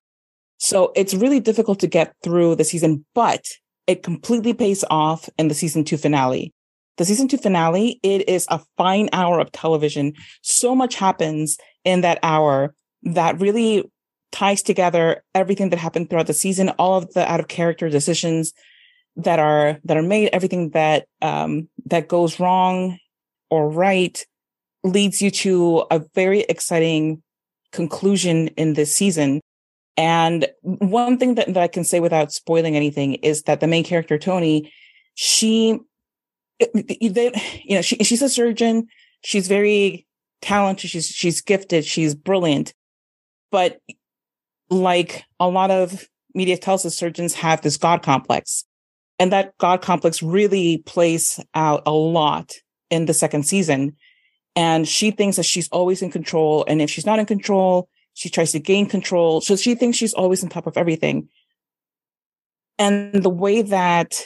So 0.58 0.92
it's 0.96 1.14
really 1.14 1.40
difficult 1.40 1.80
to 1.80 1.88
get 1.88 2.14
through 2.24 2.56
the 2.56 2.64
season, 2.64 3.06
but 3.14 3.46
it 3.88 4.04
completely 4.04 4.54
pays 4.54 4.84
off 4.90 5.30
in 5.38 5.48
the 5.48 5.54
season 5.54 5.84
two 5.84 5.98
finale. 5.98 6.54
The 6.98 7.06
season 7.06 7.28
two 7.28 7.38
finale, 7.38 8.00
it 8.04 8.30
is 8.30 8.46
a 8.50 8.62
fine 8.78 9.10
hour 9.14 9.40
of 9.40 9.52
television. 9.52 10.14
So 10.42 10.76
much 10.76 10.96
happens 10.96 11.58
in 11.84 12.02
that 12.02 12.20
hour 12.22 12.76
that 13.04 13.40
really 13.40 13.92
ties 14.32 14.62
together 14.62 15.24
everything 15.36 15.70
that 15.70 15.80
happened 15.80 16.10
throughout 16.10 16.28
the 16.28 16.34
season, 16.34 16.70
all 16.70 16.98
of 16.98 17.14
the 17.14 17.30
out 17.30 17.40
of 17.40 17.48
character 17.48 17.90
decisions 17.90 18.54
that 19.16 19.40
are, 19.40 19.80
that 19.84 19.98
are 19.98 20.04
made, 20.04 20.30
everything 20.34 20.72
that, 20.72 21.08
um, 21.22 21.70
that 21.86 22.08
goes 22.08 22.40
wrong 22.40 22.98
or 23.50 23.70
right 23.70 24.26
leads 24.84 25.22
you 25.22 25.30
to 25.32 25.86
a 25.92 26.00
very 26.14 26.42
exciting 26.42 27.22
conclusion 27.72 28.48
in 28.50 28.74
this 28.74 28.94
season. 28.94 29.40
And 29.96 30.48
one 30.62 31.18
thing 31.18 31.36
that, 31.36 31.54
that 31.54 31.64
I 31.64 31.68
can 31.68 31.84
say 31.84 32.00
without 32.00 32.32
spoiling 32.32 32.76
anything 32.76 33.16
is 33.16 33.44
that 33.44 33.60
the 33.60 33.68
main 33.68 33.84
character, 33.84 34.18
Tony, 34.18 34.74
she, 35.14 35.80
they, 36.60 37.32
you 37.64 37.76
know, 37.76 37.82
she, 37.82 37.98
she's 37.98 38.22
a 38.22 38.30
surgeon. 38.30 38.88
She's 39.24 39.48
very 39.48 40.06
talented. 40.42 40.90
She's, 40.90 41.08
she's 41.08 41.42
gifted. 41.42 41.86
She's 41.86 42.16
brilliant. 42.16 42.74
But 43.52 43.80
like 44.70 45.24
a 45.40 45.48
lot 45.48 45.72
of 45.72 46.08
media 46.34 46.58
tells 46.58 46.86
us, 46.86 46.96
surgeons 46.96 47.34
have 47.36 47.62
this 47.62 47.78
God 47.78 48.02
complex. 48.02 48.66
And 49.20 49.32
that 49.32 49.58
God 49.60 49.82
complex 49.82 50.24
really 50.24 50.80
plays 50.80 51.40
out 51.54 51.84
a 51.86 51.92
lot 51.92 52.54
in 52.90 53.06
the 53.06 53.14
second 53.14 53.44
season. 53.44 53.96
And 54.56 54.88
she 54.88 55.12
thinks 55.12 55.38
that 55.38 55.44
she's 55.44 55.70
always 55.70 56.02
in 56.02 56.12
control. 56.12 56.66
And 56.68 56.82
if 56.82 56.90
she's 56.90 57.06
not 57.06 57.20
in 57.20 57.26
control, 57.26 57.90
she 58.16 58.30
tries 58.30 58.52
to 58.52 58.60
gain 58.60 58.88
control. 58.88 59.42
So 59.42 59.56
she 59.56 59.76
thinks 59.76 59.98
she's 59.98 60.14
always 60.14 60.44
on 60.44 60.50
top 60.50 60.68
of 60.68 60.78
everything. 60.78 61.30
And 62.78 63.14
the 63.14 63.30
way 63.30 63.62
that 63.62 64.22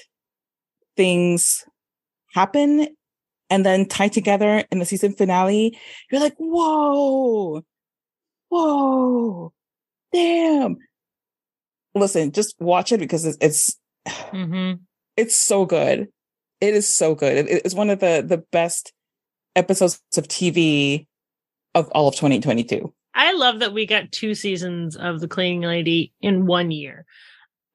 things 0.95 1.66
happen 2.38 2.88
and 3.49 3.65
then 3.65 3.88
tie 3.88 4.09
together 4.09 4.64
in 4.72 4.77
the 4.80 4.85
season 4.85 5.14
finale, 5.14 5.76
you're 6.11 6.22
like, 6.22 6.35
whoa, 6.38 7.64
whoa, 8.49 9.51
damn. 10.14 10.77
Listen, 11.95 12.31
just 12.31 12.55
watch 12.59 12.91
it 12.91 12.99
because 12.99 13.26
it's, 13.26 13.38
it's, 13.41 13.80
Mm-hmm. 14.31 14.76
it's 15.18 15.35
so 15.35 15.65
good. 15.65 16.07
It 16.61 16.73
is 16.73 16.88
so 16.88 17.14
good. 17.15 17.38
It- 17.49 17.61
it's 17.65 17.76
one 17.76 17.89
of 17.89 17.99
the, 17.99 18.23
the 18.26 18.38
best 18.53 18.93
episodes 19.55 19.99
of 20.15 20.27
TV 20.30 21.07
of 21.76 21.89
all 21.89 22.07
of 22.07 22.15
2022. 22.15 22.93
I 23.14 23.34
love 23.34 23.59
that 23.59 23.73
we 23.73 23.85
got 23.85 24.11
two 24.14 24.34
seasons 24.35 24.95
of 24.95 25.19
The 25.19 25.27
Cleaning 25.27 25.61
Lady 25.61 26.14
in 26.22 26.45
one 26.45 26.72
year. 26.72 27.05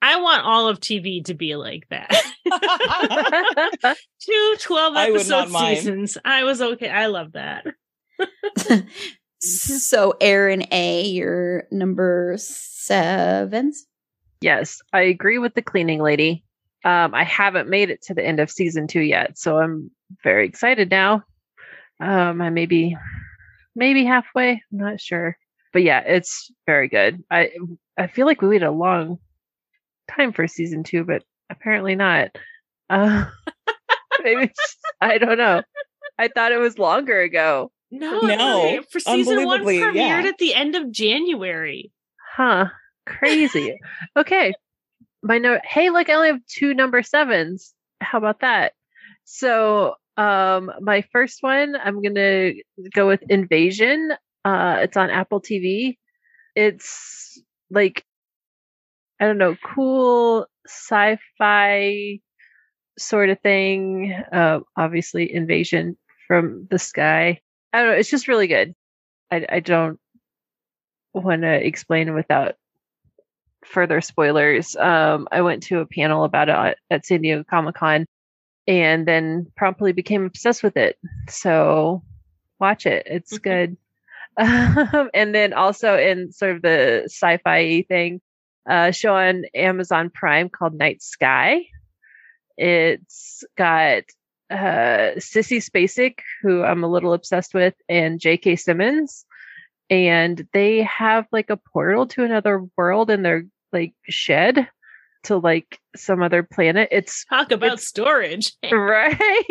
I 0.02 0.20
want 0.20 0.44
all 0.44 0.68
of 0.68 0.80
TV 0.80 1.24
to 1.26 1.34
be 1.34 1.54
like 1.54 1.88
that. 1.90 2.10
two 4.20 4.56
12 4.58 4.96
I 4.96 5.08
episode 5.10 5.30
not 5.30 5.50
mind. 5.50 5.78
seasons. 5.78 6.18
I 6.24 6.42
was 6.42 6.60
okay. 6.60 6.90
I 6.90 7.06
love 7.06 7.32
that. 7.32 7.64
so, 9.40 10.14
Erin 10.20 10.64
A, 10.72 11.02
your 11.04 11.68
number 11.70 12.34
seven. 12.36 13.72
Yes, 14.40 14.80
I 14.92 15.02
agree 15.02 15.38
with 15.38 15.54
the 15.54 15.62
cleaning 15.62 16.02
lady. 16.02 16.44
Um, 16.84 17.14
I 17.14 17.22
haven't 17.22 17.68
made 17.68 17.90
it 17.90 18.02
to 18.02 18.14
the 18.14 18.26
end 18.26 18.40
of 18.40 18.50
season 18.50 18.88
two 18.88 19.02
yet, 19.02 19.38
so 19.38 19.60
I'm 19.60 19.92
very 20.24 20.46
excited 20.48 20.90
now. 20.90 21.22
Um, 22.00 22.42
I 22.42 22.50
maybe, 22.50 22.96
maybe 23.76 24.04
halfway. 24.04 24.50
I'm 24.72 24.78
not 24.78 25.00
sure, 25.00 25.38
but 25.72 25.84
yeah, 25.84 26.00
it's 26.00 26.50
very 26.66 26.88
good. 26.88 27.22
I 27.30 27.50
I 27.96 28.08
feel 28.08 28.26
like 28.26 28.42
we 28.42 28.48
waited 28.48 28.66
a 28.66 28.72
long 28.72 29.20
time 30.16 30.32
for 30.32 30.46
season 30.46 30.84
two, 30.84 31.04
but 31.04 31.22
apparently 31.50 31.94
not. 31.94 32.30
Uh, 32.90 33.26
maybe 34.22 34.42
it's- 34.44 34.76
I 35.00 35.18
don't 35.18 35.38
know. 35.38 35.62
I 36.18 36.28
thought 36.28 36.52
it 36.52 36.58
was 36.58 36.78
longer 36.78 37.20
ago. 37.20 37.72
No, 37.90 38.20
No, 38.20 38.82
for 38.90 39.00
season 39.00 39.44
one 39.44 39.58
unbelievably, 39.60 39.78
premiered 39.80 40.22
yeah. 40.22 40.28
at 40.28 40.38
the 40.38 40.54
end 40.54 40.76
of 40.76 40.90
January. 40.90 41.90
Huh. 42.34 42.66
Crazy. 43.06 43.78
okay. 44.16 44.54
My 45.22 45.38
note 45.38 45.60
hey, 45.64 45.90
look, 45.90 46.08
I 46.08 46.14
only 46.14 46.28
have 46.28 46.46
two 46.46 46.72
number 46.72 47.02
sevens. 47.02 47.74
How 48.00 48.18
about 48.18 48.40
that? 48.40 48.72
So 49.24 49.96
um 50.16 50.70
my 50.80 51.04
first 51.12 51.38
one, 51.42 51.76
I'm 51.76 52.00
gonna 52.02 52.52
go 52.94 53.06
with 53.06 53.22
Invasion. 53.28 54.12
Uh 54.44 54.78
it's 54.80 54.96
on 54.96 55.10
Apple 55.10 55.40
TV. 55.40 55.98
It's 56.54 57.42
like 57.70 58.04
I 59.22 59.26
don't 59.26 59.38
know, 59.38 59.54
cool 59.62 60.46
sci-fi 60.66 62.18
sort 62.98 63.30
of 63.30 63.38
thing. 63.40 64.12
Uh 64.32 64.60
obviously 64.76 65.32
invasion 65.32 65.96
from 66.26 66.66
the 66.70 66.78
sky. 66.80 67.40
I 67.72 67.78
don't 67.78 67.88
know, 67.90 67.94
it's 67.94 68.10
just 68.10 68.26
really 68.26 68.48
good. 68.48 68.74
I 69.30 69.46
I 69.48 69.60
don't 69.60 70.00
want 71.14 71.42
to 71.42 71.66
explain 71.66 72.14
without 72.14 72.56
further 73.64 74.00
spoilers. 74.00 74.74
Um, 74.74 75.28
I 75.30 75.42
went 75.42 75.62
to 75.64 75.78
a 75.78 75.86
panel 75.86 76.24
about 76.24 76.48
it 76.48 76.78
at- 76.90 77.06
San 77.06 77.22
Diego 77.22 77.44
Comic 77.48 77.76
Con 77.76 78.06
and 78.66 79.06
then 79.06 79.46
promptly 79.56 79.92
became 79.92 80.24
obsessed 80.24 80.64
with 80.64 80.76
it. 80.76 80.98
So 81.28 82.02
watch 82.58 82.86
it. 82.86 83.06
It's 83.06 83.38
good. 83.38 83.76
Um, 84.38 85.10
and 85.12 85.34
then 85.34 85.52
also 85.52 85.98
in 85.98 86.32
sort 86.32 86.56
of 86.56 86.62
the 86.62 87.02
sci-fi 87.04 87.82
thing, 87.86 88.22
uh, 88.68 88.90
show 88.90 89.14
on 89.14 89.44
Amazon 89.54 90.10
Prime 90.10 90.48
called 90.48 90.74
Night 90.74 91.02
Sky. 91.02 91.66
It's 92.56 93.44
got 93.56 94.04
uh, 94.50 95.16
Sissy 95.18 95.58
Spacek, 95.58 96.18
who 96.42 96.62
I'm 96.62 96.84
a 96.84 96.88
little 96.88 97.12
obsessed 97.14 97.54
with, 97.54 97.74
and 97.88 98.20
J.K. 98.20 98.56
Simmons 98.56 99.24
and 99.92 100.48
they 100.54 100.82
have 100.84 101.26
like 101.32 101.50
a 101.50 101.56
portal 101.58 102.06
to 102.06 102.24
another 102.24 102.64
world 102.78 103.10
in 103.10 103.22
their 103.22 103.44
like 103.74 103.92
shed 104.08 104.66
to 105.24 105.36
like 105.36 105.78
some 105.94 106.22
other 106.22 106.42
planet. 106.42 106.88
It's 106.90 107.26
Talk 107.26 107.52
about 107.52 107.66
It's- 107.74 107.88
storage. 107.88 108.54
right. 108.72 109.44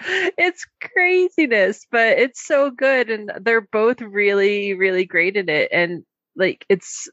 it's 0.00 0.64
craziness, 0.80 1.86
but 1.90 2.18
it's 2.18 2.44
so 2.44 2.70
good 2.70 3.10
and 3.10 3.30
they're 3.42 3.60
both 3.60 4.00
really 4.00 4.72
really 4.72 5.04
great 5.04 5.36
in 5.36 5.50
it 5.50 5.68
and 5.70 6.04
like 6.36 6.64
it's 6.70 7.08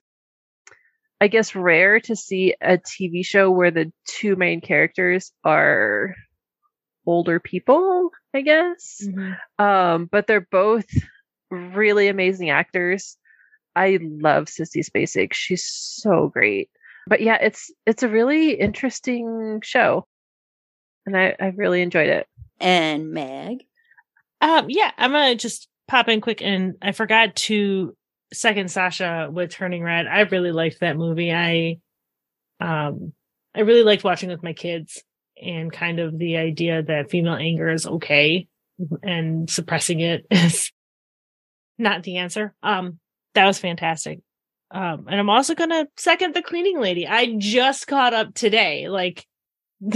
I 1.22 1.28
guess 1.28 1.56
rare 1.56 2.00
to 2.02 2.16
see 2.16 2.56
a 2.62 2.78
TV 2.80 3.24
show 3.26 3.52
where 3.52 3.72
the 3.72 3.94
two 4.08 4.36
main 4.36 4.60
characters 4.60 5.32
are 5.44 6.16
older 7.06 7.40
people, 7.40 8.10
I 8.34 8.42
guess 8.42 9.02
Mhm. 9.06 9.38
um 9.60 10.06
but 10.12 10.28
they're 10.28 10.48
both 10.52 10.86
really 11.52 12.08
amazing 12.10 12.50
actors 12.50 13.18
I 13.76 14.00
love 14.02 14.46
Sissy 14.48 14.84
Spacek. 14.86 15.34
She's 15.34 15.64
so 15.66 16.28
great. 16.28 16.70
But 17.08 17.22
yeah, 17.22 17.38
it's 17.42 17.72
it's 17.86 18.04
a 18.04 18.10
really 18.10 18.52
interesting 18.54 19.62
show. 19.64 20.08
And 21.06 21.16
I, 21.18 21.36
I 21.40 21.48
really 21.56 21.82
enjoyed 21.82 22.10
it. 22.10 22.28
And 22.60 23.12
Meg. 23.12 23.64
Um, 24.42 24.66
yeah, 24.70 24.92
I'm 24.98 25.12
gonna 25.14 25.36
just 25.36 25.70
pop 25.88 26.10
in 26.10 26.20
quick 26.22 26.42
and 26.42 26.76
I 26.82 26.92
forgot 26.92 27.36
to 27.48 27.96
second 28.34 28.72
Sasha 28.72 29.30
with 29.32 29.52
Turning 29.52 29.84
Red. 29.84 30.08
I 30.08 30.22
really 30.22 30.52
liked 30.52 30.80
that 30.80 30.98
movie. 30.98 31.32
I 31.34 31.80
um 32.60 33.14
I 33.54 33.62
really 33.62 33.84
liked 33.84 34.04
watching 34.04 34.30
with 34.30 34.44
my 34.44 34.54
kids 34.54 35.04
and 35.42 35.72
kind 35.72 36.00
of 36.00 36.18
the 36.18 36.38
idea 36.38 36.84
that 36.84 37.10
female 37.10 37.36
anger 37.36 37.70
is 37.70 37.86
okay 37.86 38.48
and 39.04 39.50
suppressing 39.50 40.00
it 40.00 40.26
is 40.32 40.72
not 41.78 42.04
the 42.04 42.18
answer. 42.18 42.54
Um 42.64 43.00
that 43.34 43.46
was 43.46 43.60
fantastic. 43.60 44.20
Um 44.72 45.08
and 45.10 45.20
I'm 45.20 45.30
also 45.30 45.56
going 45.56 45.72
to 45.72 45.88
second 45.98 46.34
the 46.34 46.42
cleaning 46.42 46.80
lady. 46.80 47.08
I 47.08 47.36
just 47.38 47.88
caught 47.88 48.14
up 48.14 48.34
today 48.34 48.88
like 48.88 49.26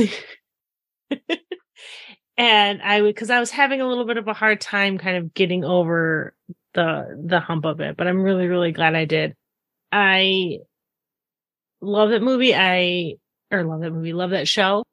and 2.38 2.82
I 2.82 3.02
would 3.02 3.16
cuz 3.16 3.30
I 3.30 3.40
was 3.40 3.52
having 3.52 3.80
a 3.80 3.88
little 3.88 4.06
bit 4.06 4.18
of 4.18 4.28
a 4.28 4.34
hard 4.34 4.60
time 4.60 4.98
kind 4.98 5.18
of 5.18 5.34
getting 5.34 5.64
over 5.64 6.36
the 6.76 7.24
the 7.26 7.40
hump 7.40 7.66
of 7.66 7.80
it, 7.82 7.98
but 7.98 8.08
I'm 8.08 8.22
really 8.22 8.48
really 8.48 8.72
glad 8.72 8.96
I 8.96 9.06
did. 9.06 9.34
I 9.92 10.60
love 11.82 12.10
that 12.12 12.22
movie. 12.22 12.56
I 12.56 13.16
or 13.52 13.64
love 13.64 13.82
that 13.82 13.92
movie, 13.92 14.14
love 14.14 14.32
that 14.32 14.48
show. 14.48 14.84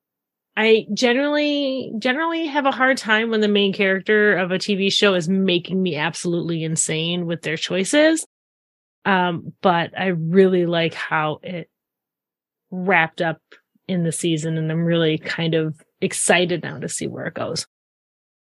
I 0.57 0.87
generally 0.93 1.93
generally 1.99 2.47
have 2.47 2.67
a 2.67 2.71
hard 2.71 2.99
time 2.99 3.31
when 3.31 3.41
the 3.41 3.49
main 3.49 3.73
character 3.73 4.37
of 4.37 4.51
a 4.51 4.59
TV 4.59 4.93
show 4.93 5.15
is 5.15 5.29
making 5.29 5.83
me 5.83 5.97
absolutely 5.97 6.63
insane 6.63 7.27
with 7.27 7.43
their 7.43 7.57
choices. 7.57 8.27
Um, 9.05 9.55
but 9.63 9.99
I 9.99 10.09
really 10.09 10.67
like 10.67 10.95
how 10.95 11.41
it 11.43 11.69
wrapped 12.71 13.21
up 13.21 13.41
in 13.89 14.05
the 14.05 14.13
season 14.13 14.59
and 14.59 14.71
I'm 14.71 14.85
really 14.85 15.19
kind 15.19 15.55
of 15.55 15.75
excited 16.01 16.63
now 16.63 16.79
to 16.79 16.89
see 16.89 17.07
where 17.07 17.27
it 17.27 17.35
goes. 17.35 17.67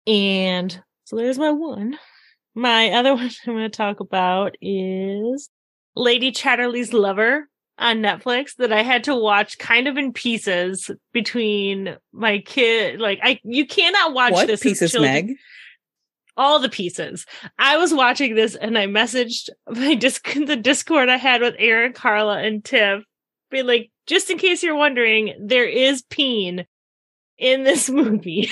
And 0.06 0.80
so 1.04 1.16
there's 1.16 1.38
my 1.38 1.50
one. 1.50 1.98
My 2.56 2.90
other 2.90 3.14
one 3.14 3.30
I'm 3.46 3.54
going 3.54 3.62
to 3.62 3.68
talk 3.68 4.00
about 4.00 4.56
is 4.60 5.48
Lady 5.94 6.32
Chatterley's 6.32 6.92
Lover 6.92 7.48
on 7.78 7.98
Netflix 7.98 8.56
that 8.56 8.72
I 8.72 8.82
had 8.82 9.04
to 9.04 9.14
watch 9.14 9.58
kind 9.58 9.86
of 9.86 9.98
in 9.98 10.12
pieces 10.12 10.90
between 11.12 11.96
my 12.12 12.38
kid. 12.38 12.98
Like 12.98 13.20
I, 13.22 13.38
you 13.44 13.66
cannot 13.66 14.14
watch 14.14 14.32
what 14.32 14.46
this. 14.46 14.62
pieces, 14.62 14.98
Meg? 14.98 15.36
all 16.36 16.58
the 16.58 16.68
pieces. 16.68 17.26
I 17.58 17.76
was 17.76 17.92
watching 17.92 18.34
this 18.34 18.54
and 18.54 18.76
I 18.78 18.86
messaged 18.86 19.50
my 19.68 19.94
disc 19.98 20.26
the 20.34 20.56
Discord 20.56 21.08
I 21.08 21.16
had 21.16 21.40
with 21.40 21.54
Erin, 21.58 21.92
Carla, 21.92 22.38
and 22.38 22.64
Tiff, 22.64 23.04
being 23.50 23.66
like, 23.66 23.90
just 24.06 24.30
in 24.30 24.38
case 24.38 24.62
you're 24.62 24.76
wondering, 24.76 25.34
there 25.40 25.68
is 25.68 26.02
peen 26.02 26.66
in 27.38 27.64
this 27.64 27.90
movie. 27.90 28.48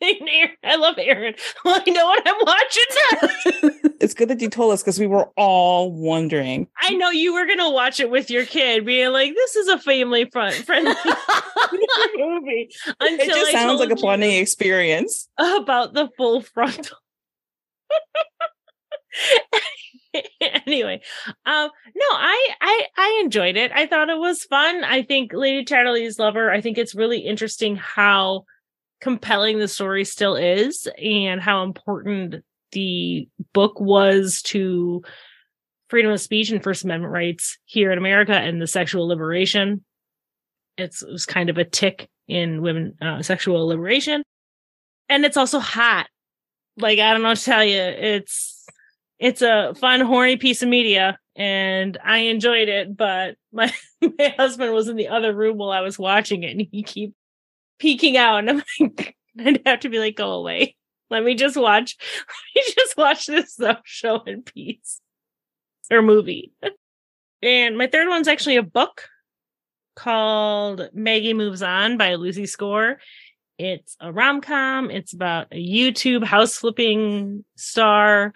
Erin- 0.02 0.50
I 0.64 0.76
love 0.76 0.94
Erin. 0.98 1.34
Well, 1.64 1.82
I 1.84 1.90
know 1.90 2.06
what 2.06 2.22
I'm 2.26 2.36
watching. 2.46 3.74
It's 4.00 4.14
good 4.14 4.28
that 4.28 4.40
you 4.40 4.48
told 4.48 4.72
us 4.72 4.80
because 4.80 5.00
we 5.00 5.08
were 5.08 5.28
all 5.36 5.90
wondering. 5.90 6.68
I 6.80 6.94
know 6.94 7.10
you 7.10 7.34
were 7.34 7.46
gonna 7.46 7.68
watch 7.70 7.98
it 7.98 8.08
with 8.10 8.30
your 8.30 8.46
kid, 8.46 8.86
being 8.86 9.10
like, 9.12 9.34
"This 9.34 9.56
is 9.56 9.66
a 9.66 9.76
family 9.78 10.24
front 10.30 10.54
friendly 10.66 10.94
movie." 12.16 12.70
Until 13.00 13.20
It 13.20 13.26
just 13.26 13.48
I 13.56 13.58
sounds 13.58 13.80
like 13.80 13.90
a 13.90 13.96
bonding 13.96 14.30
experience. 14.36 15.28
about 15.36 15.94
the 15.94 16.08
full 16.16 16.42
frontal. 16.42 16.96
anyway, 20.66 21.00
um, 21.44 21.70
no, 21.94 22.06
I, 22.12 22.48
I, 22.60 22.86
I 22.96 23.20
enjoyed 23.24 23.56
it. 23.56 23.72
I 23.74 23.86
thought 23.86 24.10
it 24.10 24.18
was 24.18 24.44
fun. 24.44 24.84
I 24.84 25.02
think 25.02 25.32
Lady 25.32 25.64
Chatterley's 25.64 26.18
Lover. 26.18 26.50
I 26.50 26.60
think 26.60 26.78
it's 26.78 26.94
really 26.94 27.18
interesting 27.18 27.76
how 27.76 28.44
compelling 29.00 29.58
the 29.58 29.68
story 29.68 30.04
still 30.04 30.36
is, 30.36 30.88
and 31.02 31.40
how 31.40 31.62
important 31.62 32.44
the 32.72 33.28
book 33.52 33.80
was 33.80 34.42
to 34.42 35.02
freedom 35.88 36.12
of 36.12 36.20
speech 36.20 36.50
and 36.50 36.62
First 36.62 36.84
Amendment 36.84 37.12
rights 37.12 37.58
here 37.64 37.90
in 37.90 37.98
America 37.98 38.34
and 38.34 38.60
the 38.60 38.66
sexual 38.66 39.08
liberation. 39.08 39.84
It's, 40.76 41.02
it 41.02 41.10
was 41.10 41.26
kind 41.26 41.50
of 41.50 41.58
a 41.58 41.64
tick 41.64 42.08
in 42.28 42.62
women 42.62 42.94
uh, 43.00 43.22
sexual 43.22 43.66
liberation, 43.66 44.22
and 45.08 45.24
it's 45.24 45.36
also 45.36 45.58
hot. 45.58 46.08
Like 46.76 46.98
I 46.98 47.12
don't 47.12 47.22
know 47.22 47.34
to 47.34 47.42
tell 47.42 47.64
you. 47.64 47.80
It's 47.80 48.66
it's 49.18 49.42
a 49.42 49.74
fun, 49.74 50.00
horny 50.00 50.36
piece 50.36 50.62
of 50.62 50.68
media, 50.68 51.18
and 51.34 51.98
I 52.04 52.18
enjoyed 52.18 52.68
it. 52.68 52.96
But 52.96 53.36
my 53.52 53.72
my 54.00 54.34
husband 54.36 54.72
was 54.72 54.88
in 54.88 54.96
the 54.96 55.08
other 55.08 55.34
room 55.34 55.56
while 55.56 55.70
I 55.70 55.80
was 55.80 55.98
watching 55.98 56.44
it, 56.44 56.52
and 56.52 56.66
he 56.70 56.82
keep 56.82 57.14
peeking 57.78 58.16
out, 58.16 58.38
and 58.38 58.50
I'm 58.50 58.62
like, 58.80 59.16
I'd 59.38 59.62
have 59.66 59.80
to 59.80 59.88
be 59.88 59.98
like, 59.98 60.16
go 60.16 60.32
away. 60.32 60.76
Let 61.10 61.24
me 61.24 61.34
just 61.34 61.56
watch. 61.56 61.96
Let 62.56 62.66
me 62.66 62.72
just 62.74 62.96
watch 62.96 63.26
this 63.26 63.58
show 63.84 64.22
in 64.22 64.42
peace 64.42 65.00
or 65.90 66.02
movie. 66.02 66.52
And 67.42 67.78
my 67.78 67.86
third 67.86 68.08
one's 68.08 68.28
actually 68.28 68.56
a 68.56 68.62
book 68.62 69.08
called 69.96 70.88
Maggie 70.92 71.34
Moves 71.34 71.62
On 71.62 71.96
by 71.96 72.14
Lucy 72.14 72.46
Score. 72.46 72.98
It's 73.58 73.96
a 74.00 74.12
rom 74.12 74.40
com. 74.40 74.90
It's 74.90 75.12
about 75.12 75.48
a 75.50 75.56
YouTube 75.56 76.24
house 76.24 76.56
flipping 76.56 77.44
star 77.56 78.32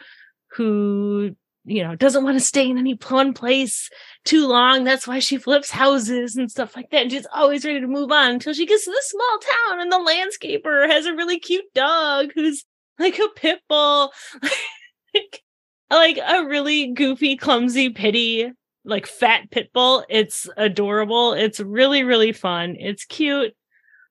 who, 0.53 1.37
you 1.65 1.83
know, 1.85 1.95
doesn't 1.95 2.25
want 2.25 2.39
to 2.39 2.45
stay 2.45 2.69
in 2.69 2.79
any 2.79 2.99
one 3.09 3.33
place 3.33 3.89
too 4.25 4.47
long. 4.47 4.85
That's 4.85 5.07
why 5.07 5.21
she 5.21 5.37
flips 5.37 5.71
houses 5.71 6.37
and 6.37 6.51
stuff 6.51 6.75
like 6.75 6.91
that. 6.91 7.03
And 7.03 7.13
she's 7.13 7.27
always 7.33 7.65
ready 7.65 7.81
to 7.81 7.87
move 7.87 8.11
on 8.11 8.33
until 8.33 8.53
she 8.53 8.67
gets 8.67 8.85
to 8.85 8.91
this 8.91 9.11
small 9.11 9.39
town 9.39 9.81
and 9.81 9.93
the 9.93 9.97
landscaper 9.97 10.89
has 10.89 11.07
a 11.07 11.15
really 11.15 11.39
cute 11.39 11.73
dog 11.75 12.31
who's 12.35 12.65
like 12.99 13.19
a 13.19 13.29
pit 13.37 13.61
bull. 13.69 14.13
like 15.91 16.19
a 16.27 16.45
really 16.45 16.93
goofy, 16.93 17.37
clumsy, 17.37 17.91
pity, 17.91 18.51
like 18.85 19.07
fat 19.07 19.51
pit 19.51 19.71
bull. 19.73 20.05
It's 20.09 20.49
adorable. 20.57 21.33
It's 21.35 21.61
really, 21.61 22.03
really 22.03 22.33
fun. 22.33 22.77
It's 22.79 23.05
cute. 23.05 23.55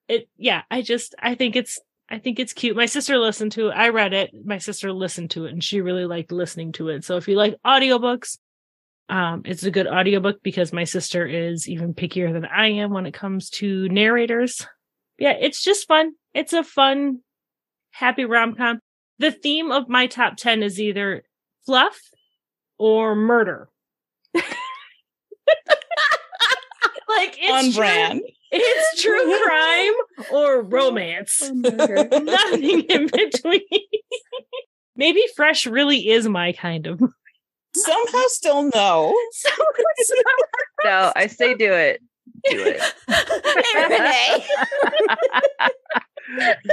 It, 0.08 0.30
yeah, 0.38 0.62
I 0.70 0.82
just, 0.82 1.16
I 1.20 1.36
think 1.36 1.56
it's, 1.56 1.80
I 2.12 2.20
think 2.20 2.40
it's 2.40 2.52
cute. 2.52 2.76
My 2.76 2.88
sister 2.88 3.18
listened 3.18 3.54
to 3.54 3.70
it. 3.70 3.72
I 3.72 3.88
read 3.90 4.12
it. 4.14 4.32
My 4.46 4.58
sister 4.58 4.92
listened 4.92 5.32
to 5.32 5.46
it 5.46 5.54
and 5.54 5.64
she 5.64 5.80
really 5.80 6.06
liked 6.06 6.34
listening 6.34 6.74
to 6.74 6.90
it. 6.90 7.06
So 7.06 7.16
if 7.16 7.28
you 7.30 7.36
like 7.38 7.56
audiobooks, 7.66 8.38
um, 9.08 9.44
it's 9.46 9.64
a 9.64 9.72
good 9.72 9.88
audiobook 9.88 10.44
because 10.44 10.74
my 10.74 10.84
sister 10.84 11.26
is 11.26 11.70
even 11.70 11.94
pickier 11.94 12.34
than 12.34 12.44
I 12.46 12.68
am 12.68 12.92
when 12.92 13.06
it 13.06 13.14
comes 13.14 13.50
to 13.52 13.88
narrators. 13.88 14.68
Yeah, 15.18 15.38
it's 15.40 15.64
just 15.64 15.88
fun. 15.88 16.12
It's 16.34 16.52
a 16.52 16.64
fun, 16.66 17.20
happy 17.92 18.26
rom 18.26 18.56
com. 18.56 18.80
The 19.20 19.32
theme 19.32 19.72
of 19.72 19.88
my 19.88 20.08
top 20.08 20.36
10 20.36 20.64
is 20.64 20.82
either 20.82 21.24
fluff 21.66 21.98
or 22.78 23.16
murder. 23.16 23.70
like 24.34 24.44
it's 27.40 27.52
On 27.52 27.72
true- 27.72 27.74
brand. 27.74 28.22
It's 28.52 29.02
true 29.02 29.40
crime 29.44 29.94
or 30.32 30.62
romance. 30.64 31.42
Oh 31.44 31.52
Nothing 32.24 32.82
in 32.82 33.08
between. 33.08 33.62
Maybe 34.96 35.24
fresh 35.36 35.66
really 35.66 36.10
is 36.10 36.28
my 36.28 36.52
kind 36.54 36.88
of. 36.88 37.02
Somehow 37.76 38.24
still 38.28 38.64
no. 38.76 39.18
No, 40.84 41.14
I 41.16 41.28
say 41.28 41.56
do 41.56 41.72
it. 41.72 42.02
Do 42.50 42.66
it. 42.66 42.82
Renee. 43.76 44.46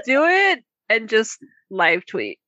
do 0.05 0.25
it 0.25 0.65
and 0.89 1.09
just 1.09 1.39
live 1.71 2.07
tweet. 2.07 2.39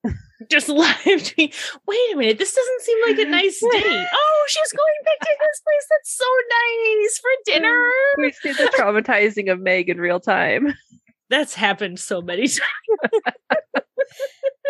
just 0.50 0.68
live 0.70 0.96
tweet. 1.04 1.54
Wait 1.86 2.14
a 2.14 2.16
minute, 2.16 2.38
this 2.38 2.54
doesn't 2.54 2.82
seem 2.82 2.98
like 3.08 3.18
a 3.18 3.24
nice 3.30 3.60
date. 3.60 4.08
Oh, 4.14 4.44
she's 4.48 4.72
going 4.72 4.94
back 5.04 5.20
to 5.20 5.36
this 5.38 5.62
place. 5.64 5.86
That's 5.90 6.16
so 6.16 6.24
nice 6.50 7.18
for 7.18 7.30
mm, 7.30 7.54
dinner. 7.54 7.90
We 8.18 8.32
see 8.32 8.52
the 8.52 8.72
traumatizing 8.76 9.50
of 9.52 9.60
Meg 9.60 9.88
in 9.88 9.98
real 9.98 10.20
time. 10.20 10.74
That's 11.28 11.54
happened 11.54 12.00
so 12.00 12.20
many 12.20 12.48
times. 12.48 12.60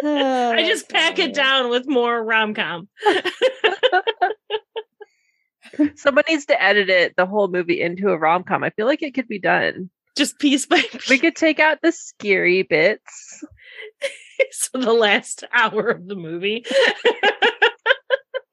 I 0.02 0.56
oh, 0.58 0.66
just 0.66 0.90
pack 0.90 1.18
it 1.18 1.32
down 1.32 1.70
with 1.70 1.88
more 1.88 2.22
rom 2.22 2.52
com. 2.54 2.88
Someone 5.94 6.24
needs 6.28 6.46
to 6.46 6.62
edit 6.62 6.90
it, 6.90 7.14
the 7.16 7.26
whole 7.26 7.48
movie, 7.48 7.80
into 7.80 8.10
a 8.10 8.18
rom 8.18 8.42
com. 8.42 8.62
I 8.64 8.70
feel 8.70 8.86
like 8.86 9.02
it 9.02 9.14
could 9.14 9.28
be 9.28 9.38
done. 9.38 9.88
Just 10.16 10.38
piece 10.38 10.66
by 10.66 10.82
piece. 10.82 11.08
We 11.08 11.18
could 11.18 11.36
take 11.36 11.60
out 11.60 11.78
the 11.82 11.92
scary 11.92 12.62
bits. 12.62 13.44
so 14.52 14.78
the 14.78 14.92
last 14.92 15.44
hour 15.52 15.88
of 15.88 16.06
the 16.06 16.16
movie. 16.16 16.64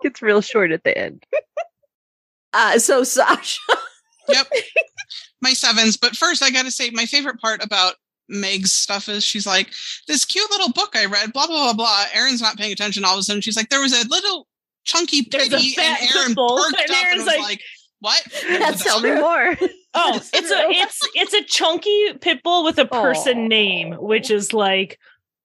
Gets 0.01 0.21
real 0.21 0.41
short 0.41 0.71
at 0.71 0.83
the 0.83 0.97
end. 0.97 1.25
Uh, 2.53 2.77
so 2.79 3.03
Sasha. 3.03 3.59
Yep. 4.29 4.47
my 5.41 5.53
sevens. 5.53 5.97
But 5.97 6.15
first, 6.15 6.43
I 6.43 6.49
got 6.51 6.65
to 6.65 6.71
say, 6.71 6.89
my 6.91 7.05
favorite 7.05 7.39
part 7.39 7.63
about 7.63 7.95
Meg's 8.29 8.71
stuff 8.71 9.07
is 9.09 9.23
she's 9.23 9.47
like, 9.47 9.69
this 10.07 10.25
cute 10.25 10.49
little 10.51 10.71
book 10.71 10.95
I 10.95 11.05
read, 11.05 11.33
blah, 11.33 11.47
blah, 11.47 11.71
blah, 11.71 11.73
blah. 11.73 12.05
Erin's 12.13 12.41
not 12.41 12.57
paying 12.57 12.71
attention. 12.73 13.05
All 13.05 13.13
of 13.13 13.19
a 13.19 13.23
sudden, 13.23 13.41
she's 13.41 13.55
like, 13.57 13.69
there 13.69 13.81
was 13.81 13.93
a 13.93 14.07
little 14.07 14.47
chunky 14.85 15.21
There's 15.29 15.47
a 15.47 15.57
piggy, 15.57 15.75
and 15.79 15.97
Erin 16.15 16.27
football, 16.27 16.57
perked 16.57 16.81
and 16.81 16.91
up 16.91 17.05
Erin's 17.05 17.19
and 17.19 17.25
was 17.25 17.27
like- 17.27 17.39
like, 17.41 17.61
"What? 17.99 18.23
That's 18.59 18.83
Tell 18.83 19.01
me 19.01 19.15
more. 19.15 19.57
Oh, 19.93 20.15
it's 20.15 20.51
a 20.51 20.69
it's 20.69 20.99
it's 21.15 21.33
a 21.33 21.43
chunky 21.43 22.13
pit 22.21 22.43
bull 22.43 22.63
with 22.63 22.77
a 22.77 22.85
person 22.85 23.45
Aw. 23.45 23.47
name, 23.47 23.93
which 23.93 24.29
is 24.29 24.53
like, 24.53 24.99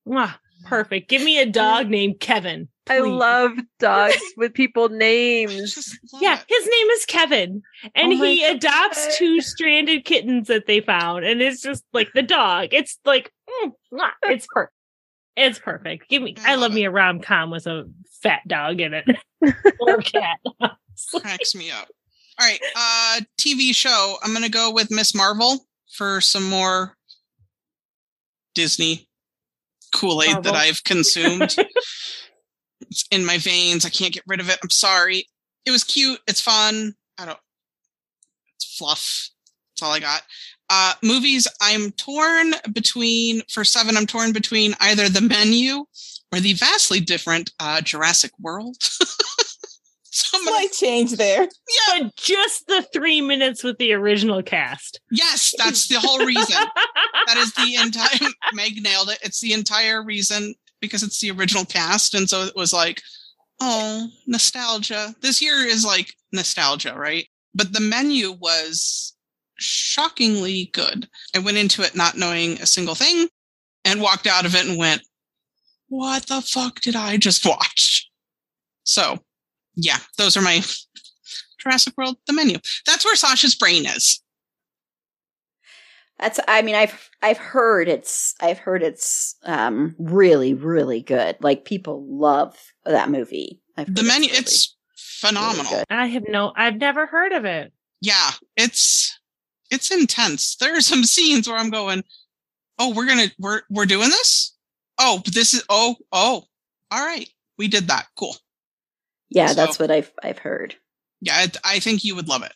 mwah, 0.06 0.34
perfect. 0.64 1.08
Give 1.08 1.22
me 1.22 1.40
a 1.40 1.46
dog 1.46 1.88
named 1.88 2.20
Kevin. 2.20 2.68
I 2.90 2.98
love 2.98 3.52
dogs 3.78 4.16
with 4.36 4.54
people 4.54 4.88
names. 4.88 5.96
Yeah, 6.20 6.36
his 6.48 6.64
name 6.66 6.86
is 6.90 7.04
Kevin, 7.06 7.62
and 7.94 8.12
Oh 8.12 8.24
he 8.24 8.40
God. 8.40 8.56
adopts 8.56 9.16
two 9.18 9.40
stranded 9.40 10.04
kittens 10.04 10.48
that 10.48 10.66
they 10.66 10.80
found, 10.80 11.24
and 11.24 11.40
it's 11.40 11.62
just 11.62 11.84
like 11.92 12.08
the 12.14 12.22
dog. 12.22 12.68
It's 12.72 12.98
like, 13.04 13.32
mm, 13.48 13.72
mwah, 13.92 14.10
it's 14.24 14.46
perfect. 14.52 14.74
It's 15.36 15.58
perfect. 15.60 16.08
Give 16.10 16.22
me. 16.22 16.34
I 16.44 16.56
love 16.56 16.72
me 16.74 16.84
a 16.84 16.90
rom 16.90 17.20
com 17.20 17.50
with 17.50 17.66
a 17.66 17.84
fat 18.22 18.40
dog 18.46 18.80
in 18.80 18.94
it 18.94 19.06
or 19.80 19.98
cat. 19.98 20.38
cracks 21.20 21.54
me 21.54 21.70
up. 21.70 21.88
All 22.40 22.46
right, 22.46 22.60
uh 22.76 23.20
TV 23.40 23.74
show. 23.74 24.16
I'm 24.22 24.32
gonna 24.34 24.48
go 24.48 24.72
with 24.72 24.90
Ms. 24.90 25.14
Marvel 25.14 25.66
for 25.96 26.20
some 26.20 26.48
more 26.50 26.96
Disney 28.54 29.08
Kool-Aid 29.92 30.42
that 30.42 30.54
I've 30.54 30.84
consumed. 30.84 31.56
it's 32.80 33.04
in 33.10 33.24
my 33.24 33.38
veins. 33.38 33.84
I 33.84 33.90
can't 33.90 34.12
get 34.12 34.24
rid 34.26 34.40
of 34.40 34.48
it. 34.48 34.58
I'm 34.62 34.70
sorry. 34.70 35.26
It 35.64 35.70
was 35.70 35.84
cute. 35.84 36.20
It's 36.26 36.40
fun. 36.40 36.94
I 37.18 37.26
don't 37.26 37.38
it's 38.56 38.76
fluff. 38.76 39.30
That's 39.74 39.82
all 39.82 39.94
I 39.94 40.00
got. 40.00 40.22
Uh 40.70 40.94
movies, 41.02 41.46
I'm 41.60 41.92
torn 41.92 42.54
between 42.72 43.42
for 43.50 43.64
seven, 43.64 43.96
I'm 43.96 44.06
torn 44.06 44.32
between 44.32 44.74
either 44.80 45.08
the 45.08 45.20
menu 45.20 45.84
or 46.32 46.40
the 46.40 46.54
vastly 46.54 47.00
different 47.00 47.52
uh 47.60 47.80
Jurassic 47.80 48.32
World. 48.40 48.76
so 50.12 50.38
I'm 50.38 50.44
Slight 50.46 50.72
change 50.72 51.12
there. 51.12 51.48
but 51.92 52.14
just 52.16 52.66
the 52.66 52.82
three 52.92 53.20
minutes 53.22 53.64
with 53.64 53.78
the 53.78 53.92
original 53.92 54.42
cast. 54.42 55.00
Yes, 55.10 55.54
that's 55.56 55.88
the 55.88 55.98
whole 55.98 56.18
reason. 56.24 56.56
that 57.26 57.36
is 57.38 57.52
the 57.54 57.76
entire 57.82 58.30
Meg 58.52 58.82
nailed 58.82 59.08
it. 59.08 59.18
It's 59.22 59.40
the 59.40 59.54
entire 59.54 60.04
reason 60.04 60.54
because 60.82 61.02
it's 61.02 61.20
the 61.20 61.30
original 61.30 61.64
cast. 61.64 62.14
And 62.14 62.28
so 62.28 62.42
it 62.42 62.54
was 62.54 62.72
like, 62.72 63.00
oh, 63.60 64.08
nostalgia. 64.26 65.14
This 65.22 65.40
year 65.40 65.56
is 65.66 65.84
like 65.84 66.12
nostalgia, 66.30 66.94
right? 66.94 67.26
But 67.54 67.72
the 67.72 67.80
menu 67.80 68.32
was 68.32 69.14
shockingly 69.58 70.70
good. 70.74 71.08
I 71.34 71.38
went 71.38 71.56
into 71.56 71.82
it 71.82 71.94
not 71.96 72.16
knowing 72.16 72.60
a 72.60 72.66
single 72.66 72.94
thing 72.94 73.28
and 73.84 74.02
walked 74.02 74.26
out 74.26 74.44
of 74.44 74.54
it 74.54 74.66
and 74.66 74.76
went, 74.76 75.02
what 75.88 76.26
the 76.26 76.42
fuck 76.42 76.80
did 76.80 76.96
I 76.96 77.16
just 77.16 77.46
watch? 77.46 78.10
So 78.84 79.20
yeah, 79.74 79.98
those 80.18 80.36
are 80.36 80.42
my 80.42 80.62
Jurassic 81.58 81.94
World, 81.96 82.16
the 82.26 82.32
menu. 82.32 82.58
That's 82.86 83.04
where 83.04 83.14
Sasha's 83.16 83.54
brain 83.54 83.86
is. 83.86 84.20
That's 86.18 86.38
I 86.46 86.62
mean 86.62 86.74
I've 86.74 87.10
I've 87.20 87.38
heard 87.38 87.88
it's 87.88 88.34
I've 88.40 88.58
heard 88.58 88.82
it's 88.82 89.34
um 89.44 89.94
really 89.98 90.54
really 90.54 91.00
good. 91.02 91.36
Like 91.40 91.64
people 91.64 92.04
love 92.08 92.56
that 92.84 93.10
movie. 93.10 93.60
I've 93.76 93.92
the 93.92 94.02
menu 94.02 94.28
really- 94.28 94.38
it's 94.38 94.76
phenomenal 94.96 95.70
good. 95.70 95.84
I 95.90 96.06
have 96.06 96.24
no. 96.28 96.52
I've 96.56 96.76
never 96.76 97.06
heard 97.06 97.32
of 97.32 97.44
it. 97.44 97.72
yeah 98.00 98.30
it's 98.56 99.18
it's 99.70 99.90
intense 99.90 100.56
there 100.56 100.76
are 100.76 100.80
some 100.80 101.04
scenes 101.14 101.48
where 101.48 101.56
i'm 101.56 101.70
going 101.70 102.02
oh 102.78 102.92
we're 102.94 103.06
gonna 103.06 103.28
we're 103.38 103.62
we're 103.70 103.86
doing 103.86 104.10
this 104.10 104.54
oh 104.98 105.20
but 105.24 105.32
this 105.34 105.54
is 105.54 105.64
oh 105.70 105.94
oh 106.12 106.42
all 106.90 107.06
right 107.06 107.28
we 107.58 107.68
did 107.68 107.86
that 107.88 108.06
cool 108.18 108.36
yeah, 109.34 109.48
so- 109.48 109.54
that's 109.54 109.78
what 109.78 109.90
I've 109.90 110.12
I've 110.22 110.38
heard. 110.38 110.76
yeah 111.20 111.34
I, 111.34 111.76
I 111.76 111.78
think 111.78 112.04
you 112.04 112.14
would 112.14 112.28
love 112.28 112.42
it 112.42 112.52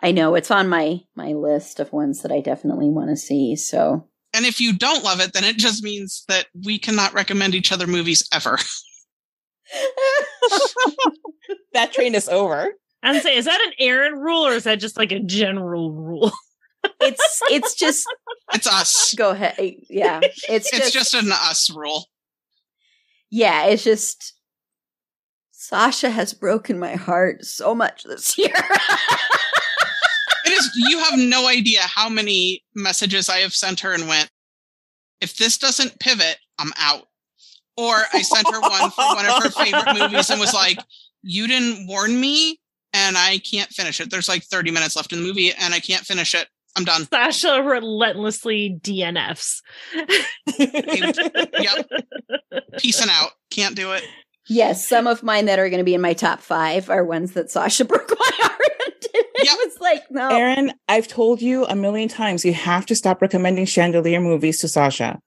I 0.00 0.12
know 0.12 0.34
it's 0.34 0.50
on 0.50 0.68
my 0.68 1.00
my 1.14 1.32
list 1.32 1.80
of 1.80 1.92
ones 1.92 2.22
that 2.22 2.32
I 2.32 2.40
definitely 2.40 2.90
want 2.90 3.10
to 3.10 3.16
see. 3.16 3.56
So 3.56 4.08
and 4.34 4.44
if 4.44 4.60
you 4.60 4.72
don't 4.76 5.04
love 5.04 5.20
it 5.20 5.32
then 5.32 5.44
it 5.44 5.56
just 5.56 5.82
means 5.82 6.24
that 6.28 6.46
we 6.64 6.78
cannot 6.78 7.14
recommend 7.14 7.54
each 7.54 7.72
other 7.72 7.86
movies 7.86 8.28
ever 8.32 8.58
That 11.72 11.92
train 11.92 12.14
is 12.14 12.28
over. 12.28 12.72
I'm 13.02 13.20
saying, 13.20 13.38
is 13.38 13.46
that 13.46 13.60
an 13.66 13.72
Erin 13.80 14.14
rule 14.14 14.46
or 14.46 14.52
is 14.52 14.64
that 14.64 14.78
just 14.78 14.96
like 14.96 15.10
a 15.10 15.18
general 15.18 15.90
rule? 15.92 16.30
it's 17.00 17.40
it's 17.50 17.74
just 17.74 18.06
it's 18.52 18.66
us 18.66 19.14
go 19.14 19.30
ahead. 19.30 19.56
Yeah, 19.90 20.20
it's, 20.48 20.72
it's 20.72 20.92
just 20.92 21.14
an 21.14 21.32
us 21.32 21.70
rule 21.74 22.06
yeah, 23.30 23.64
it's 23.64 23.82
just 23.82 24.34
Sasha 25.64 26.10
has 26.10 26.34
broken 26.34 26.78
my 26.78 26.94
heart 26.94 27.42
so 27.42 27.74
much 27.74 28.02
this 28.04 28.36
year. 28.38 28.52
it 30.44 30.52
is 30.52 30.70
you 30.76 30.98
have 30.98 31.18
no 31.18 31.48
idea 31.48 31.80
how 31.80 32.10
many 32.10 32.62
messages 32.74 33.30
i 33.30 33.38
have 33.38 33.54
sent 33.54 33.80
her 33.80 33.94
and 33.94 34.06
went 34.06 34.28
if 35.22 35.38
this 35.38 35.56
doesn't 35.56 35.98
pivot 36.00 36.36
i'm 36.58 36.70
out. 36.76 37.06
Or 37.78 37.94
i 38.12 38.20
sent 38.20 38.46
her 38.52 38.60
one 38.60 38.90
for 38.90 39.06
one 39.14 39.24
of 39.24 39.42
her 39.42 39.48
favorite 39.48 39.94
movies 39.98 40.28
and 40.28 40.38
was 40.38 40.52
like 40.52 40.78
you 41.22 41.48
didn't 41.48 41.86
warn 41.86 42.20
me 42.20 42.60
and 42.92 43.16
i 43.16 43.38
can't 43.38 43.70
finish 43.70 44.02
it. 44.02 44.10
There's 44.10 44.28
like 44.28 44.44
30 44.44 44.70
minutes 44.70 44.96
left 44.96 45.14
in 45.14 45.22
the 45.22 45.26
movie 45.26 45.50
and 45.50 45.72
i 45.72 45.80
can't 45.80 46.04
finish 46.04 46.34
it. 46.34 46.46
I'm 46.76 46.84
done. 46.84 47.06
Sasha 47.06 47.62
relentlessly 47.62 48.78
DNFs. 48.82 49.62
yep. 50.58 51.88
Peacing 52.78 53.08
out. 53.08 53.30
Can't 53.50 53.76
do 53.76 53.92
it 53.92 54.02
yes, 54.48 54.86
some 54.86 55.06
of 55.06 55.22
mine 55.22 55.46
that 55.46 55.58
are 55.58 55.68
going 55.68 55.78
to 55.78 55.84
be 55.84 55.94
in 55.94 56.00
my 56.00 56.12
top 56.14 56.40
five 56.40 56.90
are 56.90 57.04
ones 57.04 57.32
that 57.32 57.50
Sasha 57.50 57.84
broke 57.84 58.10
my 58.10 58.30
heart. 58.32 58.60
it 59.14 59.26
Yep. 59.44 59.56
was 59.64 59.80
like 59.80 60.02
no, 60.10 60.28
Erin, 60.30 60.72
I've 60.88 61.08
told 61.08 61.42
you 61.42 61.64
a 61.66 61.74
million 61.76 62.08
times 62.08 62.44
you 62.44 62.54
have 62.54 62.86
to 62.86 62.94
stop 62.94 63.20
recommending 63.22 63.66
chandelier 63.66 64.20
movies 64.20 64.60
to 64.60 64.68
Sasha. 64.68 65.20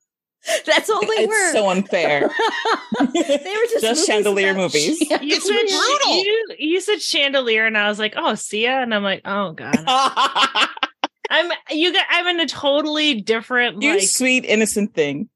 that's 0.66 0.90
all 0.90 1.02
they 1.02 1.08
it's 1.08 1.28
were. 1.28 1.52
so 1.52 1.70
unfair. 1.70 2.22
they 3.00 3.06
were 3.06 3.68
just, 3.70 3.82
Just 3.82 3.84
movies 3.84 4.06
chandelier 4.06 4.52
about 4.52 4.62
movies. 4.62 5.02
You 5.02 5.08
It's 5.12 5.46
said 5.46 5.78
brutal. 5.78 6.24
You, 6.24 6.46
you 6.60 6.82
said 6.82 7.02
chandelier, 7.02 7.66
and 7.66 7.78
I 7.78 7.90
was 7.90 8.00
like, 8.00 8.14
"Oh, 8.16 8.36
Sia," 8.36 8.82
and 8.82 8.94
I'm 8.94 9.04
like, 9.04 9.22
"Oh 9.26 9.52
God." 9.54 9.76
I'm 11.30 11.52
you 11.72 11.92
got. 11.92 12.06
I'm 12.10 12.28
in 12.28 12.40
a 12.40 12.48
totally 12.48 13.20
different 13.22 13.82
you 13.82 13.94
like, 13.96 14.04
sweet 14.04 14.46
innocent 14.46 14.94
thing. 14.94 15.28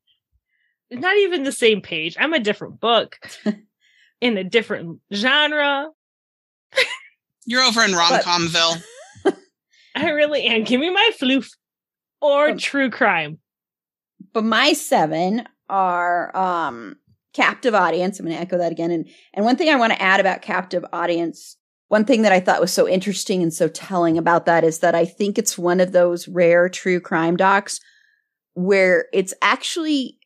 not 0.90 1.18
even 1.18 1.44
the 1.44 1.52
same 1.52 1.82
page. 1.82 2.16
I'm 2.20 2.34
a 2.34 2.40
different 2.40 2.80
book 2.80 3.18
in 4.22 4.38
a 4.38 4.44
different 4.44 5.00
genre. 5.14 5.90
you're 7.46 7.62
over 7.64 7.84
in 7.84 7.94
rom-comville 7.94 8.76
I 9.96 10.10
really 10.12 10.44
am. 10.44 10.64
Give 10.64 10.80
me 10.80 10.90
my 10.90 11.12
floof 11.20 11.50
or 12.22 12.52
Um, 12.52 12.58
true 12.58 12.90
crime. 12.90 13.40
but 14.34 14.44
my 14.44 14.74
seven 14.74 15.48
are 15.70 16.36
um 16.38 16.96
captive 17.34 17.74
audience 17.74 18.20
i'm 18.20 18.26
going 18.26 18.36
to 18.36 18.42
echo 18.42 18.58
that 18.58 18.72
again 18.74 18.92
and 18.92 19.08
and 19.34 19.46
one 19.46 19.56
thing 19.56 19.70
i 19.70 19.76
want 19.76 19.94
to 19.94 20.02
add 20.02 20.20
about 20.20 20.42
captive 20.42 20.84
audience 20.92 21.56
one 21.88 22.04
thing 22.06 22.22
that 22.24 22.32
i 22.34 22.40
thought 22.42 22.60
was 22.62 22.74
so 22.74 22.88
interesting 22.88 23.42
and 23.42 23.54
so 23.54 23.68
telling 23.70 24.18
about 24.18 24.46
that 24.46 24.64
is 24.66 24.80
that 24.80 24.94
i 24.96 25.06
think 25.06 25.38
it's 25.38 25.58
one 25.58 25.80
of 25.80 25.94
those 25.94 26.28
rare 26.28 26.68
true 26.68 27.00
crime 27.00 27.38
docs 27.38 27.80
where 28.54 29.06
it's 29.14 29.34
actually 29.42 30.18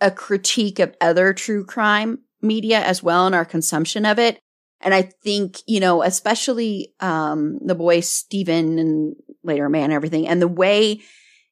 a 0.00 0.10
critique 0.10 0.78
of 0.78 0.94
other 1.02 1.34
true 1.34 1.64
crime 1.66 2.18
media 2.44 2.80
as 2.80 3.02
well 3.02 3.26
and 3.26 3.34
our 3.34 3.44
consumption 3.44 4.04
of 4.06 4.18
it 4.18 4.38
and 4.80 4.94
i 4.94 5.02
think 5.02 5.58
you 5.66 5.80
know 5.80 6.02
especially 6.02 6.92
um 7.00 7.58
the 7.64 7.74
boy 7.74 8.00
stephen 8.00 8.78
and 8.78 9.16
later 9.42 9.68
man 9.68 9.84
and 9.84 9.92
everything 9.92 10.28
and 10.28 10.40
the 10.40 10.48
way 10.48 11.00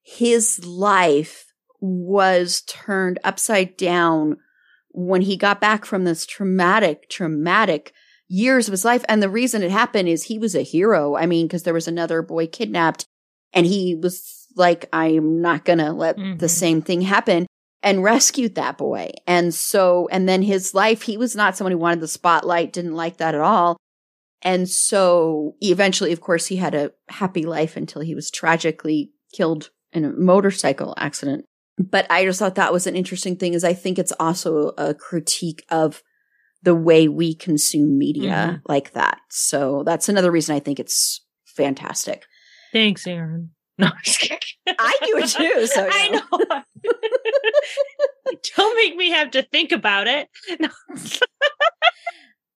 his 0.02 0.64
life 0.64 1.46
was 1.80 2.62
turned 2.68 3.18
upside 3.24 3.76
down 3.76 4.36
when 4.90 5.22
he 5.22 5.36
got 5.36 5.60
back 5.60 5.84
from 5.84 6.04
this 6.04 6.26
traumatic, 6.26 7.08
traumatic 7.08 7.92
years 8.28 8.68
of 8.68 8.72
his 8.72 8.84
life. 8.84 9.04
And 9.08 9.22
the 9.22 9.28
reason 9.30 9.62
it 9.62 9.70
happened 9.70 10.08
is 10.08 10.24
he 10.24 10.38
was 10.38 10.54
a 10.54 10.62
hero. 10.62 11.16
I 11.16 11.26
mean, 11.26 11.46
because 11.46 11.62
there 11.62 11.74
was 11.74 11.88
another 11.88 12.20
boy 12.22 12.46
kidnapped 12.46 13.06
and 13.52 13.64
he 13.66 13.94
was 13.94 14.46
like, 14.54 14.88
I'm 14.92 15.40
not 15.40 15.64
going 15.64 15.78
to 15.78 15.92
let 15.92 16.16
the 16.16 16.22
Mhm. 16.46 16.50
same 16.50 16.82
thing 16.82 17.02
happen 17.02 17.46
and 17.82 18.02
rescued 18.02 18.54
that 18.54 18.78
boy. 18.78 19.10
And 19.26 19.52
so, 19.52 20.08
and 20.10 20.28
then 20.28 20.42
his 20.42 20.74
life, 20.74 21.02
he 21.02 21.16
was 21.16 21.34
not 21.34 21.56
someone 21.56 21.72
who 21.72 21.78
wanted 21.78 22.00
the 22.00 22.08
spotlight, 22.08 22.72
didn't 22.72 22.94
like 22.94 23.16
that 23.18 23.34
at 23.34 23.40
all. 23.40 23.76
And 24.42 24.68
so 24.68 25.56
eventually, 25.60 26.12
of 26.12 26.20
course, 26.20 26.46
he 26.46 26.56
had 26.56 26.74
a 26.74 26.92
happy 27.08 27.44
life 27.44 27.76
until 27.76 28.02
he 28.02 28.14
was 28.14 28.30
tragically 28.30 29.12
killed 29.32 29.70
in 29.92 30.04
a 30.04 30.10
motorcycle 30.10 30.94
accident. 30.96 31.44
But 31.78 32.06
I 32.10 32.24
just 32.24 32.38
thought 32.38 32.56
that 32.56 32.72
was 32.72 32.86
an 32.86 32.96
interesting 32.96 33.36
thing 33.36 33.54
is 33.54 33.64
I 33.64 33.72
think 33.72 33.98
it's 33.98 34.12
also 34.18 34.72
a 34.76 34.94
critique 34.94 35.64
of 35.70 36.02
the 36.62 36.74
way 36.74 37.08
we 37.08 37.34
consume 37.34 37.98
media 37.98 38.30
mm-hmm. 38.30 38.56
like 38.66 38.92
that. 38.92 39.18
So 39.30 39.82
that's 39.84 40.08
another 40.08 40.30
reason 40.30 40.54
I 40.54 40.60
think 40.60 40.78
it's 40.78 41.24
fantastic. 41.44 42.24
Thanks, 42.72 43.06
Erin. 43.06 43.50
No, 43.78 43.86
I'm 43.86 43.92
just 44.04 44.20
kidding. 44.20 44.38
I 44.68 44.96
do 45.00 45.16
it 45.16 45.28
too, 45.28 45.66
so, 45.66 45.84
you 45.84 45.90
I 45.92 46.08
know. 46.10 46.62
Don't 48.56 48.76
make 48.76 48.96
me 48.96 49.10
have 49.10 49.30
to 49.32 49.42
think 49.42 49.72
about 49.72 50.06
it. 50.06 50.28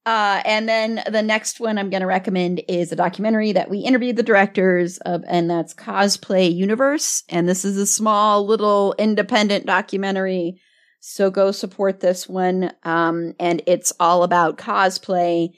Uh, 0.06 0.40
and 0.44 0.68
then 0.68 1.02
the 1.10 1.20
next 1.20 1.58
one 1.58 1.76
I'm 1.76 1.90
going 1.90 2.00
to 2.00 2.06
recommend 2.06 2.62
is 2.68 2.92
a 2.92 2.96
documentary 2.96 3.50
that 3.50 3.68
we 3.68 3.78
interviewed 3.80 4.14
the 4.14 4.22
directors 4.22 4.98
of, 4.98 5.24
and 5.26 5.50
that's 5.50 5.74
Cosplay 5.74 6.54
Universe. 6.54 7.24
And 7.28 7.48
this 7.48 7.64
is 7.64 7.76
a 7.76 7.86
small 7.86 8.46
little 8.46 8.94
independent 9.00 9.66
documentary. 9.66 10.60
So 11.00 11.28
go 11.28 11.50
support 11.50 11.98
this 11.98 12.28
one. 12.28 12.70
Um, 12.84 13.34
and 13.40 13.62
it's 13.66 13.92
all 13.98 14.22
about 14.22 14.58
cosplay, 14.58 15.48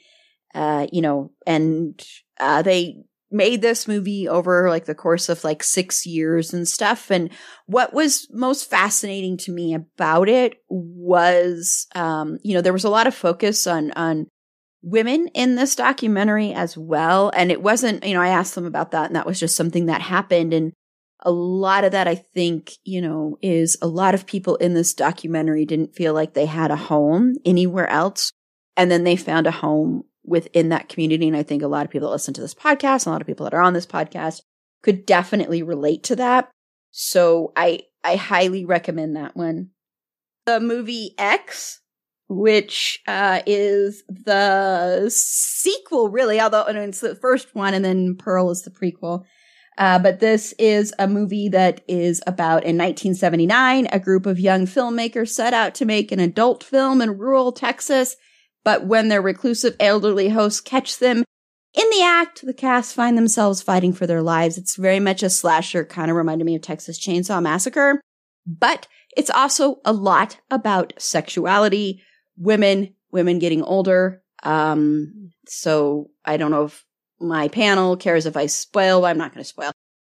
uh, 0.55 0.87
you 0.91 1.03
know, 1.03 1.31
and, 1.45 2.03
uh, 2.39 2.63
they 2.63 3.03
made 3.31 3.61
this 3.61 3.87
movie 3.87 4.27
over 4.27 4.69
like 4.69 4.85
the 4.85 4.95
course 4.95 5.29
of 5.29 5.43
like 5.43 5.63
six 5.63 6.05
years 6.05 6.53
and 6.53 6.67
stuff. 6.67 7.11
And 7.11 7.29
what 7.67 7.93
was 7.93 8.27
most 8.31 8.69
fascinating 8.69 9.37
to 9.37 9.51
me 9.51 9.73
about 9.73 10.27
it 10.29 10.61
was, 10.69 11.87
um, 11.95 12.39
you 12.43 12.53
know, 12.53 12.61
there 12.61 12.73
was 12.73 12.83
a 12.83 12.89
lot 12.89 13.07
of 13.07 13.13
focus 13.13 13.67
on, 13.67 13.91
on 13.91 14.27
women 14.81 15.27
in 15.33 15.55
this 15.55 15.75
documentary 15.75 16.53
as 16.53 16.77
well. 16.77 17.31
And 17.35 17.51
it 17.51 17.61
wasn't, 17.61 18.05
you 18.05 18.13
know, 18.13 18.21
I 18.21 18.29
asked 18.29 18.55
them 18.55 18.65
about 18.65 18.91
that 18.91 19.07
and 19.07 19.15
that 19.15 19.25
was 19.25 19.39
just 19.39 19.55
something 19.55 19.87
that 19.87 20.01
happened. 20.01 20.53
And 20.53 20.73
a 21.21 21.31
lot 21.31 21.83
of 21.83 21.91
that, 21.91 22.07
I 22.07 22.15
think, 22.15 22.71
you 22.83 23.01
know, 23.01 23.37
is 23.41 23.77
a 23.81 23.87
lot 23.87 24.15
of 24.15 24.25
people 24.25 24.55
in 24.55 24.73
this 24.73 24.93
documentary 24.93 25.65
didn't 25.65 25.95
feel 25.95 26.13
like 26.13 26.33
they 26.33 26.45
had 26.45 26.71
a 26.71 26.77
home 26.77 27.35
anywhere 27.45 27.89
else. 27.89 28.31
And 28.77 28.89
then 28.89 29.03
they 29.03 29.17
found 29.17 29.45
a 29.45 29.51
home 29.51 30.03
within 30.29 30.69
that 30.69 30.87
community. 30.87 31.27
And 31.27 31.35
I 31.35 31.43
think 31.43 31.61
a 31.61 31.67
lot 31.67 31.85
of 31.85 31.91
people 31.91 32.07
that 32.07 32.13
listen 32.13 32.33
to 32.35 32.41
this 32.41 32.53
podcast, 32.53 33.05
a 33.05 33.09
lot 33.09 33.21
of 33.21 33.27
people 33.27 33.45
that 33.45 33.53
are 33.53 33.61
on 33.61 33.73
this 33.73 33.85
podcast 33.85 34.41
could 34.81 35.05
definitely 35.05 35.63
relate 35.63 36.03
to 36.03 36.15
that. 36.17 36.49
So 36.91 37.51
I, 37.55 37.81
I 38.03 38.15
highly 38.15 38.65
recommend 38.65 39.15
that 39.15 39.35
one. 39.35 39.71
The 40.45 40.59
movie 40.59 41.15
X, 41.17 41.81
which, 42.27 42.99
uh, 43.07 43.41
is 43.45 44.03
the 44.07 45.09
sequel, 45.09 46.09
really, 46.09 46.39
although 46.39 46.63
I 46.63 46.73
mean, 46.73 46.89
it's 46.89 47.01
the 47.01 47.15
first 47.15 47.53
one 47.53 47.73
and 47.73 47.83
then 47.83 48.15
Pearl 48.15 48.51
is 48.51 48.61
the 48.61 48.71
prequel. 48.71 49.25
Uh, 49.77 49.97
but 49.97 50.19
this 50.19 50.53
is 50.59 50.93
a 50.99 51.07
movie 51.07 51.47
that 51.47 51.81
is 51.87 52.21
about 52.27 52.65
in 52.65 52.77
1979, 52.77 53.87
a 53.91 53.99
group 53.99 54.25
of 54.25 54.39
young 54.39 54.65
filmmakers 54.65 55.29
set 55.29 55.53
out 55.53 55.73
to 55.75 55.85
make 55.85 56.11
an 56.11 56.19
adult 56.19 56.63
film 56.63 57.01
in 57.01 57.17
rural 57.17 57.53
Texas 57.53 58.17
but 58.63 58.85
when 58.85 59.07
their 59.07 59.21
reclusive 59.21 59.75
elderly 59.79 60.29
hosts 60.29 60.61
catch 60.61 60.99
them 60.99 61.23
in 61.73 61.89
the 61.91 62.01
act, 62.03 62.45
the 62.45 62.53
cast 62.53 62.95
find 62.95 63.17
themselves 63.17 63.61
fighting 63.61 63.93
for 63.93 64.07
their 64.07 64.21
lives. 64.21 64.57
It's 64.57 64.75
very 64.75 64.99
much 64.99 65.21
a 65.21 65.29
slasher, 65.29 65.85
kind 65.85 66.09
of 66.09 66.17
reminded 66.17 66.45
me 66.45 66.55
of 66.55 66.61
Texas 66.61 66.99
Chainsaw 66.99 67.41
Massacre, 67.41 68.01
but 68.45 68.87
it's 69.15 69.29
also 69.29 69.79
a 69.85 69.93
lot 69.93 70.39
about 70.49 70.93
sexuality, 70.97 72.01
women, 72.37 72.95
women 73.11 73.39
getting 73.39 73.63
older. 73.63 74.23
Um, 74.43 75.31
so 75.47 76.09
I 76.25 76.37
don't 76.37 76.51
know 76.51 76.65
if 76.65 76.85
my 77.19 77.49
panel 77.49 77.97
cares 77.97 78.25
if 78.25 78.37
I 78.37 78.47
spoil, 78.47 79.05
I'm 79.05 79.17
not 79.17 79.33
going 79.33 79.43
to 79.43 79.49
spoil, 79.49 79.71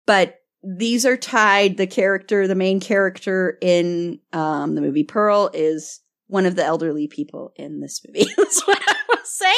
but 0.05 0.35
these 0.61 1.05
are 1.05 1.17
tied. 1.17 1.77
The 1.77 1.87
character, 1.87 2.47
the 2.47 2.55
main 2.55 2.79
character 2.79 3.57
in, 3.61 4.19
um, 4.33 4.75
the 4.75 4.81
movie 4.81 5.05
Pearl 5.05 5.49
is 5.53 6.01
one 6.29 6.45
of 6.45 6.55
the 6.55 6.63
elderly 6.63 7.07
people 7.07 7.51
in 7.55 7.81
this 7.81 8.01
movie. 8.07 8.27
That's 8.37 8.65
what 8.65 8.81
I 8.87 8.95
will 9.09 9.25
say. 9.25 9.53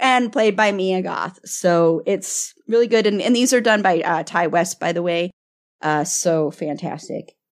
And 0.00 0.32
played 0.32 0.56
by 0.56 0.72
Mia 0.72 1.02
Goth. 1.02 1.40
So 1.44 2.02
it's 2.06 2.54
really 2.68 2.86
good. 2.86 3.06
And, 3.06 3.20
and 3.20 3.34
these 3.34 3.52
are 3.52 3.60
done 3.60 3.82
by 3.82 4.00
uh, 4.00 4.22
Ti 4.22 4.46
West, 4.46 4.80
by 4.80 4.92
the 4.92 5.02
way. 5.02 5.32
Uh, 5.82 6.04
so 6.04 6.50
fantastic. 6.52 7.34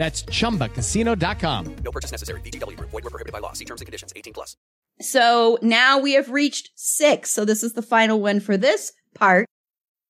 That's 0.00 0.22
chumbacasino.com. 0.22 1.76
No 1.84 1.90
purchase 1.90 2.10
necessary. 2.10 2.40
VGW 2.40 2.74
Group. 2.74 2.88
Void 2.88 3.04
were 3.04 3.10
prohibited 3.10 3.34
by 3.34 3.38
law. 3.38 3.52
See 3.52 3.66
terms 3.66 3.82
and 3.82 3.86
conditions. 3.86 4.14
18 4.16 4.32
plus. 4.32 4.56
So 5.02 5.58
now 5.60 5.98
we 5.98 6.14
have 6.14 6.30
reached 6.30 6.70
six. 6.74 7.28
So 7.28 7.44
this 7.44 7.62
is 7.62 7.74
the 7.74 7.82
final 7.82 8.18
one 8.18 8.40
for 8.40 8.56
this 8.56 8.94
part. 9.14 9.44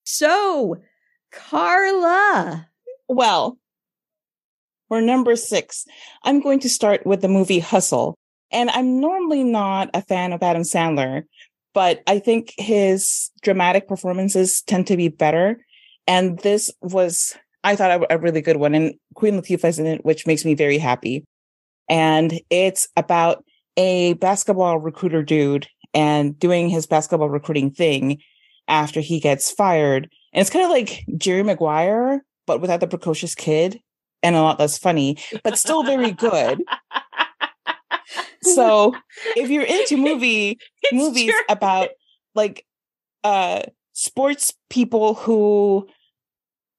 So, 0.04 0.76
Carla. 1.32 2.68
Well, 3.08 3.58
we're 4.88 5.00
number 5.00 5.34
six, 5.34 5.84
I'm 6.22 6.40
going 6.40 6.60
to 6.60 6.68
start 6.68 7.04
with 7.04 7.20
the 7.20 7.28
movie 7.28 7.58
Hustle. 7.58 8.16
And 8.52 8.70
I'm 8.70 9.00
normally 9.00 9.42
not 9.42 9.90
a 9.92 10.02
fan 10.02 10.32
of 10.32 10.40
Adam 10.40 10.62
Sandler, 10.62 11.24
but 11.74 12.00
I 12.06 12.20
think 12.20 12.54
his 12.56 13.30
dramatic 13.42 13.88
performances 13.88 14.62
tend 14.62 14.86
to 14.86 14.96
be 14.96 15.08
better. 15.08 15.64
And 16.06 16.38
this 16.38 16.70
was 16.80 17.36
I 17.64 17.76
thought 17.76 18.02
a, 18.02 18.14
a 18.14 18.18
really 18.18 18.40
good 18.40 18.56
one. 18.56 18.74
And 18.74 18.94
Queen 19.14 19.34
Latifah 19.34 19.68
is 19.68 19.78
in 19.78 19.86
it, 19.86 20.04
which 20.04 20.26
makes 20.26 20.44
me 20.44 20.54
very 20.54 20.78
happy. 20.78 21.24
And 21.88 22.40
it's 22.50 22.88
about 22.96 23.44
a 23.76 24.14
basketball 24.14 24.78
recruiter 24.78 25.22
dude 25.22 25.66
and 25.92 26.38
doing 26.38 26.68
his 26.68 26.86
basketball 26.86 27.28
recruiting 27.28 27.70
thing 27.70 28.18
after 28.68 29.00
he 29.00 29.20
gets 29.20 29.50
fired. 29.50 30.08
And 30.32 30.40
it's 30.40 30.50
kind 30.50 30.64
of 30.64 30.70
like 30.70 31.04
Jerry 31.16 31.42
Maguire, 31.42 32.24
but 32.46 32.60
without 32.60 32.80
the 32.80 32.86
precocious 32.86 33.34
kid 33.34 33.80
and 34.22 34.36
a 34.36 34.42
lot 34.42 34.58
less 34.58 34.78
funny, 34.78 35.18
but 35.42 35.58
still 35.58 35.82
very 35.82 36.12
good. 36.12 36.62
so 38.42 38.94
if 39.36 39.50
you're 39.50 39.64
into 39.64 39.96
movie 39.96 40.58
movies 40.92 41.32
true. 41.32 41.42
about 41.48 41.88
like 42.34 42.64
uh 43.24 43.62
sports 43.92 44.52
people 44.68 45.14
who 45.14 45.86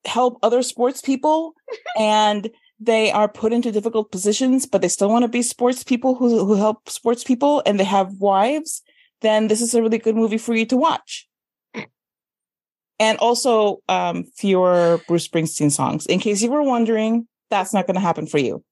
help 0.05 0.39
other 0.43 0.61
sports 0.61 1.01
people 1.01 1.53
and 1.99 2.49
they 2.79 3.11
are 3.11 3.27
put 3.27 3.53
into 3.53 3.71
difficult 3.71 4.11
positions 4.11 4.65
but 4.65 4.81
they 4.81 4.87
still 4.87 5.09
want 5.09 5.23
to 5.23 5.29
be 5.29 5.41
sports 5.41 5.83
people 5.83 6.15
who 6.15 6.45
who 6.45 6.55
help 6.55 6.89
sports 6.89 7.23
people 7.23 7.61
and 7.65 7.79
they 7.79 7.83
have 7.83 8.13
wives 8.19 8.81
then 9.21 9.47
this 9.47 9.61
is 9.61 9.73
a 9.73 9.81
really 9.81 9.99
good 9.99 10.15
movie 10.15 10.37
for 10.37 10.55
you 10.55 10.65
to 10.65 10.77
watch 10.77 11.27
and 12.99 13.17
also 13.19 13.77
um 13.89 14.23
fewer 14.35 14.99
Bruce 15.07 15.27
Springsteen 15.27 15.71
songs 15.71 16.05
in 16.07 16.19
case 16.19 16.41
you 16.41 16.49
were 16.49 16.63
wondering 16.63 17.27
that's 17.49 17.73
not 17.73 17.85
going 17.85 17.95
to 17.95 18.01
happen 18.01 18.25
for 18.25 18.39
you 18.39 18.63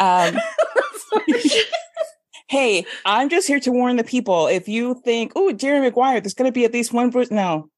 um 0.00 0.36
hey, 2.52 2.84
I'm 3.06 3.30
just 3.30 3.48
here 3.48 3.60
to 3.60 3.72
warn 3.72 3.96
the 3.96 4.04
people. 4.04 4.46
If 4.46 4.68
you 4.68 5.00
think, 5.06 5.32
oh, 5.34 5.52
Jerry 5.52 5.80
Maguire, 5.80 6.20
there's 6.20 6.34
going 6.34 6.48
to 6.48 6.52
be 6.52 6.66
at 6.66 6.72
least 6.74 6.92
one 6.92 7.08
Bruce. 7.08 7.30
No, 7.30 7.70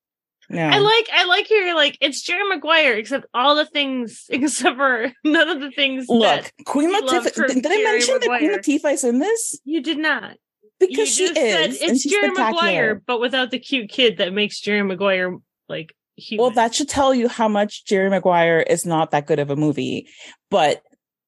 no. 0.48 0.66
I 0.66 0.78
like 0.78 1.08
I 1.12 1.24
like 1.24 1.50
you're 1.50 1.74
like 1.74 1.98
it's 2.00 2.22
Jerry 2.22 2.46
Maguire 2.48 2.94
except 2.94 3.26
all 3.34 3.54
the 3.54 3.66
things 3.66 4.26
except 4.30 4.76
for 4.76 5.12
none 5.24 5.48
of 5.48 5.60
the 5.60 5.70
things 5.70 6.06
Look, 6.08 6.22
that 6.22 6.52
Queen 6.64 6.92
Latifah. 6.92 7.34
Did, 7.46 7.62
did 7.62 7.66
I 7.66 7.82
mention 7.82 8.14
that 8.20 8.26
Queen 8.26 8.50
Maguire. 8.50 8.58
Latifah 8.58 8.92
is 8.92 9.04
in 9.04 9.18
this? 9.18 9.60
you 9.64 9.82
did 9.82 9.98
not. 9.98 10.36
Because 10.80 11.18
you 11.18 11.28
she 11.28 11.34
said 11.34 11.70
is. 11.70 11.80
and 11.80 11.90
it's 11.92 12.04
Jerry. 12.04 12.30
Maguire, 12.30 12.96
but 13.06 13.20
without 13.20 13.50
the 13.50 13.58
cute 13.58 13.90
kid 13.90 14.18
that 14.18 14.32
makes 14.32 14.60
Jerry 14.60 14.82
Maguire 14.82 15.38
like 15.68 15.94
human. 16.16 16.42
Well, 16.42 16.54
that 16.54 16.74
should 16.74 16.88
tell 16.88 17.14
you 17.14 17.28
how 17.28 17.48
much 17.48 17.84
Jerry 17.84 18.10
Maguire 18.10 18.60
is 18.60 18.84
not 18.84 19.10
that 19.12 19.26
good 19.26 19.38
of 19.38 19.50
a 19.50 19.56
movie. 19.56 20.08
But 20.50 20.82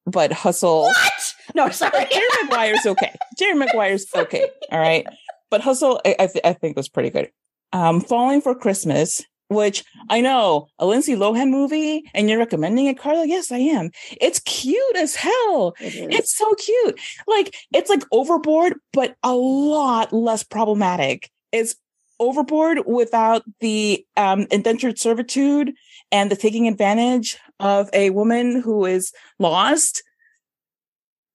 but 0.07 0.33
Hustle. 0.33 0.83
What? 0.83 1.35
No, 1.55 1.71
sorry. 1.71 2.07
Jerry 2.11 2.27
Maguire's 2.43 2.87
okay. 2.87 3.15
Jerry 3.39 3.55
Maguire's 3.55 4.07
okay. 4.15 4.49
All 4.71 4.79
right. 4.79 5.07
But 5.51 5.61
Hustle, 5.61 6.01
I, 6.05 6.17
I, 6.19 6.27
th- 6.27 6.45
I 6.45 6.53
think 6.53 6.77
was 6.77 6.89
pretty 6.89 7.11
good. 7.11 7.31
Um, 7.77 8.01
Falling 8.01 8.41
for 8.41 8.55
Christmas, 8.55 9.23
which 9.49 9.85
I 10.09 10.23
know 10.23 10.69
a 10.79 10.87
Lindsay 10.87 11.15
Lohan 11.15 11.51
movie, 11.51 12.03
and 12.15 12.27
you're 12.29 12.39
recommending 12.39 12.87
it, 12.87 12.99
Carla. 12.99 13.27
Yes, 13.27 13.53
I 13.53 13.59
am. 13.59 13.91
It's 14.19 14.39
cute 14.41 14.97
as 14.97 15.15
hell. 15.15 15.75
It's 15.79 16.35
so 16.35 16.55
cute. 16.55 16.99
Like 17.27 17.55
it's 17.75 17.91
like 17.91 18.03
overboard, 18.13 18.75
but 18.95 19.15
a 19.23 19.35
lot 19.35 20.11
less 20.11 20.43
problematic. 20.43 21.31
It's 21.53 21.77
overboard 22.19 22.79
without 22.87 23.43
the 23.61 24.03
um, 24.17 24.47
indentured 24.51 24.99
servitude 24.99 25.75
and 26.11 26.31
the 26.31 26.37
taking 26.37 26.67
advantage 26.69 27.37
of 27.61 27.91
a 27.93 28.09
woman 28.09 28.63
who 28.63 28.87
is 28.87 29.13
lost. 29.39 30.03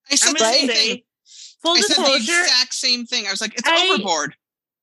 I 0.10 0.16
said 0.16 0.34
the 0.34 0.40
gonna 0.40 0.54
same 0.54 0.68
thing. 0.70 1.02
full 1.62 1.78
I 1.78 1.82
said 1.82 2.04
the 2.04 2.16
exact 2.16 2.74
same 2.74 3.06
thing. 3.06 3.28
I 3.28 3.32
was 3.32 3.42
like, 3.42 3.54
it's 3.54 3.68
I- 3.68 3.92
overboard. 3.94 4.34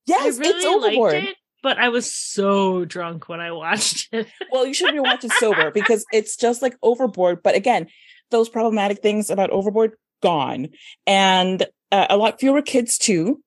Yes, 0.07 0.37
I 0.37 0.41
really 0.41 0.57
it's 0.57 0.65
overboard. 0.65 1.13
liked 1.13 1.27
it, 1.29 1.37
but 1.63 1.79
I 1.79 1.89
was 1.89 2.11
so 2.13 2.85
drunk 2.85 3.29
when 3.29 3.41
I 3.41 3.51
watched 3.53 4.09
it. 4.13 4.27
Well, 4.53 4.67
you 4.67 4.75
shouldn't 4.75 4.97
be 4.97 5.01
watching 5.01 5.31
sober 5.31 5.71
because 5.75 6.05
it's 6.13 6.37
just 6.37 6.63
like 6.63 6.77
overboard. 6.83 7.43
But 7.43 7.55
again, 7.57 7.89
those 8.31 8.49
problematic 8.49 9.03
things 9.03 9.31
about 9.31 9.51
overboard 9.51 9.93
gone, 10.23 10.69
and 11.07 11.65
uh, 11.93 12.07
a 12.11 12.17
lot 12.17 12.41
fewer 12.41 12.63
kids 12.63 12.99
too. 12.99 13.43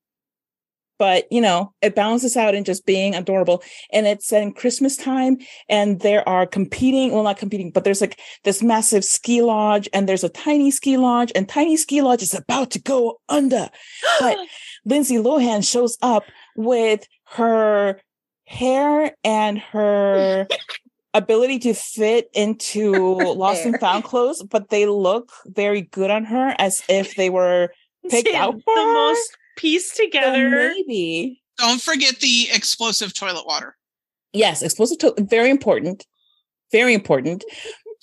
but 1.01 1.25
you 1.31 1.41
know, 1.41 1.73
it 1.81 1.95
balances 1.95 2.37
out 2.37 2.53
in 2.53 2.63
just 2.63 2.85
being 2.85 3.15
adorable. 3.15 3.63
And 3.91 4.05
it's 4.05 4.31
in 4.31 4.53
Christmas 4.53 4.95
time, 4.95 5.37
and 5.67 5.99
there 5.99 6.27
are 6.29 6.45
competing, 6.45 7.11
well, 7.11 7.23
not 7.23 7.37
competing, 7.37 7.71
but 7.71 7.83
there's 7.83 8.01
like 8.01 8.19
this 8.43 8.61
massive 8.61 9.03
ski 9.03 9.41
lodge, 9.41 9.89
and 9.93 10.07
there's 10.07 10.23
a 10.23 10.29
tiny 10.29 10.69
ski 10.69 10.97
lodge, 10.97 11.31
and 11.33 11.49
tiny 11.49 11.75
ski 11.75 12.03
lodge 12.03 12.21
is 12.21 12.35
about 12.35 12.69
to 12.71 12.79
go 12.79 13.19
under. 13.29 13.69
But 14.19 14.37
Lindsay 14.85 15.15
Lohan 15.17 15.67
shows 15.67 15.97
up 16.03 16.23
with 16.55 17.07
her 17.25 17.99
hair 18.45 19.15
and 19.23 19.59
her 19.59 20.47
ability 21.13 21.59
to 21.59 21.73
fit 21.73 22.29
into 22.33 22.95
lost 23.35 23.65
and 23.65 23.79
found 23.79 24.03
clothes, 24.03 24.43
but 24.43 24.69
they 24.69 24.85
look 24.85 25.31
very 25.45 25.81
good 25.81 26.11
on 26.11 26.25
her 26.25 26.55
as 26.57 26.81
if 26.89 27.15
they 27.15 27.29
were 27.29 27.69
picked 28.09 28.29
Yeah, 28.29 28.45
out 28.45 28.53
for 28.63 28.75
the 28.75 28.81
her. 28.81 28.93
most 28.93 29.37
pieced 29.57 29.95
So 29.95 30.03
together. 30.05 30.49
maybe. 30.49 31.41
Don't 31.57 31.81
forget 31.81 32.19
the 32.19 32.47
explosive 32.53 33.13
toilet 33.13 33.45
water. 33.45 33.77
Yes, 34.33 34.61
explosive 34.61 34.97
to 34.99 35.13
very 35.19 35.49
important. 35.49 36.05
Very 36.71 36.93
important. 36.93 37.43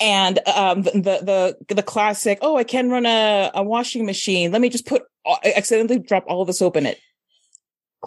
And 0.00 0.38
um 0.46 0.82
the, 0.82 0.92
the 0.92 1.56
the 1.68 1.74
the 1.76 1.82
classic, 1.82 2.38
oh, 2.42 2.56
I 2.56 2.62
can 2.64 2.90
run 2.90 3.06
a, 3.06 3.50
a 3.54 3.62
washing 3.62 4.06
machine. 4.06 4.52
Let 4.52 4.60
me 4.60 4.68
just 4.68 4.86
put 4.86 5.02
I 5.26 5.52
accidentally 5.56 5.98
drop 5.98 6.24
all 6.28 6.40
of 6.42 6.46
the 6.46 6.52
soap 6.52 6.76
in 6.76 6.86
it. 6.86 7.00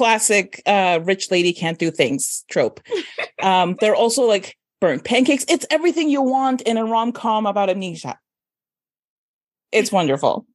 Classic 0.02 0.64
uh 0.65 0.99
rich 1.03 1.30
lady 1.30 1.53
can't 1.53 1.78
do 1.78 1.91
things 1.91 2.44
trope. 2.49 2.80
um 3.44 3.78
they're 3.80 3.94
also 3.94 4.23
like 4.23 4.57
burnt 4.80 5.03
pancakes. 5.03 5.45
It's 5.48 5.68
everything 5.69 6.10
you 6.10 6.23
want 6.23 6.61
in 6.61 6.78
a 6.78 6.84
rom-com 6.84 7.45
about 7.45 7.69
amnesia. 7.69 8.18
It's 9.72 9.91
wonderful. 9.91 10.48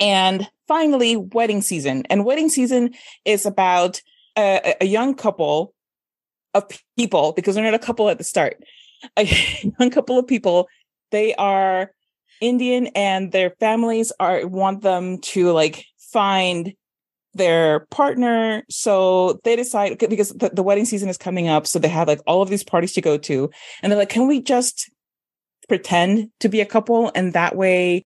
And 0.00 0.48
finally, 0.66 1.14
wedding 1.14 1.62
season. 1.62 2.02
And 2.10 2.24
wedding 2.24 2.48
season 2.48 2.94
is 3.24 3.46
about 3.46 4.02
a, 4.36 4.74
a 4.80 4.84
young 4.84 5.14
couple 5.14 5.72
of 6.52 6.64
people 6.98 7.34
because 7.34 7.54
they're 7.54 7.62
not 7.62 7.72
a 7.72 7.78
couple 7.78 8.08
at 8.08 8.18
the 8.18 8.24
start. 8.24 8.56
A 9.16 9.22
young 9.78 9.90
couple 9.90 10.18
of 10.18 10.26
people. 10.26 10.66
They 11.12 11.36
are 11.36 11.92
Indian 12.40 12.88
and 12.96 13.30
their 13.30 13.50
families 13.60 14.12
are 14.18 14.44
want 14.44 14.82
them 14.82 15.20
to 15.20 15.52
like 15.52 15.86
find 15.98 16.74
their 17.36 17.80
partner. 17.90 18.62
So 18.68 19.40
they 19.44 19.56
decide 19.56 19.98
because 19.98 20.30
the, 20.30 20.50
the 20.52 20.62
wedding 20.62 20.84
season 20.84 21.08
is 21.08 21.18
coming 21.18 21.48
up. 21.48 21.66
So 21.66 21.78
they 21.78 21.88
have 21.88 22.08
like 22.08 22.20
all 22.26 22.42
of 22.42 22.48
these 22.48 22.64
parties 22.64 22.92
to 22.94 23.00
go 23.00 23.18
to. 23.18 23.50
And 23.82 23.90
they're 23.90 23.98
like, 23.98 24.08
can 24.08 24.26
we 24.26 24.40
just 24.40 24.90
pretend 25.68 26.30
to 26.40 26.48
be 26.48 26.60
a 26.60 26.66
couple? 26.66 27.10
And 27.14 27.32
that 27.32 27.56
way, 27.56 28.04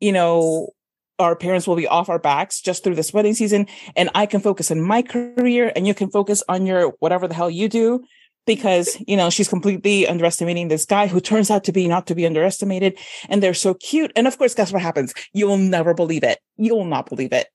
you 0.00 0.12
know, 0.12 0.70
our 1.18 1.36
parents 1.36 1.66
will 1.66 1.76
be 1.76 1.86
off 1.86 2.08
our 2.08 2.18
backs 2.18 2.60
just 2.60 2.82
through 2.82 2.96
this 2.96 3.12
wedding 3.12 3.34
season. 3.34 3.66
And 3.96 4.10
I 4.14 4.26
can 4.26 4.40
focus 4.40 4.70
on 4.70 4.80
my 4.80 5.02
career 5.02 5.72
and 5.76 5.86
you 5.86 5.94
can 5.94 6.10
focus 6.10 6.42
on 6.48 6.66
your 6.66 6.90
whatever 6.98 7.28
the 7.28 7.34
hell 7.34 7.50
you 7.50 7.68
do. 7.68 8.04
Because, 8.46 8.98
you 9.06 9.16
know, 9.16 9.30
she's 9.30 9.48
completely 9.48 10.06
underestimating 10.06 10.68
this 10.68 10.84
guy 10.84 11.06
who 11.06 11.20
turns 11.20 11.50
out 11.50 11.64
to 11.64 11.72
be 11.72 11.88
not 11.88 12.06
to 12.08 12.14
be 12.14 12.26
underestimated. 12.26 12.98
And 13.28 13.42
they're 13.42 13.54
so 13.54 13.74
cute. 13.74 14.12
And 14.16 14.26
of 14.26 14.36
course, 14.36 14.54
guess 14.54 14.72
what 14.72 14.82
happens? 14.82 15.14
You'll 15.32 15.56
never 15.56 15.94
believe 15.94 16.24
it. 16.24 16.40
You'll 16.56 16.84
not 16.84 17.08
believe 17.08 17.32
it. 17.32 17.48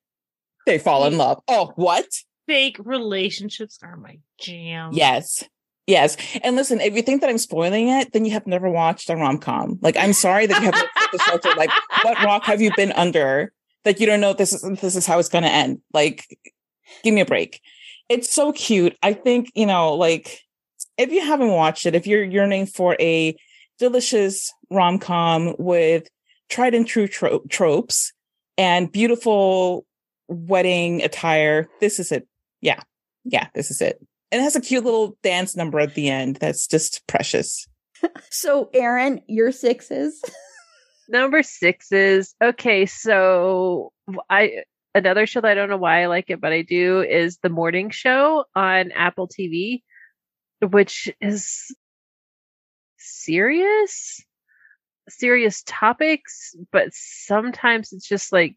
They 0.70 0.78
fall 0.78 1.06
in 1.06 1.18
love. 1.18 1.42
Oh, 1.48 1.74
what? 1.76 2.06
Fake 2.46 2.78
relationships 2.80 3.80
are 3.82 3.98
my 3.98 4.20
jam. 4.40 4.92
Yes. 4.94 5.44
Yes. 5.88 6.16
And 6.44 6.56
listen, 6.56 6.80
if 6.80 6.94
you 6.94 7.02
think 7.02 7.22
that 7.22 7.30
I'm 7.32 7.40
spoiling 7.40 7.90
it, 7.90 8.14
then 8.14 8.24
you 8.24 8.32
have 8.34 8.46
never 8.46 8.70
watched 8.70 9.10
a 9.10 9.16
rom 9.16 9.40
com. 9.40 9.80
Like, 9.82 9.98
I'm 9.98 10.14
sorry 10.14 10.46
that 10.46 10.62
you 10.62 10.72
have 10.72 11.22
shelter. 11.26 11.50
Like, 11.58 11.72
what 12.04 12.24
rock 12.24 12.44
have 12.44 12.62
you 12.62 12.72
been 12.76 12.92
under 12.92 13.52
that 13.84 14.00
you 14.00 14.06
don't 14.06 14.22
know 14.22 14.34
this 14.34 14.54
is 14.54 14.62
this 14.80 14.96
is 14.96 15.08
how 15.08 15.18
it's 15.18 15.30
gonna 15.30 15.48
end? 15.48 15.82
Like, 15.92 16.26
give 17.04 17.16
me 17.16 17.22
a 17.22 17.26
break. 17.26 17.62
It's 18.08 18.32
so 18.32 18.52
cute. 18.52 18.96
I 19.02 19.14
think, 19.14 19.52
you 19.56 19.66
know, 19.66 19.96
like 19.96 20.40
if 21.00 21.12
you 21.12 21.26
haven't 21.26 21.50
watched 21.50 21.88
it, 21.88 21.96
if 21.96 22.06
you're 22.06 22.24
yearning 22.24 22.68
for 22.68 22.96
a 23.00 23.36
delicious 23.80 24.54
rom 24.70 25.00
com 25.00 25.56
with 25.58 26.08
tried 26.50 26.76
and 26.76 26.86
true 26.86 27.08
tro- 27.08 27.42
tropes 27.50 28.14
and 28.56 28.92
beautiful 28.92 29.88
wedding 30.30 31.02
attire, 31.02 31.68
this 31.82 32.00
is 32.00 32.12
it. 32.12 32.28
Yeah. 32.62 32.80
Yeah, 33.26 33.48
this 33.54 33.72
is 33.72 33.82
it. 33.82 34.00
And 34.32 34.42
it 34.42 34.44
has 34.44 34.56
a 34.56 34.62
cute 34.62 34.86
little 34.86 35.18
dance 35.24 35.56
number 35.56 35.80
at 35.80 35.96
the 35.96 36.10
end 36.10 36.38
that's 36.38 36.68
just 36.68 37.06
precious. 37.08 37.68
So, 38.30 38.70
Erin, 38.74 39.22
your 39.28 39.52
sixes. 39.52 40.24
Number 41.10 41.44
six 41.44 41.92
is 41.92 42.34
okay. 42.42 42.86
So 42.86 43.92
I 44.30 44.64
another 44.96 45.26
show 45.26 45.42
that 45.42 45.52
I 45.52 45.54
don't 45.54 45.70
know 45.70 45.78
why 45.78 46.04
I 46.04 46.06
like 46.06 46.30
it, 46.30 46.40
but 46.40 46.54
I 46.54 46.62
do 46.62 47.02
is 47.02 47.38
the 47.38 47.50
morning 47.50 47.90
show 47.90 48.46
on 48.56 48.92
Apple 48.92 49.28
TV, 49.28 49.82
which 50.62 51.10
is 51.20 51.76
serious, 52.98 54.24
serious 55.10 55.64
topics, 55.66 56.56
but 56.72 56.90
sometimes 56.92 57.92
it's 57.92 58.08
just 58.08 58.32
like 58.32 58.56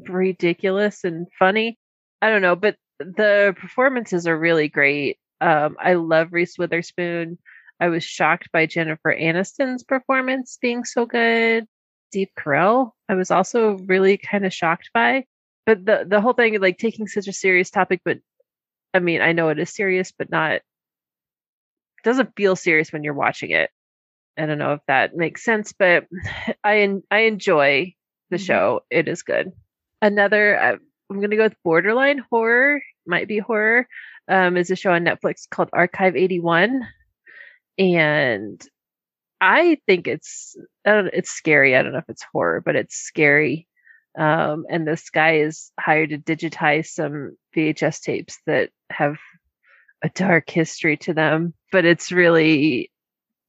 ridiculous 0.00 1.04
and 1.04 1.26
funny. 1.38 1.78
I 2.22 2.30
don't 2.30 2.42
know, 2.42 2.56
but 2.56 2.76
the 2.98 3.54
performances 3.58 4.26
are 4.26 4.38
really 4.38 4.68
great. 4.68 5.18
Um, 5.40 5.76
I 5.80 5.94
love 5.94 6.32
Reese 6.32 6.58
Witherspoon. 6.58 7.38
I 7.80 7.88
was 7.88 8.04
shocked 8.04 8.50
by 8.52 8.66
Jennifer 8.66 9.14
Aniston's 9.14 9.82
performance 9.82 10.58
being 10.60 10.84
so 10.84 11.06
good. 11.06 11.66
Steve 12.10 12.28
Carell, 12.38 12.92
I 13.08 13.14
was 13.14 13.30
also 13.30 13.78
really 13.86 14.16
kind 14.16 14.46
of 14.46 14.52
shocked 14.52 14.90
by. 14.94 15.24
But 15.66 15.84
the 15.84 16.04
the 16.06 16.20
whole 16.20 16.34
thing, 16.34 16.60
like 16.60 16.78
taking 16.78 17.08
such 17.08 17.26
a 17.26 17.32
serious 17.32 17.70
topic, 17.70 18.00
but 18.04 18.18
I 18.94 19.00
mean, 19.00 19.20
I 19.20 19.32
know 19.32 19.48
it 19.48 19.58
is 19.58 19.74
serious, 19.74 20.12
but 20.16 20.30
not 20.30 20.60
doesn't 22.04 22.36
feel 22.36 22.54
serious 22.54 22.92
when 22.92 23.02
you're 23.02 23.14
watching 23.14 23.50
it. 23.50 23.70
I 24.38 24.46
don't 24.46 24.58
know 24.58 24.74
if 24.74 24.80
that 24.88 25.16
makes 25.16 25.44
sense, 25.44 25.72
but 25.72 26.06
I 26.64 26.94
I 27.10 27.18
enjoy 27.20 27.94
the 28.30 28.38
show. 28.38 28.82
It 28.90 29.08
is 29.08 29.22
good. 29.22 29.52
Another, 30.02 30.58
uh, 30.60 30.76
I'm 31.10 31.20
gonna 31.20 31.36
go 31.36 31.44
with 31.44 31.62
borderline 31.64 32.22
horror. 32.30 32.82
Might 33.06 33.28
be 33.28 33.38
horror. 33.38 33.86
Um, 34.28 34.56
is 34.56 34.70
a 34.70 34.76
show 34.76 34.92
on 34.92 35.04
Netflix 35.04 35.48
called 35.48 35.68
Archive 35.72 36.16
81, 36.16 36.82
and 37.78 38.66
I 39.40 39.78
think 39.86 40.06
it's 40.08 40.56
I 40.86 40.92
don't, 40.92 41.10
it's 41.12 41.30
scary. 41.30 41.76
I 41.76 41.82
don't 41.82 41.92
know 41.92 41.98
if 41.98 42.08
it's 42.08 42.24
horror, 42.32 42.62
but 42.64 42.76
it's 42.76 42.96
scary. 42.96 43.68
Um, 44.18 44.64
and 44.70 44.86
this 44.86 45.10
guy 45.10 45.38
is 45.38 45.72
hired 45.78 46.10
to 46.10 46.18
digitize 46.18 46.86
some 46.86 47.36
VHS 47.56 48.00
tapes 48.00 48.38
that 48.46 48.70
have 48.90 49.16
a 50.02 50.08
dark 50.10 50.50
history 50.50 50.96
to 50.98 51.14
them, 51.14 51.54
but 51.72 51.84
it's 51.84 52.12
really 52.12 52.92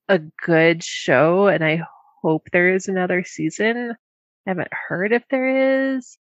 a 0.09 0.19
good 0.45 0.83
show, 0.83 1.47
and 1.47 1.63
I 1.63 1.83
hope 2.21 2.49
there 2.51 2.73
is 2.73 2.87
another 2.87 3.23
season. 3.23 3.91
I 3.91 4.49
haven't 4.49 4.73
heard 4.73 5.11
if 5.13 5.23
there 5.29 5.95
is. 5.95 6.17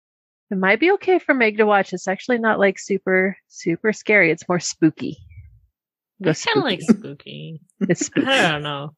It 0.51 0.57
might 0.57 0.79
be 0.79 0.91
okay 0.93 1.17
for 1.17 1.33
Meg 1.33 1.57
to 1.57 1.65
watch. 1.65 1.93
It's 1.93 2.07
actually 2.07 2.37
not 2.37 2.59
like 2.59 2.77
super, 2.77 3.37
super 3.47 3.93
scary. 3.93 4.31
It's 4.31 4.47
more 4.49 4.59
spooky. 4.59 5.17
Go 6.21 6.31
I 6.31 6.33
kind 6.33 6.57
of 6.57 6.63
like 6.63 6.81
spooky. 6.81 7.61
It's 7.81 8.05
spooky. 8.07 8.27
I 8.27 8.51
don't 8.51 8.63
know. 8.63 8.93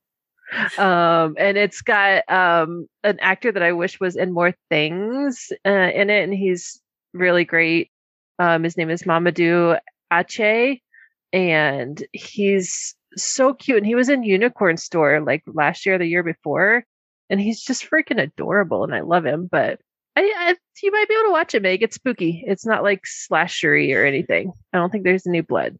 um 0.77 1.35
and 1.39 1.57
it's 1.57 1.81
got 1.81 2.29
um 2.29 2.85
an 3.03 3.17
actor 3.21 3.51
that 3.51 3.63
i 3.63 3.71
wish 3.71 3.99
was 3.99 4.15
in 4.15 4.31
more 4.31 4.53
things 4.69 5.51
uh, 5.65 5.69
in 5.71 6.11
it 6.11 6.23
and 6.23 6.33
he's 6.33 6.79
really 7.13 7.43
great 7.43 7.89
um 8.37 8.63
his 8.63 8.77
name 8.77 8.89
is 8.91 9.03
Mamoudou 9.03 9.79
Athie 10.11 10.83
and 11.31 12.05
he's 12.11 12.93
so 13.15 13.53
cute 13.53 13.77
and 13.77 13.85
he 13.87 13.95
was 13.95 14.09
in 14.09 14.21
unicorn 14.23 14.77
store 14.77 15.21
like 15.21 15.43
last 15.47 15.85
year 15.87 15.95
or 15.95 15.97
the 15.97 16.05
year 16.05 16.23
before 16.23 16.83
and 17.31 17.39
he's 17.39 17.61
just 17.63 17.89
freaking 17.89 18.21
adorable 18.21 18.83
and 18.83 18.93
i 18.93 18.99
love 18.99 19.25
him 19.25 19.47
but 19.49 19.79
I, 20.15 20.33
I 20.37 20.55
you 20.81 20.91
might 20.91 21.07
be 21.07 21.15
able 21.15 21.29
to 21.29 21.31
watch 21.31 21.55
it 21.55 21.61
meg 21.61 21.81
it's 21.81 21.95
spooky 21.95 22.43
it's 22.45 22.65
not 22.65 22.83
like 22.83 23.03
slashery 23.03 23.95
or 23.95 24.05
anything 24.05 24.51
i 24.73 24.77
don't 24.77 24.91
think 24.91 25.03
there's 25.03 25.27
any 25.27 25.41
blood 25.41 25.77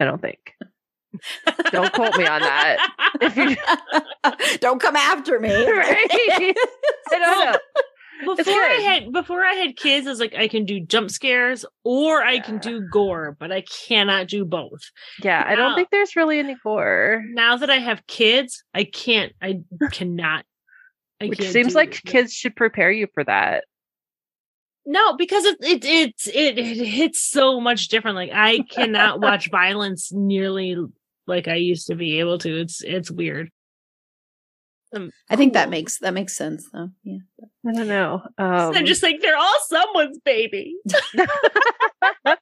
i 0.00 0.04
don't 0.04 0.20
think 0.20 0.38
don't 1.70 1.92
quote 1.92 2.16
me 2.16 2.26
on 2.26 2.40
that 2.40 2.90
if 3.20 3.36
you 3.36 3.56
Don't 4.60 4.80
come 4.80 4.96
after 4.96 5.38
me. 5.38 5.50
right? 5.70 6.08
I 6.10 6.54
don't 7.10 7.52
know. 7.52 8.34
Before 8.36 8.54
I 8.54 8.74
had 8.76 9.12
before 9.12 9.44
I 9.44 9.54
had 9.54 9.76
kids, 9.76 10.06
I 10.06 10.10
was 10.10 10.20
like, 10.20 10.34
I 10.34 10.48
can 10.48 10.64
do 10.64 10.80
jump 10.80 11.10
scares 11.10 11.66
or 11.82 12.22
I 12.22 12.38
can 12.38 12.58
do 12.58 12.88
gore, 12.90 13.36
but 13.38 13.52
I 13.52 13.62
cannot 13.62 14.28
do 14.28 14.44
both. 14.44 14.80
Yeah, 15.22 15.44
I 15.46 15.56
don't 15.56 15.74
think 15.74 15.90
there's 15.90 16.16
really 16.16 16.38
any 16.38 16.56
gore. 16.62 17.22
Now 17.32 17.56
that 17.56 17.70
I 17.70 17.78
have 17.78 18.06
kids, 18.06 18.62
I 18.72 18.84
can't. 18.84 19.32
I 19.42 19.60
cannot. 19.92 20.46
I 21.20 21.26
Which 21.26 21.48
seems 21.48 21.68
do 21.72 21.74
like 21.74 21.96
it. 21.96 22.04
kids 22.04 22.32
should 22.32 22.56
prepare 22.56 22.90
you 22.90 23.06
for 23.14 23.24
that. 23.24 23.64
No, 24.86 25.16
because 25.16 25.44
it 25.44 25.56
it 25.62 25.84
it's 25.84 26.26
it, 26.26 26.58
it 26.58 26.86
hits 26.86 27.20
so 27.20 27.60
much 27.60 27.88
different. 27.88 28.16
Like 28.16 28.30
I 28.32 28.60
cannot 28.70 29.20
watch 29.22 29.50
violence 29.50 30.12
nearly 30.12 30.76
like 31.26 31.48
I 31.48 31.54
used 31.54 31.86
to 31.86 31.94
be 31.94 32.20
able 32.20 32.38
to. 32.38 32.60
It's 32.60 32.82
it's 32.82 33.10
weird. 33.10 33.50
Um, 34.94 35.10
I 35.28 35.36
think 35.36 35.54
that 35.54 35.70
makes 35.70 35.98
that 36.00 36.14
makes 36.14 36.36
sense 36.36 36.68
though. 36.72 36.90
Yeah. 37.02 37.18
I 37.66 37.72
don't 37.72 37.88
know. 37.88 38.22
Um, 38.38 38.72
They're 38.72 38.82
just 38.82 39.02
like 39.02 39.20
they're 39.20 39.36
all 39.36 39.58
someone's 39.66 40.18
baby. 40.20 40.76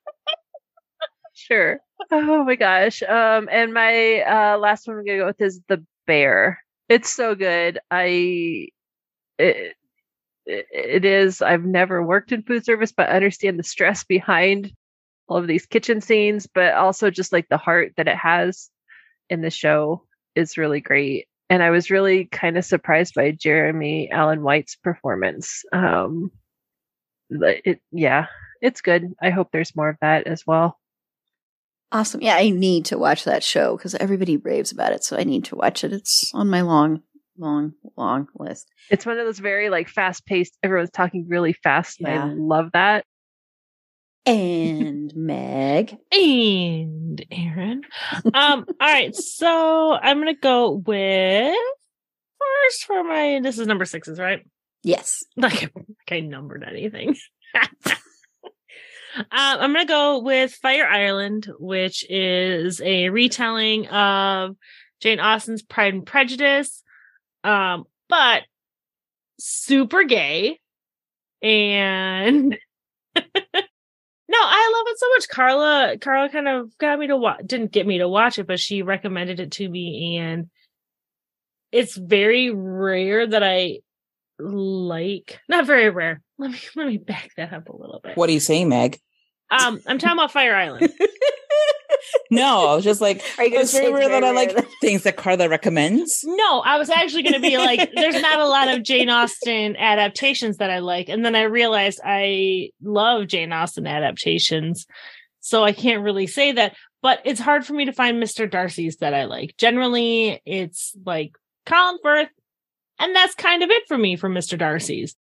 sure. 1.34 1.80
Oh 2.10 2.44
my 2.44 2.56
gosh. 2.56 3.02
Um, 3.02 3.48
and 3.50 3.72
my 3.72 4.20
uh 4.20 4.58
last 4.58 4.86
one 4.86 4.98
I'm 4.98 5.04
gonna 5.04 5.18
go 5.18 5.26
with 5.26 5.40
is 5.40 5.60
the 5.68 5.84
bear. 6.06 6.62
It's 6.92 7.10
so 7.10 7.34
good. 7.34 7.78
I 7.90 8.68
it, 9.38 9.76
it 10.44 11.04
is. 11.06 11.40
I've 11.40 11.64
never 11.64 12.02
worked 12.02 12.32
in 12.32 12.42
food 12.42 12.66
service, 12.66 12.92
but 12.92 13.08
I 13.08 13.14
understand 13.14 13.58
the 13.58 13.62
stress 13.62 14.04
behind 14.04 14.70
all 15.26 15.38
of 15.38 15.46
these 15.46 15.64
kitchen 15.64 16.02
scenes, 16.02 16.46
but 16.46 16.74
also 16.74 17.10
just 17.10 17.32
like 17.32 17.48
the 17.48 17.56
heart 17.56 17.94
that 17.96 18.08
it 18.08 18.16
has 18.18 18.68
in 19.30 19.40
the 19.40 19.48
show 19.48 20.04
is 20.34 20.58
really 20.58 20.80
great. 20.82 21.28
And 21.48 21.62
I 21.62 21.70
was 21.70 21.90
really 21.90 22.26
kind 22.26 22.58
of 22.58 22.64
surprised 22.66 23.14
by 23.14 23.30
Jeremy 23.30 24.10
Allen 24.10 24.42
White's 24.42 24.76
performance. 24.76 25.64
Um, 25.72 26.30
it, 27.30 27.80
yeah, 27.90 28.26
it's 28.60 28.82
good. 28.82 29.14
I 29.22 29.30
hope 29.30 29.48
there's 29.50 29.74
more 29.74 29.88
of 29.88 29.96
that 30.02 30.26
as 30.26 30.46
well. 30.46 30.78
Awesome. 31.92 32.22
Yeah, 32.22 32.36
I 32.36 32.48
need 32.48 32.86
to 32.86 32.98
watch 32.98 33.24
that 33.24 33.42
show 33.42 33.76
because 33.76 33.94
everybody 33.94 34.38
raves 34.38 34.72
about 34.72 34.92
it, 34.92 35.04
so 35.04 35.16
I 35.16 35.24
need 35.24 35.44
to 35.46 35.56
watch 35.56 35.84
it. 35.84 35.92
It's 35.92 36.30
on 36.32 36.48
my 36.48 36.62
long, 36.62 37.02
long, 37.36 37.74
long 37.98 38.28
list. 38.34 38.66
It's 38.90 39.04
one 39.04 39.18
of 39.18 39.26
those 39.26 39.38
very 39.38 39.68
like 39.68 39.88
fast 39.88 40.24
paced. 40.24 40.56
Everyone's 40.62 40.90
talking 40.90 41.26
really 41.28 41.52
fast, 41.52 42.00
and 42.00 42.08
I 42.08 42.24
love 42.24 42.70
that. 42.72 43.04
And 44.24 45.12
Meg. 45.14 45.98
And 46.12 47.24
Erin. 47.30 47.82
Um, 48.24 48.32
all 48.34 48.64
right, 48.80 49.14
so 49.14 49.92
I'm 49.92 50.18
gonna 50.18 50.34
go 50.34 50.70
with 50.70 51.54
first 52.38 52.84
for 52.86 53.04
my 53.04 53.40
this 53.42 53.58
is 53.58 53.66
number 53.66 53.84
sixes, 53.84 54.18
right? 54.18 54.40
Yes. 54.82 55.24
Like, 55.36 55.60
like 55.74 56.10
I 56.10 56.20
numbered 56.20 56.64
anything. 56.66 57.16
um, 59.16 59.26
I'm 59.30 59.72
gonna 59.72 59.86
go 59.86 60.18
with 60.20 60.52
Fire 60.54 60.86
Island, 60.86 61.50
which 61.58 62.04
is 62.08 62.80
a 62.80 63.10
retelling 63.10 63.86
of 63.88 64.56
Jane 65.00 65.20
Austen's 65.20 65.62
Pride 65.62 65.94
and 65.94 66.06
Prejudice, 66.06 66.82
um, 67.44 67.84
but 68.08 68.42
super 69.38 70.04
gay 70.04 70.58
and 71.42 72.50
no, 73.16 74.38
I 74.38 74.72
love 74.74 74.86
it 74.88 74.98
so 74.98 75.08
much. 75.10 75.28
Carla, 75.28 75.98
Carla 76.00 76.28
kind 76.30 76.48
of 76.48 76.76
got 76.78 76.98
me 76.98 77.08
to 77.08 77.16
watch, 77.16 77.40
didn't 77.44 77.72
get 77.72 77.86
me 77.86 77.98
to 77.98 78.08
watch 78.08 78.38
it, 78.38 78.46
but 78.46 78.60
she 78.60 78.82
recommended 78.82 79.40
it 79.40 79.52
to 79.52 79.68
me, 79.68 80.16
and 80.18 80.48
it's 81.72 81.96
very 81.96 82.50
rare 82.50 83.26
that 83.26 83.42
I 83.42 83.80
like. 84.38 85.40
Not 85.48 85.66
very 85.66 85.90
rare. 85.90 86.22
Let 86.42 86.50
me 86.50 86.58
let 86.76 86.86
me 86.88 86.98
back 86.98 87.30
that 87.36 87.52
up 87.52 87.68
a 87.68 87.76
little 87.76 88.00
bit. 88.02 88.16
What 88.16 88.26
do 88.26 88.32
you 88.32 88.40
say, 88.40 88.64
Meg? 88.64 88.98
Um, 89.50 89.80
I'm 89.86 89.98
talking 89.98 90.18
about 90.18 90.32
Fire 90.32 90.54
Island. 90.54 90.92
No, 92.30 92.68
I 92.68 92.74
was 92.74 92.84
just 92.84 93.00
like, 93.00 93.22
Are 93.38 93.44
you 93.44 93.50
gonna 93.50 93.62
it's 93.62 93.72
very 93.72 93.86
say 93.86 93.92
rare 93.92 94.08
that 94.08 94.24
I 94.24 94.32
like 94.32 94.56
things 94.80 95.02
that 95.02 95.16
Carla 95.16 95.48
recommends. 95.48 96.22
No, 96.24 96.60
I 96.60 96.78
was 96.78 96.88
actually 96.88 97.22
going 97.22 97.34
to 97.34 97.40
be 97.40 97.58
like, 97.58 97.92
there's 97.94 98.20
not 98.20 98.40
a 98.40 98.48
lot 98.48 98.68
of 98.68 98.82
Jane 98.82 99.10
Austen 99.10 99.76
adaptations 99.76 100.56
that 100.56 100.70
I 100.70 100.78
like. 100.78 101.10
And 101.10 101.24
then 101.24 101.36
I 101.36 101.42
realized 101.42 102.00
I 102.02 102.70
love 102.82 103.26
Jane 103.28 103.52
Austen 103.52 103.86
adaptations. 103.86 104.86
So 105.40 105.62
I 105.62 105.72
can't 105.72 106.02
really 106.02 106.26
say 106.26 106.52
that, 106.52 106.74
but 107.02 107.20
it's 107.24 107.40
hard 107.40 107.66
for 107.66 107.74
me 107.74 107.84
to 107.84 107.92
find 107.92 108.20
Mr. 108.20 108.50
Darcy's 108.50 108.96
that 108.96 109.12
I 109.12 109.24
like. 109.24 109.54
Generally, 109.58 110.40
it's 110.46 110.96
like 111.04 111.32
Colin 111.66 111.98
Firth, 112.02 112.30
and 112.98 113.14
that's 113.14 113.34
kind 113.34 113.62
of 113.62 113.70
it 113.70 113.82
for 113.88 113.98
me 113.98 114.16
for 114.16 114.30
Mr. 114.30 114.56
Darcy's. 114.56 115.14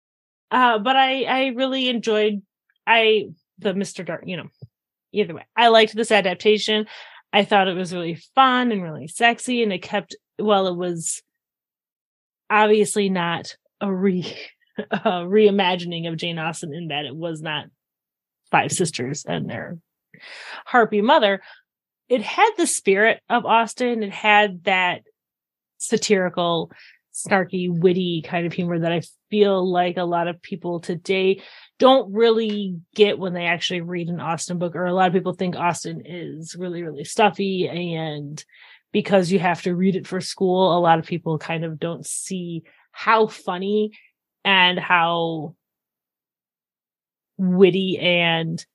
Uh, 0.51 0.80
but 0.80 0.95
I, 0.95 1.23
I 1.23 1.45
really 1.47 1.89
enjoyed, 1.89 2.41
I, 2.88 3.30
the 3.59 3.73
Mr. 3.73 4.05
Dar, 4.05 4.21
you 4.26 4.38
know, 4.38 4.47
either 5.11 5.35
way, 5.35 5.45
I 5.55 5.67
liked 5.67 5.95
this 5.95 6.11
adaptation. 6.11 6.88
I 7.31 7.43
thought 7.43 7.67
it 7.67 7.77
was 7.77 7.93
really 7.93 8.15
fun 8.35 8.71
and 8.71 8.81
really 8.81 9.07
sexy, 9.07 9.61
and 9.61 9.71
it 9.71 9.84
kept 9.84 10.15
well, 10.39 10.67
it 10.67 10.76
was 10.76 11.21
obviously 12.49 13.09
not 13.09 13.55
a 13.81 13.93
re 13.93 14.26
a 14.91 15.26
reimagining 15.26 16.09
of 16.09 16.17
Jane 16.17 16.39
Austen 16.39 16.73
in 16.73 16.88
that 16.88 17.05
it 17.05 17.15
was 17.15 17.41
not 17.41 17.65
five 18.49 18.71
sisters 18.71 19.26
and 19.27 19.49
their 19.49 19.77
harpy 20.65 21.01
mother. 21.01 21.41
It 22.07 22.21
had 22.21 22.51
the 22.57 22.65
spirit 22.65 23.21
of 23.30 23.45
Austen. 23.45 24.01
It 24.01 24.11
had 24.11 24.63
that 24.63 25.03
satirical, 25.77 26.71
snarky, 27.27 27.67
witty 27.69 28.23
kind 28.25 28.45
of 28.45 28.53
humor 28.53 28.79
that 28.79 28.91
I 28.91 29.01
feel 29.29 29.69
like 29.69 29.97
a 29.97 30.03
lot 30.03 30.27
of 30.27 30.41
people 30.41 30.79
today 30.79 31.41
don't 31.77 32.13
really 32.13 32.77
get 32.95 33.19
when 33.19 33.33
they 33.33 33.45
actually 33.45 33.81
read 33.81 34.09
an 34.09 34.19
Austen 34.19 34.57
book, 34.57 34.75
or 34.75 34.85
a 34.85 34.93
lot 34.93 35.07
of 35.07 35.13
people 35.13 35.33
think 35.33 35.55
Austen 35.55 36.01
is 36.05 36.55
really, 36.57 36.83
really 36.83 37.03
stuffy. 37.03 37.67
And 37.67 38.43
because 38.91 39.31
you 39.31 39.39
have 39.39 39.61
to 39.63 39.75
read 39.75 39.95
it 39.95 40.07
for 40.07 40.21
school, 40.21 40.77
a 40.77 40.79
lot 40.79 40.99
of 40.99 41.05
people 41.05 41.37
kind 41.37 41.63
of 41.63 41.79
don't 41.79 42.05
see 42.05 42.63
how 42.91 43.27
funny 43.27 43.91
and 44.43 44.79
how 44.79 45.55
witty 47.37 47.97
and 47.99 48.65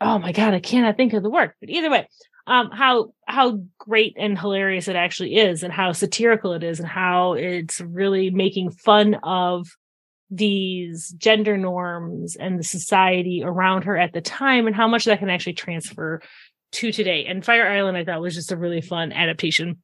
oh 0.00 0.18
my 0.18 0.32
god, 0.32 0.54
I 0.54 0.60
cannot 0.60 0.96
think 0.96 1.12
of 1.12 1.22
the 1.22 1.30
word. 1.30 1.52
But 1.60 1.70
either 1.70 1.90
way, 1.90 2.08
um, 2.46 2.70
how 2.70 3.14
how 3.26 3.60
great 3.78 4.14
and 4.18 4.38
hilarious 4.38 4.88
it 4.88 4.96
actually 4.96 5.36
is, 5.36 5.62
and 5.62 5.72
how 5.72 5.92
satirical 5.92 6.52
it 6.52 6.62
is, 6.62 6.78
and 6.78 6.88
how 6.88 7.32
it's 7.34 7.80
really 7.80 8.30
making 8.30 8.70
fun 8.70 9.14
of 9.22 9.68
these 10.30 11.10
gender 11.16 11.56
norms 11.56 12.36
and 12.36 12.58
the 12.58 12.64
society 12.64 13.42
around 13.44 13.84
her 13.84 13.96
at 13.96 14.12
the 14.12 14.20
time, 14.20 14.66
and 14.66 14.76
how 14.76 14.88
much 14.88 15.06
that 15.06 15.20
can 15.20 15.30
actually 15.30 15.54
transfer 15.54 16.20
to 16.72 16.92
today. 16.92 17.24
And 17.26 17.44
Fire 17.44 17.68
Island, 17.68 17.96
I 17.96 18.04
thought 18.04 18.20
was 18.20 18.34
just 18.34 18.52
a 18.52 18.56
really 18.56 18.80
fun 18.80 19.12
adaptation 19.12 19.82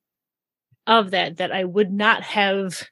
of 0.87 1.13
that 1.13 1.39
that 1.39 1.53
I 1.53 1.65
would 1.65 1.93
not 1.93 2.23
have 2.25 2.83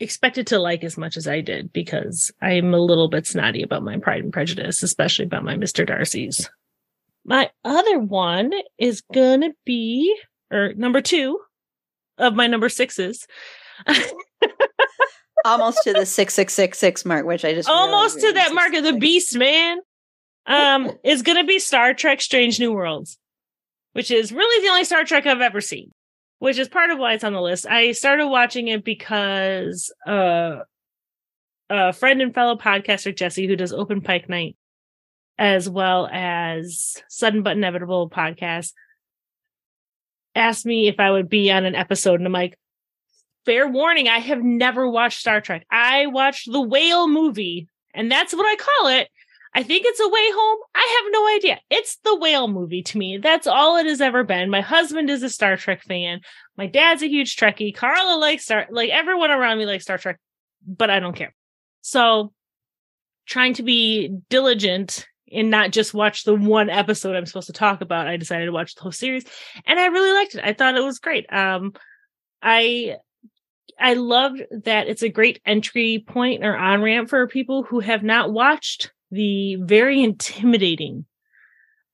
expected 0.00 0.48
to 0.48 0.58
like 0.58 0.82
as 0.82 0.96
much 0.96 1.16
as 1.16 1.28
I 1.28 1.40
did 1.40 1.72
because 1.72 2.32
I'm 2.42 2.74
a 2.74 2.78
little 2.78 3.08
bit 3.08 3.26
snotty 3.26 3.62
about 3.62 3.84
my 3.84 3.98
Pride 3.98 4.24
and 4.24 4.32
Prejudice, 4.32 4.82
especially 4.82 5.26
about 5.26 5.44
my 5.44 5.56
Mr. 5.56 5.86
Darcy's. 5.86 6.50
My 7.24 7.50
other 7.64 7.98
one 7.98 8.52
is 8.78 9.02
gonna 9.12 9.50
be, 9.64 10.14
or 10.50 10.74
number 10.74 11.00
two 11.00 11.40
of 12.18 12.34
my 12.34 12.46
number 12.46 12.68
sixes. 12.68 13.26
Almost 15.44 15.80
to 15.84 15.92
the 15.92 16.06
six 16.06 16.34
six 16.34 16.54
six 16.54 16.78
six 16.78 17.04
mark, 17.04 17.26
which 17.26 17.44
I 17.44 17.54
just 17.54 17.68
Almost 17.68 18.20
to 18.20 18.32
that 18.32 18.54
mark 18.54 18.74
of 18.74 18.84
the 18.84 18.94
beast, 18.94 19.36
man. 19.36 19.78
Um, 20.46 20.90
is 21.02 21.22
gonna 21.22 21.44
be 21.44 21.58
Star 21.58 21.94
Trek 21.94 22.20
Strange 22.20 22.60
New 22.60 22.72
Worlds, 22.72 23.18
which 23.92 24.10
is 24.10 24.30
really 24.32 24.64
the 24.64 24.70
only 24.70 24.84
Star 24.84 25.04
Trek 25.04 25.26
I've 25.26 25.40
ever 25.40 25.62
seen, 25.62 25.92
which 26.38 26.58
is 26.58 26.68
part 26.68 26.90
of 26.90 26.98
why 26.98 27.14
it's 27.14 27.24
on 27.24 27.32
the 27.32 27.40
list. 27.40 27.66
I 27.66 27.92
started 27.92 28.28
watching 28.28 28.68
it 28.68 28.84
because 28.84 29.92
uh 30.06 30.60
a 31.70 31.92
friend 31.94 32.20
and 32.20 32.34
fellow 32.34 32.56
podcaster 32.56 33.16
Jesse, 33.16 33.46
who 33.46 33.56
does 33.56 33.72
Open 33.72 34.02
Pike 34.02 34.28
Night, 34.28 34.56
as 35.38 35.68
well 35.68 36.08
as 36.10 37.02
Sudden 37.08 37.42
but 37.42 37.56
Inevitable 37.56 38.10
podcast, 38.10 38.72
asked 40.34 40.66
me 40.66 40.88
if 40.88 41.00
I 41.00 41.10
would 41.10 41.28
be 41.28 41.50
on 41.50 41.64
an 41.64 41.74
episode, 41.74 42.20
and 42.20 42.26
I'm 42.26 42.32
like, 42.32 42.58
fair 43.44 43.68
warning, 43.68 44.08
I 44.08 44.18
have 44.18 44.42
never 44.42 44.88
watched 44.88 45.20
Star 45.20 45.40
Trek. 45.40 45.66
I 45.70 46.06
watched 46.06 46.50
the 46.50 46.60
Whale 46.60 47.08
movie, 47.08 47.68
and 47.94 48.10
that's 48.10 48.34
what 48.34 48.46
I 48.46 48.56
call 48.56 48.88
it. 48.88 49.08
I 49.56 49.62
think 49.62 49.84
it's 49.86 50.00
a 50.00 50.08
way 50.08 50.30
home. 50.32 50.58
I 50.74 51.00
have 51.02 51.12
no 51.12 51.36
idea. 51.36 51.60
It's 51.70 51.96
the 52.02 52.16
whale 52.16 52.48
movie 52.48 52.82
to 52.82 52.98
me. 52.98 53.18
That's 53.18 53.46
all 53.46 53.76
it 53.76 53.86
has 53.86 54.00
ever 54.00 54.24
been. 54.24 54.50
My 54.50 54.60
husband 54.60 55.08
is 55.08 55.22
a 55.22 55.30
Star 55.30 55.56
Trek 55.56 55.82
fan. 55.82 56.22
My 56.56 56.66
dad's 56.66 57.04
a 57.04 57.08
huge 57.08 57.36
Trekkie. 57.36 57.74
Carla 57.74 58.18
likes 58.18 58.46
Star 58.46 58.66
like 58.70 58.90
everyone 58.90 59.30
around 59.30 59.58
me 59.58 59.66
likes 59.66 59.84
Star 59.84 59.96
Trek, 59.96 60.18
but 60.66 60.90
I 60.90 60.98
don't 60.98 61.14
care. 61.14 61.32
So 61.82 62.32
trying 63.26 63.54
to 63.54 63.62
be 63.62 64.08
diligent 64.28 65.06
and 65.34 65.50
not 65.50 65.70
just 65.70 65.94
watch 65.94 66.24
the 66.24 66.34
one 66.34 66.70
episode 66.70 67.16
I'm 67.16 67.26
supposed 67.26 67.48
to 67.48 67.52
talk 67.52 67.80
about, 67.80 68.08
I 68.08 68.16
decided 68.16 68.46
to 68.46 68.52
watch 68.52 68.74
the 68.74 68.82
whole 68.82 68.92
series. 68.92 69.24
And 69.66 69.78
I 69.78 69.86
really 69.86 70.12
liked 70.12 70.34
it. 70.34 70.44
I 70.44 70.52
thought 70.52 70.76
it 70.76 70.84
was 70.84 70.98
great. 70.98 71.26
Um 71.32 71.72
I 72.42 72.96
I 73.78 73.94
loved 73.94 74.42
that 74.64 74.88
it's 74.88 75.02
a 75.02 75.08
great 75.08 75.40
entry 75.44 76.04
point 76.06 76.44
or 76.44 76.56
on 76.56 76.82
ramp 76.82 77.08
for 77.08 77.26
people 77.26 77.64
who 77.64 77.80
have 77.80 78.02
not 78.02 78.32
watched 78.32 78.92
the 79.10 79.56
very 79.56 80.02
intimidating 80.04 81.06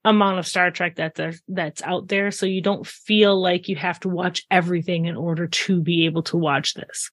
amount 0.04 0.38
of 0.38 0.46
Star 0.46 0.70
Trek 0.70 0.96
that 0.96 1.14
there, 1.14 1.34
that's 1.48 1.82
out 1.82 2.08
there. 2.08 2.30
So 2.30 2.46
you 2.46 2.62
don't 2.62 2.86
feel 2.86 3.40
like 3.40 3.68
you 3.68 3.76
have 3.76 4.00
to 4.00 4.08
watch 4.08 4.44
everything 4.50 5.06
in 5.06 5.16
order 5.16 5.46
to 5.46 5.80
be 5.80 6.06
able 6.06 6.22
to 6.24 6.36
watch 6.36 6.74
this. 6.74 7.10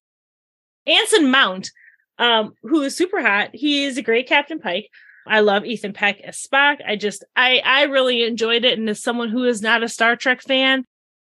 Anson 0.86 1.30
Mount, 1.30 1.70
um, 2.18 2.54
who 2.62 2.80
is 2.82 2.96
super 2.96 3.20
hot. 3.20 3.50
He 3.52 3.84
is 3.84 3.98
a 3.98 4.02
great 4.02 4.26
Captain 4.26 4.58
Pike. 4.58 4.88
I 5.28 5.40
love 5.40 5.64
Ethan 5.64 5.92
Peck 5.92 6.20
as 6.22 6.40
Spock. 6.42 6.78
I 6.86 6.96
just, 6.96 7.24
I, 7.36 7.60
I 7.64 7.82
really 7.84 8.24
enjoyed 8.24 8.64
it. 8.64 8.78
And 8.78 8.88
as 8.88 9.02
someone 9.02 9.28
who 9.28 9.44
is 9.44 9.62
not 9.62 9.82
a 9.82 9.88
Star 9.88 10.16
Trek 10.16 10.42
fan, 10.42 10.84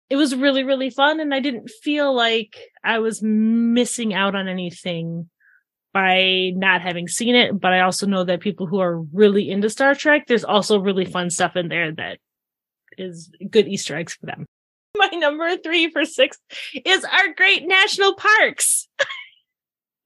it 0.09 0.17
was 0.17 0.35
really, 0.35 0.65
really 0.65 0.91
fun. 0.91 1.21
And 1.21 1.35
I 1.35 1.41
didn't 1.41 1.71
feel 1.83 2.15
like 2.15 2.57
I 2.83 2.99
was 2.99 3.23
missing 3.23 4.13
out 4.15 4.35
on 4.35 4.49
anything 4.49 5.29
by 5.93 6.53
not 6.55 6.83
having 6.83 7.09
seen 7.09 7.35
it. 7.35 7.61
But 7.61 7.73
I 7.73 7.81
also 7.81 8.07
know 8.07 8.25
that 8.25 8.41
people 8.41 8.67
who 8.67 8.81
are 8.81 9.01
really 9.01 9.51
into 9.51 9.71
Star 9.71 9.95
Trek, 9.95 10.27
there's 10.27 10.45
also 10.45 10.79
really 10.79 11.05
fun 11.05 11.31
stuff 11.31 11.57
in 11.57 11.69
there 11.69 11.93
that 11.93 12.19
is 12.99 13.31
good 13.51 13.69
Easter 13.69 13.97
eggs 13.97 14.15
for 14.15 14.27
them. 14.27 14.47
My 14.97 15.09
number 15.13 15.57
three 15.57 15.91
for 15.91 16.05
six 16.05 16.39
is 16.85 17.05
our 17.05 17.35
great 17.37 17.67
national 17.67 18.15
parks, 18.15 18.89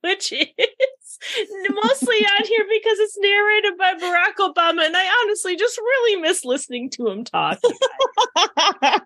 which 0.04 0.32
is 0.32 1.48
mostly 1.70 2.16
on 2.16 2.44
here 2.44 2.66
because 2.70 2.98
it's 2.98 3.18
narrated 3.18 3.78
by 3.78 3.94
Barack 3.94 4.36
Obama. 4.38 4.84
And 4.84 4.94
I 4.96 5.22
honestly 5.22 5.56
just 5.56 5.78
really 5.78 6.20
miss 6.20 6.44
listening 6.44 6.90
to 6.90 7.08
him 7.08 7.24
talk. 7.24 7.58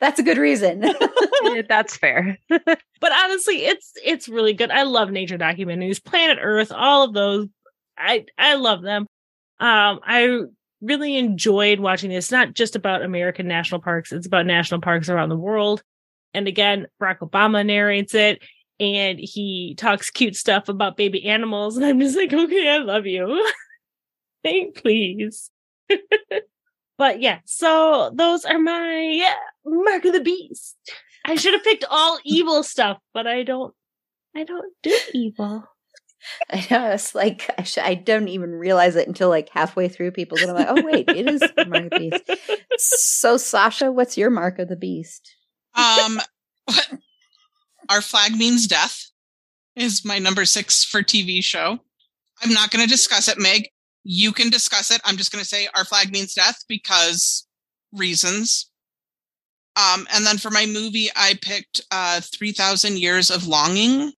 That's 0.00 0.20
a 0.20 0.22
good 0.22 0.38
reason. 0.38 0.84
That's 1.68 1.96
fair. 1.96 2.38
but 2.48 3.12
honestly, 3.12 3.64
it's 3.64 3.92
it's 4.04 4.28
really 4.28 4.52
good. 4.52 4.70
I 4.70 4.82
love 4.82 5.10
nature 5.10 5.38
documentaries, 5.38 6.04
Planet 6.04 6.38
Earth, 6.40 6.70
all 6.70 7.04
of 7.04 7.14
those. 7.14 7.48
I 7.96 8.26
I 8.36 8.54
love 8.54 8.82
them. 8.82 9.06
Um, 9.60 10.00
I 10.04 10.42
really 10.80 11.16
enjoyed 11.16 11.80
watching 11.80 12.10
this. 12.10 12.26
It's 12.26 12.32
not 12.32 12.54
just 12.54 12.76
about 12.76 13.02
American 13.02 13.48
national 13.48 13.80
parks; 13.80 14.12
it's 14.12 14.26
about 14.26 14.46
national 14.46 14.80
parks 14.82 15.08
around 15.08 15.30
the 15.30 15.36
world. 15.36 15.82
And 16.38 16.48
again, 16.48 16.86
Barack 17.02 17.18
Obama 17.18 17.66
narrates 17.66 18.14
it, 18.14 18.40
and 18.80 19.18
he 19.18 19.74
talks 19.76 20.08
cute 20.10 20.36
stuff 20.36 20.68
about 20.68 20.96
baby 20.96 21.26
animals, 21.26 21.76
and 21.76 21.84
I'm 21.84 22.00
just 22.00 22.16
like, 22.16 22.32
okay, 22.32 22.68
I 22.70 22.78
love 22.78 23.06
you. 23.06 23.46
Thank 24.44 24.76
please. 24.76 25.50
But 26.98 27.20
yeah, 27.20 27.38
so 27.44 28.10
those 28.12 28.44
are 28.44 28.58
my 28.58 29.32
mark 29.64 30.04
of 30.04 30.12
the 30.12 30.20
beast. 30.20 30.76
I 31.24 31.36
should 31.36 31.54
have 31.54 31.62
picked 31.62 31.84
all 31.88 32.18
evil 32.24 32.62
stuff, 32.64 32.98
but 33.14 33.26
I 33.26 33.44
don't. 33.44 33.72
I 34.36 34.44
don't 34.44 34.72
do 34.82 34.98
evil. 35.14 35.64
I 36.50 36.66
know. 36.70 36.90
It's 36.90 37.14
like 37.14 37.48
I, 37.56 37.62
sh- 37.62 37.78
I 37.78 37.94
don't 37.94 38.26
even 38.28 38.50
realize 38.50 38.96
it 38.96 39.06
until 39.06 39.28
like 39.28 39.48
halfway 39.48 39.88
through 39.88 40.10
People, 40.10 40.38
and 40.38 40.50
I'm 40.50 40.56
like, 40.56 40.66
oh 40.68 40.84
wait, 40.84 41.08
it 41.08 41.28
is 41.28 41.40
mark 41.68 41.84
of 41.84 41.90
the 41.90 42.10
beast. 42.26 42.40
So 42.78 43.36
Sasha, 43.36 43.92
what's 43.92 44.18
your 44.18 44.30
mark 44.30 44.58
of 44.58 44.68
the 44.68 44.76
beast? 44.76 45.36
Um, 45.78 46.20
our 47.88 48.00
flag 48.02 48.32
means 48.32 48.66
death 48.66 49.10
is 49.76 50.04
my 50.04 50.18
number 50.18 50.44
six 50.44 50.84
for 50.84 51.02
TV 51.02 51.42
show. 51.42 51.78
I'm 52.42 52.52
not 52.52 52.70
going 52.70 52.84
to 52.84 52.90
discuss 52.90 53.28
it, 53.28 53.38
Meg 53.38 53.68
you 54.10 54.32
can 54.32 54.48
discuss 54.48 54.90
it. 54.90 55.02
I'm 55.04 55.18
just 55.18 55.32
going 55.32 55.42
to 55.42 55.48
say 55.48 55.68
our 55.76 55.84
flag 55.84 56.10
means 56.10 56.32
death 56.32 56.64
because 56.66 57.46
reasons. 57.92 58.70
Um, 59.76 60.08
and 60.14 60.24
then 60.24 60.38
for 60.38 60.50
my 60.50 60.64
movie, 60.64 61.08
I 61.14 61.38
picked 61.42 61.82
uh, 61.90 62.22
3000 62.22 62.98
Years 62.98 63.30
of 63.30 63.46
Longing, 63.46 64.12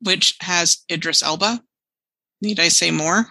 which 0.00 0.36
has 0.40 0.78
Idris 0.90 1.22
Elba. 1.22 1.62
Need 2.42 2.58
I 2.58 2.68
say 2.68 2.90
more? 2.90 3.28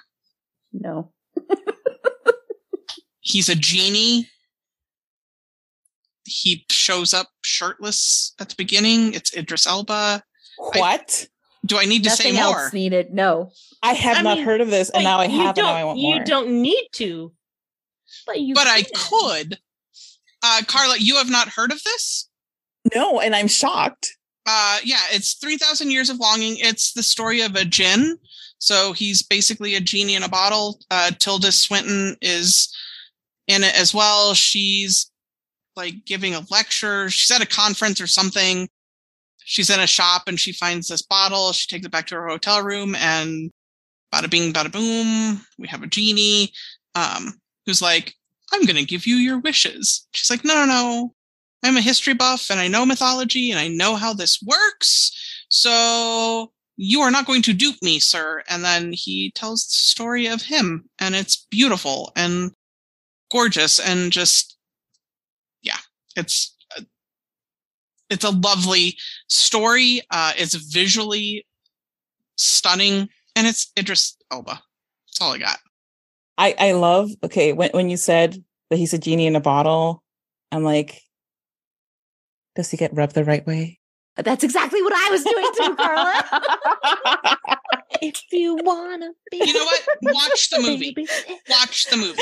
No. 0.71 1.11
He's 3.19 3.49
a 3.49 3.55
genie. 3.55 4.29
He 6.29 6.65
shows 6.69 7.13
up 7.13 7.29
shirtless 7.43 8.33
at 8.39 8.49
the 8.49 8.55
beginning. 8.57 9.13
It's 9.13 9.35
Idris 9.35 9.67
Elba. 9.67 10.23
What? 10.57 11.27
I, 11.27 11.27
do 11.65 11.77
I 11.77 11.85
need 11.85 12.03
to 12.03 12.09
Nothing 12.09 12.35
say 12.35 12.41
more? 12.43 12.59
else 12.59 12.73
needed. 12.73 13.13
No. 13.13 13.51
I 13.81 13.93
have 13.93 14.17
I 14.17 14.21
not 14.21 14.37
mean, 14.37 14.45
heard 14.45 14.61
of 14.61 14.69
this, 14.69 14.89
and 14.89 15.03
now 15.03 15.19
I 15.19 15.27
have, 15.27 15.57
and 15.57 15.65
now 15.65 15.73
I 15.73 15.83
want 15.83 15.99
more. 15.99 16.15
you 16.15 16.23
don't 16.25 16.61
need 16.61 16.87
to, 16.93 17.31
but 18.25 18.39
you. 18.39 18.53
but 18.53 18.67
I 18.67 18.83
could. 18.95 19.57
Uh, 20.43 20.61
Carla, 20.67 20.95
you 20.99 21.15
have 21.15 21.29
not 21.29 21.49
heard 21.49 21.71
of 21.71 21.81
this? 21.83 22.29
No, 22.95 23.19
and 23.19 23.35
I'm 23.35 23.47
shocked. 23.47 24.17
Uh, 24.47 24.77
yeah, 24.83 25.01
it's 25.11 25.33
3,000 25.35 25.91
Years 25.91 26.09
of 26.09 26.17
Longing. 26.17 26.55
It's 26.57 26.93
the 26.93 27.03
story 27.03 27.41
of 27.41 27.55
a 27.55 27.65
jinn. 27.65 28.17
So 28.57 28.93
he's 28.93 29.21
basically 29.21 29.75
a 29.75 29.81
genie 29.81 30.15
in 30.15 30.23
a 30.23 30.29
bottle. 30.29 30.79
Uh, 30.89 31.11
Tilda 31.19 31.51
Swinton 31.51 32.15
is 32.21 32.73
in 33.47 33.63
it 33.63 33.77
as 33.79 33.93
well. 33.93 34.33
She's 34.33 35.11
like 35.79 36.05
giving 36.05 36.35
a 36.35 36.45
lecture. 36.51 37.09
She's 37.09 37.31
at 37.31 37.41
a 37.41 37.47
conference 37.47 38.01
or 38.01 38.07
something. 38.07 38.67
She's 39.45 39.69
in 39.69 39.79
a 39.79 39.87
shop 39.87 40.23
and 40.27 40.39
she 40.39 40.51
finds 40.51 40.89
this 40.89 41.01
bottle. 41.01 41.53
She 41.53 41.67
takes 41.67 41.85
it 41.85 41.91
back 41.91 42.05
to 42.07 42.15
her 42.15 42.27
hotel 42.27 42.61
room 42.61 42.95
and 42.95 43.49
bada 44.13 44.29
bing, 44.29 44.51
bada 44.53 44.71
boom. 44.71 45.41
We 45.57 45.67
have 45.69 45.81
a 45.81 45.87
genie 45.87 46.51
um, 46.95 47.39
who's 47.65 47.81
like, 47.81 48.13
I'm 48.51 48.65
going 48.65 48.75
to 48.75 48.83
give 48.83 49.07
you 49.07 49.15
your 49.15 49.39
wishes. 49.39 50.07
She's 50.11 50.29
like, 50.29 50.43
no, 50.43 50.53
no, 50.53 50.65
no. 50.65 51.13
I'm 51.63 51.77
a 51.77 51.81
history 51.81 52.13
buff 52.13 52.49
and 52.49 52.59
I 52.59 52.67
know 52.67 52.85
mythology 52.85 53.49
and 53.49 53.59
I 53.59 53.69
know 53.69 53.95
how 53.95 54.13
this 54.13 54.41
works. 54.45 55.11
So 55.49 56.51
you 56.77 57.01
are 57.01 57.11
not 57.11 57.25
going 57.25 57.41
to 57.43 57.53
dupe 57.53 57.81
me, 57.81 57.99
sir. 57.99 58.43
And 58.49 58.63
then 58.63 58.91
he 58.93 59.31
tells 59.33 59.65
the 59.65 59.73
story 59.73 60.27
of 60.27 60.41
him 60.41 60.89
and 60.99 61.15
it's 61.15 61.47
beautiful 61.49 62.11
and 62.15 62.51
gorgeous 63.31 63.79
and 63.79 64.11
just, 64.11 64.58
it's, 66.15 66.55
it's 68.09 68.23
a 68.23 68.31
lovely 68.31 68.97
story. 69.27 70.01
Uh, 70.09 70.33
it's 70.37 70.55
visually 70.55 71.45
stunning 72.37 73.09
and 73.35 73.45
it's 73.47 73.71
Idris 73.77 74.17
Elba. 74.31 74.51
That's 75.07 75.21
all 75.21 75.33
I 75.33 75.37
got. 75.37 75.57
I 76.37 76.55
I 76.57 76.71
love. 76.71 77.09
Okay, 77.23 77.53
when 77.53 77.69
when 77.73 77.89
you 77.89 77.97
said 77.97 78.41
that 78.69 78.77
he's 78.77 78.93
a 78.93 78.97
genie 78.97 79.27
in 79.27 79.35
a 79.35 79.41
bottle, 79.41 80.01
I'm 80.51 80.63
like, 80.63 81.01
does 82.55 82.71
he 82.71 82.77
get 82.77 82.93
rubbed 82.95 83.13
the 83.13 83.25
right 83.25 83.45
way? 83.45 83.79
That's 84.15 84.43
exactly 84.43 84.81
what 84.81 84.93
I 84.93 85.09
was 85.11 85.23
doing 85.23 85.51
too, 85.57 85.75
Carla. 85.75 86.23
if 88.01 88.21
you 88.31 88.55
wanna 88.61 89.11
be, 89.31 89.37
You 89.37 89.53
know 89.53 89.65
what? 89.65 89.81
Watch 90.01 90.49
the 90.49 90.59
movie. 90.61 90.95
Watch 91.49 91.85
the 91.89 91.97
movie. 91.97 92.21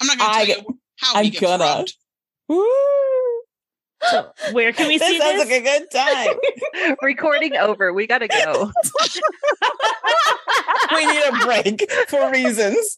I'm 0.00 0.06
not 0.06 0.18
going 0.18 0.30
to 0.30 0.36
I- 0.36 0.44
tell 0.46 0.56
you 0.64 0.78
how 0.96 1.14
I'm 1.16 1.24
he 1.24 1.30
gets 1.30 1.40
gonna. 1.42 1.64
rubbed. 1.64 1.96
Woo! 2.48 2.64
So 4.10 4.30
where 4.52 4.72
can 4.72 4.88
we 4.88 4.98
That 4.98 5.08
see 5.08 5.18
sounds 5.18 5.48
this? 5.48 5.50
like 5.50 5.62
a 5.62 5.64
good 5.64 5.90
time. 5.90 6.96
Recording 7.02 7.56
over. 7.56 7.92
We 7.92 8.06
gotta 8.06 8.28
go. 8.28 8.70
we 10.94 11.06
need 11.06 11.22
a 11.24 11.32
break 11.44 11.90
for 12.08 12.30
reasons. 12.30 12.96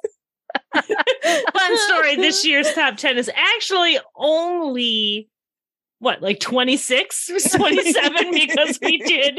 Fun 0.75 1.77
story. 1.79 2.17
This 2.17 2.45
year's 2.45 2.73
top 2.73 2.97
ten 2.97 3.19
is 3.19 3.31
actually 3.35 3.99
only 4.17 5.29
what, 5.99 6.21
like 6.21 6.41
twenty 6.41 6.77
six 6.77 7.31
or 7.31 7.39
twenty 7.59 7.93
seven 7.93 8.31
because 8.33 8.79
we 8.83 8.99
did. 8.99 9.39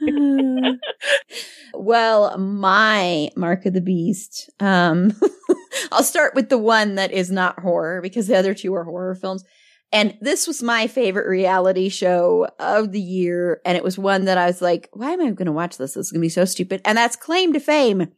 well, 1.74 2.36
my 2.38 3.30
mark 3.36 3.66
of 3.66 3.74
the 3.74 3.80
beast. 3.80 4.50
Um, 4.60 5.12
I'll 5.92 6.02
start 6.02 6.34
with 6.34 6.48
the 6.48 6.58
one 6.58 6.94
that 6.96 7.12
is 7.12 7.30
not 7.30 7.60
horror 7.60 8.00
because 8.00 8.26
the 8.26 8.36
other 8.36 8.54
two 8.54 8.74
are 8.74 8.84
horror 8.84 9.14
films. 9.14 9.44
And 9.90 10.18
this 10.20 10.46
was 10.46 10.62
my 10.62 10.86
favorite 10.86 11.26
reality 11.26 11.88
show 11.88 12.48
of 12.58 12.92
the 12.92 13.00
year. 13.00 13.62
And 13.64 13.76
it 13.76 13.84
was 13.84 13.98
one 13.98 14.26
that 14.26 14.36
I 14.36 14.46
was 14.46 14.60
like, 14.60 14.88
why 14.92 15.12
am 15.12 15.20
I 15.20 15.30
going 15.30 15.46
to 15.46 15.52
watch 15.52 15.78
this? 15.78 15.94
This 15.94 16.06
is 16.06 16.12
going 16.12 16.20
to 16.20 16.24
be 16.26 16.28
so 16.28 16.44
stupid. 16.44 16.82
And 16.84 16.98
that's 16.98 17.16
Claim 17.16 17.54
to 17.54 17.60
Fame 17.60 18.08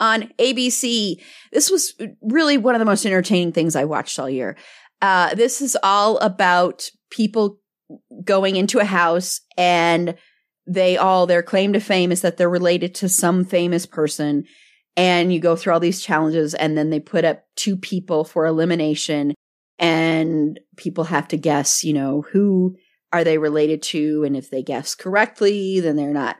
on 0.00 0.30
ABC. 0.38 1.22
This 1.50 1.70
was 1.70 1.94
really 2.20 2.58
one 2.58 2.74
of 2.74 2.78
the 2.78 2.84
most 2.84 3.06
entertaining 3.06 3.52
things 3.52 3.74
I 3.74 3.84
watched 3.84 4.18
all 4.18 4.28
year. 4.28 4.56
Uh, 5.00 5.34
this 5.34 5.60
is 5.60 5.76
all 5.82 6.18
about 6.18 6.90
people 7.10 7.60
going 8.24 8.56
into 8.56 8.78
a 8.78 8.84
house 8.84 9.40
and 9.56 10.16
they 10.66 10.96
all, 10.96 11.26
their 11.26 11.42
claim 11.42 11.72
to 11.72 11.80
fame 11.80 12.12
is 12.12 12.20
that 12.20 12.36
they're 12.36 12.50
related 12.50 12.94
to 12.96 13.08
some 13.08 13.44
famous 13.44 13.86
person. 13.86 14.44
And 14.96 15.32
you 15.32 15.40
go 15.40 15.56
through 15.56 15.72
all 15.72 15.80
these 15.80 16.02
challenges 16.02 16.54
and 16.54 16.76
then 16.76 16.90
they 16.90 17.00
put 17.00 17.24
up 17.24 17.44
two 17.56 17.76
people 17.76 18.24
for 18.24 18.46
elimination 18.46 19.34
and 19.78 20.58
people 20.76 21.04
have 21.04 21.28
to 21.28 21.36
guess, 21.36 21.84
you 21.84 21.92
know, 21.92 22.22
who 22.32 22.76
are 23.12 23.24
they 23.24 23.38
related 23.38 23.82
to? 23.82 24.24
And 24.24 24.36
if 24.36 24.50
they 24.50 24.62
guess 24.62 24.94
correctly, 24.94 25.80
then 25.80 25.96
they're 25.96 26.12
not, 26.12 26.36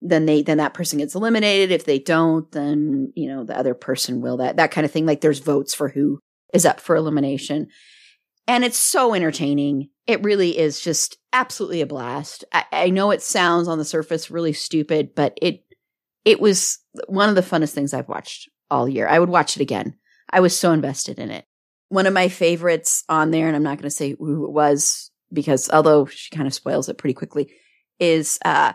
then 0.00 0.24
they, 0.24 0.42
then 0.42 0.58
that 0.58 0.74
person 0.74 0.98
gets 0.98 1.14
eliminated. 1.14 1.70
If 1.70 1.84
they 1.84 1.98
don't, 1.98 2.50
then, 2.52 3.12
you 3.14 3.28
know, 3.28 3.44
the 3.44 3.56
other 3.56 3.74
person 3.74 4.22
will 4.22 4.38
that, 4.38 4.56
that 4.56 4.70
kind 4.70 4.86
of 4.86 4.90
thing. 4.90 5.04
Like 5.04 5.20
there's 5.20 5.40
votes 5.40 5.74
for 5.74 5.90
who 5.90 6.18
is 6.52 6.66
up 6.66 6.80
for 6.80 6.96
elimination. 6.96 7.68
And 8.46 8.64
it's 8.64 8.78
so 8.78 9.14
entertaining. 9.14 9.90
It 10.06 10.24
really 10.24 10.58
is 10.58 10.80
just 10.80 11.18
absolutely 11.32 11.80
a 11.80 11.86
blast. 11.86 12.44
I, 12.52 12.64
I 12.72 12.90
know 12.90 13.10
it 13.10 13.22
sounds 13.22 13.68
on 13.68 13.78
the 13.78 13.84
surface 13.84 14.30
really 14.30 14.52
stupid, 14.52 15.14
but 15.14 15.38
it, 15.40 15.62
it 16.24 16.40
was 16.40 16.78
one 17.06 17.28
of 17.28 17.34
the 17.34 17.42
funnest 17.42 17.72
things 17.72 17.94
I've 17.94 18.08
watched 18.08 18.48
all 18.70 18.88
year. 18.88 19.06
I 19.06 19.18
would 19.18 19.28
watch 19.28 19.56
it 19.56 19.62
again. 19.62 19.94
I 20.30 20.40
was 20.40 20.58
so 20.58 20.72
invested 20.72 21.18
in 21.18 21.30
it. 21.30 21.44
One 21.88 22.06
of 22.06 22.12
my 22.12 22.28
favorites 22.28 23.04
on 23.08 23.30
there, 23.30 23.46
and 23.46 23.56
I'm 23.56 23.62
not 23.62 23.78
going 23.78 23.88
to 23.88 23.90
say 23.90 24.14
who 24.18 24.44
it 24.44 24.52
was 24.52 25.10
because 25.32 25.70
although 25.70 26.06
she 26.06 26.34
kind 26.34 26.46
of 26.46 26.54
spoils 26.54 26.88
it 26.88 26.98
pretty 26.98 27.14
quickly, 27.14 27.52
is 27.98 28.38
uh, 28.44 28.72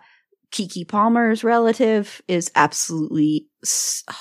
Keke 0.52 0.88
Palmer's 0.88 1.44
relative 1.44 2.22
is 2.28 2.52
absolutely 2.56 3.48
so, 3.64 4.14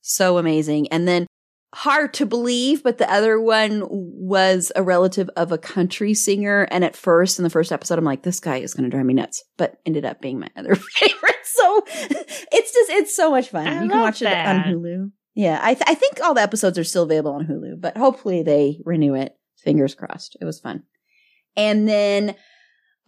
so 0.00 0.38
amazing. 0.38 0.88
And 0.88 1.08
then 1.08 1.26
hard 1.74 2.12
to 2.14 2.26
believe, 2.26 2.82
but 2.82 2.98
the 2.98 3.10
other 3.10 3.40
one 3.40 3.86
was 3.88 4.70
a 4.76 4.82
relative 4.82 5.30
of 5.36 5.52
a 5.52 5.58
country 5.58 6.12
singer. 6.14 6.68
And 6.70 6.84
at 6.84 6.96
first, 6.96 7.38
in 7.38 7.44
the 7.44 7.50
first 7.50 7.72
episode, 7.72 7.98
I'm 7.98 8.04
like, 8.04 8.22
this 8.22 8.40
guy 8.40 8.58
is 8.58 8.74
going 8.74 8.84
to 8.84 8.90
drive 8.90 9.06
me 9.06 9.14
nuts, 9.14 9.42
but 9.56 9.80
ended 9.86 10.04
up 10.04 10.20
being 10.20 10.38
my 10.38 10.48
other 10.56 10.74
favorite. 10.98 11.34
So 11.44 11.84
it's 11.86 12.72
just, 12.72 12.90
it's 12.90 13.16
so 13.16 13.30
much 13.30 13.48
fun. 13.48 13.66
I 13.66 13.82
you 13.82 13.88
can 13.88 14.00
watch 14.00 14.20
that. 14.20 14.66
it 14.66 14.66
on 14.66 14.74
Hulu. 14.74 15.10
Yeah. 15.34 15.60
I, 15.62 15.74
th- 15.74 15.84
I 15.86 15.94
think 15.94 16.20
all 16.22 16.34
the 16.34 16.42
episodes 16.42 16.78
are 16.78 16.84
still 16.84 17.04
available 17.04 17.32
on 17.32 17.46
Hulu, 17.46 17.80
but 17.80 17.96
hopefully 17.96 18.42
they 18.42 18.78
renew 18.84 19.14
it. 19.14 19.36
Fingers 19.56 19.94
crossed. 19.94 20.36
It 20.40 20.44
was 20.44 20.60
fun. 20.60 20.82
And 21.56 21.88
then, 21.88 22.34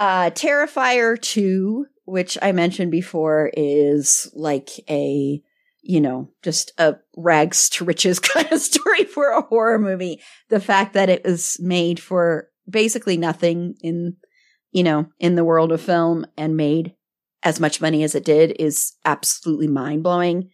uh, 0.01 0.31
Terrifier 0.31 1.21
2, 1.21 1.87
which 2.05 2.39
I 2.41 2.53
mentioned 2.53 2.91
before 2.91 3.51
is 3.55 4.31
like 4.35 4.71
a, 4.89 5.43
you 5.85 6.01
know, 6.01 6.31
just 6.43 6.73
a 6.79 6.97
rags 7.15 7.69
to 7.69 7.85
riches 7.85 8.19
kind 8.21 8.51
of 8.51 8.61
story 8.61 9.05
for 9.05 9.31
a 9.31 9.43
horror 9.43 9.79
movie. 9.79 10.21
The 10.49 10.61
fact 10.61 10.95
that 10.95 11.11
it 11.11 11.25
was 11.25 11.59
made 11.61 12.01
for 12.01 12.49
basically 12.69 13.19
nothing 13.19 13.75
in, 13.83 14.17
you 14.73 14.83
know, 14.83 15.07
in 15.21 15.35
the 15.35 15.45
world 15.45 15.71
of 15.71 15.81
film 15.81 16.27
and 16.37 16.57
made 16.57 16.95
as 17.43 17.61
much 17.61 17.83
money 17.83 18.03
as 18.03 18.15
it 18.15 18.25
did 18.25 18.57
is 18.59 18.95
absolutely 19.05 19.69
mind 19.69 20.03
blowing. 20.03 20.51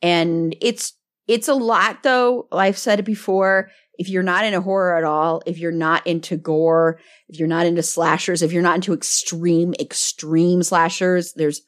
And 0.00 0.54
it's, 0.60 0.94
it's 1.26 1.48
a 1.48 1.54
lot 1.54 2.04
though. 2.04 2.46
I've 2.52 2.78
said 2.78 3.00
it 3.00 3.04
before. 3.04 3.70
If 3.94 4.08
you're 4.08 4.22
not 4.22 4.44
into 4.44 4.60
horror 4.60 4.96
at 4.96 5.04
all, 5.04 5.42
if 5.46 5.58
you're 5.58 5.72
not 5.72 6.06
into 6.06 6.36
gore, 6.36 7.00
if 7.28 7.38
you're 7.38 7.48
not 7.48 7.66
into 7.66 7.82
slashers, 7.82 8.40
if 8.40 8.52
you're 8.52 8.62
not 8.62 8.76
into 8.76 8.94
extreme, 8.94 9.74
extreme 9.80 10.62
slashers, 10.62 11.32
there's 11.34 11.60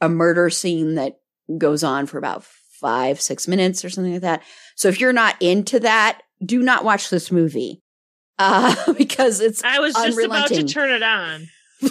a 0.00 0.08
murder 0.08 0.48
scene 0.50 0.94
that 0.94 1.18
goes 1.58 1.84
on 1.84 2.06
for 2.06 2.18
about 2.18 2.44
five, 2.80 3.20
six 3.20 3.46
minutes 3.48 3.84
or 3.84 3.90
something 3.90 4.12
like 4.12 4.22
that. 4.22 4.42
So 4.76 4.88
if 4.88 5.00
you're 5.00 5.12
not 5.12 5.40
into 5.40 5.80
that, 5.80 6.22
do 6.44 6.62
not 6.62 6.84
watch 6.84 7.10
this 7.10 7.30
movie. 7.30 7.80
Uh, 8.36 8.92
because 8.94 9.38
it's 9.40 9.62
I 9.62 9.78
was 9.78 9.94
just 9.94 10.18
about 10.20 10.48
to 10.48 10.64
turn 10.64 10.90
it 10.90 11.04
on. 11.04 11.46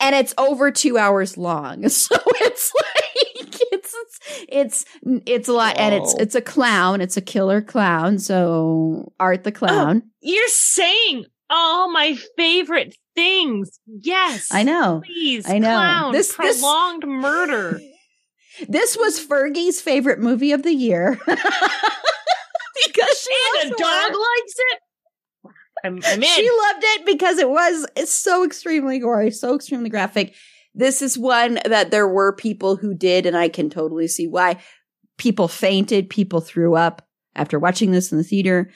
and 0.00 0.14
it's 0.14 0.32
over 0.38 0.70
two 0.70 0.98
hours 0.98 1.36
long. 1.36 1.88
So 1.88 2.14
it's 2.36 2.72
like 2.72 3.60
it's 3.72 3.94
it's 3.94 4.20
it's 4.48 4.84
it's 5.26 5.48
a 5.48 5.52
lot, 5.52 5.78
and 5.78 5.96
it's 5.96 6.14
it's 6.14 6.36
a 6.36 6.40
clown. 6.40 7.00
It's 7.00 7.16
a 7.16 7.20
killer 7.20 7.60
clown. 7.60 8.20
So 8.20 9.12
Art 9.18 9.42
the 9.42 9.50
clown. 9.50 10.04
You're 10.20 10.46
saying 10.46 11.24
all 11.50 11.90
my 11.90 12.16
favorite 12.36 12.94
things. 13.16 13.80
Yes. 13.86 14.46
I 14.52 14.62
know. 14.62 15.02
Please. 15.04 15.50
I 15.50 15.58
know. 15.58 15.70
Clown, 15.70 16.12
This- 16.12 16.36
this- 16.36 16.60
prolonged 16.60 17.04
murder. 17.06 17.80
This 18.68 18.96
was 18.96 19.18
Fergie's 19.18 19.80
favorite 19.80 20.20
movie 20.20 20.52
of 20.52 20.62
the 20.62 20.72
year 20.72 21.18
because 21.26 21.38
she 23.18 23.36
and 23.62 23.72
a 23.72 23.76
dog 23.76 24.12
likes 24.12 24.54
it. 24.56 24.80
I'm, 25.84 26.00
I'm 26.04 26.22
in. 26.22 26.28
She 26.28 26.48
loved 26.48 26.84
it 26.84 27.06
because 27.06 27.38
it 27.38 27.48
was 27.48 27.86
it's 27.96 28.14
so 28.14 28.44
extremely 28.44 28.98
gory, 28.98 29.30
so 29.30 29.54
extremely 29.54 29.90
graphic. 29.90 30.34
This 30.74 31.02
is 31.02 31.18
one 31.18 31.58
that 31.64 31.90
there 31.90 32.08
were 32.08 32.34
people 32.34 32.76
who 32.76 32.94
did, 32.94 33.26
and 33.26 33.36
I 33.36 33.48
can 33.48 33.68
totally 33.68 34.08
see 34.08 34.26
why. 34.26 34.58
People 35.18 35.48
fainted, 35.48 36.08
people 36.08 36.40
threw 36.40 36.74
up 36.74 37.06
after 37.34 37.58
watching 37.58 37.90
this 37.90 38.12
in 38.12 38.18
the 38.18 38.24
theater. 38.24 38.70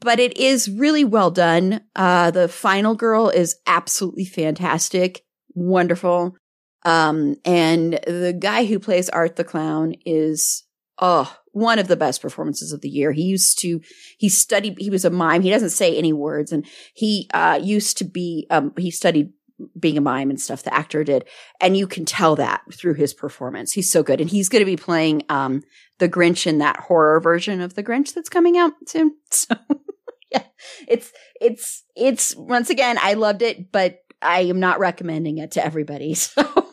But 0.00 0.18
it 0.18 0.36
is 0.38 0.70
really 0.70 1.04
well 1.04 1.30
done. 1.30 1.82
Uh, 1.94 2.30
the 2.30 2.48
final 2.48 2.94
girl 2.94 3.28
is 3.28 3.56
absolutely 3.66 4.24
fantastic, 4.24 5.24
wonderful. 5.54 6.36
Um, 6.84 7.36
and 7.44 7.94
the 8.06 8.36
guy 8.38 8.64
who 8.64 8.78
plays 8.78 9.08
Art 9.08 9.36
the 9.36 9.44
Clown 9.44 9.94
is, 10.04 10.64
oh, 10.98 11.34
one 11.52 11.78
of 11.78 11.88
the 11.88 11.96
best 11.96 12.20
performances 12.20 12.72
of 12.72 12.80
the 12.80 12.88
year. 12.88 13.12
He 13.12 13.22
used 13.22 13.58
to, 13.60 13.80
he 14.18 14.28
studied, 14.28 14.76
he 14.78 14.90
was 14.90 15.04
a 15.04 15.10
mime. 15.10 15.42
He 15.42 15.50
doesn't 15.50 15.70
say 15.70 15.96
any 15.96 16.12
words 16.12 16.52
and 16.52 16.66
he, 16.94 17.30
uh, 17.32 17.60
used 17.62 17.96
to 17.98 18.04
be, 18.04 18.46
um, 18.50 18.72
he 18.76 18.90
studied 18.90 19.32
being 19.78 19.96
a 19.96 20.00
mime 20.00 20.30
and 20.30 20.40
stuff. 20.40 20.64
The 20.64 20.74
actor 20.74 21.04
did. 21.04 21.26
And 21.60 21.76
you 21.76 21.86
can 21.86 22.04
tell 22.04 22.34
that 22.36 22.62
through 22.72 22.94
his 22.94 23.14
performance. 23.14 23.72
He's 23.72 23.90
so 23.90 24.02
good. 24.02 24.20
And 24.20 24.28
he's 24.28 24.48
going 24.48 24.60
to 24.60 24.66
be 24.66 24.76
playing, 24.76 25.22
um, 25.28 25.62
the 26.00 26.08
Grinch 26.08 26.46
in 26.46 26.58
that 26.58 26.80
horror 26.80 27.20
version 27.20 27.60
of 27.60 27.74
the 27.74 27.84
Grinch 27.84 28.14
that's 28.14 28.28
coming 28.28 28.58
out 28.58 28.72
soon. 28.86 29.16
So 29.30 29.56
yeah, 30.30 30.42
it's, 30.88 31.12
it's, 31.40 31.84
it's 31.94 32.34
once 32.34 32.68
again, 32.68 32.98
I 33.00 33.14
loved 33.14 33.42
it, 33.42 33.70
but 33.70 34.00
I 34.20 34.40
am 34.40 34.58
not 34.58 34.80
recommending 34.80 35.38
it 35.38 35.52
to 35.52 35.64
everybody. 35.64 36.16
So 36.34 36.63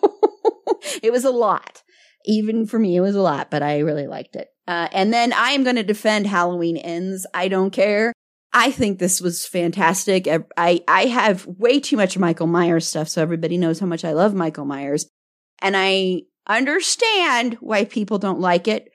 it 1.04 1.12
was 1.12 1.26
a 1.26 1.32
lot. 1.32 1.84
Even 2.26 2.68
for 2.68 2.78
me, 2.78 2.96
it 2.96 3.02
was 3.02 3.16
a 3.16 3.22
lot, 3.22 3.50
but 3.50 3.64
I 3.64 3.80
really 3.80 4.08
liked 4.08 4.36
it. 4.36 4.50
Uh, 4.68 4.88
and 4.92 5.12
then 5.12 5.34
I 5.34 5.52
am 5.52 5.64
going 5.64 5.76
to 5.76 5.84
defend 5.84 6.28
Halloween 6.28 6.78
Ends. 6.78 7.26
I 7.34 7.48
don't 7.48 7.72
care. 7.72 8.14
I 8.54 8.72
think 8.72 9.00
this 9.00 9.22
was 9.22 9.46
fantastic. 9.46 10.28
I, 10.28 10.40
I, 10.58 10.84
I 10.88 11.06
have 11.06 11.48
way 11.48 11.80
too 11.80 11.98
much 11.98 12.18
Michael 12.18 12.48
Myers 12.48 12.88
stuff, 12.88 13.08
so 13.08 13.22
everybody 13.22 13.58
knows 13.58 13.80
how 13.80 13.88
much 13.88 14.06
I 14.06 14.12
love 14.12 14.34
Michael 14.34 14.66
Myers. 14.66 15.08
And 15.62 15.76
I 15.78 16.24
understand 16.48 17.56
why 17.56 17.86
people 17.86 18.20
don't 18.20 18.40
like 18.40 18.68
it, 18.68 18.90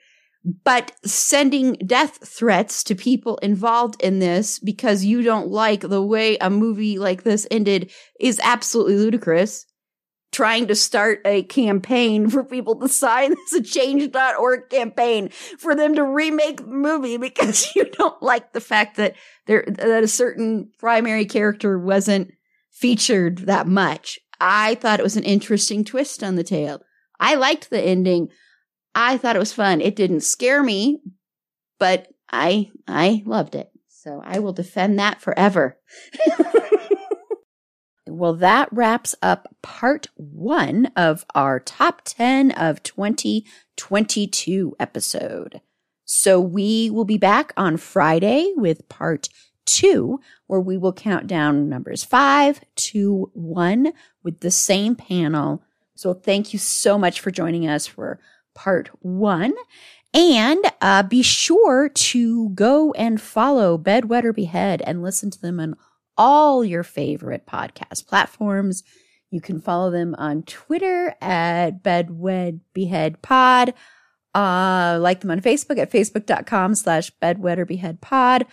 but 0.63 0.91
sending 1.03 1.73
death 1.85 2.19
threats 2.25 2.83
to 2.85 2.95
people 2.95 3.37
involved 3.37 4.01
in 4.01 4.19
this 4.19 4.59
because 4.59 5.03
you 5.03 5.21
don't 5.21 5.49
like 5.49 5.81
the 5.81 6.03
way 6.03 6.37
a 6.37 6.49
movie 6.49 6.99
like 6.99 7.23
this 7.23 7.47
ended 7.49 7.91
is 8.19 8.39
absolutely 8.43 8.95
ludicrous 8.95 9.65
trying 10.31 10.67
to 10.67 10.75
start 10.75 11.21
a 11.25 11.43
campaign 11.43 12.29
for 12.29 12.43
people 12.43 12.75
to 12.75 12.87
sign 12.87 13.29
this 13.51 13.53
a 13.53 13.61
change.org 13.61 14.69
campaign 14.69 15.29
for 15.29 15.75
them 15.75 15.95
to 15.95 16.03
remake 16.03 16.57
the 16.57 16.67
movie 16.67 17.17
because 17.17 17.71
you 17.75 17.85
don't 17.85 18.21
like 18.21 18.53
the 18.53 18.61
fact 18.61 18.97
that 18.97 19.15
there 19.45 19.63
that 19.67 20.03
a 20.03 20.07
certain 20.07 20.69
primary 20.77 21.25
character 21.25 21.79
wasn't 21.79 22.31
featured 22.71 23.39
that 23.39 23.67
much. 23.67 24.19
I 24.39 24.75
thought 24.75 24.99
it 24.99 25.03
was 25.03 25.17
an 25.17 25.23
interesting 25.23 25.83
twist 25.83 26.23
on 26.23 26.35
the 26.35 26.43
tale. 26.43 26.81
I 27.19 27.35
liked 27.35 27.69
the 27.69 27.81
ending. 27.81 28.29
I 28.93 29.17
thought 29.17 29.35
it 29.35 29.39
was 29.39 29.53
fun. 29.53 29.81
It 29.81 29.95
didn't 29.95 30.21
scare 30.21 30.61
me, 30.61 30.99
but 31.79 32.07
I 32.31 32.69
I 32.87 33.23
loved 33.25 33.55
it. 33.55 33.71
So 33.87 34.21
I 34.23 34.39
will 34.39 34.53
defend 34.53 34.99
that 34.99 35.21
forever. 35.21 35.77
Well, 38.17 38.33
that 38.33 38.69
wraps 38.71 39.13
up 39.21 39.55
part 39.61 40.07
one 40.15 40.87
of 40.95 41.23
our 41.35 41.59
top 41.59 42.01
10 42.03 42.49
of 42.49 42.81
2022 42.81 44.75
episode. 44.79 45.61
So 46.03 46.41
we 46.41 46.89
will 46.89 47.05
be 47.05 47.19
back 47.19 47.53
on 47.55 47.77
Friday 47.77 48.53
with 48.55 48.89
part 48.89 49.29
two, 49.67 50.19
where 50.47 50.59
we 50.59 50.77
will 50.77 50.93
count 50.93 51.27
down 51.27 51.69
numbers 51.69 52.03
five 52.03 52.59
to 52.77 53.29
one 53.33 53.93
with 54.23 54.39
the 54.39 54.49
same 54.49 54.95
panel. 54.95 55.61
So 55.93 56.15
thank 56.15 56.53
you 56.53 56.59
so 56.59 56.97
much 56.97 57.19
for 57.19 57.29
joining 57.29 57.67
us 57.67 57.85
for 57.85 58.19
part 58.55 58.89
one. 59.01 59.53
And 60.11 60.65
uh, 60.81 61.03
be 61.03 61.21
sure 61.21 61.87
to 61.87 62.49
go 62.49 62.93
and 62.93 63.21
follow 63.21 63.77
Bed, 63.77 64.05
Wed, 64.05 64.25
or 64.25 64.33
Behead 64.33 64.81
and 64.87 65.03
listen 65.03 65.29
to 65.29 65.39
them 65.39 65.59
on 65.59 65.75
all 66.17 66.63
your 66.63 66.83
favorite 66.83 67.45
podcast 67.45 68.07
platforms. 68.07 68.83
You 69.29 69.41
can 69.41 69.59
follow 69.59 69.91
them 69.91 70.15
on 70.17 70.43
Twitter 70.43 71.13
at 71.21 71.83
Bedwed 71.83 72.61
Behead 72.73 73.21
Pod. 73.21 73.73
Uh, 74.33 74.97
like 75.01 75.19
them 75.21 75.31
on 75.31 75.41
Facebook 75.41 75.79
at 75.79 75.91
facebook.com 75.91 76.75
slash 76.75 77.11
bedwetter 77.21 77.67
behead 77.67 77.99
pod. 78.01 78.45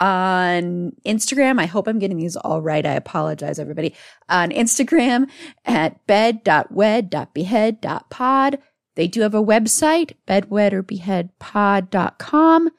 On 0.00 0.92
Instagram, 1.06 1.60
I 1.60 1.66
hope 1.66 1.86
I'm 1.86 2.00
getting 2.00 2.16
these 2.16 2.36
all 2.36 2.60
right. 2.60 2.84
I 2.84 2.94
apologize, 2.94 3.60
everybody. 3.60 3.94
On 4.28 4.50
Instagram 4.50 5.30
at 5.64 6.04
bed.wed.behead.pod. 6.08 8.58
They 8.96 9.06
do 9.06 9.20
have 9.20 9.34
a 9.34 9.42
website, 9.42 10.14
bedwetterbeheadpod.com. 10.26 12.70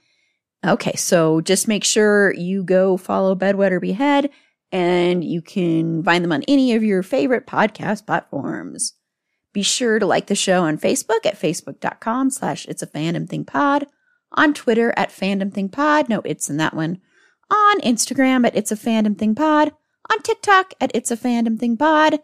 Okay, 0.65 0.95
so 0.95 1.41
just 1.41 1.67
make 1.67 1.83
sure 1.83 2.33
you 2.33 2.63
go 2.63 2.95
follow 2.97 3.35
Bed, 3.35 3.55
Wed, 3.55 3.73
or 3.73 3.79
Behead 3.79 4.29
and 4.73 5.23
you 5.23 5.39
can 5.39 6.03
find 6.03 6.23
them 6.23 6.31
on 6.31 6.43
any 6.47 6.73
of 6.73 6.83
your 6.83 7.03
favorite 7.03 7.45
podcast 7.45 8.07
platforms. 8.07 8.93
Be 9.53 9.61
sure 9.61 9.99
to 9.99 10.05
like 10.07 10.25
the 10.25 10.35
show 10.35 10.63
on 10.63 10.79
Facebook 10.79 11.27
at 11.27 11.39
facebook.com 11.39 12.31
slash 12.31 12.65
it's 12.65 12.81
a 12.81 12.87
fandom 12.87 13.29
thing 13.29 13.45
pod, 13.45 13.85
on 14.31 14.51
Twitter 14.55 14.91
at 14.97 15.09
fandom 15.09 15.53
thing 15.53 15.69
pod, 15.69 16.09
no 16.09 16.23
it's 16.25 16.49
in 16.49 16.57
that 16.57 16.73
one, 16.73 16.99
on 17.51 17.81
Instagram 17.81 18.47
at 18.47 18.57
it's 18.57 18.71
a 18.71 18.75
fandom 18.75 19.15
thing 19.15 19.35
pod, 19.35 19.73
on 20.11 20.23
TikTok 20.23 20.73
at 20.81 20.89
it's 20.95 21.11
a 21.11 21.17
fandom 21.17 21.59
thing 21.59 21.77
pod. 21.77 22.19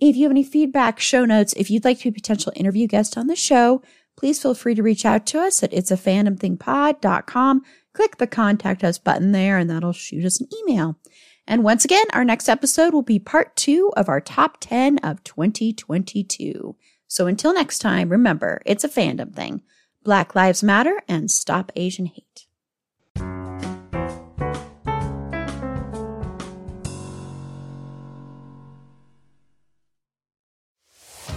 If 0.00 0.16
you 0.16 0.24
have 0.24 0.32
any 0.32 0.42
feedback, 0.42 0.98
show 0.98 1.24
notes, 1.24 1.54
if 1.56 1.70
you'd 1.70 1.84
like 1.84 1.98
to 1.98 2.04
be 2.04 2.08
a 2.08 2.12
potential 2.12 2.52
interview 2.56 2.88
guest 2.88 3.16
on 3.16 3.28
the 3.28 3.36
show, 3.36 3.82
please 4.16 4.40
feel 4.40 4.54
free 4.54 4.74
to 4.74 4.82
reach 4.82 5.04
out 5.04 5.26
to 5.26 5.40
us 5.40 5.62
at 5.62 5.72
it's 5.72 5.90
a 5.90 5.96
fandom 5.96 6.38
thing 6.38 6.56
pod.com. 6.56 7.62
Click 7.92 8.16
the 8.18 8.26
contact 8.26 8.82
us 8.82 8.98
button 8.98 9.32
there 9.32 9.58
and 9.58 9.70
that'll 9.70 9.92
shoot 9.92 10.24
us 10.24 10.40
an 10.40 10.48
email. 10.60 10.98
And 11.46 11.62
once 11.62 11.84
again, 11.84 12.06
our 12.12 12.24
next 12.24 12.48
episode 12.48 12.94
will 12.94 13.02
be 13.02 13.18
part 13.18 13.54
two 13.54 13.92
of 13.96 14.08
our 14.08 14.20
top 14.20 14.58
10 14.60 14.98
of 14.98 15.22
2022. 15.24 16.76
So 17.06 17.26
until 17.26 17.52
next 17.52 17.80
time, 17.80 18.08
remember, 18.08 18.62
it's 18.64 18.84
a 18.84 18.88
fandom 18.88 19.34
thing, 19.34 19.62
Black 20.02 20.34
Lives 20.34 20.62
Matter 20.62 21.02
and 21.06 21.30
Stop 21.30 21.70
Asian 21.76 22.06
Hate. 22.06 22.46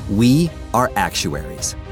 We 0.09 0.49
are 0.73 0.89
actuaries. 0.95 1.75